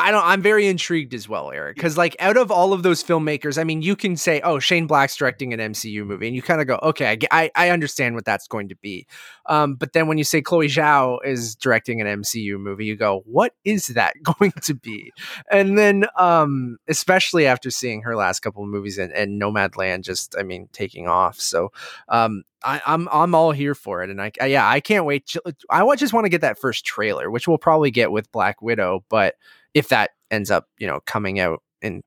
I 0.00 0.10
don't 0.10 0.24
I'm 0.24 0.42
very 0.42 0.66
intrigued 0.66 1.14
as 1.14 1.28
well, 1.28 1.50
Eric. 1.50 1.76
Because 1.76 1.96
like 1.96 2.16
out 2.18 2.36
of 2.36 2.50
all 2.50 2.72
of 2.72 2.82
those 2.82 3.02
filmmakers, 3.02 3.58
I 3.58 3.64
mean 3.64 3.82
you 3.82 3.96
can 3.96 4.16
say, 4.16 4.40
oh, 4.40 4.58
Shane 4.58 4.86
Black's 4.86 5.16
directing 5.16 5.52
an 5.52 5.60
MCU 5.60 6.04
movie, 6.06 6.26
and 6.26 6.36
you 6.36 6.42
kind 6.42 6.60
of 6.60 6.66
go, 6.66 6.78
okay, 6.82 7.18
I, 7.30 7.50
I, 7.54 7.70
understand 7.70 8.14
what 8.14 8.24
that's 8.24 8.48
going 8.48 8.68
to 8.68 8.76
be. 8.76 9.06
Um, 9.46 9.74
but 9.74 9.92
then 9.92 10.08
when 10.08 10.18
you 10.18 10.24
say 10.24 10.42
Chloe 10.42 10.68
Zhao 10.68 11.18
is 11.24 11.54
directing 11.54 12.00
an 12.00 12.22
MCU 12.22 12.58
movie, 12.58 12.86
you 12.86 12.96
go, 12.96 13.22
what 13.26 13.54
is 13.64 13.88
that 13.88 14.14
going 14.22 14.52
to 14.62 14.74
be? 14.74 15.12
And 15.50 15.78
then 15.78 16.06
um, 16.16 16.78
especially 16.88 17.46
after 17.46 17.70
seeing 17.70 18.02
her 18.02 18.16
last 18.16 18.40
couple 18.40 18.62
of 18.62 18.68
movies 18.68 18.98
and, 18.98 19.12
and 19.12 19.40
Nomadland 19.40 20.02
just, 20.02 20.34
I 20.38 20.42
mean, 20.42 20.68
taking 20.72 21.08
off. 21.08 21.38
So 21.38 21.72
um 22.08 22.44
I, 22.62 22.82
I'm 22.86 23.08
I'm 23.10 23.34
all 23.34 23.52
here 23.52 23.74
for 23.74 24.02
it, 24.02 24.10
and 24.10 24.20
I, 24.20 24.32
I 24.40 24.46
yeah 24.46 24.68
I 24.68 24.80
can't 24.80 25.06
wait. 25.06 25.34
I 25.70 25.96
just 25.96 26.12
want 26.12 26.26
to 26.26 26.28
get 26.28 26.42
that 26.42 26.58
first 26.58 26.84
trailer, 26.84 27.30
which 27.30 27.48
we'll 27.48 27.58
probably 27.58 27.90
get 27.90 28.12
with 28.12 28.30
Black 28.32 28.60
Widow, 28.60 29.02
but 29.08 29.36
if 29.74 29.88
that 29.88 30.10
ends 30.30 30.50
up 30.50 30.68
you 30.78 30.86
know 30.86 31.00
coming 31.06 31.40
out, 31.40 31.62
and 31.82 32.02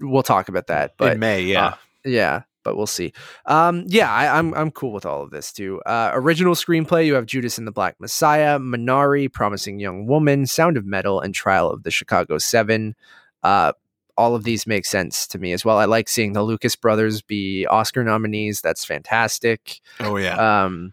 we'll 0.00 0.22
talk 0.22 0.48
about 0.48 0.66
that. 0.68 0.94
But 0.96 1.12
in 1.12 1.18
May, 1.18 1.42
yeah. 1.42 1.66
uh, 1.66 1.74
yeah, 2.04 2.42
but 2.64 2.76
we'll 2.76 2.86
see. 2.86 3.12
Um, 3.46 3.84
yeah, 3.88 4.12
I, 4.12 4.38
I'm 4.38 4.54
I'm 4.54 4.70
cool 4.70 4.92
with 4.92 5.06
all 5.06 5.22
of 5.22 5.30
this 5.30 5.52
too. 5.52 5.80
Uh, 5.86 6.10
original 6.14 6.54
screenplay: 6.54 7.06
you 7.06 7.14
have 7.14 7.26
Judas 7.26 7.58
and 7.58 7.66
the 7.66 7.72
Black 7.72 7.96
Messiah, 8.00 8.58
Minari, 8.58 9.32
Promising 9.32 9.80
Young 9.80 10.06
Woman, 10.06 10.46
Sound 10.46 10.76
of 10.76 10.84
Metal, 10.84 11.20
and 11.20 11.34
Trial 11.34 11.70
of 11.70 11.82
the 11.82 11.90
Chicago 11.90 12.38
Seven. 12.38 12.94
Uh, 13.42 13.72
all 14.16 14.34
of 14.34 14.44
these 14.44 14.66
make 14.66 14.84
sense 14.84 15.26
to 15.28 15.38
me 15.38 15.52
as 15.52 15.64
well. 15.64 15.78
I 15.78 15.86
like 15.86 16.08
seeing 16.08 16.34
the 16.34 16.42
Lucas 16.42 16.76
brothers 16.76 17.22
be 17.22 17.66
Oscar 17.66 18.04
nominees. 18.04 18.60
That's 18.60 18.84
fantastic. 18.84 19.80
oh 20.00 20.16
yeah. 20.16 20.64
Um, 20.64 20.92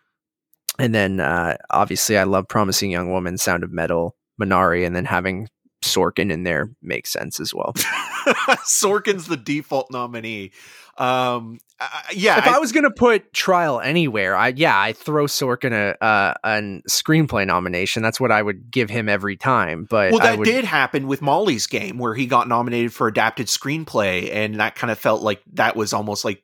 and 0.80 0.94
then 0.94 1.20
uh, 1.20 1.58
obviously, 1.70 2.18
I 2.18 2.24
love 2.24 2.48
Promising 2.48 2.92
Young 2.92 3.12
Woman, 3.12 3.38
Sound 3.38 3.64
of 3.64 3.72
Metal, 3.72 4.16
Minari, 4.40 4.86
and 4.86 4.96
then 4.96 5.06
having 5.06 5.50
Sorkin 5.84 6.32
in 6.32 6.44
there 6.44 6.70
makes 6.82 7.12
sense 7.12 7.40
as 7.40 7.54
well. 7.54 7.74
Sorkin's 8.66 9.28
the 9.28 9.38
default 9.38 9.88
nominee. 9.92 10.52
Um, 10.98 11.60
I- 11.80 12.02
yeah, 12.14 12.40
if 12.40 12.48
I- 12.48 12.56
I, 12.56 12.60
was 12.60 12.72
gonna 12.72 12.90
put 12.92 13.32
Trial 13.32 13.80
anywhere, 13.80 14.36
I 14.36 14.50
yeah, 14.56 14.80
I 14.80 14.94
throw 14.94 15.26
Sorkin 15.26 15.72
a 15.72 16.04
uh, 16.04 16.34
a 16.44 16.62
screenplay 16.90 17.46
nomination. 17.46 18.02
That's 18.02 18.20
what 18.20 18.32
I 18.32 18.42
would 18.42 18.72
give 18.72 18.90
him 18.90 19.08
every 19.08 19.38
time. 19.38 19.86
But 19.88 20.12
well, 20.12 20.22
I 20.22 20.32
that 20.32 20.40
would, 20.40 20.46
did 20.46 20.66
happen 20.66 21.06
with 21.06 21.22
Molly's 21.22 21.68
game, 21.68 22.00
where 22.00 22.16
he 22.16 22.26
got 22.26 22.48
nominated 22.48 22.94
for 22.94 23.08
adapted 23.08 23.46
screenplay, 23.46 24.34
and 24.34 24.60
that 24.60 24.76
kind 24.76 24.90
of 24.90 24.98
felt 24.98 25.22
like 25.22 25.42
that 25.54 25.76
was 25.76 25.94
almost 25.94 26.26
like 26.26 26.44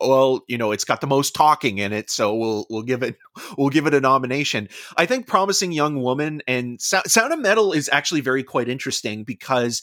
well, 0.00 0.42
you 0.48 0.58
know, 0.58 0.72
it's 0.72 0.84
got 0.84 1.00
the 1.00 1.06
most 1.06 1.34
talking 1.34 1.78
in 1.78 1.92
it, 1.92 2.10
so 2.10 2.34
we'll 2.34 2.66
we'll 2.70 2.82
give 2.82 3.02
it 3.02 3.16
we'll 3.58 3.70
give 3.70 3.86
it 3.86 3.94
a 3.94 4.00
nomination. 4.00 4.68
I 4.96 5.06
think 5.06 5.26
Promising 5.26 5.72
Young 5.72 6.02
Woman 6.02 6.42
and 6.46 6.80
so- 6.80 7.02
Sound 7.06 7.32
of 7.32 7.40
Metal 7.40 7.72
is 7.72 7.88
actually 7.92 8.20
very 8.20 8.42
quite 8.42 8.68
interesting 8.68 9.24
because 9.24 9.82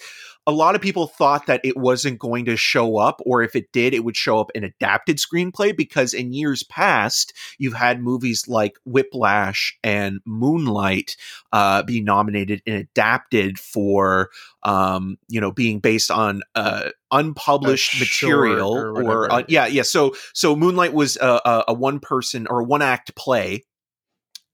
a 0.49 0.51
lot 0.51 0.73
of 0.73 0.81
people 0.81 1.05
thought 1.05 1.45
that 1.45 1.61
it 1.63 1.77
wasn't 1.77 2.17
going 2.17 2.45
to 2.45 2.57
show 2.57 2.97
up, 2.97 3.21
or 3.23 3.43
if 3.43 3.55
it 3.55 3.71
did, 3.71 3.93
it 3.93 4.03
would 4.03 4.17
show 4.17 4.39
up 4.39 4.49
in 4.55 4.63
adapted 4.63 5.17
screenplay. 5.17 5.77
Because 5.77 6.11
in 6.11 6.33
years 6.33 6.63
past, 6.63 7.33
you've 7.59 7.75
had 7.75 8.01
movies 8.01 8.47
like 8.47 8.79
Whiplash 8.83 9.77
and 9.83 10.21
Moonlight 10.25 11.15
uh, 11.53 11.83
be 11.83 12.01
nominated 12.01 12.63
and 12.65 12.77
adapted 12.77 13.59
for, 13.59 14.31
um, 14.63 15.19
you 15.27 15.39
know, 15.39 15.51
being 15.51 15.79
based 15.79 16.09
on 16.09 16.41
uh, 16.55 16.89
unpublished 17.11 17.99
material 17.99 18.73
or, 18.73 19.03
or 19.03 19.31
uh, 19.31 19.43
yeah, 19.47 19.67
yeah. 19.67 19.83
So, 19.83 20.15
so 20.33 20.55
Moonlight 20.55 20.93
was 20.93 21.15
a, 21.17 21.39
a, 21.45 21.63
a 21.67 21.73
one 21.75 21.99
person 21.99 22.47
or 22.49 22.61
a 22.61 22.63
one 22.63 22.81
act 22.81 23.13
play 23.15 23.65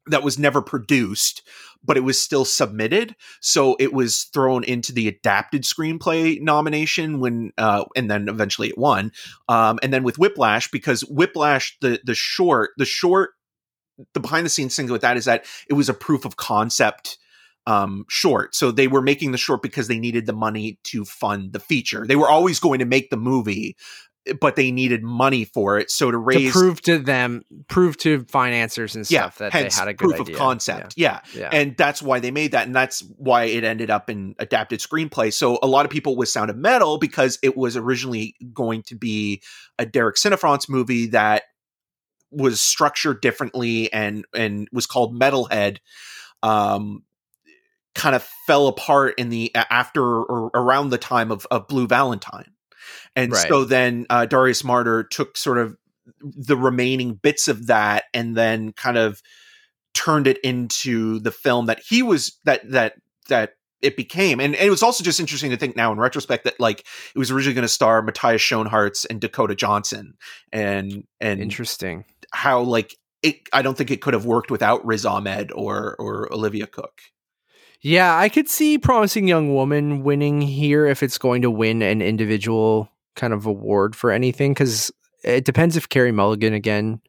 that 0.07 0.23
was 0.23 0.37
never 0.37 0.61
produced 0.61 1.41
but 1.85 1.97
it 1.97 2.01
was 2.01 2.21
still 2.21 2.45
submitted. 2.45 3.15
So 3.41 3.75
it 3.79 3.93
was 3.93 4.23
thrown 4.33 4.63
into 4.63 4.91
the 4.91 5.07
adapted 5.07 5.63
screenplay 5.63 6.41
nomination 6.41 7.19
when, 7.19 7.51
uh, 7.57 7.85
and 7.95 8.09
then 8.09 8.27
eventually 8.27 8.69
it 8.69 8.77
won. 8.77 9.11
Um, 9.47 9.79
and 9.83 9.93
then 9.93 10.03
with 10.03 10.17
Whiplash, 10.17 10.69
because 10.71 11.01
Whiplash, 11.01 11.77
the 11.81 11.99
the 12.03 12.15
short, 12.15 12.71
the 12.77 12.85
short, 12.85 13.31
the 14.13 14.19
behind 14.19 14.45
the 14.45 14.49
scenes 14.49 14.75
thing 14.75 14.89
with 14.89 15.01
that 15.01 15.17
is 15.17 15.25
that 15.25 15.45
it 15.69 15.73
was 15.73 15.89
a 15.89 15.93
proof 15.93 16.25
of 16.25 16.37
concept 16.37 17.17
um, 17.67 18.05
short. 18.09 18.53
So 18.55 18.71
they 18.71 18.87
were 18.87 19.01
making 19.01 19.31
the 19.31 19.37
short 19.37 19.61
because 19.61 19.87
they 19.87 19.99
needed 19.99 20.25
the 20.25 20.33
money 20.33 20.79
to 20.85 21.05
fund 21.05 21.53
the 21.53 21.59
feature. 21.59 22.05
They 22.05 22.15
were 22.15 22.29
always 22.29 22.59
going 22.59 22.79
to 22.79 22.85
make 22.85 23.09
the 23.09 23.17
movie, 23.17 23.75
but 24.39 24.55
they 24.55 24.71
needed 24.71 25.03
money 25.03 25.45
for 25.45 25.77
it. 25.77 25.91
So 25.91 26.09
to 26.09 26.17
raise 26.17 26.51
to 26.53 26.59
prove 26.59 26.81
to 26.83 26.97
them, 26.97 27.43
prove 27.67 27.97
to 27.97 28.25
financiers 28.25 28.95
and 28.95 29.05
stuff 29.05 29.37
yeah, 29.39 29.49
that 29.49 29.53
they 29.53 29.69
had 29.75 29.87
a 29.87 29.93
good 29.93 30.09
proof 30.09 30.21
idea. 30.21 30.33
of 30.33 30.39
concept. 30.39 30.93
Yeah. 30.97 31.19
Yeah. 31.33 31.41
yeah. 31.41 31.49
And 31.51 31.77
that's 31.77 32.01
why 32.01 32.19
they 32.19 32.31
made 32.31 32.51
that. 32.51 32.65
And 32.65 32.75
that's 32.75 33.01
why 33.17 33.43
it 33.45 33.63
ended 33.63 33.89
up 33.89 34.09
in 34.09 34.35
adapted 34.39 34.79
screenplay. 34.79 35.31
So 35.31 35.59
a 35.61 35.67
lot 35.67 35.85
of 35.85 35.91
people 35.91 36.15
with 36.15 36.29
Sound 36.29 36.49
of 36.49 36.57
Metal, 36.57 36.97
because 36.97 37.37
it 37.43 37.55
was 37.55 37.77
originally 37.77 38.35
going 38.53 38.83
to 38.83 38.95
be 38.95 39.41
a 39.77 39.85
Derek 39.85 40.15
Cianfrance 40.15 40.69
movie 40.69 41.07
that 41.07 41.43
was 42.31 42.61
structured 42.61 43.21
differently 43.21 43.91
and 43.93 44.25
and 44.33 44.67
was 44.71 44.85
called 44.85 45.19
Metalhead. 45.19 45.77
Um, 46.43 47.03
kind 47.95 48.13
of 48.15 48.27
fell 48.45 48.67
apart 48.67 49.15
in 49.17 49.29
the 49.29 49.55
after 49.55 50.03
or 50.03 50.51
around 50.53 50.89
the 50.89 50.97
time 50.97 51.31
of, 51.31 51.47
of 51.49 51.67
Blue 51.67 51.87
Valentine. 51.87 52.51
And 53.15 53.31
Right. 53.31 53.47
so 53.47 53.63
then 53.63 54.05
uh, 54.09 54.25
Darius 54.25 54.61
Marder 54.63 55.09
took 55.09 55.37
sort 55.37 55.57
of 55.57 55.75
the 56.21 56.57
remaining 56.57 57.13
bits 57.15 57.47
of 57.47 57.67
that 57.67 58.05
and 58.13 58.35
then 58.35 58.73
kind 58.73 58.97
of 58.97 59.21
turned 59.93 60.27
it 60.27 60.37
into 60.43 61.19
the 61.19 61.31
film 61.31 61.67
that 61.67 61.79
he 61.87 62.03
was 62.03 62.37
that 62.43 62.69
that 62.71 62.93
that 63.29 63.53
it 63.81 63.95
became. 63.95 64.39
And, 64.39 64.55
and 64.55 64.65
it 64.65 64.69
was 64.69 64.83
also 64.83 65.03
just 65.03 65.19
interesting 65.19 65.51
to 65.51 65.57
think 65.57 65.75
now 65.75 65.91
in 65.91 65.99
retrospect 65.99 66.43
that 66.45 66.59
like 66.59 66.85
it 67.15 67.19
was 67.19 67.31
originally 67.31 67.53
going 67.53 67.63
to 67.63 67.67
star 67.69 68.01
Matthias 68.01 68.41
Schoenaerts 68.41 69.05
and 69.09 69.21
Dakota 69.21 69.55
Johnson 69.55 70.15
and 70.51 71.03
and 71.21 71.39
Interesting. 71.39 72.05
how 72.33 72.61
like 72.61 72.95
it 73.23 73.37
I 73.53 73.61
don't 73.61 73.77
think 73.77 73.91
it 73.91 74.01
could 74.01 74.13
have 74.13 74.25
worked 74.25 74.51
without 74.51 74.85
Riz 74.85 75.05
Ahmed 75.05 75.51
or 75.53 75.95
or 75.97 76.31
Olivia 76.33 76.67
Cooke. 76.67 77.01
Yeah, 77.81 78.17
I 78.17 78.29
could 78.29 78.49
see 78.49 78.77
Promising 78.79 79.27
Young 79.27 79.53
Woman 79.53 80.03
winning 80.03 80.41
here 80.41 80.87
if 80.87 81.03
it's 81.03 81.17
going 81.19 81.43
to 81.43 81.51
win 81.51 81.81
an 81.83 82.01
individual 82.01 82.89
kind 83.15 83.33
of 83.33 83.45
award 83.45 83.95
for 83.95 84.11
anything, 84.11 84.53
because 84.53 84.91
it 85.23 85.45
depends 85.45 85.75
if 85.77 85.89
Carey 85.89 86.11
Mulligan 86.11 86.53
again, 86.53 87.01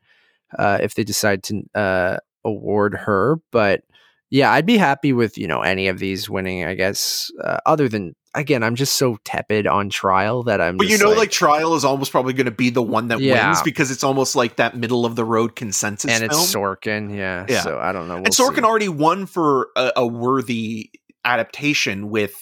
uh, 0.58 0.78
if 0.80 0.94
they 0.94 1.04
decide 1.04 1.42
to 1.44 1.62
uh, 1.74 2.16
award 2.44 2.94
her. 2.94 3.36
But 3.52 3.82
yeah, 4.30 4.50
I'd 4.52 4.66
be 4.66 4.76
happy 4.76 5.12
with 5.12 5.36
you 5.38 5.46
know 5.46 5.60
any 5.62 5.88
of 5.88 5.98
these 5.98 6.28
winning. 6.30 6.64
I 6.64 6.74
guess 6.74 7.30
uh, 7.42 7.58
other 7.66 7.88
than 7.88 8.14
again, 8.34 8.62
I'm 8.62 8.74
just 8.74 8.96
so 8.96 9.16
tepid 9.24 9.66
on 9.66 9.88
trial 9.88 10.42
that 10.44 10.60
I'm. 10.60 10.76
But 10.76 10.88
you 10.88 10.98
know, 10.98 11.10
like, 11.12 11.30
Trial 11.30 11.74
is 11.74 11.84
almost 11.84 12.10
probably 12.10 12.34
going 12.34 12.44
to 12.44 12.50
be 12.50 12.68
the 12.70 12.82
one 12.82 13.08
that 13.08 13.18
Yeah. 13.20 13.48
wins 13.48 13.62
because 13.62 13.90
it's 13.90 14.04
almost 14.04 14.36
like 14.36 14.56
that 14.56 14.76
middle 14.76 15.06
of 15.06 15.16
the 15.16 15.24
road 15.24 15.56
consensus 15.56 16.10
and 16.10 16.22
it's. 16.24 16.54
Sorkin, 16.54 17.16
yeah. 17.16 17.46
Yeah. 17.48 17.62
So 17.62 17.78
I 17.78 17.92
don't 17.92 18.08
know. 18.08 18.16
and 18.16 18.26
we'll 18.28 18.50
Sorkin 18.50 18.56
see. 18.58 18.62
already 18.64 18.88
won 18.88 19.24
for 19.26 19.68
a, 19.76 19.92
a 19.96 20.06
worthy 20.06 20.90
adaptation 21.24 22.10
with 22.10 22.34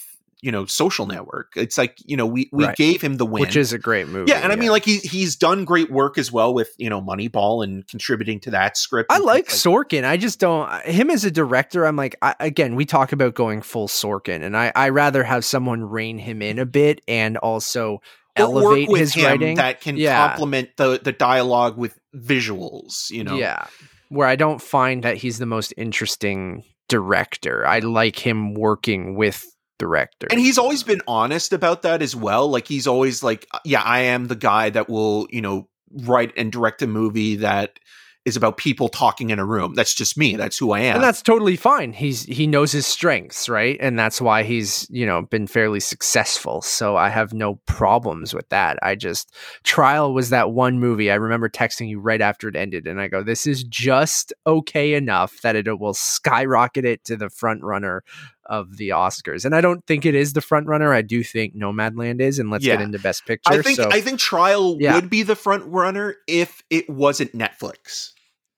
you 0.45 0.51
know 0.51 0.65
Social 0.65 1.07
Network. 1.07 1.53
It's 1.55 1.77
like 1.77 1.97
you 2.05 2.15
know 2.15 2.25
we 2.27 2.49
we 2.53 2.65
Right. 2.65 2.75
gave 2.77 3.01
him 3.01 3.15
the 3.17 3.25
win, 3.25 3.41
which 3.41 3.55
is 3.55 3.73
a 3.73 3.79
great 3.79 4.07
movie. 4.07 4.29
yeah, 4.31 4.41
and 4.43 4.51
I 4.53 4.55
mean 4.55 4.69
like 4.69 4.85
he 4.85 4.97
he's 4.99 5.35
done 5.35 5.65
great 5.65 5.91
work 5.91 6.17
as 6.17 6.31
well 6.31 6.53
with 6.53 6.69
you 6.77 6.89
know 6.89 7.01
Moneyball 7.01 7.63
and 7.63 7.85
contributing 7.87 8.39
to 8.41 8.51
that 8.51 8.77
script. 8.77 9.11
I 9.11 9.15
and 9.15 9.25
like 9.25 9.47
Sorkin. 9.47 10.03
I 10.05 10.17
just 10.17 10.39
don't 10.39 10.71
him 10.85 11.09
as 11.09 11.25
a 11.25 11.31
director. 11.31 11.85
I'm 11.85 11.95
like, 11.95 12.15
I, 12.21 12.35
again, 12.39 12.75
we 12.75 12.85
talk 12.85 13.11
about 13.11 13.33
going 13.33 13.61
full 13.63 13.87
Sorkin, 13.87 14.43
and 14.43 14.55
I 14.55 14.71
I 14.75 14.89
rather 14.89 15.23
have 15.23 15.43
someone 15.43 15.83
rein 15.83 16.17
him 16.19 16.41
in 16.41 16.59
a 16.59 16.65
bit 16.65 17.01
and 17.07 17.37
also 17.37 18.01
elevate 18.35 18.89
his 18.89 19.15
writing. 19.17 19.55
that 19.57 19.81
can 19.81 19.97
Yeah. 19.97 20.27
complement 20.27 20.69
the 20.77 20.99
the 21.03 21.11
dialogue 21.13 21.77
with 21.77 21.97
visuals. 22.15 23.09
You 23.09 23.23
know, 23.23 23.35
Yeah, 23.37 23.65
where 24.09 24.27
I 24.27 24.35
don't 24.35 24.61
find 24.61 25.03
that 25.03 25.17
he's 25.17 25.39
the 25.39 25.45
most 25.45 25.73
interesting 25.77 26.63
director. 26.89 27.65
I 27.65 27.79
like 27.79 28.19
him 28.19 28.53
working 28.53 29.15
with 29.15 29.43
directors, 29.77 30.29
And 30.31 30.39
he's 30.39 30.57
always 30.57 30.83
been 30.83 31.01
honest 31.07 31.53
about 31.53 31.81
that 31.83 32.01
as 32.01 32.15
well. 32.15 32.47
Like 32.49 32.67
he's 32.67 32.87
always 32.87 33.23
like, 33.23 33.47
uh, 33.53 33.59
yeah, 33.65 33.81
I 33.81 34.01
am 34.01 34.27
the 34.27 34.35
guy 34.35 34.69
that 34.69 34.89
will, 34.89 35.27
you 35.29 35.41
know, 35.41 35.67
write 35.91 36.33
and 36.37 36.51
direct 36.51 36.81
a 36.81 36.87
movie 36.87 37.35
that 37.37 37.79
is 38.25 38.35
about 38.35 38.57
people 38.57 38.89
talking 38.89 39.29
in 39.29 39.37
a 39.37 39.45
room. 39.45 39.75
That's 39.75 39.93
just 39.93 40.17
me. 40.17 40.35
That's 40.35 40.57
who 40.57 40.71
I 40.71 40.79
am. 40.79 40.95
and 40.95 41.03
that's 41.03 41.21
totally 41.21 41.55
fine. 41.55 41.93
He's 41.93 42.23
he 42.23 42.47
knows 42.47 42.71
his 42.71 42.87
strengths, 42.87 43.47
right? 43.47 43.77
And 43.79 43.99
that's 43.99 44.19
why 44.19 44.41
he's 44.41 44.87
you 44.89 45.05
know 45.05 45.21
been 45.21 45.45
fairly 45.45 45.79
successful. 45.79 46.63
So 46.63 46.97
I 46.97 47.09
have 47.09 47.33
no 47.33 47.55
problems 47.67 48.33
with 48.33 48.49
that. 48.49 48.79
I 48.81 48.95
just 48.95 49.31
Trial 49.63 50.11
was 50.11 50.31
that 50.31 50.51
one 50.51 50.79
movie 50.79 51.11
I 51.11 51.15
remember 51.15 51.49
texting 51.49 51.87
you 51.87 51.99
right 51.99 52.21
after 52.21 52.49
it 52.49 52.55
ended, 52.55 52.87
and 52.87 52.99
I 52.99 53.07
go, 53.09 53.21
"This 53.21 53.45
is 53.45 53.63
just 53.63 54.33
okay 54.47 54.95
enough 54.95 55.41
that 55.43 55.55
it 55.55 55.79
will 55.79 55.93
skyrocket 55.93 56.83
it 56.83 57.05
to 57.05 57.15
the 57.15 57.29
front 57.29 57.61
runner 57.63 58.03
of 58.47 58.77
the 58.77 58.89
Oscars." 58.89 59.45
And 59.45 59.55
I 59.55 59.61
don't 59.61 59.85
think 59.85 60.05
it 60.05 60.15
is 60.15 60.33
the 60.33 60.41
front 60.41 60.67
runner. 60.67 60.93
I 60.93 61.01
do 61.01 61.23
think 61.23 61.55
Nomadland 61.55 62.21
is, 62.21 62.39
and 62.39 62.49
let's 62.49 62.65
get 62.65 62.81
into 62.81 62.99
Best 62.99 63.25
Picture. 63.25 63.53
I 63.53 63.61
think 63.61 63.77
so 63.77 63.89
I 63.91 64.01
think 64.01 64.19
Trial 64.19 64.77
Yeah. 64.79 64.95
would 64.95 65.09
be 65.09 65.23
the 65.23 65.35
front 65.35 65.63
runner 65.65 66.15
if 66.27 66.63
it 66.69 66.89
wasn't 66.89 67.33
Netflix. 67.33 68.11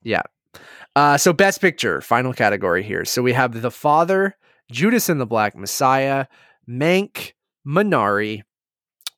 Yeah. 0.03 0.21
Uh, 0.95 1.17
so 1.17 1.31
best 1.31 1.61
picture, 1.61 2.01
final 2.01 2.33
category 2.33 2.81
here. 2.81 3.05
So 3.05 3.21
we 3.21 3.33
have 3.33 3.61
The 3.61 3.69
Father, 3.69 4.35
Judas 4.71 5.09
and 5.09 5.21
the 5.21 5.27
Black 5.27 5.55
Messiah, 5.55 6.25
Mank, 6.67 7.33
Minari, 7.67 8.41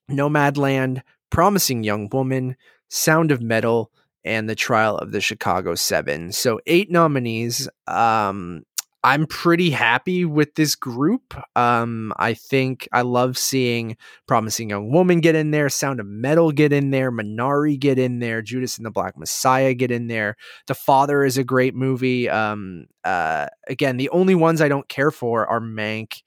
Nomadland, 0.09 1.01
Promising 1.29 1.83
Young 1.83 2.09
Woman, 2.11 2.55
Sound 2.89 3.31
of 3.31 3.41
Metal, 3.41 3.91
and 4.25 4.49
The 4.49 4.55
Trial 4.55 4.97
of 4.97 5.11
the 5.11 5.21
Chicago 5.21 5.75
Seven. 5.75 6.31
So 6.31 6.59
eight 6.67 6.91
nominees. 6.91 7.69
Um, 7.87 8.63
I'm 9.03 9.27
pretty 9.27 9.69
happy 9.69 10.25
with 10.25 10.55
this 10.55 10.75
group. 10.75 11.33
Um, 11.55 12.11
I 12.17 12.33
think 12.33 12.87
I 12.91 13.01
love 13.01 13.37
seeing 13.37 13.95
Promising 14.27 14.71
Young 14.71 14.91
Woman 14.91 15.21
get 15.21 15.35
in 15.35 15.51
there, 15.51 15.69
Sound 15.69 16.01
of 16.01 16.05
Metal 16.05 16.51
get 16.51 16.73
in 16.73 16.91
there, 16.91 17.09
Minari 17.09 17.79
get 17.79 17.97
in 17.97 18.19
there, 18.19 18.41
Judas 18.41 18.77
and 18.77 18.85
the 18.85 18.91
Black 18.91 19.17
Messiah 19.17 19.73
get 19.73 19.89
in 19.89 20.07
there. 20.07 20.35
The 20.67 20.75
Father 20.75 21.23
is 21.23 21.37
a 21.37 21.45
great 21.45 21.75
movie. 21.75 22.29
Um, 22.29 22.87
uh, 23.05 23.47
again, 23.69 23.95
the 23.95 24.09
only 24.09 24.35
ones 24.35 24.59
I 24.59 24.67
don't 24.67 24.89
care 24.89 25.11
for 25.11 25.47
are 25.47 25.61
Mank 25.61 26.21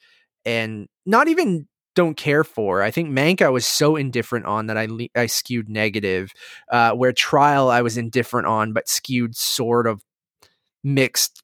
and 0.46 0.88
not 1.04 1.28
even 1.28 1.68
don't 1.94 2.16
care 2.16 2.42
for. 2.42 2.82
I 2.82 2.90
think 2.90 3.10
Mank 3.10 3.42
I 3.42 3.50
was 3.50 3.66
so 3.66 3.96
indifferent 3.96 4.46
on 4.46 4.66
that 4.68 4.78
I 4.78 4.86
le- 4.86 5.08
I 5.14 5.26
skewed 5.26 5.68
negative. 5.68 6.32
Uh, 6.70 6.92
where 6.92 7.12
Trial 7.12 7.68
I 7.68 7.82
was 7.82 7.98
indifferent 7.98 8.46
on, 8.46 8.72
but 8.72 8.88
skewed 8.88 9.36
sort 9.36 9.86
of 9.86 10.02
mixed 10.82 11.41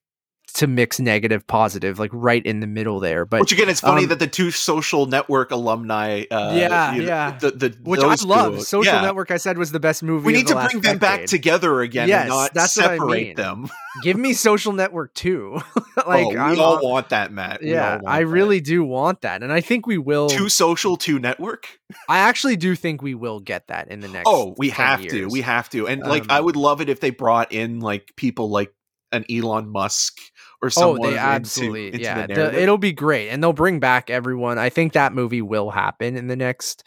to 0.59 0.67
mix 0.67 0.99
negative 1.01 1.47
positive, 1.47 1.99
like 1.99 2.11
right 2.13 2.45
in 2.45 2.61
the 2.61 2.67
middle 2.67 3.01
there. 3.01 3.25
But 3.25 3.41
Which 3.41 3.53
again, 3.53 3.69
it's 3.69 3.81
funny 3.81 4.03
um, 4.05 4.09
that 4.11 4.19
the 4.19 4.27
two 4.27 4.51
social 4.51 5.07
network 5.07 5.51
alumni, 5.51 6.25
uh, 6.31 6.53
Yeah, 6.57 6.93
you 6.95 7.03
know, 7.03 7.07
yeah. 7.09 7.39
the, 7.39 7.51
the 7.53 7.79
which 7.83 8.01
I 8.01 8.15
love. 8.25 8.57
two- 8.57 8.63
Social 8.63 8.95
yeah. 8.95 9.01
Network 9.01 9.31
I 9.31 9.37
said 9.37 9.57
was 9.59 9.71
the 9.73 9.81
best 9.81 10.03
movie. 10.03 10.27
We 10.27 10.33
need 10.33 10.49
to 10.49 10.55
bring 10.55 10.81
them 10.81 10.99
back 10.99 11.27
together 11.27 11.81
again 11.81 12.09
Yes, 12.09 12.21
and 12.23 12.29
not 12.31 12.55
that's 12.55 12.77
what 12.77 12.87
I 12.87 12.97
separate 12.99 13.27
mean. 13.29 13.37
them. 13.37 13.69
Give 14.03 14.17
me 14.17 14.33
Social 14.33 14.73
Network 14.73 15.15
too. 15.15 15.61
like 16.07 16.27
oh, 16.27 16.31
we 16.31 16.37
I'm 16.37 16.61
all 16.61 16.81
want 16.83 17.09
that, 17.11 17.33
Matt. 17.33 17.63
We 17.63 17.73
yeah, 17.73 18.01
I 18.07 18.21
that. 18.21 18.27
really 18.27 18.61
do 18.61 18.85
want 18.85 19.23
that, 19.23 19.43
and 19.43 19.53
I 19.53 19.61
think 19.61 19.87
we 19.87 19.99
will. 19.99 20.29
two 20.29 20.49
social, 20.49 20.97
two 20.97 21.19
network. 21.19 21.67
I 22.09 22.19
actually 22.19 22.57
do 22.57 22.75
think 22.75 23.01
we 23.01 23.15
will 23.15 23.41
get 23.41 23.69
that 23.69 23.89
in 23.89 24.01
the 24.01 24.09
next. 24.09 24.27
Oh, 24.29 24.55
we 24.59 24.71
10 24.71 24.87
have 24.87 25.07
to. 25.07 25.27
We 25.29 25.41
have 25.41 25.71
to. 25.71 25.89
And 25.89 26.03
like, 26.03 26.23
Um, 26.25 26.31
I 26.31 26.41
would 26.41 26.57
love 26.57 26.81
it 26.81 26.89
if 26.89 27.01
they 27.01 27.11
brought 27.11 27.53
in 27.53 27.81
like 27.81 28.13
people 28.17 28.51
like 28.51 28.73
an 29.11 29.25
Elon 29.31 29.69
Musk 29.71 30.19
or 30.63 30.71
Oh, 30.77 30.97
they 30.99 31.17
absolutely. 31.17 31.87
into 31.89 32.01
yeah, 32.01 32.27
the- 32.27 32.61
it'll 32.63 32.79
be 32.79 32.93
great, 32.93 33.29
and 33.31 33.43
they'll 33.43 33.53
bring 33.53 33.81
back 33.81 34.11
everyone. 34.11 34.59
I 34.59 34.69
think 34.71 34.93
that 34.95 35.13
movie 35.13 35.43
will 35.43 35.71
happen 35.71 36.17
in 36.17 36.27
the 36.27 36.37
next, 36.37 36.85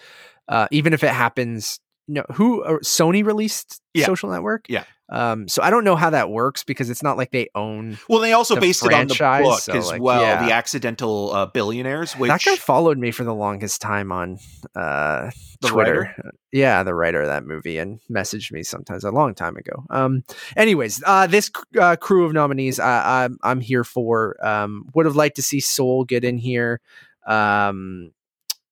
uh, 0.48 0.68
even 0.72 0.94
if 0.94 1.04
it 1.04 1.12
happens 1.12 1.80
no 2.08 2.24
who 2.34 2.64
uh, 2.64 2.80
Sony 2.80 3.24
released 3.24 3.80
Yeah. 3.94 4.06
Social 4.06 4.30
Network. 4.32 4.66
Yeah. 4.68 4.84
Um, 5.12 5.48
so 5.50 5.62
I 5.62 5.70
don't 5.70 5.84
know 5.84 5.98
how 5.98 6.10
that 6.12 6.30
works 6.30 6.64
because 6.64 6.90
it's 6.90 7.04
not 7.04 7.18
like 7.18 7.32
they 7.32 7.50
own. 7.54 7.98
Well, 8.08 8.22
they 8.22 8.32
also 8.32 8.56
The 8.56 8.62
based 8.62 8.86
it 8.86 8.94
on 8.94 9.08
the 9.08 9.14
franchise, 9.14 9.44
book 9.44 9.60
so, 9.60 9.74
as 9.74 9.88
like, 9.88 10.02
well, 10.02 10.22
yeah. 10.22 10.46
the 10.46 10.54
Accidental 10.54 11.34
uh, 11.34 11.46
Billionaires, 11.48 12.14
which 12.14 12.30
that 12.30 12.42
guy 12.44 12.56
followed 12.56 12.98
me 12.98 13.12
for 13.12 13.26
the 13.26 13.34
longest 13.34 13.82
time 13.82 14.12
on 14.12 14.40
uh, 14.76 15.30
The 15.62 15.68
Twitter. 15.68 16.16
Yeah, 16.54 16.84
the 16.84 16.96
writer 16.96 17.22
of 17.22 17.28
that 17.28 17.46
movie, 17.46 17.78
and 17.78 18.00
messaged 18.10 18.52
me 18.52 18.64
sometimes 18.64 19.04
a 19.04 19.12
long 19.12 19.36
time 19.36 19.58
ago. 19.58 19.84
Um, 19.90 20.24
anyways, 20.56 21.04
uh, 21.06 21.28
this 21.28 21.52
uh, 21.80 21.98
crew 21.98 22.26
of 22.26 22.34
nominees, 22.34 22.80
I, 22.80 23.26
I'm 23.26 23.38
I'm 23.44 23.60
here 23.60 23.84
for. 23.84 24.36
Um, 24.46 24.88
would 24.96 25.06
have 25.06 25.16
liked 25.16 25.36
to 25.36 25.44
see 25.44 25.60
Soul 25.60 26.06
get 26.06 26.24
in 26.24 26.38
here. 26.38 26.80
Um, 27.28 28.12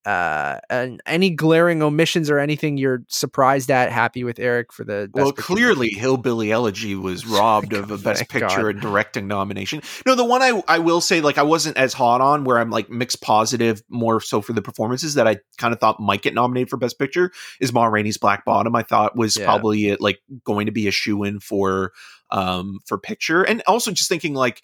uh, 0.05 0.59
and 0.69 1.01
any 1.05 1.29
glaring 1.29 1.83
omissions 1.83 2.29
or 2.29 2.39
anything 2.39 2.77
you're 2.77 3.03
surprised 3.09 3.69
at? 3.69 3.91
Happy 3.91 4.23
with 4.23 4.39
Eric 4.39 4.71
for 4.73 4.83
the 4.83 5.09
well, 5.13 5.27
Picture 5.33 5.41
clearly, 5.41 5.89
Hillbilly 5.89 6.51
Elegy 6.51 6.95
was 6.95 7.25
robbed 7.27 7.73
of 7.73 7.91
a 7.91 7.97
Best 7.97 8.29
Picture 8.29 8.47
God. 8.47 8.65
and 8.65 8.81
Directing 8.81 9.27
nomination. 9.27 9.81
No, 10.05 10.15
the 10.15 10.25
one 10.25 10.41
I 10.41 10.61
I 10.67 10.79
will 10.79 11.01
say, 11.01 11.21
like, 11.21 11.37
I 11.37 11.43
wasn't 11.43 11.77
as 11.77 11.93
hot 11.93 12.21
on, 12.21 12.43
where 12.43 12.57
I'm 12.59 12.69
like 12.69 12.89
mixed 12.89 13.21
positive, 13.21 13.83
more 13.89 14.21
so 14.21 14.41
for 14.41 14.53
the 14.53 14.61
performances 14.61 15.15
that 15.15 15.27
I 15.27 15.37
kind 15.57 15.73
of 15.73 15.79
thought 15.79 15.99
might 15.99 16.21
get 16.21 16.33
nominated 16.33 16.69
for 16.69 16.77
Best 16.77 16.97
Picture 16.97 17.31
is 17.59 17.73
Ma 17.73 17.85
Rainey's 17.85 18.17
Black 18.17 18.45
Bottom. 18.45 18.75
I 18.75 18.83
thought 18.83 19.15
was 19.17 19.35
Yeah. 19.37 19.45
probably 19.45 19.95
like 19.97 20.19
going 20.43 20.65
to 20.67 20.71
be 20.71 20.87
a 20.87 20.91
shoe 20.91 21.23
in 21.23 21.39
for 21.39 21.91
um 22.31 22.79
for 22.85 22.97
picture, 22.97 23.43
and 23.43 23.61
also 23.67 23.91
just 23.91 24.09
thinking 24.09 24.33
like. 24.33 24.61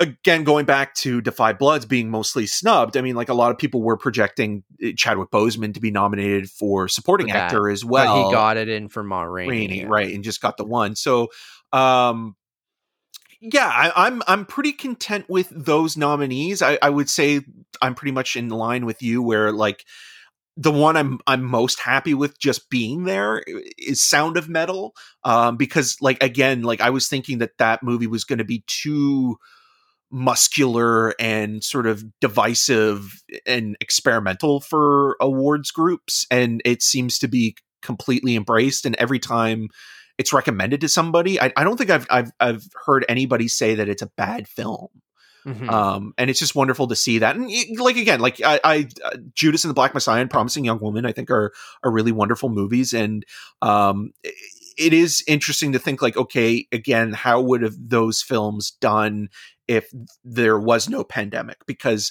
Again, 0.00 0.44
going 0.44 0.64
back 0.64 0.94
to 0.96 1.20
Da 1.20 1.30
5 1.30 1.58
Bloods 1.58 1.84
being 1.84 2.10
mostly 2.10 2.46
snubbed, 2.46 2.96
I 2.96 3.02
mean, 3.02 3.14
like 3.14 3.28
a 3.28 3.34
lot 3.34 3.50
of 3.50 3.58
people 3.58 3.82
were 3.82 3.98
projecting 3.98 4.64
uh, 4.82 4.88
Chadwick 4.96 5.30
Boseman 5.30 5.74
to 5.74 5.80
be 5.80 5.90
nominated 5.90 6.50
for 6.50 6.88
supporting 6.88 7.28
For 7.28 7.36
actor 7.36 7.68
as 7.68 7.82
but 7.82 7.90
well. 7.90 8.28
he 8.28 8.32
got 8.32 8.56
it 8.56 8.68
in 8.70 8.88
for 8.88 9.02
Ma 9.02 9.22
Rainey. 9.22 9.50
Rainey, 9.50 9.84
right, 9.84 10.14
and 10.14 10.24
just 10.24 10.40
got 10.40 10.56
the 10.56 10.64
one. 10.64 10.96
So, 10.96 11.28
um, 11.72 12.34
yeah, 13.40 13.68
I, 13.68 14.06
I'm 14.06 14.22
I'm 14.26 14.46
pretty 14.46 14.72
content 14.72 15.26
with 15.28 15.50
those 15.50 15.96
nominees. 15.96 16.62
I, 16.62 16.78
I 16.80 16.90
would 16.90 17.08
say 17.08 17.40
I'm 17.80 17.94
pretty 17.94 18.12
much 18.12 18.36
in 18.36 18.48
line 18.48 18.86
with 18.86 19.02
you, 19.02 19.22
where 19.22 19.52
like 19.52 19.84
the 20.56 20.70
one 20.72 20.96
I'm 20.96 21.18
I'm 21.26 21.42
most 21.42 21.80
happy 21.80 22.12
with 22.12 22.38
just 22.38 22.68
being 22.68 23.04
there 23.04 23.42
is 23.78 24.02
Sound 24.02 24.36
of 24.36 24.48
Metal, 24.48 24.94
um, 25.24 25.56
because 25.56 25.96
like 26.00 26.22
again, 26.22 26.62
like 26.62 26.80
I 26.80 26.90
was 26.90 27.08
thinking 27.08 27.38
that 27.38 27.56
that 27.58 27.82
movie 27.82 28.06
was 28.06 28.24
going 28.24 28.38
to 28.38 28.44
be 28.44 28.62
too 28.66 29.36
muscular 30.10 31.14
and 31.20 31.62
sort 31.62 31.86
of 31.86 32.04
divisive 32.20 33.22
and 33.46 33.76
experimental 33.80 34.60
for 34.60 35.16
awards 35.20 35.70
groups 35.70 36.26
and 36.30 36.60
it 36.64 36.82
seems 36.82 37.18
to 37.18 37.28
be 37.28 37.56
completely 37.82 38.34
embraced 38.36 38.84
and 38.84 38.96
every 38.96 39.18
time 39.18 39.68
it's 40.18 40.32
recommended 40.32 40.80
to 40.80 40.88
somebody 40.88 41.40
I, 41.40 41.52
I 41.56 41.64
don't 41.64 41.76
think 41.76 41.90
I've, 41.90 42.06
I've 42.10 42.30
I've 42.40 42.64
heard 42.84 43.04
anybody 43.08 43.48
say 43.48 43.76
that 43.76 43.88
it's 43.88 44.02
a 44.02 44.10
bad 44.16 44.48
film 44.48 44.88
Mhm. 45.46 45.70
um 45.70 46.12
and 46.18 46.28
it's 46.28 46.38
just 46.38 46.54
wonderful 46.54 46.86
to 46.88 46.94
see 46.96 47.20
that 47.20 47.34
and 47.34 47.50
like 47.78 47.96
again 47.96 48.20
like 48.20 48.42
i, 48.44 48.60
I 48.62 48.88
uh, 49.02 49.16
judas 49.34 49.64
and 49.64 49.70
the 49.70 49.74
black 49.74 49.94
messiah 49.94 50.20
and 50.20 50.28
promising 50.28 50.66
young 50.66 50.80
woman 50.80 51.06
i 51.06 51.12
think 51.12 51.30
are 51.30 51.54
are 51.82 51.90
really 51.90 52.12
wonderful 52.12 52.50
movies 52.50 52.92
and 52.92 53.24
um 53.62 54.12
it 54.76 54.92
is 54.92 55.24
interesting 55.26 55.72
to 55.72 55.78
think 55.78 56.02
like 56.02 56.18
okay 56.18 56.66
again 56.72 57.14
how 57.14 57.40
would 57.40 57.62
have 57.62 57.72
those 57.78 58.20
films 58.20 58.72
done 58.82 59.30
if 59.70 59.88
there 60.24 60.58
was 60.58 60.88
no 60.88 61.04
pandemic 61.04 61.64
because 61.64 62.10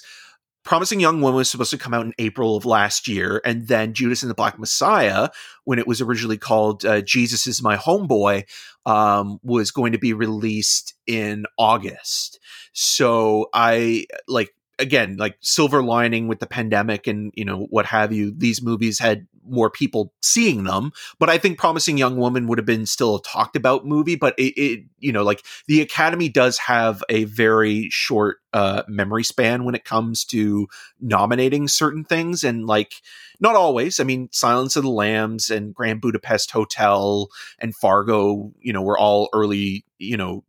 Promising 0.64 0.98
Young 0.98 1.20
Woman 1.20 1.36
was 1.36 1.50
supposed 1.50 1.70
to 1.70 1.78
come 1.78 1.92
out 1.92 2.06
in 2.06 2.14
April 2.18 2.56
of 2.56 2.64
last 2.64 3.06
year, 3.06 3.40
and 3.44 3.68
then 3.68 3.92
Judas 3.92 4.22
and 4.22 4.30
the 4.30 4.34
Black 4.34 4.58
Messiah, 4.58 5.28
when 5.64 5.78
it 5.78 5.86
was 5.86 6.00
originally 6.00 6.38
called 6.38 6.84
uh, 6.84 7.02
Jesus 7.02 7.46
is 7.46 7.62
My 7.62 7.76
Homeboy, 7.76 8.44
um, 8.86 9.40
was 9.42 9.70
going 9.70 9.92
to 9.92 9.98
be 9.98 10.12
released 10.12 10.94
in 11.06 11.44
August. 11.58 12.38
So 12.72 13.48
I 13.52 14.06
like 14.26 14.54
again 14.78 15.18
like 15.18 15.36
silver 15.40 15.82
lining 15.82 16.28
with 16.28 16.40
the 16.40 16.46
pandemic 16.46 17.06
and 17.06 17.32
you 17.34 17.44
know 17.44 17.66
what 17.70 17.86
have 17.86 18.12
you. 18.12 18.32
These 18.34 18.62
movies 18.62 18.98
had 18.98 19.26
more 19.46 19.70
people 19.70 20.12
seeing 20.20 20.64
them, 20.64 20.92
but 21.18 21.30
I 21.30 21.38
think 21.38 21.58
Promising 21.58 21.98
Young 21.98 22.16
Woman 22.16 22.46
would 22.46 22.58
have 22.58 22.66
been 22.66 22.86
still 22.86 23.16
a 23.16 23.22
talked 23.22 23.56
about 23.56 23.86
movie. 23.86 24.16
But 24.16 24.34
it, 24.38 24.52
it 24.60 24.84
you 24.98 25.12
know 25.12 25.22
like 25.22 25.44
the 25.66 25.80
Academy 25.80 26.28
does 26.28 26.58
have 26.58 27.02
a 27.08 27.24
very 27.24 27.88
short 27.90 28.38
uh, 28.52 28.82
memory 28.88 29.24
span 29.24 29.64
when 29.64 29.74
it 29.74 29.84
comes 29.84 30.24
to 30.26 30.68
nominating 31.00 31.68
certain 31.68 32.04
things, 32.04 32.44
and 32.44 32.66
like 32.66 32.94
not 33.40 33.56
always. 33.56 34.00
I 34.00 34.04
mean, 34.04 34.28
Silence 34.32 34.76
of 34.76 34.82
the 34.82 34.90
Lambs 34.90 35.50
and 35.50 35.74
Grand 35.74 36.00
Budapest 36.00 36.50
Hotel 36.50 37.28
and 37.58 37.74
Fargo, 37.74 38.52
you 38.60 38.72
know, 38.72 38.82
were 38.82 38.98
all 38.98 39.28
early, 39.32 39.84
you 39.98 40.16
know, 40.16 40.44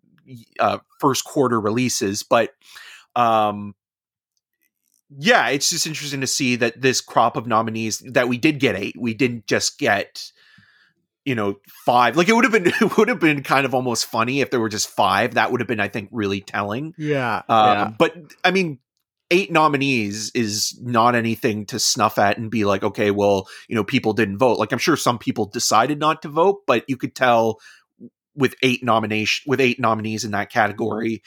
uh, 0.59 0.80
first 0.99 1.23
quarter 1.23 1.59
releases, 1.59 2.23
but 2.23 2.51
um 3.15 3.76
yeah, 5.17 5.49
it's 5.49 5.69
just 5.69 5.88
interesting 5.88 6.21
to 6.21 6.27
see 6.27 6.55
that 6.57 6.81
this 6.81 7.01
crop 7.01 7.35
of 7.35 7.47
nominees 7.47 7.99
that 7.99 8.29
we 8.29 8.38
did 8.38 8.59
get 8.59 8.75
eight, 8.75 8.95
we 8.97 9.13
didn't 9.13 9.47
just 9.47 9.77
get 9.77 10.31
you 11.25 11.35
know 11.35 11.55
five. 11.85 12.15
Like 12.17 12.29
it 12.29 12.33
would 12.33 12.45
have 12.45 12.53
been 12.53 12.67
it 12.81 12.97
would 12.97 13.09
have 13.09 13.19
been 13.19 13.43
kind 13.43 13.65
of 13.65 13.73
almost 13.73 14.05
funny 14.05 14.41
if 14.41 14.49
there 14.49 14.59
were 14.59 14.69
just 14.69 14.89
five. 14.89 15.33
That 15.33 15.51
would 15.51 15.61
have 15.61 15.67
been 15.67 15.79
I 15.79 15.88
think 15.88 16.09
really 16.11 16.41
telling. 16.41 16.93
yeah, 16.97 17.41
Um, 17.49 17.77
yeah. 17.77 17.91
But 17.97 18.15
I 18.43 18.51
mean, 18.51 18.79
eight 19.29 19.51
nominees 19.51 20.31
is 20.33 20.79
not 20.81 21.15
anything 21.15 21.65
to 21.67 21.79
snuff 21.79 22.17
at 22.17 22.38
and 22.38 22.51
be 22.51 22.65
like, 22.65 22.83
okay, 22.83 23.11
well, 23.11 23.47
you 23.67 23.75
know, 23.75 23.83
people 23.83 24.13
didn't 24.13 24.38
vote. 24.38 24.59
Like 24.59 24.71
I'm 24.71 24.79
sure 24.79 24.97
some 24.97 25.17
people 25.17 25.45
decided 25.45 25.99
not 25.99 26.21
to 26.21 26.29
vote, 26.29 26.61
but 26.67 26.85
you 26.88 26.97
could 26.97 27.15
tell 27.15 27.59
with 28.35 28.55
eight 28.61 28.83
nomination 28.83 29.43
with 29.49 29.59
eight 29.59 29.79
nominees 29.79 30.23
in 30.23 30.31
that 30.31 30.49
category, 30.49 31.21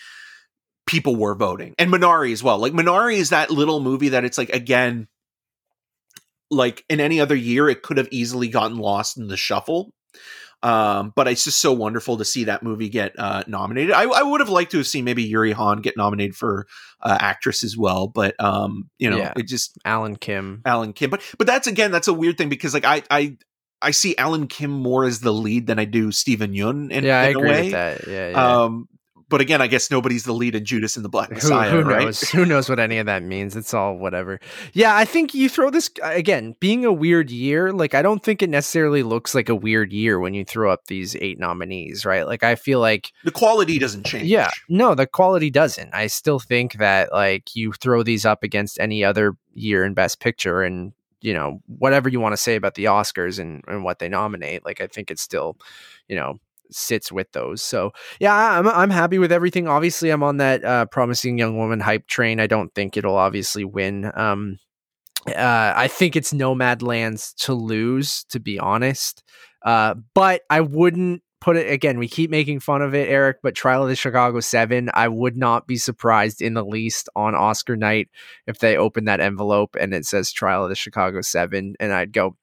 people 0.86 1.16
were 1.16 1.34
voting. 1.34 1.74
And 1.78 1.90
Minari 1.90 2.32
as 2.32 2.42
well. 2.42 2.58
Like 2.58 2.72
Minari 2.72 3.16
is 3.16 3.30
that 3.30 3.50
little 3.50 3.80
movie 3.80 4.10
that 4.10 4.24
it's 4.24 4.38
like 4.38 4.50
again, 4.50 5.08
like 6.50 6.84
in 6.88 7.00
any 7.00 7.20
other 7.20 7.34
year, 7.34 7.68
it 7.68 7.82
could 7.82 7.96
have 7.98 8.08
easily 8.10 8.48
gotten 8.48 8.78
lost 8.78 9.16
in 9.18 9.28
the 9.28 9.36
shuffle. 9.36 9.92
Um, 10.62 11.12
but 11.14 11.28
it's 11.28 11.44
just 11.44 11.60
so 11.60 11.72
wonderful 11.74 12.16
to 12.16 12.24
see 12.24 12.44
that 12.44 12.62
movie 12.62 12.88
get 12.88 13.12
uh, 13.18 13.42
nominated. 13.46 13.92
I, 13.92 14.04
I 14.04 14.22
would 14.22 14.40
have 14.40 14.48
liked 14.48 14.70
to 14.70 14.78
have 14.78 14.86
seen 14.86 15.04
maybe 15.04 15.22
Yeri 15.22 15.52
Han 15.52 15.82
get 15.82 15.94
nominated 15.94 16.34
for 16.36 16.66
uh, 17.02 17.18
actress 17.20 17.62
as 17.62 17.76
well, 17.76 18.08
but 18.08 18.34
um, 18.42 18.88
you 18.98 19.10
know, 19.10 19.18
Yeah. 19.18 19.34
it 19.36 19.46
just 19.46 19.76
Alan 19.84 20.16
Kim. 20.16 20.62
Alan 20.64 20.94
Kim. 20.94 21.10
But 21.10 21.20
but 21.36 21.46
that's 21.46 21.66
again, 21.66 21.90
that's 21.90 22.08
a 22.08 22.14
weird 22.14 22.38
thing 22.38 22.48
because 22.48 22.72
like 22.72 22.86
I 22.86 23.02
I 23.10 23.36
I 23.82 23.90
see 23.90 24.16
Alan 24.16 24.46
Kim 24.46 24.70
more 24.70 25.04
as 25.04 25.20
the 25.20 25.32
lead 25.34 25.66
than 25.66 25.78
I 25.78 25.84
do 25.84 26.10
Steven 26.10 26.52
Yeun. 26.54 26.90
In, 26.90 27.04
yeah, 27.04 27.20
I 27.20 27.24
in 27.24 27.36
a 27.36 27.38
agree 27.38 27.50
way. 27.50 27.62
with 27.64 27.72
that. 27.72 28.06
Yeah, 28.08 28.28
yeah. 28.30 28.62
Um, 28.62 28.88
but 29.28 29.40
again, 29.40 29.62
I 29.62 29.66
guess 29.66 29.90
nobody's 29.90 30.24
the 30.24 30.32
lead 30.32 30.54
in 30.54 30.64
Judas 30.64 30.96
and 30.96 31.04
the 31.04 31.08
Black 31.08 31.28
who, 31.28 31.34
Messiah, 31.34 31.70
who 31.70 31.82
right? 31.82 32.04
knows? 32.04 32.20
Who 32.30 32.44
knows 32.44 32.68
what 32.68 32.78
any 32.78 32.98
of 32.98 33.06
that 33.06 33.22
means? 33.22 33.56
It's 33.56 33.72
all 33.72 33.96
whatever. 33.96 34.40
Yeah, 34.72 34.96
I 34.96 35.04
think 35.04 35.34
you 35.34 35.48
throw 35.48 35.70
this 35.70 35.90
again. 36.02 36.54
Being 36.60 36.84
a 36.84 36.92
weird 36.92 37.30
year, 37.30 37.72
like 37.72 37.94
I 37.94 38.02
don't 38.02 38.22
think 38.22 38.42
it 38.42 38.50
necessarily 38.50 39.02
looks 39.02 39.34
like 39.34 39.48
a 39.48 39.54
weird 39.54 39.92
year 39.92 40.18
when 40.18 40.34
you 40.34 40.44
throw 40.44 40.72
up 40.72 40.86
these 40.86 41.16
eight 41.16 41.38
nominees, 41.38 42.04
right? 42.04 42.26
Like 42.26 42.42
I 42.42 42.54
feel 42.54 42.80
like 42.80 43.12
The 43.24 43.30
quality 43.30 43.78
doesn't 43.78 44.04
change. 44.04 44.24
Yeah, 44.24 44.50
no, 44.68 44.94
the 44.94 45.06
quality 45.06 45.50
doesn't. 45.50 45.94
I 45.94 46.06
still 46.08 46.38
think 46.38 46.74
that 46.74 47.12
like 47.12 47.56
you 47.56 47.72
throw 47.72 48.02
these 48.02 48.24
up 48.26 48.42
against 48.42 48.78
any 48.78 49.04
other 49.04 49.36
year 49.54 49.84
in 49.84 49.94
Best 49.94 50.20
Picture, 50.20 50.62
and 50.62 50.92
you 51.20 51.32
know 51.32 51.60
whatever 51.66 52.08
you 52.08 52.20
want 52.20 52.34
to 52.34 52.36
say 52.36 52.54
about 52.56 52.74
the 52.74 52.84
Oscars 52.84 53.38
and 53.38 53.62
and 53.66 53.84
what 53.84 53.98
they 53.98 54.08
nominate, 54.08 54.64
like 54.64 54.80
I 54.80 54.86
think 54.86 55.10
it's 55.10 55.22
still, 55.22 55.56
you 56.08 56.16
know, 56.16 56.38
sits 56.70 57.12
with 57.12 57.30
those. 57.32 57.62
So 57.62 57.92
yeah, 58.20 58.34
I'm 58.34 58.68
I'm 58.68 58.90
happy 58.90 59.18
with 59.18 59.32
everything. 59.32 59.68
Obviously, 59.68 60.10
I'm 60.10 60.22
on 60.22 60.38
that 60.38 60.64
uh, 60.64 60.86
promising 60.86 61.38
young 61.38 61.56
woman 61.56 61.80
hype 61.80 62.06
train. 62.06 62.40
I 62.40 62.46
don't 62.46 62.74
think 62.74 62.96
it'll 62.96 63.16
obviously 63.16 63.64
win. 63.64 64.10
Um, 64.14 64.58
uh, 65.28 65.72
I 65.74 65.88
think 65.88 66.16
it's 66.16 66.32
Nomad 66.32 66.82
Lands 66.82 67.32
to 67.34 67.54
lose, 67.54 68.24
to 68.30 68.40
be 68.40 68.58
honest. 68.58 69.22
Uh, 69.64 69.94
but 70.14 70.42
I 70.50 70.60
wouldn't 70.60 71.22
put 71.40 71.56
it 71.56 71.70
again. 71.70 71.98
We 71.98 72.08
keep 72.08 72.30
making 72.30 72.60
fun 72.60 72.82
of 72.82 72.94
it, 72.94 73.08
Eric. 73.08 73.38
But 73.42 73.54
Trial 73.54 73.82
of 73.82 73.88
the 73.88 73.96
Chicago 73.96 74.40
Seven, 74.40 74.90
I 74.94 75.08
would 75.08 75.36
not 75.36 75.66
be 75.66 75.76
surprised 75.76 76.40
in 76.40 76.54
the 76.54 76.64
least 76.64 77.08
on 77.14 77.34
Oscar 77.34 77.76
night 77.76 78.08
if 78.46 78.58
they 78.58 78.76
open 78.76 79.04
that 79.06 79.20
envelope 79.20 79.76
and 79.78 79.92
it 79.92 80.06
says 80.06 80.32
Trial 80.32 80.62
of 80.62 80.68
the 80.70 80.74
Chicago 80.74 81.20
Seven, 81.20 81.74
and 81.80 81.92
I'd 81.92 82.12
go, 82.12 82.36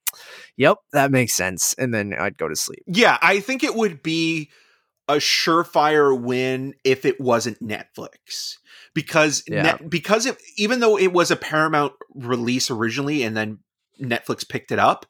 "Yep, 0.57 0.77
that 0.93 1.11
makes 1.11 1.33
sense," 1.33 1.73
and 1.77 1.93
then 1.93 2.13
I'd 2.13 2.37
go 2.37 2.47
to 2.47 2.55
sleep. 2.55 2.83
Yeah, 2.87 3.17
I 3.21 3.39
think 3.39 3.63
it 3.63 3.75
would 3.75 4.03
be 4.03 4.49
a 5.07 5.15
surefire 5.15 6.19
win 6.19 6.73
if 6.83 7.05
it 7.05 7.19
wasn't 7.19 7.61
Netflix. 7.61 8.57
Because 8.93 9.43
Yeah. 9.47 9.63
net, 9.63 9.89
because 9.89 10.25
it, 10.25 10.37
even 10.57 10.79
though 10.79 10.97
it 10.97 11.13
was 11.13 11.31
a 11.31 11.35
Paramount 11.35 11.93
release 12.13 12.69
originally 12.69 13.23
and 13.23 13.35
then 13.35 13.59
Netflix 14.01 14.47
picked 14.47 14.71
it 14.71 14.79
up, 14.79 15.05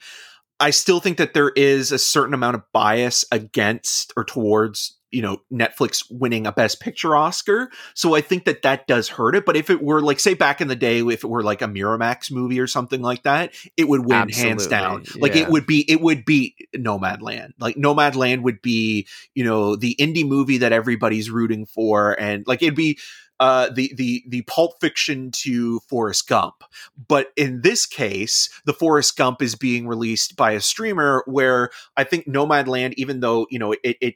I 0.59 0.69
still 0.69 0.99
think 0.99 1.17
that 1.17 1.33
there 1.33 1.49
is 1.49 1.91
a 1.91 1.97
certain 1.97 2.33
amount 2.33 2.55
of 2.55 2.63
bias 2.71 3.25
against 3.31 4.13
or 4.15 4.23
towards 4.23 4.97
you 5.11 5.21
know 5.21 5.41
Netflix 5.51 6.03
winning 6.09 6.47
a 6.47 6.51
Best 6.51 6.79
Picture 6.79 7.15
Oscar. 7.15 7.69
So 7.93 8.15
I 8.15 8.21
think 8.21 8.45
that 8.45 8.61
that 8.63 8.87
does 8.87 9.09
hurt 9.09 9.35
it. 9.35 9.45
But 9.45 9.55
if 9.55 9.69
it 9.69 9.83
were 9.83 10.01
like 10.01 10.19
say 10.19 10.33
back 10.33 10.61
in 10.61 10.67
the 10.67 10.75
day, 10.75 10.99
if 10.99 11.23
it 11.23 11.27
were 11.27 11.43
like 11.43 11.61
a 11.61 11.67
Miramax 11.67 12.31
movie 12.31 12.59
or 12.59 12.67
something 12.67 13.01
like 13.01 13.23
that, 13.23 13.53
it 13.77 13.87
would 13.87 14.05
win 14.05 14.17
Absolutely, 14.17 14.49
hands 14.49 14.67
down. 14.67 15.03
Like 15.19 15.35
yeah. 15.35 15.43
it 15.43 15.49
would 15.49 15.67
be 15.67 15.85
it 15.89 16.01
would 16.01 16.25
be 16.25 16.55
Nomadland. 16.75 17.53
Like 17.59 17.75
Nomadland 17.75 18.43
would 18.43 18.61
be 18.61 19.07
you 19.35 19.43
know 19.43 19.75
the 19.75 19.95
indie 19.99 20.27
movie 20.27 20.59
that 20.59 20.71
everybody's 20.71 21.29
rooting 21.29 21.65
for, 21.65 22.19
and 22.19 22.45
like 22.47 22.61
it'd 22.61 22.75
be. 22.75 22.97
Uh, 23.39 23.71
the 23.71 23.91
the 23.95 24.23
the 24.27 24.43
Pulp 24.43 24.79
Fiction 24.79 25.31
to 25.31 25.79
Forrest 25.89 26.27
Gump, 26.27 26.63
but 27.07 27.29
in 27.35 27.61
this 27.61 27.87
case, 27.87 28.51
the 28.65 28.73
Forrest 28.73 29.17
Gump 29.17 29.41
is 29.41 29.55
being 29.55 29.87
released 29.87 30.35
by 30.35 30.51
a 30.51 30.61
streamer. 30.61 31.23
Where 31.25 31.71
I 31.97 32.03
think 32.03 32.27
Nomadland, 32.27 32.93
even 32.97 33.19
though 33.19 33.47
you 33.49 33.57
know 33.57 33.71
it, 33.71 33.97
it 33.99 34.15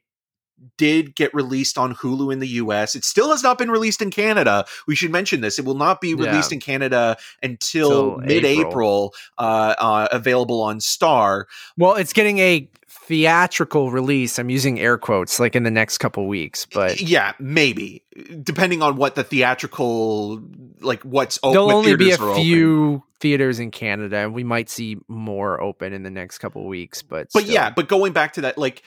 did 0.78 1.16
get 1.16 1.34
released 1.34 1.78
on 1.78 1.96
Hulu 1.96 2.32
in 2.34 2.40
the 2.40 2.48
US. 2.48 2.96
It 2.96 3.04
still 3.04 3.30
has 3.32 3.44
not 3.44 3.58
been 3.58 3.72
released 3.72 4.02
in 4.02 4.12
Canada. 4.12 4.66
We 4.88 4.96
should 4.96 5.12
mention 5.12 5.42
this. 5.42 5.60
It 5.60 5.66
will 5.66 5.76
not 5.76 6.02
be 6.02 6.14
released 6.14 6.52
Yeah. 6.52 6.56
in 6.56 6.62
Canada 6.62 7.18
until 7.44 8.18
mid-April, 8.18 9.14
uh, 9.38 9.76
uh, 9.78 10.08
available 10.12 10.62
on 10.62 10.80
Star. 10.80 11.48
Well, 11.78 11.96
it's 11.96 12.14
getting 12.14 12.40
a 12.40 12.70
theatrical 12.88 13.92
release. 13.92 14.40
I'm 14.40 14.50
using 14.50 14.80
air 14.80 14.98
quotes, 14.98 15.40
like 15.40 15.56
in 15.56 15.64
the 15.64 15.72
next 15.72 16.00
couple 16.00 16.28
weeks, 16.28 16.66
but 16.66 17.00
yeah, 17.00 17.34
maybe 17.40 18.04
depending 18.44 18.82
on 18.82 18.96
what 18.96 19.16
the 19.16 19.24
theatrical, 19.24 20.42
like 20.82 21.04
what's 21.04 21.38
open. 21.44 21.54
there'll 21.54 21.72
only 21.72 21.96
be 21.96 22.12
a 22.12 22.18
are 22.18 22.30
open. 22.32 22.44
few 22.44 23.04
theaters 23.20 23.60
in 23.60 23.70
Canada, 23.72 24.18
and 24.18 24.34
we 24.34 24.44
might 24.44 24.70
see 24.70 24.98
more 25.08 25.62
open 25.62 25.94
in 25.94 26.04
the 26.04 26.10
next 26.12 26.40
couple 26.40 26.66
weeks. 26.68 27.02
But 27.04 27.28
But 27.34 27.44
still. 27.44 27.54
yeah, 27.54 27.70
but 27.70 27.88
going 27.88 28.12
back 28.14 28.34
to 28.34 28.42
that, 28.42 28.58
like 28.58 28.82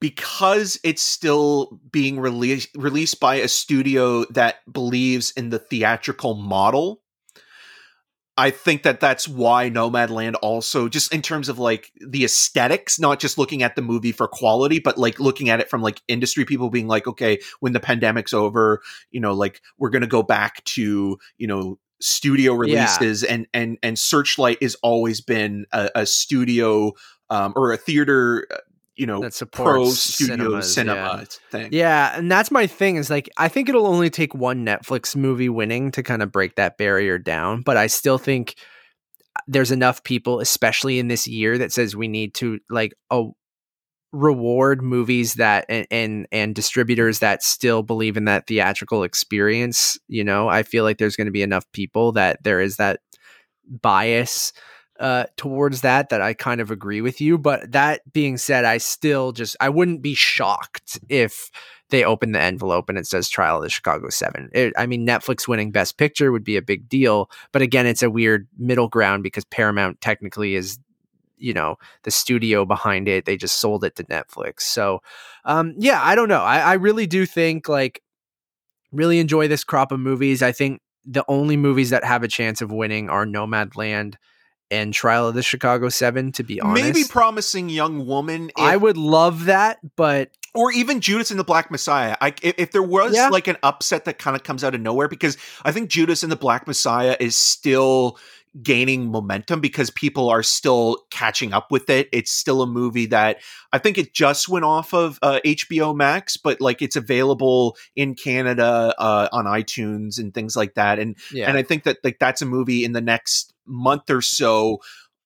because 0.00 0.78
it's 0.84 1.02
still 1.02 1.80
being 1.90 2.18
released 2.20 2.68
released 2.76 3.20
by 3.20 3.36
a 3.36 3.48
studio 3.48 4.24
that 4.26 4.56
believes 4.72 5.30
in 5.32 5.50
the 5.50 5.58
theatrical 5.58 6.34
model 6.34 7.02
i 8.36 8.50
think 8.50 8.82
that 8.84 9.00
that's 9.00 9.26
why 9.26 9.68
nomadland 9.68 10.34
also 10.42 10.88
just 10.88 11.12
in 11.12 11.22
terms 11.22 11.48
of 11.48 11.58
like 11.58 11.90
the 12.06 12.24
aesthetics 12.24 12.98
not 12.98 13.18
just 13.18 13.38
looking 13.38 13.62
at 13.62 13.74
the 13.76 13.82
movie 13.82 14.12
for 14.12 14.28
quality 14.28 14.78
but 14.78 14.96
like 14.98 15.18
looking 15.18 15.48
at 15.48 15.60
it 15.60 15.68
from 15.68 15.82
like 15.82 16.00
industry 16.08 16.44
people 16.44 16.70
being 16.70 16.86
like 16.86 17.06
okay 17.06 17.38
when 17.60 17.72
the 17.72 17.80
pandemic's 17.80 18.32
over 18.32 18.80
you 19.10 19.20
know 19.20 19.32
like 19.34 19.60
we're 19.78 19.90
going 19.90 20.02
to 20.02 20.06
go 20.08 20.22
back 20.22 20.62
to 20.64 21.18
you 21.38 21.46
know 21.46 21.78
studio 22.00 22.52
Yeah. 22.52 22.58
releases 22.60 23.24
and 23.24 23.48
and 23.52 23.76
and 23.82 23.98
searchlight 23.98 24.62
has 24.62 24.76
always 24.76 25.20
been 25.20 25.66
a, 25.72 25.90
a 25.96 26.06
studio 26.06 26.92
um, 27.30 27.52
or 27.56 27.72
a 27.72 27.76
theater 27.76 28.46
uh, 28.52 28.58
you 28.98 29.06
know 29.06 29.20
that 29.20 29.32
supports 29.32 29.64
pro 29.64 29.84
studio 29.90 30.36
cinemas, 30.36 30.74
cinema 30.74 31.18
yeah. 31.20 31.24
thing 31.50 31.68
Yeah, 31.72 32.16
and 32.16 32.30
that's 32.30 32.50
my 32.50 32.66
thing 32.66 32.96
is 32.96 33.08
like 33.08 33.28
I 33.36 33.48
think 33.48 33.68
it'll 33.68 33.86
only 33.86 34.10
take 34.10 34.34
one 34.34 34.66
Netflix 34.66 35.14
movie 35.14 35.48
winning 35.48 35.90
to 35.92 36.02
kind 36.02 36.22
of 36.22 36.32
break 36.32 36.56
that 36.56 36.76
barrier 36.76 37.18
down, 37.18 37.62
but 37.62 37.76
I 37.76 37.86
still 37.86 38.18
think 38.18 38.56
uh, 39.36 39.40
there's 39.46 39.70
enough 39.70 40.02
people 40.02 40.40
especially 40.40 40.98
in 40.98 41.08
this 41.08 41.26
year 41.28 41.58
that 41.58 41.72
says 41.72 41.94
we 41.94 42.08
need 42.08 42.34
to 42.34 42.58
like 42.68 42.92
a 43.10 43.24
reward 44.12 44.82
movies 44.82 45.34
that 45.34 45.66
and, 45.68 45.86
and 45.90 46.26
and 46.32 46.54
distributors 46.54 47.18
that 47.20 47.42
still 47.42 47.82
believe 47.82 48.16
in 48.16 48.24
that 48.24 48.46
theatrical 48.46 49.04
experience, 49.04 49.98
you 50.08 50.24
know. 50.24 50.48
I 50.48 50.62
feel 50.62 50.84
like 50.84 50.98
there's 50.98 51.16
going 51.16 51.26
to 51.26 51.32
be 51.32 51.42
enough 51.42 51.70
people 51.72 52.12
that 52.12 52.42
there 52.42 52.60
is 52.60 52.76
that 52.76 53.00
bias 53.68 54.52
uh 54.98 55.24
towards 55.36 55.80
that 55.82 56.08
that 56.08 56.20
I 56.20 56.34
kind 56.34 56.60
of 56.60 56.70
agree 56.70 57.00
with 57.00 57.20
you 57.20 57.38
but 57.38 57.72
that 57.72 58.00
being 58.12 58.36
said 58.36 58.64
I 58.64 58.78
still 58.78 59.32
just 59.32 59.56
I 59.60 59.68
wouldn't 59.68 60.02
be 60.02 60.14
shocked 60.14 60.98
if 61.08 61.50
they 61.90 62.04
open 62.04 62.32
the 62.32 62.40
envelope 62.40 62.88
and 62.88 62.98
it 62.98 63.06
says 63.06 63.28
trial 63.28 63.56
of 63.56 63.62
the 63.62 63.70
Chicago 63.70 64.08
7 64.10 64.50
it, 64.52 64.72
I 64.76 64.86
mean 64.86 65.06
Netflix 65.06 65.46
winning 65.46 65.70
best 65.70 65.98
picture 65.98 66.32
would 66.32 66.44
be 66.44 66.56
a 66.56 66.62
big 66.62 66.88
deal 66.88 67.30
but 67.52 67.62
again 67.62 67.86
it's 67.86 68.02
a 68.02 68.10
weird 68.10 68.48
middle 68.58 68.88
ground 68.88 69.22
because 69.22 69.44
Paramount 69.44 70.00
technically 70.00 70.54
is 70.54 70.78
you 71.36 71.54
know 71.54 71.76
the 72.02 72.10
studio 72.10 72.64
behind 72.64 73.06
it. 73.08 73.24
They 73.24 73.36
just 73.36 73.60
sold 73.60 73.84
it 73.84 73.94
to 73.96 74.04
Netflix. 74.04 74.62
So 74.62 75.00
um 75.44 75.74
yeah 75.78 76.00
I 76.02 76.14
don't 76.14 76.28
know. 76.28 76.42
I, 76.42 76.58
I 76.58 76.74
really 76.74 77.06
do 77.06 77.26
think 77.26 77.68
like 77.68 78.02
really 78.92 79.18
enjoy 79.18 79.48
this 79.48 79.64
crop 79.64 79.92
of 79.92 80.00
movies. 80.00 80.42
I 80.42 80.52
think 80.52 80.80
the 81.04 81.24
only 81.28 81.56
movies 81.56 81.90
that 81.90 82.04
have 82.04 82.22
a 82.22 82.28
chance 82.28 82.60
of 82.60 82.70
winning 82.70 83.08
are 83.08 83.24
nomad 83.24 83.70
Nomadland 83.70 84.14
and 84.70 84.92
Trial 84.92 85.28
of 85.28 85.34
the 85.34 85.42
Chicago 85.42 85.88
7 85.88 86.32
to 86.32 86.42
be 86.42 86.60
honest. 86.60 86.82
maybe 86.84 87.04
promising 87.08 87.68
young 87.68 88.06
woman 88.06 88.48
if, 88.50 88.52
I 88.58 88.76
would 88.76 88.96
love 88.96 89.46
that, 89.46 89.78
but 89.96 90.30
or 90.54 90.72
even 90.72 91.00
judas 91.00 91.30
and 91.30 91.38
the 91.38 91.44
black 91.44 91.70
messiah 91.70 92.16
I, 92.20 92.28
if, 92.42 92.54
if 92.58 92.72
there 92.72 92.82
was 92.82 93.14
Yeah. 93.14 93.28
like 93.28 93.48
an 93.48 93.56
upset 93.62 94.06
that 94.06 94.18
kind 94.18 94.34
of 94.34 94.42
comes 94.42 94.64
out 94.64 94.74
of 94.74 94.80
nowhere 94.80 95.06
because 95.06 95.36
i 95.64 95.72
think 95.72 95.90
judas 95.90 96.22
and 96.22 96.32
the 96.32 96.36
black 96.36 96.66
messiah 96.66 97.16
is 97.20 97.36
still 97.36 98.18
gaining 98.62 99.10
momentum 99.10 99.60
because 99.60 99.90
people 99.90 100.28
are 100.28 100.42
still 100.42 101.04
catching 101.10 101.52
up 101.52 101.70
with 101.70 101.90
it. 101.90 102.08
It's 102.12 102.30
still 102.30 102.62
a 102.62 102.66
movie 102.66 103.06
that 103.06 103.38
i 103.72 103.78
think 103.78 103.98
it 103.98 104.14
just 104.14 104.48
went 104.48 104.64
off 104.64 104.94
of 104.94 105.18
uh, 105.22 105.40
hbo 105.44 105.94
max 105.94 106.36
but 106.36 106.60
like 106.60 106.80
it's 106.80 106.96
available 106.96 107.76
in 107.96 108.14
canada 108.14 108.94
uh, 108.98 109.28
on 109.32 109.44
itunes 109.44 110.18
and 110.18 110.34
things 110.34 110.56
like 110.56 110.74
that. 110.74 110.98
And 110.98 111.16
yeah. 111.32 111.48
and 111.48 111.56
I 111.56 111.62
think 111.62 111.84
that 111.84 111.98
like 112.04 112.18
that's 112.18 112.42
a 112.42 112.46
movie 112.46 112.84
in 112.84 112.92
the 112.92 113.00
next 113.00 113.52
month 113.66 114.10
or 114.10 114.22
so 114.22 114.78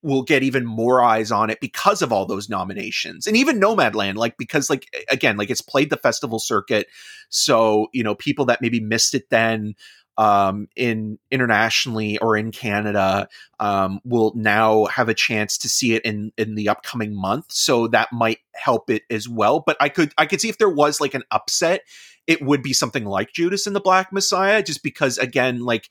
will 0.04 0.22
get 0.22 0.42
even 0.42 0.66
more 0.66 1.00
eyes 1.00 1.30
on 1.30 1.48
it 1.48 1.60
because 1.60 2.02
of 2.02 2.12
all 2.12 2.26
those 2.26 2.48
nominations. 2.48 3.26
And 3.28 3.36
even 3.36 3.60
Nomadland 3.60 4.16
like 4.16 4.36
because 4.36 4.68
like 4.68 4.86
again 5.08 5.36
like 5.36 5.50
it's 5.50 5.60
played 5.60 5.90
the 5.90 5.96
festival 5.96 6.38
circuit. 6.38 6.88
So 7.28 7.88
you 7.92 8.02
know 8.02 8.14
people 8.14 8.44
that 8.46 8.60
maybe 8.60 8.80
missed 8.80 9.14
it 9.14 9.30
then 9.30 9.74
um 10.18 10.68
in 10.76 11.18
internationally 11.30 12.18
or 12.18 12.36
in 12.36 12.50
Canada 12.50 13.28
um 13.60 14.00
will 14.04 14.32
now 14.34 14.84
have 14.86 15.08
a 15.08 15.14
chance 15.14 15.58
to 15.58 15.68
see 15.68 15.94
it 15.94 16.02
in 16.04 16.32
in 16.36 16.54
the 16.54 16.68
upcoming 16.68 17.14
month. 17.14 17.46
So 17.50 17.88
that 17.88 18.12
might 18.12 18.38
help 18.54 18.90
it 18.90 19.02
as 19.10 19.28
well. 19.28 19.60
But 19.60 19.76
I 19.80 19.88
could 19.88 20.12
I 20.18 20.26
could 20.26 20.40
see 20.40 20.48
if 20.48 20.58
there 20.58 20.68
was 20.68 21.00
like 21.00 21.14
an 21.14 21.22
upset 21.30 21.82
it 22.26 22.42
would 22.42 22.62
be 22.62 22.72
something 22.72 23.04
like 23.04 23.32
Judas 23.32 23.66
and 23.66 23.74
the 23.74 23.80
Black 23.80 24.12
Messiah 24.12 24.62
just 24.62 24.82
because 24.82 25.18
again 25.18 25.60
like 25.60 25.88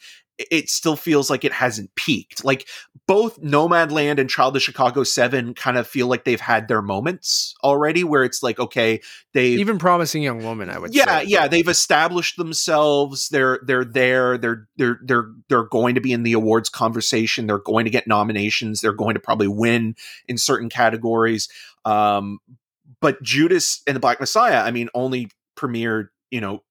it 0.49 0.69
still 0.69 0.95
feels 0.95 1.29
like 1.29 1.43
it 1.43 1.53
hasn't 1.53 1.93
peaked. 1.95 2.43
Like 2.43 2.67
both 3.07 3.39
Nomadland 3.41 4.19
and 4.19 4.29
Child 4.29 4.55
of 4.55 4.61
Chicago 4.61 5.03
7 5.03 5.53
kind 5.53 5.77
of 5.77 5.87
feel 5.87 6.07
like 6.07 6.23
they've 6.23 6.41
had 6.41 6.67
their 6.67 6.81
moments 6.81 7.53
already 7.63 8.03
where 8.03 8.23
it's 8.23 8.41
like, 8.41 8.59
okay, 8.59 9.01
they 9.33 9.47
even 9.49 9.77
promising 9.77 10.23
young 10.23 10.43
woman, 10.43 10.69
I 10.69 10.79
would 10.79 10.95
yeah, 10.95 11.19
say. 11.19 11.25
yeah, 11.25 11.47
they've 11.47 11.67
established 11.67 12.37
themselves. 12.37 13.29
They're 13.29 13.59
they're 13.65 13.85
there. 13.85 14.37
They're 14.37 14.67
they're 14.77 14.99
they're 15.03 15.29
they're 15.49 15.63
going 15.63 15.95
to 15.95 16.01
be 16.01 16.13
in 16.13 16.23
the 16.23 16.33
awards 16.33 16.69
conversation. 16.69 17.47
They're 17.47 17.59
going 17.59 17.85
to 17.85 17.91
get 17.91 18.07
nominations. 18.07 18.81
They're 18.81 18.93
going 18.93 19.15
to 19.15 19.19
probably 19.19 19.47
win 19.47 19.95
in 20.27 20.37
certain 20.37 20.69
categories. 20.69 21.49
Um, 21.85 22.39
but 22.99 23.21
Judas 23.21 23.81
and 23.87 23.95
the 23.95 23.99
Black 23.99 24.19
Messiah, 24.19 24.61
I 24.61 24.71
mean, 24.71 24.89
only 24.93 25.29
premiered, 25.57 26.07
you 26.31 26.41
know, 26.41 26.63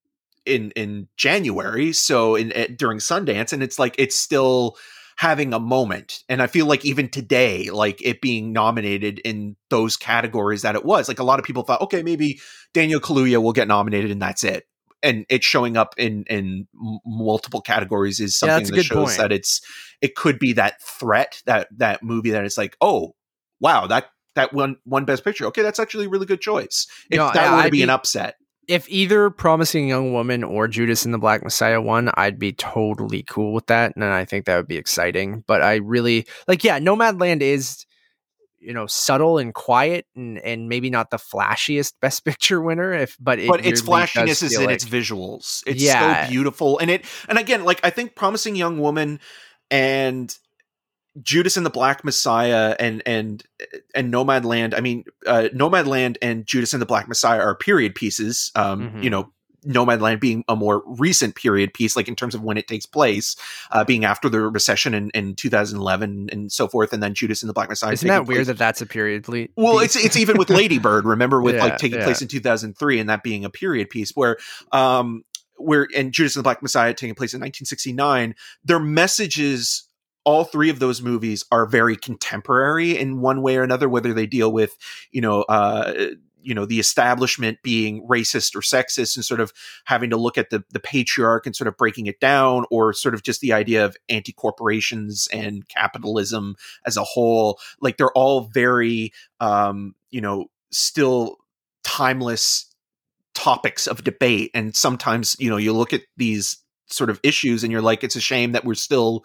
in 0.47 0.73
in 0.73 1.09
January, 1.17 1.93
so 1.93 2.35
in 2.35 2.53
at, 2.53 2.77
during 2.77 2.99
Sundance, 2.99 3.53
and 3.53 3.63
it's 3.63 3.79
like 3.79 3.95
it's 3.99 4.17
still 4.17 4.77
having 5.17 5.53
a 5.53 5.61
moment. 5.61 6.25
And 6.31 6.41
I 6.41 6.47
feel 6.47 6.65
like 6.65 6.83
even 6.85 7.11
today, 7.11 7.69
like 7.69 8.01
it 8.03 8.23
being 8.23 8.53
nominated 8.55 9.19
in 9.19 9.55
those 9.69 9.99
categories 9.99 10.63
that 10.63 10.77
it 10.77 10.85
was, 10.85 11.09
like 11.09 11.19
a 11.19 11.25
lot 11.25 11.39
of 11.39 11.45
people 11.45 11.63
thought, 11.63 11.83
okay, 11.83 12.03
maybe 12.03 12.41
Daniel 12.73 13.01
Kaluuya 13.01 13.43
will 13.43 13.53
get 13.53 13.69
nominated 13.69 14.11
and 14.11 14.23
that's 14.23 14.43
it. 14.43 14.65
And 15.03 15.27
it 15.29 15.45
showing 15.45 15.77
up 15.77 15.95
in 15.99 16.25
in 16.31 16.67
multiple 17.05 17.61
categories 17.61 18.19
is 18.19 18.35
something 18.37 18.67
a 18.73 18.77
that 18.77 18.83
shows 18.85 19.09
point. 19.09 19.19
that 19.19 19.33
it's 19.33 19.61
it 20.01 20.15
could 20.15 20.39
be 20.39 20.55
that 20.55 20.83
threat 20.83 21.43
that 21.45 21.69
that 21.77 22.03
movie 22.03 22.31
that 22.31 22.45
it's 22.45 22.57
like, 22.59 22.77
oh 22.81 23.15
wow, 23.61 23.87
that 23.87 24.07
that 24.37 24.53
one 24.53 24.77
one 24.85 25.05
best 25.05 25.25
picture. 25.25 25.45
Okay, 25.47 25.63
that's 25.63 25.79
actually 25.79 26.07
a 26.07 26.09
really 26.09 26.27
good 26.27 26.41
choice. 26.41 26.87
If 27.11 27.19
No, 27.19 27.27
that 27.27 27.35
yeah, 27.35 27.51
were 27.51 27.59
to 27.59 27.65
I'd 27.65 27.73
be, 27.73 27.83
an 27.83 27.91
upset, 27.91 28.37
If 28.71 28.89
either 28.89 29.31
promising 29.31 29.89
young 29.89 30.13
woman 30.13 30.45
or 30.45 30.69
Judas 30.69 31.05
and 31.05 31.13
the 31.13 31.19
Black 31.19 31.43
Messiah 31.43 31.81
won, 31.81 32.09
I'd 32.15 32.39
be 32.39 32.53
totally 32.53 33.25
cool 33.25 33.53
with 33.53 33.67
that, 33.67 33.97
and 33.97 34.05
I 34.05 34.25
think 34.25 34.45
that 34.47 34.57
would 34.57 34.69
be 34.69 34.77
exciting. 34.77 35.43
But 35.47 35.61
I 35.61 35.77
really 35.77 36.27
like, 36.47 36.63
yeah, 36.63 36.79
Nomadland 36.79 37.41
is 37.43 37.85
you 38.61 38.73
know 38.73 38.87
subtle 38.87 39.39
and 39.39 39.53
quiet 39.55 40.07
and 40.15 40.39
and 40.39 40.69
maybe 40.69 40.89
not 40.91 41.11
the 41.11 41.17
flashiest 41.17 41.95
best 42.01 42.25
picture 42.25 42.61
winner 42.61 42.93
if 42.93 43.17
but 43.19 43.39
it 43.39 43.49
but 43.49 43.65
its 43.67 43.81
flashiness 43.81 44.43
is 44.43 44.57
in 44.57 44.67
like- 44.67 44.75
its 44.77 44.85
visuals. 44.85 45.63
It's 45.67 45.83
Yeah. 45.83 46.27
so 46.27 46.31
beautiful, 46.31 46.79
and 46.79 46.91
it 46.93 47.05
and 47.29 47.39
again, 47.39 47.65
like 47.65 47.81
I 47.83 47.91
think 47.91 48.15
promising 48.15 48.55
young 48.55 48.79
woman 48.79 49.19
and 49.71 50.33
Judas 51.23 51.57
and 51.57 51.67
the 51.67 51.71
Black 51.71 52.05
Messiah 52.05 52.77
and 52.79 53.03
and 53.07 53.43
and 53.95 54.11
Nomad 54.11 54.45
Land. 54.45 54.75
I 54.75 54.81
mean, 54.81 55.05
uh, 55.27 55.49
Nomadland 55.55 56.17
and 56.23 56.47
Judas 56.47 56.73
and 56.73 56.81
the 56.81 56.87
Black 56.87 57.09
Messiah 57.09 57.41
are 57.41 57.55
period 57.57 57.95
pieces. 57.95 58.51
Um, 58.55 58.91
Mhm. 58.91 59.03
You 59.05 59.11
know, 59.11 59.33
Nomad 59.65 60.01
Land 60.01 60.21
being 60.21 60.43
a 60.49 60.57
more 60.57 60.83
recent 60.87 61.35
period 61.35 61.75
piece, 61.75 61.95
like 61.97 62.09
in 62.09 62.15
terms 62.17 62.35
of 62.35 62.43
when 62.43 62.57
it 62.57 62.67
takes 62.67 62.87
place, 62.87 63.37
uh, 63.73 63.85
being 63.85 64.05
after 64.07 64.29
the 64.31 64.41
recession 64.41 64.95
in, 64.95 65.11
in 65.11 65.35
2011 65.35 66.29
and 66.33 66.51
so 66.51 66.67
forth, 66.69 66.93
and 66.95 67.03
then 67.03 67.13
Judas 67.13 67.43
and 67.43 67.49
the 67.51 67.53
Black 67.53 67.69
Messiah. 67.69 67.93
Isn't 67.93 68.09
that 68.09 68.27
weird 68.27 68.47
that 68.47 68.57
that's 68.57 68.81
a 68.81 68.87
period 68.87 69.25
piece? 69.27 69.51
Well, 69.57 69.81
it's 69.81 69.97
it's 69.97 70.17
even 70.17 70.39
with 70.39 70.49
Lady 70.49 70.79
Bird. 70.89 71.05
Remember, 71.05 71.43
with 71.43 71.57
Yeah, 71.57 71.65
like 71.65 71.77
taking 71.79 71.99
yeah. 71.99 72.05
place 72.05 72.23
in 72.23 72.29
2003 72.29 73.01
and 73.01 73.11
that 73.11 73.23
being 73.23 73.45
a 73.45 73.51
period 73.51 73.91
piece 73.91 74.13
where. 74.13 74.37
um 74.73 75.25
where 75.63 75.87
and 75.95 76.11
Judas 76.13 76.37
and 76.37 76.41
the 76.41 76.45
Black 76.45 76.63
Messiah 76.63 76.95
taking 76.95 77.15
place 77.15 77.35
in 77.35 77.41
1969, 77.41 78.35
their 78.65 78.81
messages 78.81 79.85
all 80.25 80.45
three 80.45 80.71
of 80.71 80.79
those 80.79 81.03
movies 81.03 81.45
are 81.51 81.67
very 81.67 81.97
contemporary 81.97 82.97
in 82.97 83.21
one 83.21 83.43
way 83.43 83.57
or 83.57 83.63
another 83.63 83.89
whether 83.89 84.13
they 84.13 84.27
deal 84.27 84.53
with 84.53 84.77
you 85.11 85.21
know 85.21 85.43
uh 85.43 86.11
you 86.43 86.55
know 86.55 86.65
the 86.65 86.81
establishment 86.81 87.59
being 87.63 88.07
racist 88.07 88.55
or 88.55 88.61
sexist 88.61 89.17
and 89.17 89.25
sort 89.25 89.41
of 89.41 89.53
having 89.85 90.11
to 90.11 90.17
look 90.17 90.39
at 90.39 90.51
the 90.51 90.65
the 90.71 90.81
patriarch 90.81 91.47
and 91.47 91.55
sort 91.55 91.69
of 91.69 91.77
breaking 91.77 92.07
it 92.07 92.21
down 92.21 92.65
or 92.71 92.93
sort 92.93 93.15
of 93.15 93.23
just 93.23 93.41
the 93.41 93.53
idea 93.53 93.85
of 93.85 93.97
anti-corporations 94.09 95.29
and 95.33 95.69
capitalism 95.69 96.57
as 96.87 96.97
a 96.97 97.05
whole. 97.05 97.59
Like 97.81 97.97
they're 97.97 98.13
all 98.13 98.43
very 98.43 99.13
um 99.41 99.95
you 100.11 100.21
know 100.21 100.47
still 100.71 101.37
timeless 101.83 102.67
topics 103.35 103.87
of 103.87 104.05
debate. 104.05 104.51
And 104.55 104.75
sometimes 104.75 105.37
you 105.39 105.51
know 105.51 105.57
you 105.57 105.73
look 105.73 105.93
at 105.93 106.03
these 106.17 106.59
sort 106.87 107.11
of 107.11 107.21
issues 107.23 107.63
and 107.63 107.71
you're 107.71 107.83
like 107.83 108.03
it's 108.03 108.17
a 108.17 108.21
shame 108.21 108.53
that 108.53 108.65
we're 108.65 108.75
still 108.75 109.25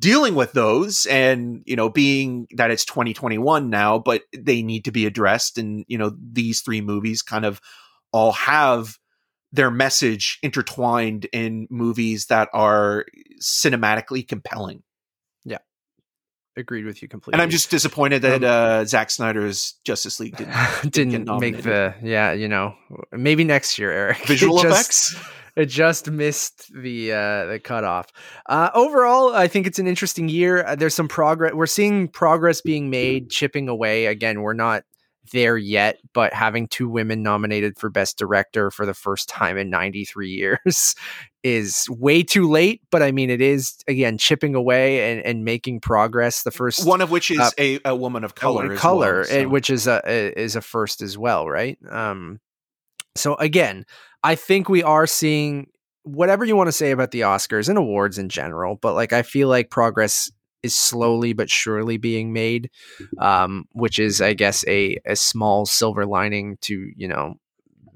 dealing 0.00 0.34
with 0.34 0.52
those 0.52 1.06
and 1.06 1.62
you 1.66 1.76
know 1.76 1.88
being 1.88 2.46
that 2.52 2.70
it's 2.70 2.84
2021 2.84 3.70
now 3.70 3.98
but 3.98 4.22
they 4.36 4.62
need 4.62 4.84
to 4.84 4.90
be 4.90 5.06
addressed 5.06 5.56
and 5.56 5.84
you 5.88 5.96
know 5.96 6.12
these 6.32 6.60
three 6.62 6.80
movies 6.80 7.22
kind 7.22 7.44
of 7.44 7.60
all 8.12 8.32
have 8.32 8.98
their 9.52 9.70
message 9.70 10.38
intertwined 10.42 11.26
in 11.32 11.68
movies 11.70 12.26
that 12.26 12.48
are 12.52 13.04
cinematically 13.40 14.26
compelling 14.26 14.82
Agreed 16.56 16.84
with 16.84 17.02
you 17.02 17.08
completely. 17.08 17.34
and 17.34 17.42
i'm 17.42 17.50
just 17.50 17.68
disappointed 17.70 18.22
that 18.22 18.44
Um, 18.44 18.50
uh 18.80 18.84
Zack 18.84 19.10
Snyder's 19.10 19.74
Justice 19.84 20.20
League 20.20 20.36
didn't 20.36 20.54
didn't 20.92 21.40
make 21.40 21.62
the 21.62 21.94
yeah 22.02 22.32
you 22.32 22.46
know 22.48 22.74
maybe 23.12 23.42
next 23.44 23.78
year 23.78 23.90
Eric. 23.90 24.18
It 24.22 24.28
visual 24.28 24.58
just- 24.62 25.12
effects? 25.12 25.28
it 25.56 25.66
just 25.66 26.10
missed 26.10 26.72
the 26.74 27.12
uh 27.12 27.46
the 27.46 27.60
cutoff. 27.62 28.06
Uh 28.46 28.70
overall 28.74 29.34
i 29.34 29.48
think 29.48 29.66
it's 29.66 29.78
an 29.78 29.86
interesting 29.86 30.28
year. 30.28 30.64
Uh, 30.64 30.74
there's 30.76 30.94
some 30.94 31.08
progress 31.08 31.52
we're 31.54 31.66
seeing 31.66 32.08
progress 32.08 32.60
being 32.60 32.88
made 32.90 33.30
chipping 33.30 33.68
away. 33.68 34.06
Again 34.06 34.40
we're 34.42 34.54
not 34.54 34.84
there 35.32 35.56
yet 35.56 35.98
but 36.12 36.32
having 36.32 36.68
two 36.68 36.88
women 36.88 37.22
nominated 37.22 37.78
for 37.78 37.90
best 37.90 38.18
director 38.18 38.70
for 38.70 38.84
the 38.86 38.94
first 38.94 39.28
time 39.28 39.56
in 39.56 39.70
93 39.70 40.30
years 40.30 40.94
is 41.42 41.86
way 41.90 42.22
too 42.22 42.50
late 42.50 42.80
but 42.90 43.02
i 43.02 43.12
mean 43.12 43.30
it 43.30 43.40
is 43.40 43.74
again 43.88 44.16
chipping 44.16 44.54
away 44.54 45.12
and, 45.12 45.24
and 45.24 45.44
making 45.44 45.80
progress 45.80 46.42
the 46.42 46.50
first 46.50 46.86
one 46.86 47.00
of 47.00 47.10
which 47.10 47.30
is 47.30 47.38
uh, 47.38 47.50
a, 47.58 47.80
a 47.84 47.94
woman 47.94 48.24
of 48.24 48.34
color 48.34 48.72
as 48.72 48.78
color 48.78 49.24
well, 49.28 49.38
eh, 49.38 49.42
so. 49.42 49.48
which 49.48 49.70
is 49.70 49.86
a 49.86 50.02
a- 50.06 50.40
is 50.40 50.56
a 50.56 50.60
first 50.60 51.02
as 51.02 51.16
well, 51.16 51.48
right? 51.48 51.78
Um, 51.88 52.40
so 53.16 53.34
again, 53.36 53.84
I 54.22 54.34
think 54.34 54.68
we 54.68 54.82
are 54.82 55.06
seeing 55.06 55.68
whatever 56.02 56.44
you 56.44 56.56
want 56.56 56.68
to 56.68 56.72
say 56.72 56.90
about 56.90 57.10
the 57.10 57.22
Oscars 57.22 57.68
and 57.68 57.78
awards 57.78 58.18
in 58.18 58.28
general, 58.28 58.76
but 58.76 58.94
like 58.94 59.12
I 59.12 59.22
feel 59.22 59.48
like 59.48 59.70
progress 59.70 60.30
is 60.64 60.74
slowly 60.74 61.34
but 61.34 61.50
surely 61.50 61.98
being 61.98 62.32
made, 62.32 62.70
um, 63.18 63.66
which 63.72 63.98
is 63.98 64.20
I 64.20 64.32
guess 64.32 64.64
a 64.66 64.98
a 65.04 65.14
small 65.14 65.66
silver 65.66 66.06
lining 66.06 66.56
to 66.62 66.90
you 66.96 67.06
know 67.06 67.34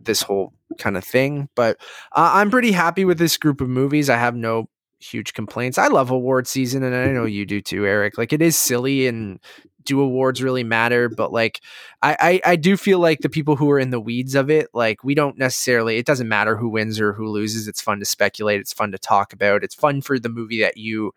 this 0.00 0.22
whole 0.22 0.52
kind 0.78 0.96
of 0.96 1.04
thing. 1.04 1.48
But 1.54 1.78
uh, 2.12 2.30
I'm 2.34 2.50
pretty 2.50 2.72
happy 2.72 3.04
with 3.04 3.18
this 3.18 3.38
group 3.38 3.60
of 3.60 3.68
movies. 3.68 4.10
I 4.10 4.16
have 4.16 4.36
no 4.36 4.68
huge 5.00 5.32
complaints. 5.32 5.78
I 5.78 5.88
love 5.88 6.10
award 6.10 6.46
season, 6.46 6.82
and 6.82 6.94
I 6.94 7.06
know 7.06 7.24
you 7.24 7.46
do 7.46 7.60
too, 7.60 7.86
Eric. 7.86 8.18
Like 8.18 8.32
it 8.32 8.42
is 8.42 8.56
silly 8.56 9.06
and 9.06 9.40
do 9.88 10.00
awards 10.02 10.42
really 10.42 10.64
matter 10.64 11.08
but 11.08 11.32
like 11.32 11.62
I, 12.02 12.40
I 12.44 12.50
i 12.52 12.56
do 12.56 12.76
feel 12.76 12.98
like 12.98 13.20
the 13.20 13.30
people 13.30 13.56
who 13.56 13.70
are 13.70 13.78
in 13.78 13.88
the 13.88 13.98
weeds 13.98 14.34
of 14.34 14.50
it 14.50 14.68
like 14.74 15.02
we 15.02 15.14
don't 15.14 15.38
necessarily 15.38 15.96
it 15.96 16.04
doesn't 16.04 16.28
matter 16.28 16.58
who 16.58 16.68
wins 16.68 17.00
or 17.00 17.14
who 17.14 17.26
loses 17.26 17.66
it's 17.66 17.80
fun 17.80 17.98
to 18.00 18.04
speculate 18.04 18.60
it's 18.60 18.74
fun 18.74 18.92
to 18.92 18.98
talk 18.98 19.32
about 19.32 19.64
it's 19.64 19.74
fun 19.74 20.02
for 20.02 20.18
the 20.18 20.28
movie 20.28 20.60
that 20.60 20.76
you 20.76 21.12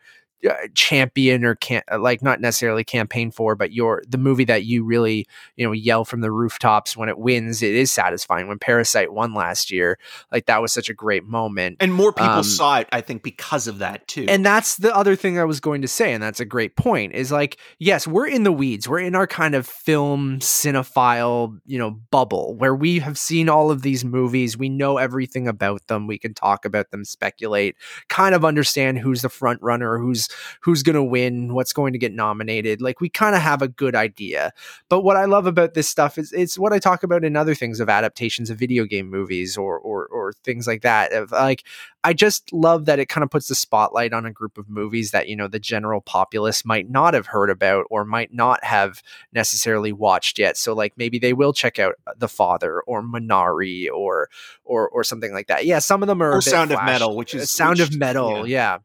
champion 0.73 1.45
or 1.45 1.55
can't 1.55 1.85
like 1.99 2.21
not 2.21 2.41
necessarily 2.41 2.83
campaign 2.83 3.29
for 3.31 3.55
but 3.55 3.71
your 3.71 4.01
the 4.07 4.17
movie 4.17 4.45
that 4.45 4.63
you 4.63 4.83
really 4.83 5.25
you 5.55 5.65
know 5.65 5.71
yell 5.71 6.03
from 6.03 6.21
the 6.21 6.31
rooftops 6.31 6.97
when 6.97 7.09
it 7.09 7.17
wins 7.17 7.61
it 7.61 7.75
is 7.75 7.91
satisfying 7.91 8.47
when 8.47 8.57
parasite 8.57 9.13
won 9.13 9.33
last 9.33 9.71
year 9.71 9.97
like 10.31 10.45
that 10.47 10.61
was 10.61 10.73
such 10.73 10.89
a 10.89 10.93
great 10.93 11.23
moment 11.23 11.77
and 11.79 11.93
more 11.93 12.11
people 12.11 12.31
um, 12.31 12.43
saw 12.43 12.79
it 12.79 12.87
i 12.91 13.01
think 13.01 13.21
because 13.21 13.67
of 13.67 13.79
that 13.79 14.07
too 14.07 14.25
and 14.27 14.45
that's 14.45 14.77
the 14.77 14.95
other 14.95 15.15
thing 15.15 15.39
I 15.39 15.43
was 15.43 15.59
going 15.59 15.81
to 15.81 15.87
say, 15.87 16.13
and 16.13 16.21
that's 16.21 16.39
a 16.39 16.45
great 16.45 16.75
point. 16.75 17.13
Is 17.13 17.31
like, 17.31 17.57
yes, 17.79 18.07
we're 18.07 18.27
in 18.27 18.43
the 18.43 18.51
weeds. 18.51 18.87
We're 18.87 18.99
in 18.99 19.15
our 19.15 19.27
kind 19.27 19.55
of 19.55 19.67
film 19.67 20.39
cinephile, 20.39 21.59
you 21.65 21.77
know, 21.77 21.91
bubble 21.91 22.55
where 22.55 22.75
we 22.75 22.99
have 22.99 23.17
seen 23.17 23.49
all 23.49 23.71
of 23.71 23.81
these 23.81 24.05
movies. 24.05 24.57
We 24.57 24.69
know 24.69 24.97
everything 24.97 25.47
about 25.47 25.87
them. 25.87 26.07
We 26.07 26.17
can 26.17 26.33
talk 26.33 26.65
about 26.65 26.91
them, 26.91 27.05
speculate, 27.05 27.75
kind 28.09 28.35
of 28.35 28.45
understand 28.45 28.99
who's 28.99 29.21
the 29.21 29.29
front 29.29 29.61
runner, 29.61 29.97
who's 29.97 30.27
who's 30.61 30.83
going 30.83 30.95
to 30.95 31.03
win, 31.03 31.53
what's 31.53 31.73
going 31.73 31.93
to 31.93 31.99
get 31.99 32.13
nominated. 32.13 32.81
Like 32.81 33.01
we 33.01 33.09
kind 33.09 33.35
of 33.35 33.41
have 33.41 33.61
a 33.61 33.67
good 33.67 33.95
idea. 33.95 34.51
But 34.89 35.01
what 35.01 35.17
I 35.17 35.25
love 35.25 35.45
about 35.45 35.73
this 35.73 35.89
stuff 35.89 36.17
is 36.17 36.31
it's 36.31 36.57
what 36.57 36.73
I 36.73 36.79
talk 36.79 37.03
about 37.03 37.23
in 37.23 37.35
other 37.35 37.55
things 37.55 37.79
of 37.79 37.89
adaptations 37.89 38.49
of 38.49 38.57
video 38.59 38.85
game 38.85 39.09
movies 39.09 39.57
or 39.57 39.77
or 39.79 40.07
or 40.07 40.33
things 40.43 40.67
like 40.67 40.81
that. 40.81 41.13
Of 41.13 41.31
like 41.31 41.63
I 42.03 42.13
just 42.13 42.51
love 42.51 42.85
that 42.85 42.99
it 42.99 43.09
kind 43.09 43.23
of 43.23 43.29
puts 43.29 43.47
the 43.47 43.55
spotlight 43.55 44.13
on 44.13 44.25
a 44.25 44.31
group 44.31 44.57
of 44.57 44.67
movies 44.69 45.11
that, 45.11 45.27
you 45.27 45.35
know, 45.35 45.47
the 45.47 45.59
general 45.59 46.01
populace 46.01 46.65
might 46.65 46.89
not 46.89 47.13
have 47.13 47.27
heard 47.27 47.49
about 47.51 47.85
or 47.91 48.05
might 48.05 48.33
not 48.33 48.63
have 48.63 49.03
necessarily 49.33 49.91
watched 49.93 50.39
yet. 50.39 50.57
So 50.57 50.73
like 50.73 50.93
maybe 50.97 51.19
they 51.19 51.33
will 51.33 51.53
check 51.53 51.77
out 51.77 51.95
uh, 52.07 52.13
The 52.17 52.27
Father 52.27 52.81
or 52.81 53.03
Minari 53.03 53.87
or 53.91 54.29
or 54.63 54.89
or 54.89 55.03
something 55.03 55.31
like 55.33 55.47
that. 55.47 55.65
Yeah, 55.65 55.79
some 55.79 56.01
of 56.01 56.07
them 56.07 56.21
are 56.23 56.31
a 56.31 56.35
or 56.35 56.37
bit 56.37 56.43
sound 56.43 56.71
of 56.71 56.83
metal 56.83 57.15
which 57.15 57.35
uh, 57.35 57.39
is 57.39 57.51
Sound 57.51 57.79
which- 57.79 57.89
of 57.89 57.97
Metal, 57.97 58.47
yeah. 58.47 58.79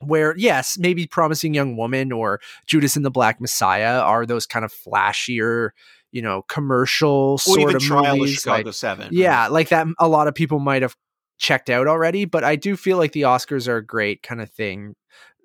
Where 0.00 0.34
yes, 0.36 0.78
maybe 0.78 1.06
Promising 1.06 1.52
Young 1.54 1.76
Woman 1.76 2.10
or 2.10 2.40
Judas 2.66 2.96
and 2.96 3.04
the 3.04 3.10
Black 3.10 3.40
Messiah 3.40 4.00
are 4.00 4.24
those 4.24 4.46
kind 4.46 4.64
of 4.64 4.72
flashier, 4.72 5.70
you 6.10 6.22
know, 6.22 6.42
commercial 6.48 7.32
or 7.34 7.38
sort 7.38 7.60
even 7.60 7.76
of 7.76 7.82
trial 7.82 8.16
movies. 8.16 8.32
of 8.38 8.40
chicago 8.42 8.68
like- 8.68 8.74
7 8.74 9.08
yeah, 9.12 9.48
like 9.48 9.68
that. 9.68 9.86
A 9.98 10.08
lot 10.08 10.26
of 10.26 10.34
people 10.34 10.58
might 10.58 10.82
have 10.82 10.96
checked 11.38 11.70
out 11.70 11.86
already, 11.86 12.24
but 12.24 12.44
I 12.44 12.56
do 12.56 12.76
feel 12.76 12.96
like 12.96 13.12
the 13.12 13.22
Oscars 13.22 13.68
are 13.68 13.76
a 13.76 13.84
great 13.86 14.22
kind 14.22 14.40
of 14.40 14.50
thing. 14.50 14.94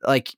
Like, 0.03 0.35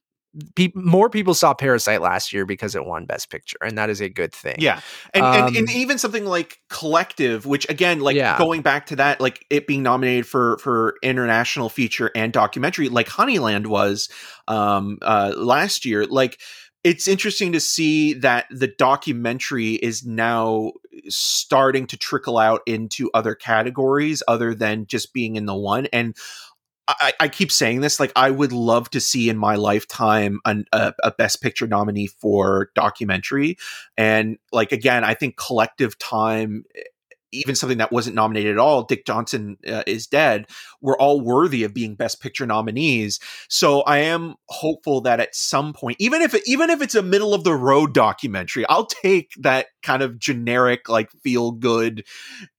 pe- 0.54 0.72
more 0.74 1.08
people 1.10 1.34
saw 1.34 1.54
Parasite 1.54 2.00
last 2.00 2.32
year 2.32 2.44
because 2.46 2.74
it 2.74 2.84
won 2.84 3.06
Best 3.06 3.30
Picture, 3.30 3.56
and 3.62 3.76
that 3.78 3.90
is 3.90 4.00
a 4.00 4.08
good 4.08 4.32
thing. 4.32 4.56
Yeah, 4.58 4.80
and, 5.14 5.24
and 5.24 5.56
and 5.56 5.68
Um, 5.68 5.74
even 5.74 5.98
something 5.98 6.24
like 6.24 6.60
Collective, 6.68 7.46
which 7.46 7.68
again, 7.68 8.00
like 8.00 8.16
Yeah. 8.16 8.38
going 8.38 8.62
back 8.62 8.86
to 8.86 8.96
that, 8.96 9.20
like 9.20 9.44
it 9.50 9.66
being 9.66 9.82
nominated 9.82 10.26
for 10.26 10.58
for 10.58 10.96
international 11.02 11.68
feature 11.68 12.10
and 12.14 12.32
documentary, 12.32 12.88
like 12.88 13.08
Honeyland 13.08 13.66
was 13.66 14.08
um 14.46 14.98
uh 15.02 15.32
last 15.36 15.84
year. 15.84 16.06
Like 16.06 16.40
it's 16.84 17.08
interesting 17.08 17.52
to 17.52 17.60
see 17.60 18.14
that 18.14 18.46
the 18.50 18.68
documentary 18.68 19.74
is 19.74 20.06
now 20.06 20.72
starting 21.08 21.86
to 21.88 21.96
trickle 21.96 22.38
out 22.38 22.60
into 22.66 23.10
other 23.14 23.34
categories 23.34 24.22
other 24.28 24.54
than 24.54 24.86
just 24.86 25.12
being 25.12 25.36
in 25.36 25.46
the 25.46 25.56
one 25.56 25.86
and. 25.92 26.14
I, 26.88 27.12
I 27.20 27.28
keep 27.28 27.52
saying 27.52 27.82
this 27.82 28.00
like 28.00 28.12
I 28.16 28.30
would 28.30 28.52
love 28.52 28.88
to 28.90 29.00
see 29.00 29.28
in 29.28 29.36
my 29.36 29.56
lifetime 29.56 30.40
an, 30.46 30.64
a, 30.72 30.94
a 31.04 31.10
best 31.10 31.42
picture 31.42 31.66
nominee 31.66 32.06
for 32.06 32.70
documentary. 32.74 33.58
And 33.96 34.38
like 34.52 34.72
again, 34.72 35.04
I 35.04 35.14
think 35.14 35.36
collective 35.36 35.98
time, 35.98 36.64
eh, 36.74 36.80
even 37.32 37.54
something 37.54 37.78
that 37.78 37.92
wasn't 37.92 38.16
nominated 38.16 38.52
at 38.52 38.58
all, 38.58 38.82
Dick 38.82 39.04
Johnson 39.04 39.56
uh, 39.66 39.82
is 39.86 40.06
dead. 40.06 40.46
We're 40.80 40.96
all 40.96 41.20
worthy 41.20 41.64
of 41.64 41.74
being 41.74 41.94
Best 41.94 42.20
Picture 42.20 42.46
nominees. 42.46 43.20
So 43.48 43.82
I 43.82 43.98
am 43.98 44.34
hopeful 44.48 45.00
that 45.02 45.20
at 45.20 45.34
some 45.34 45.72
point, 45.72 45.96
even 46.00 46.22
if 46.22 46.34
even 46.46 46.70
if 46.70 46.80
it's 46.80 46.94
a 46.94 47.02
middle 47.02 47.34
of 47.34 47.44
the 47.44 47.54
road 47.54 47.92
documentary, 47.94 48.66
I'll 48.68 48.86
take 48.86 49.32
that 49.40 49.66
kind 49.82 50.02
of 50.02 50.18
generic, 50.18 50.88
like 50.88 51.10
feel 51.22 51.52
good, 51.52 52.04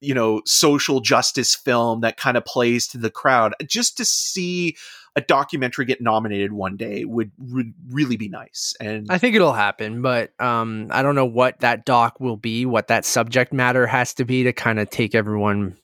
you 0.01 0.13
know, 0.13 0.41
social 0.45 0.99
justice 0.99 1.55
film 1.55 2.01
that 2.01 2.17
kind 2.17 2.37
of 2.37 2.45
plays 2.45 2.87
to 2.89 2.97
the 2.97 3.09
crowd, 3.09 3.53
just 3.67 3.97
to 3.97 4.05
see 4.05 4.75
a 5.19 5.25
documentary 5.25 5.85
get 5.85 6.01
nominated 6.01 6.51
one 6.53 6.77
day 6.77 7.05
would, 7.05 7.31
would 7.37 7.73
really 7.89 8.17
be 8.17 8.29
nice. 8.29 8.73
And 8.79 9.07
I 9.09 9.17
think 9.17 9.35
it'll 9.35 9.53
happen, 9.53 10.01
but 10.01 10.31
um, 10.41 10.87
I 10.91 11.01
don't 11.01 11.15
know 11.15 11.25
what 11.25 11.59
that 11.59 11.85
doc 11.85 12.19
will 12.19 12.37
be, 12.37 12.65
what 12.65 12.87
that 12.87 13.05
subject 13.05 13.53
matter 13.53 13.85
has 13.87 14.13
to 14.15 14.25
be 14.25 14.43
to 14.43 14.53
kind 14.53 14.79
of 14.79 14.89
take 14.89 15.13
everyone, 15.15 15.77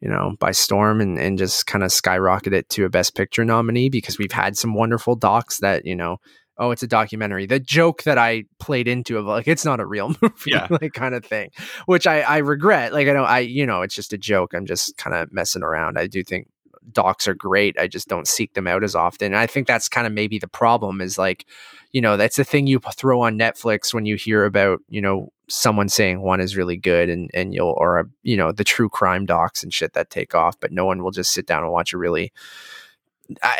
you 0.00 0.08
know, 0.08 0.34
by 0.38 0.52
storm 0.52 1.00
and, 1.00 1.18
and 1.18 1.38
just 1.38 1.66
kind 1.66 1.84
of 1.84 1.92
skyrocket 1.92 2.52
it 2.52 2.68
to 2.70 2.84
a 2.84 2.88
Best 2.88 3.14
Picture 3.14 3.44
nominee 3.44 3.88
because 3.88 4.18
we've 4.18 4.32
had 4.32 4.56
some 4.56 4.74
wonderful 4.74 5.16
docs 5.16 5.58
that, 5.60 5.84
you 5.84 5.96
know, 5.96 6.18
oh, 6.58 6.70
it's 6.70 6.82
a 6.82 6.86
documentary. 6.86 7.44
The 7.44 7.60
joke 7.60 8.04
that 8.04 8.16
I 8.16 8.44
played 8.58 8.88
into 8.88 9.18
of 9.18 9.26
like 9.26 9.46
it's 9.46 9.64
not 9.64 9.78
a 9.80 9.84
real 9.86 10.08
movie, 10.22 10.52
Yeah. 10.52 10.66
like 10.70 10.92
kind 10.94 11.14
of 11.14 11.24
thing, 11.24 11.50
which 11.84 12.06
I 12.06 12.20
I 12.22 12.38
regret. 12.38 12.92
Like 12.94 13.08
I 13.08 13.12
don't 13.12 13.26
I 13.26 13.40
you 13.40 13.66
know 13.66 13.82
it's 13.82 13.94
just 13.94 14.12
a 14.14 14.18
joke. 14.18 14.54
I'm 14.54 14.64
just 14.64 14.96
kind 14.96 15.14
of 15.14 15.32
messing 15.32 15.62
around. 15.62 15.98
I 15.98 16.06
do 16.06 16.22
think 16.24 16.48
docs 16.92 17.26
are 17.28 17.34
great. 17.34 17.78
I 17.78 17.86
just 17.86 18.08
don't 18.08 18.28
seek 18.28 18.54
them 18.54 18.66
out 18.66 18.84
as 18.84 18.94
often. 18.94 19.26
And 19.26 19.36
I 19.36 19.46
think 19.46 19.66
that's 19.66 19.88
kind 19.88 20.06
of 20.06 20.12
maybe 20.12 20.38
the 20.38 20.48
problem 20.48 21.00
is 21.00 21.18
like, 21.18 21.46
you 21.92 22.00
know, 22.00 22.16
that's 22.16 22.36
the 22.36 22.44
thing 22.44 22.66
you 22.66 22.78
throw 22.94 23.20
on 23.22 23.38
Netflix 23.38 23.92
when 23.94 24.06
you 24.06 24.16
hear 24.16 24.44
about, 24.44 24.80
you 24.88 25.00
know, 25.00 25.32
someone 25.48 25.88
saying 25.88 26.20
one 26.20 26.40
is 26.40 26.56
really 26.56 26.76
good 26.76 27.08
and 27.08 27.30
and 27.32 27.54
you'll 27.54 27.74
or 27.78 28.00
a, 28.00 28.04
you 28.22 28.36
know, 28.36 28.52
the 28.52 28.64
true 28.64 28.88
crime 28.88 29.26
docs 29.26 29.62
and 29.62 29.72
shit 29.72 29.92
that 29.94 30.10
take 30.10 30.34
off, 30.34 30.58
but 30.60 30.72
no 30.72 30.84
one 30.84 31.02
will 31.02 31.12
just 31.12 31.32
sit 31.32 31.46
down 31.46 31.62
and 31.62 31.72
watch 31.72 31.92
a 31.92 31.98
really 31.98 32.32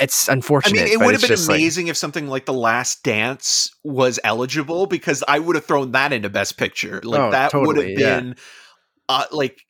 it's 0.00 0.28
unfortunate. 0.28 0.80
I 0.80 0.84
mean, 0.84 0.92
it 0.92 0.98
would 1.04 1.12
have 1.14 1.20
been 1.20 1.28
just 1.28 1.48
like- 1.48 1.58
amazing 1.58 1.88
if 1.88 1.96
something 1.96 2.28
like 2.28 2.46
The 2.46 2.52
Last 2.52 3.02
Dance 3.02 3.74
was 3.82 4.20
eligible 4.22 4.86
because 4.86 5.24
I 5.26 5.38
would 5.38 5.56
have 5.56 5.64
thrown 5.64 5.92
that 5.92 6.12
into 6.12 6.28
Best 6.28 6.56
Picture. 6.56 7.00
Like 7.02 7.20
Oh, 7.20 7.30
that 7.30 7.52
would 7.52 7.64
totally, 7.66 7.90
have 7.92 8.00
yeah. 8.00 8.20
been 8.20 8.36
uh, 9.08 9.24
like 9.32 9.62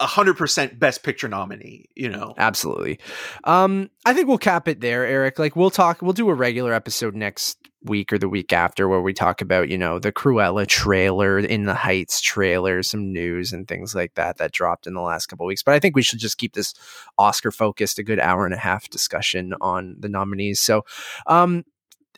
a 0.00 0.06
hundred 0.06 0.36
percent 0.36 0.78
Best 0.78 1.02
Picture 1.02 1.28
nominee. 1.28 1.86
You 1.94 2.08
know, 2.08 2.34
Absolutely. 2.36 2.98
Um, 3.44 3.90
I 4.04 4.12
think 4.14 4.28
we'll 4.28 4.38
cap 4.38 4.68
it 4.68 4.80
there, 4.80 5.06
Eric. 5.06 5.38
Like 5.38 5.56
we'll 5.56 5.70
talk, 5.70 6.02
we'll 6.02 6.12
do 6.12 6.28
a 6.28 6.34
regular 6.34 6.72
episode 6.72 7.14
next 7.14 7.58
week 7.84 8.12
or 8.12 8.18
the 8.18 8.28
week 8.28 8.52
after 8.52 8.88
where 8.88 9.00
we 9.00 9.12
talk 9.12 9.40
about, 9.40 9.68
you 9.68 9.78
know, 9.78 9.98
the 9.98 10.12
Cruella 10.12 10.66
trailer, 10.66 11.38
In 11.38 11.64
the 11.64 11.74
Heights 11.74 12.20
trailer, 12.20 12.82
some 12.82 13.12
news 13.12 13.52
and 13.52 13.68
things 13.68 13.94
like 13.94 14.14
that 14.14 14.38
that 14.38 14.52
dropped 14.52 14.86
in 14.86 14.94
the 14.94 15.00
last 15.00 15.26
couple 15.26 15.46
weeks. 15.46 15.62
But 15.62 15.74
I 15.74 15.78
think 15.78 15.94
we 15.94 16.02
should 16.02 16.18
just 16.18 16.38
keep 16.38 16.54
this 16.54 16.74
Oscar 17.18 17.50
focused, 17.50 17.98
a 17.98 18.02
good 18.02 18.18
hour 18.18 18.46
and 18.46 18.54
a 18.54 18.58
half 18.58 18.88
discussion 18.88 19.54
on 19.60 19.96
the 19.98 20.08
nominees. 20.08 20.60
So, 20.60 20.84
um, 21.26 21.64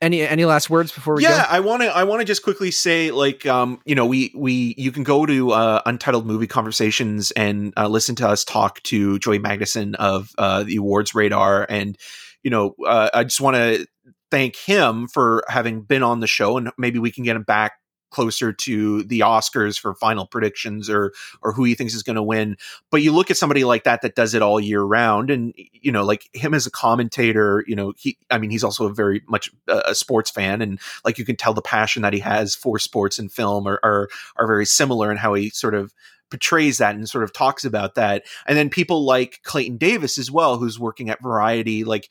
any 0.03 0.23
any 0.23 0.45
last 0.45 0.69
words 0.69 0.93
before 0.93 1.17
we 1.17 1.23
yeah, 1.23 1.43
go? 1.43 1.49
I 1.49 1.61
want 1.61 1.83
to. 1.83 1.89
I 1.89 2.05
want 2.05 2.21
to 2.21 2.25
just 2.25 2.43
quickly 2.43 2.71
say, 2.71 3.11
like, 3.11 3.47
um, 3.47 3.81
you 3.85 3.95
know, 3.95 4.07
we 4.07 4.33
we 4.35 4.75
you 4.77 4.93
can 4.93 5.03
go 5.03 5.27
to 5.27 5.53
uh, 5.53 5.83
Untitled 5.87 6.27
Movie 6.27 6.47
Conversations 6.47 7.31
and 7.33 7.73
uh, 7.77 7.89
listen 7.89 8.15
to 8.17 8.29
us 8.29 8.45
talk 8.45 8.83
to 8.85 9.19
Joey 9.19 9.39
Magidson 9.39 9.95
of 9.95 10.31
uh, 10.39 10.63
the 10.65 10.77
Awards 10.77 11.15
Radar, 11.15 11.67
and 11.69 11.97
you 12.43 12.51
know, 12.51 12.75
uh, 12.87 13.11
I 13.13 13.25
just 13.25 13.41
want 13.41 13.57
to 13.57 13.87
thank 14.31 14.57
him 14.57 15.09
for 15.09 15.45
having 15.49 15.83
been 15.83 16.03
on 16.03 16.21
the 16.21 16.27
show, 16.27 16.57
and 16.59 16.71
maybe 16.79 16.99
we 16.99 17.11
can 17.11 17.25
get 17.25 17.37
him 17.37 17.43
back 17.45 17.73
closer 18.17 18.51
to 18.51 19.03
the 19.03 19.21
Oscars 19.21 19.79
for 19.79 19.95
final 19.95 20.27
predictions 20.27 20.89
or 20.89 21.13
or 21.43 21.53
who 21.53 21.65
he 21.65 21.75
thinks 21.75 21.93
is 21.93 22.03
going 22.03 22.17
to 22.17 22.23
win. 22.23 22.57
But 22.91 23.03
you 23.03 23.13
look 23.13 23.31
at 23.31 23.37
somebody 23.37 23.63
like 23.63 23.85
that 23.85 24.01
that 24.01 24.15
does 24.15 24.33
it 24.33 24.41
all 24.41 24.59
year 24.59 24.81
round, 24.81 25.29
and 25.29 25.53
you 25.55 25.93
know, 25.93 26.03
like 26.03 26.31
him 26.33 26.55
as 26.55 26.67
a 26.67 26.71
commentator, 26.71 27.63
you 27.67 27.77
know, 27.77 27.93
he 27.99 28.17
I 28.31 28.39
mean, 28.39 28.49
he's 28.49 28.65
also 28.65 28.87
a 28.87 28.95
very 28.95 29.23
much 29.29 29.51
a 29.69 29.95
sports 29.95 30.31
fan, 30.31 30.63
and 30.63 30.81
like 31.05 31.19
you 31.19 31.27
can 31.27 31.37
tell 31.37 31.53
the 31.53 31.61
passion 31.61 32.01
that 32.03 32.15
he 32.15 32.21
has 32.21 32.55
for 32.55 32.79
sports 32.79 33.19
and 33.19 33.31
film 33.31 33.69
are 33.69 33.79
are, 33.83 34.09
are 34.37 34.47
very 34.47 34.65
similar 34.65 35.11
in 35.11 35.19
how 35.19 35.35
he 35.35 35.51
sort 35.51 35.75
of 35.75 35.93
portrays 36.31 36.79
that 36.79 36.95
and 36.95 37.07
sort 37.07 37.23
of 37.23 37.35
talks 37.35 37.67
about 37.67 37.97
that. 37.97 38.25
And 38.47 38.57
then 38.57 38.71
people 38.71 39.05
like 39.05 39.41
Clayton 39.43 39.77
Davis 39.77 40.17
as 40.17 40.31
well, 40.31 40.57
who's 40.57 40.81
working 40.81 41.11
at 41.11 41.23
Variety, 41.23 41.85
like 41.85 42.09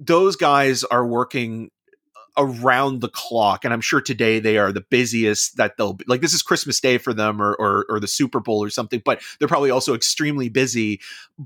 those 0.00 0.34
guys 0.34 0.82
are 0.82 1.06
working 1.06 1.70
around 2.38 3.00
the 3.00 3.08
clock 3.08 3.64
and 3.64 3.72
i'm 3.72 3.80
sure 3.80 4.00
today 4.00 4.38
they 4.38 4.58
are 4.58 4.72
the 4.72 4.84
busiest 4.90 5.56
that 5.56 5.76
they'll 5.76 5.94
be 5.94 6.04
like 6.06 6.20
this 6.20 6.34
is 6.34 6.42
christmas 6.42 6.80
day 6.80 6.98
for 6.98 7.14
them 7.14 7.40
or, 7.40 7.54
or 7.54 7.86
or 7.88 7.98
the 7.98 8.06
super 8.06 8.40
bowl 8.40 8.62
or 8.62 8.68
something 8.68 9.00
but 9.04 9.22
they're 9.38 9.48
probably 9.48 9.70
also 9.70 9.94
extremely 9.94 10.50
busy. 10.50 11.00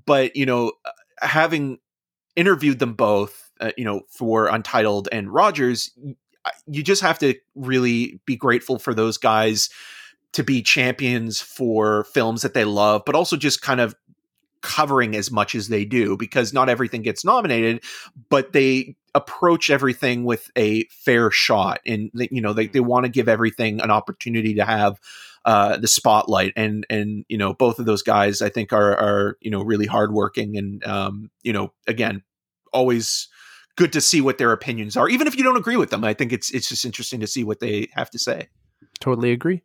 But 0.07 0.35
you 0.35 0.47
know 0.47 0.73
having 1.21 1.79
interviewed 2.35 2.79
them 2.81 2.95
both 2.95 3.51
uh, 3.61 3.71
you 3.77 3.85
know 3.85 4.03
for 4.09 4.49
untitled 4.49 5.09
and 5.13 5.33
rogers 5.33 5.93
you 6.67 6.83
just 6.83 7.03
have 7.03 7.19
to 7.19 7.35
really 7.55 8.19
be 8.25 8.35
grateful 8.35 8.79
for 8.79 8.95
those 8.95 9.19
guys 9.19 9.69
to 10.33 10.43
be 10.43 10.63
champions 10.63 11.41
for 11.41 12.05
films 12.05 12.43
that 12.43 12.55
they 12.55 12.65
love 12.65 13.03
but 13.05 13.15
also 13.15 13.37
just 13.37 13.61
kind 13.61 13.81
of 13.81 13.95
covering 14.63 15.17
as 15.17 15.31
much 15.31 15.55
as 15.55 15.69
they 15.69 15.85
do 15.85 16.17
because 16.17 16.53
not 16.53 16.69
everything 16.69 17.03
gets 17.03 17.25
nominated 17.25 17.83
but 18.29 18.53
they 18.53 18.95
approach 19.15 19.71
everything 19.71 20.25
with 20.25 20.51
a 20.57 20.85
fair 20.85 21.31
shot 21.31 21.81
and 21.87 22.11
you 22.15 22.41
know 22.41 22.53
they, 22.53 22.67
they 22.67 22.81
want 22.81 23.05
to 23.05 23.11
give 23.11 23.29
everything 23.29 23.81
an 23.81 23.91
opportunity 23.91 24.55
to 24.55 24.65
have 24.65 25.01
uh, 25.45 25.77
the 25.79 25.89
spotlight 25.89 26.53
and 26.57 26.87
and 26.91 27.25
you 27.29 27.39
know 27.39 27.55
both 27.55 27.79
of 27.79 27.87
those 27.87 28.03
guys 28.03 28.43
I 28.43 28.49
think 28.49 28.73
are 28.73 28.97
are 28.97 29.37
you 29.41 29.51
know 29.51 29.63
really 29.63 29.87
hardworking 29.87 30.57
and 30.57 30.85
um, 30.85 31.31
you 31.43 31.53
know 31.53 31.73
again 31.87 32.23
always 32.73 33.29
good 33.77 33.93
to 33.95 34.01
see 34.01 34.21
what 34.21 34.39
their 34.39 34.53
opinions 34.53 34.97
are 34.97 35.09
even 35.09 35.27
if 35.27 35.37
you 35.37 35.43
don't 35.43 35.57
agree 35.57 35.77
with 35.77 35.91
them 35.91 36.05
I 36.05 36.15
think 36.15 36.33
it's 36.33 36.51
it's 36.51 36.69
just 36.69 36.85
interesting 36.85 37.21
to 37.21 37.27
see 37.27 37.45
what 37.45 37.61
they 37.61 37.89
have 37.95 38.11
to 38.11 38.19
say. 38.19 38.49
Totally 39.01 39.33
agree. 39.33 39.63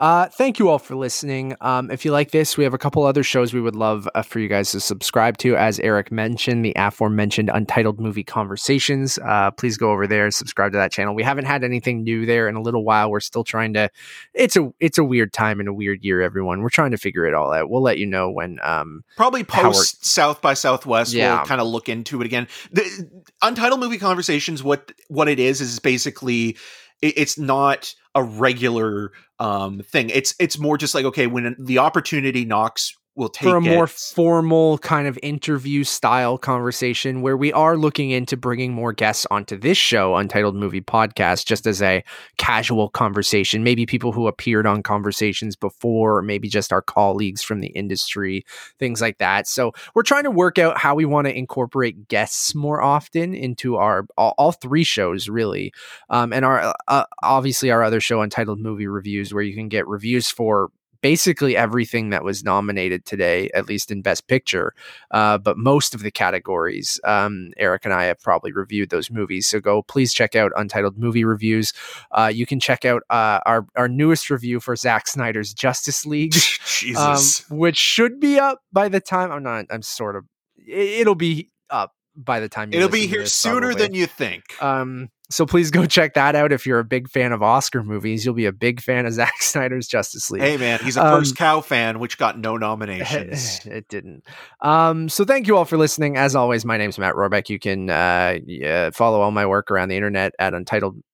Uh, 0.00 0.26
thank 0.28 0.58
you 0.58 0.70
all 0.70 0.78
for 0.78 0.96
listening. 0.96 1.54
Um, 1.60 1.90
if 1.90 2.06
you 2.06 2.10
like 2.10 2.30
this, 2.30 2.56
we 2.56 2.64
have 2.64 2.72
a 2.72 2.78
couple 2.78 3.04
other 3.04 3.22
shows 3.22 3.52
we 3.52 3.60
would 3.60 3.76
love 3.76 4.08
uh, 4.14 4.22
for 4.22 4.38
you 4.38 4.48
guys 4.48 4.70
to 4.72 4.80
subscribe 4.80 5.36
to. 5.38 5.56
As 5.56 5.78
Eric 5.80 6.10
mentioned, 6.10 6.64
the 6.64 6.72
aforementioned 6.74 7.50
Untitled 7.52 8.00
Movie 8.00 8.24
Conversations. 8.24 9.18
Uh, 9.18 9.50
please 9.50 9.76
go 9.76 9.90
over 9.90 10.06
there, 10.06 10.24
and 10.24 10.32
subscribe 10.32 10.72
to 10.72 10.78
that 10.78 10.90
channel. 10.90 11.14
We 11.14 11.22
haven't 11.22 11.44
had 11.44 11.64
anything 11.64 12.02
new 12.02 12.24
there 12.24 12.48
in 12.48 12.56
a 12.56 12.62
little 12.62 12.82
while. 12.82 13.10
We're 13.10 13.20
still 13.20 13.44
trying 13.44 13.74
to. 13.74 13.90
It's 14.32 14.56
a 14.56 14.72
it's 14.80 14.96
a 14.96 15.04
weird 15.04 15.34
time 15.34 15.60
and 15.60 15.68
a 15.68 15.74
weird 15.74 16.02
year, 16.02 16.22
everyone. 16.22 16.62
We're 16.62 16.70
trying 16.70 16.92
to 16.92 16.98
figure 16.98 17.26
it 17.26 17.34
all 17.34 17.52
out. 17.52 17.68
We'll 17.68 17.82
let 17.82 17.98
you 17.98 18.06
know 18.06 18.30
when. 18.30 18.58
Um, 18.62 19.04
Probably 19.18 19.44
post 19.44 20.06
South 20.06 20.40
by 20.40 20.54
Southwest, 20.54 21.12
Yeah. 21.12 21.36
we'll 21.36 21.44
kind 21.44 21.60
of 21.60 21.66
look 21.66 21.90
into 21.90 22.22
it 22.22 22.24
again. 22.24 22.48
The 22.72 23.22
Untitled 23.42 23.80
Movie 23.80 23.98
Conversations, 23.98 24.62
what 24.62 24.92
what 25.08 25.28
it 25.28 25.38
is, 25.38 25.60
is 25.60 25.78
basically 25.78 26.56
it's 27.02 27.38
not 27.38 27.94
a 28.14 28.22
regular 28.22 29.12
um 29.40 29.80
thing. 29.80 30.10
It's 30.10 30.34
it's 30.38 30.58
more 30.58 30.78
just 30.78 30.94
like 30.94 31.04
okay, 31.06 31.26
when 31.26 31.56
the 31.58 31.78
opportunity 31.78 32.44
knocks, 32.44 32.96
we'll 33.20 33.28
take 33.28 33.48
for 33.48 33.56
a 33.56 33.60
more 33.60 33.84
it. 33.84 33.90
formal 33.90 34.78
kind 34.78 35.06
of 35.06 35.18
interview 35.22 35.84
style 35.84 36.38
conversation 36.38 37.20
where 37.20 37.36
we 37.36 37.52
are 37.52 37.76
looking 37.76 38.10
into 38.10 38.36
bringing 38.36 38.72
more 38.72 38.92
guests 38.92 39.26
onto 39.30 39.56
this 39.56 39.76
show 39.76 40.16
untitled 40.16 40.56
movie 40.56 40.80
podcast 40.80 41.44
just 41.44 41.66
as 41.66 41.82
a 41.82 42.02
casual 42.38 42.88
conversation. 42.88 43.62
Maybe 43.62 43.84
people 43.84 44.12
who 44.12 44.26
appeared 44.26 44.66
on 44.66 44.82
conversations 44.82 45.54
before 45.54 46.16
or 46.16 46.22
maybe 46.22 46.48
just 46.48 46.72
our 46.72 46.82
colleagues 46.82 47.42
from 47.42 47.60
the 47.60 47.68
industry 47.68 48.44
things 48.78 49.00
like 49.00 49.18
that. 49.18 49.46
So 49.46 49.72
we're 49.94 50.02
trying 50.02 50.24
to 50.24 50.30
work 50.30 50.58
out 50.58 50.78
how 50.78 50.94
we 50.94 51.04
want 51.04 51.26
to 51.26 51.36
incorporate 51.36 52.08
guests 52.08 52.54
more 52.54 52.80
often 52.80 53.34
into 53.34 53.76
our 53.76 54.06
all, 54.16 54.34
all 54.38 54.52
three 54.52 54.84
shows 54.84 55.28
really. 55.28 55.72
Um, 56.08 56.32
and 56.32 56.44
our 56.44 56.74
uh, 56.88 57.04
obviously 57.22 57.70
our 57.70 57.82
other 57.82 58.00
show 58.00 58.22
untitled 58.22 58.58
movie 58.58 58.86
reviews 58.86 59.34
where 59.34 59.42
you 59.42 59.54
can 59.54 59.68
get 59.68 59.86
reviews 59.86 60.30
for 60.30 60.70
basically 61.02 61.56
everything 61.56 62.10
that 62.10 62.22
was 62.24 62.44
nominated 62.44 63.04
today, 63.04 63.50
at 63.54 63.66
least 63.68 63.90
in 63.90 64.02
Best 64.02 64.26
Picture. 64.28 64.74
Uh, 65.10 65.38
but 65.38 65.56
most 65.56 65.94
of 65.94 66.02
the 66.02 66.10
categories, 66.10 67.00
um, 67.04 67.50
Eric 67.56 67.84
and 67.84 67.94
I 67.94 68.04
have 68.04 68.20
probably 68.20 68.52
reviewed 68.52 68.90
those 68.90 69.10
movies. 69.10 69.46
So 69.46 69.60
go 69.60 69.82
please 69.82 70.12
check 70.12 70.34
out 70.36 70.52
Untitled 70.56 70.98
Movie 70.98 71.24
Reviews. 71.24 71.72
Uh, 72.10 72.30
you 72.32 72.46
can 72.46 72.60
check 72.60 72.84
out 72.84 73.02
uh, 73.10 73.40
our 73.46 73.66
our 73.76 73.88
newest 73.88 74.30
review 74.30 74.60
for 74.60 74.76
Zack 74.76 75.06
Snyder's 75.08 75.52
Justice 75.54 76.04
League, 76.06 76.34
um, 76.96 77.18
which 77.50 77.76
should 77.76 78.20
be 78.20 78.38
up 78.38 78.60
by 78.72 78.88
the 78.88 79.00
time 79.00 79.30
I'm 79.32 79.42
not. 79.42 79.66
I'm 79.70 79.82
sort 79.82 80.16
of. 80.16 80.24
it- 80.56 81.00
It'll 81.00 81.14
be 81.14 81.50
up 81.70 81.92
by 82.16 82.40
the 82.40 82.48
time 82.48 82.72
you 82.72 82.78
It'll 82.78 82.90
be 82.90 83.06
here 83.06 83.22
this, 83.22 83.34
sooner 83.34 83.68
probably. 83.68 83.82
than 83.82 83.94
you 83.94 84.06
think. 84.06 84.42
Um, 84.62 85.08
so 85.30 85.46
please 85.46 85.70
go 85.70 85.86
check 85.86 86.14
that 86.14 86.34
out. 86.34 86.52
If 86.52 86.66
you're 86.66 86.78
a 86.78 86.84
big 86.84 87.08
fan 87.08 87.32
of 87.32 87.42
Oscar 87.42 87.82
movies, 87.82 88.24
you'll 88.24 88.34
be 88.34 88.46
a 88.46 88.52
big 88.52 88.80
fan 88.80 89.06
of 89.06 89.12
Zack 89.20 89.42
Snyder's 89.42 89.86
Justice 89.86 90.30
League. 90.30 90.42
hey 90.42 90.56
man, 90.56 90.80
he's 90.80 90.96
a 90.96 91.06
um, 91.06 91.18
first 91.20 91.36
cow 91.36 91.60
fan, 91.60 91.98
which 91.98 92.18
got 92.18 92.38
no 92.38 92.56
nominations. 92.58 93.64
it 93.64 93.88
didn't. 93.88 94.24
Um, 94.60 95.08
so 95.08 95.24
thank 95.24 95.46
you 95.46 95.56
all 95.56 95.64
for 95.64 95.76
listening. 95.76 96.16
As 96.16 96.34
always, 96.34 96.64
my 96.64 96.76
name's 96.76 96.98
Matt 96.98 97.14
Rohrbeck. 97.14 97.48
You 97.48 97.58
can 97.58 97.90
uh, 97.90 98.38
yeah, 98.44 98.90
follow 98.90 99.20
all 99.20 99.30
my 99.30 99.46
work 99.46 99.70
around 99.70 99.88
the 99.88 99.96
internet 99.96 100.34
at 100.38 100.52
untitledmoviepodcast.com. 100.52 101.04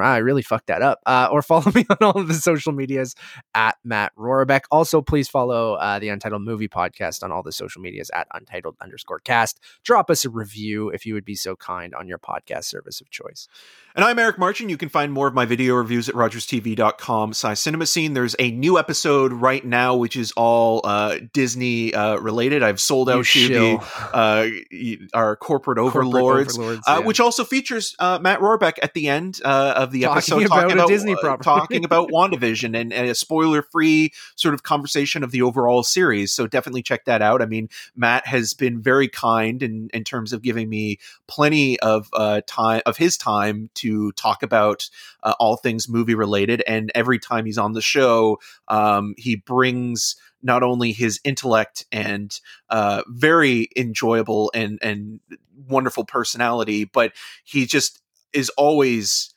Ah, 0.00 0.14
I 0.14 0.18
really 0.18 0.42
fucked 0.42 0.68
that 0.68 0.82
up. 0.82 1.00
Uh, 1.06 1.28
or 1.30 1.42
follow 1.54 1.70
me 1.74 1.84
on 1.90 1.96
all 2.00 2.18
of 2.18 2.28
the 2.28 2.34
social 2.34 2.72
medias 2.72 3.14
at 3.54 3.76
Matt 3.84 4.12
Rohrbeck. 4.16 4.62
Also, 4.70 5.02
please 5.02 5.28
follow 5.28 5.74
uh, 5.74 5.98
the 5.98 6.08
Untitled 6.08 6.42
Movie 6.42 6.68
Podcast 6.68 7.22
on 7.22 7.32
all 7.32 7.42
the 7.42 7.52
social 7.52 7.82
medias 7.82 8.10
at 8.14 8.26
untitled 8.32 8.76
underscore 8.80 9.20
cast. 9.20 9.60
Drop 9.84 10.10
us 10.10 10.24
a 10.24 10.30
review 10.30 10.90
if 10.90 11.06
you 11.06 11.14
would 11.14 11.24
be 11.24 11.34
so 11.34 11.56
kind 11.56 11.94
on 11.94 12.08
your 12.08 12.18
podcast 12.18 12.64
service 12.64 13.00
of 13.00 13.10
choice. 13.10 13.48
And 13.96 14.04
I'm 14.04 14.18
Eric 14.18 14.40
Marchin. 14.40 14.68
You 14.68 14.76
can 14.76 14.88
find 14.88 15.12
more 15.12 15.28
of 15.28 15.34
my 15.34 15.44
video 15.44 15.76
reviews 15.76 16.08
at 16.08 16.16
rogerstv.com 16.16 17.32
slash 17.32 17.60
cinema 17.60 17.86
scene. 17.86 18.12
There's 18.12 18.34
a 18.40 18.50
new 18.50 18.76
episode 18.76 19.32
right 19.32 19.64
now, 19.64 19.94
which 19.94 20.16
is 20.16 20.32
all 20.32 20.80
uh, 20.82 21.18
Disney 21.32 21.94
uh, 21.94 22.16
related. 22.16 22.64
I've 22.64 22.80
sold 22.80 23.06
You 23.06 23.14
out 23.14 23.24
to 23.26 23.48
the, 23.48 23.80
uh, 24.12 25.16
our 25.16 25.36
corporate 25.36 25.78
Corporate 25.78 26.08
overlords, 26.08 26.58
uh, 26.58 26.80
yeah. 26.88 26.98
which 26.98 27.20
also 27.20 27.44
features 27.44 27.94
uh, 28.00 28.18
Matt 28.20 28.40
Rohrbeck 28.40 28.78
at 28.82 28.94
the 28.94 29.08
end 29.08 29.40
uh, 29.44 29.74
of 29.76 29.92
the 29.92 30.00
Talking 30.00 30.16
episode 30.16 30.46
about 30.46 30.60
talking 30.62 30.72
about 30.72 30.88
Disney 30.88 31.14
property. 31.14 31.44
talking 31.44 31.84
about 31.84 32.10
WandaVision 32.10 32.76
and, 32.76 32.92
and 32.92 33.08
a 33.08 33.14
spoiler 33.14 33.62
free 33.62 34.12
sort 34.34 34.54
of 34.54 34.64
conversation 34.64 35.22
of 35.22 35.30
the 35.30 35.42
overall 35.42 35.84
series. 35.84 36.32
So 36.32 36.48
definitely 36.48 36.82
check 36.82 37.04
that 37.04 37.22
out. 37.22 37.40
I 37.40 37.46
mean, 37.46 37.68
Matt 37.94 38.26
has 38.26 38.54
been 38.54 38.82
very 38.82 39.06
kind 39.06 39.62
in 39.62 39.88
in 39.94 40.02
terms 40.02 40.32
of 40.32 40.42
giving 40.42 40.68
me 40.68 40.98
plenty 41.28 41.78
of 41.78 42.10
uh, 42.12 42.40
time 42.48 42.82
of 42.86 42.96
his 42.96 43.16
time 43.16 43.70
to 43.74 43.83
talk 44.12 44.42
about 44.42 44.88
uh, 45.22 45.34
all 45.38 45.56
things 45.56 45.88
movie 45.88 46.14
related. 46.14 46.62
And 46.66 46.90
every 46.94 47.18
time 47.18 47.46
he's 47.46 47.58
on 47.58 47.72
the 47.72 47.82
show, 47.82 48.38
um, 48.68 49.14
he 49.16 49.36
brings 49.36 50.16
not 50.42 50.62
only 50.62 50.92
his 50.92 51.20
intellect 51.24 51.86
and 51.90 52.38
uh, 52.70 53.02
very 53.08 53.68
enjoyable 53.76 54.50
and 54.54 54.78
and 54.82 55.20
wonderful 55.68 56.04
personality, 56.04 56.84
but 56.84 57.12
he 57.44 57.66
just 57.66 58.00
is 58.32 58.50
always. 58.50 59.30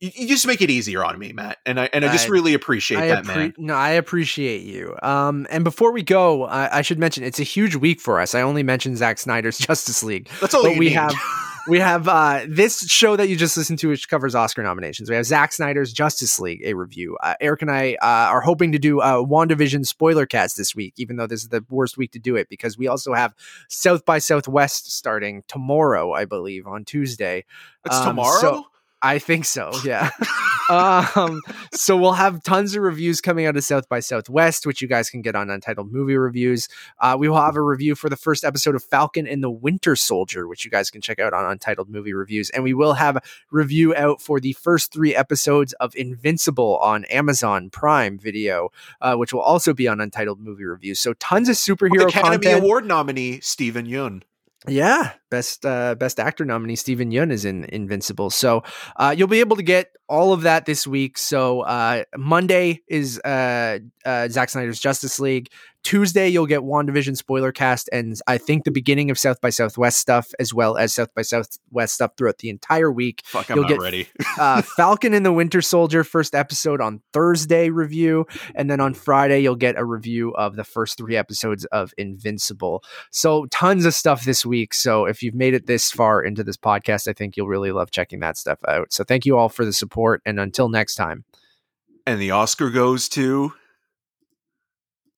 You, 0.00 0.26
just 0.28 0.46
make 0.46 0.60
it 0.60 0.68
easier 0.70 1.02
on 1.02 1.18
me, 1.18 1.32
Matt, 1.32 1.58
and 1.64 1.80
I 1.80 1.88
and 1.92 2.04
I 2.04 2.12
just 2.12 2.26
I- 2.26 2.30
really 2.30 2.52
appreciate 2.52 2.98
I 2.98 3.06
that, 3.08 3.24
appre- 3.24 3.36
man. 3.36 3.54
No, 3.56 3.74
I 3.74 3.90
appreciate 3.90 4.62
you. 4.62 4.94
Um, 5.02 5.46
and 5.50 5.64
before 5.64 5.92
we 5.92 6.02
go, 6.02 6.44
I, 6.44 6.78
I 6.78 6.82
should 6.82 6.98
mention 6.98 7.24
it's 7.24 7.40
a 7.40 7.44
huge 7.44 7.74
week 7.76 8.00
for 8.00 8.20
us. 8.20 8.34
I 8.34 8.42
only 8.42 8.62
mentioned 8.62 8.98
Zack 8.98 9.18
Snyder's 9.18 9.56
Justice 9.66 10.02
League, 10.02 10.28
That's 10.42 10.52
all 10.52 10.64
we 10.64 10.78
need. 10.80 10.92
have 10.92 11.14
we 11.66 11.78
have 11.78 12.08
uh, 12.08 12.44
this 12.46 12.86
show 12.90 13.16
that 13.16 13.28
you 13.28 13.36
just 13.36 13.56
listened 13.56 13.78
to, 13.78 13.88
which 13.88 14.08
covers 14.08 14.34
Oscar 14.34 14.62
nominations. 14.62 15.08
We 15.08 15.16
have 15.16 15.24
Zack 15.24 15.52
Snyder's 15.52 15.92
Justice 15.92 16.38
League, 16.38 16.60
a 16.64 16.74
review. 16.74 17.16
Uh, 17.22 17.34
Eric 17.40 17.62
and 17.62 17.70
I 17.70 17.94
uh, 18.02 18.06
are 18.30 18.42
hoping 18.42 18.72
to 18.72 18.78
do 18.78 19.00
a 19.00 19.24
WandaVision 19.26 19.86
spoiler 19.86 20.26
cast 20.26 20.56
this 20.56 20.74
week, 20.74 20.94
even 20.98 21.16
though 21.16 21.26
this 21.26 21.42
is 21.42 21.48
the 21.48 21.64
worst 21.70 21.96
week 21.96 22.12
to 22.12 22.18
do 22.18 22.36
it 22.36 22.48
because 22.50 22.76
we 22.76 22.86
also 22.86 23.14
have 23.14 23.34
South 23.68 24.04
by 24.04 24.18
Southwest 24.18 24.92
starting 24.92 25.42
tomorrow, 25.48 26.12
I 26.12 26.26
believe, 26.26 26.66
on 26.66 26.84
Tuesday. 26.84 27.44
It's 27.86 27.96
Um, 27.96 28.08
tomorrow. 28.08 28.40
so- 28.40 28.64
I 29.04 29.18
think 29.18 29.44
so, 29.44 29.70
yeah. 29.84 30.10
um, 30.70 31.42
so 31.72 31.94
we'll 31.96 32.14
have 32.14 32.42
tons 32.42 32.74
of 32.74 32.82
reviews 32.82 33.20
coming 33.20 33.44
out 33.44 33.54
of 33.56 33.64
South 33.64 33.86
by 33.88 34.00
Southwest, 34.00 34.66
which 34.66 34.80
you 34.80 34.88
guys 34.88 35.10
can 35.10 35.20
get 35.20 35.34
on 35.36 35.50
Untitled 35.50 35.92
Movie 35.92 36.16
Reviews. 36.16 36.68
Uh, 36.98 37.14
we 37.18 37.28
will 37.28 37.40
have 37.40 37.56
a 37.56 37.60
review 37.62 37.94
for 37.94 38.08
the 38.08 38.16
first 38.16 38.44
episode 38.44 38.74
of 38.74 38.82
Falcon 38.82 39.26
and 39.26 39.42
the 39.42 39.50
Winter 39.50 39.94
Soldier, 39.94 40.48
which 40.48 40.64
you 40.64 40.70
guys 40.70 40.90
can 40.90 41.02
check 41.02 41.18
out 41.18 41.34
on 41.34 41.44
Untitled 41.44 41.90
Movie 41.90 42.14
Reviews. 42.14 42.48
And 42.48 42.64
we 42.64 42.72
will 42.72 42.94
have 42.94 43.16
a 43.16 43.22
review 43.50 43.94
out 43.94 44.22
for 44.22 44.40
the 44.40 44.54
first 44.54 44.90
three 44.90 45.14
episodes 45.14 45.74
of 45.74 45.94
Invincible 45.94 46.78
on 46.78 47.04
Amazon 47.06 47.68
Prime 47.68 48.18
Video, 48.18 48.70
uh, 49.02 49.16
which 49.16 49.34
will 49.34 49.42
also 49.42 49.74
be 49.74 49.86
on 49.86 50.00
Untitled 50.00 50.40
Movie 50.40 50.64
Reviews. 50.64 50.98
So 50.98 51.12
tons 51.14 51.50
of 51.50 51.56
superhero 51.56 52.08
Academy 52.08 52.38
content. 52.38 52.62
Award 52.64 52.86
nominee 52.86 53.40
Steven 53.40 53.86
Yeun. 53.86 54.22
Yeah, 54.66 55.12
best 55.34 55.66
uh, 55.66 55.94
best 55.96 56.20
actor 56.20 56.44
nominee 56.44 56.76
Steven 56.76 57.10
Yeun 57.10 57.30
is 57.32 57.44
in 57.44 57.64
Invincible. 57.64 58.30
So 58.30 58.62
uh, 58.96 59.14
you'll 59.16 59.28
be 59.28 59.40
able 59.40 59.56
to 59.56 59.62
get 59.62 59.90
all 60.08 60.32
of 60.32 60.42
that 60.42 60.66
this 60.66 60.86
week. 60.86 61.16
So 61.18 61.62
uh, 61.62 62.04
Monday 62.16 62.82
is 62.88 63.18
uh, 63.20 63.78
uh, 64.04 64.28
Zack 64.28 64.50
Snyder's 64.50 64.78
Justice 64.80 65.18
League. 65.18 65.48
Tuesday 65.82 66.30
you'll 66.30 66.46
get 66.46 66.60
WandaVision 66.62 67.14
spoiler 67.14 67.52
cast, 67.52 67.90
and 67.92 68.18
I 68.26 68.38
think 68.38 68.64
the 68.64 68.70
beginning 68.70 69.10
of 69.10 69.18
South 69.18 69.38
by 69.42 69.50
Southwest 69.50 69.98
stuff, 70.00 70.32
as 70.40 70.54
well 70.54 70.78
as 70.78 70.94
South 70.94 71.12
by 71.14 71.20
Southwest 71.20 71.94
stuff 71.94 72.12
throughout 72.16 72.38
the 72.38 72.48
entire 72.48 72.90
week. 72.90 73.20
Fuck, 73.26 73.50
I'm 73.50 73.56
You'll 73.58 73.64
not 73.64 73.70
get- 73.70 73.80
ready. 73.80 74.06
Uh, 74.36 74.62
Falcon 74.62 75.14
and 75.14 75.24
the 75.24 75.32
Winter 75.32 75.62
Soldier 75.62 76.02
first 76.02 76.34
episode 76.34 76.80
on 76.80 77.00
Thursday 77.12 77.70
review, 77.70 78.26
and 78.56 78.68
then 78.68 78.80
on 78.80 78.92
Friday 78.92 79.40
you'll 79.40 79.54
get 79.54 79.78
a 79.78 79.84
review 79.84 80.30
of 80.34 80.56
the 80.56 80.64
first 80.64 80.96
three 80.98 81.16
episodes 81.16 81.64
of 81.66 81.92
Invincible. 81.98 82.82
So 83.12 83.46
tons 83.52 83.84
of 83.84 83.94
stuff 83.94 84.24
this 84.24 84.44
week. 84.44 84.74
So 84.74 85.04
if 85.04 85.22
you've 85.24 85.34
made 85.34 85.54
it 85.54 85.66
this 85.66 85.90
far 85.90 86.22
into 86.22 86.44
this 86.44 86.56
podcast, 86.56 87.08
I 87.08 87.12
think 87.12 87.36
you'll 87.36 87.48
really 87.48 87.72
love 87.72 87.90
checking 87.90 88.20
that 88.20 88.36
stuff 88.36 88.60
out. 88.68 88.92
So 88.92 89.02
thank 89.02 89.26
you 89.26 89.36
all 89.36 89.48
for 89.48 89.64
the 89.64 89.72
support, 89.72 90.22
and 90.24 90.38
until 90.38 90.68
next 90.68 90.94
time. 90.94 91.24
and 92.06 92.20
the 92.20 92.30
Oscar 92.30 92.70
goes 92.70 93.08
to 93.10 93.54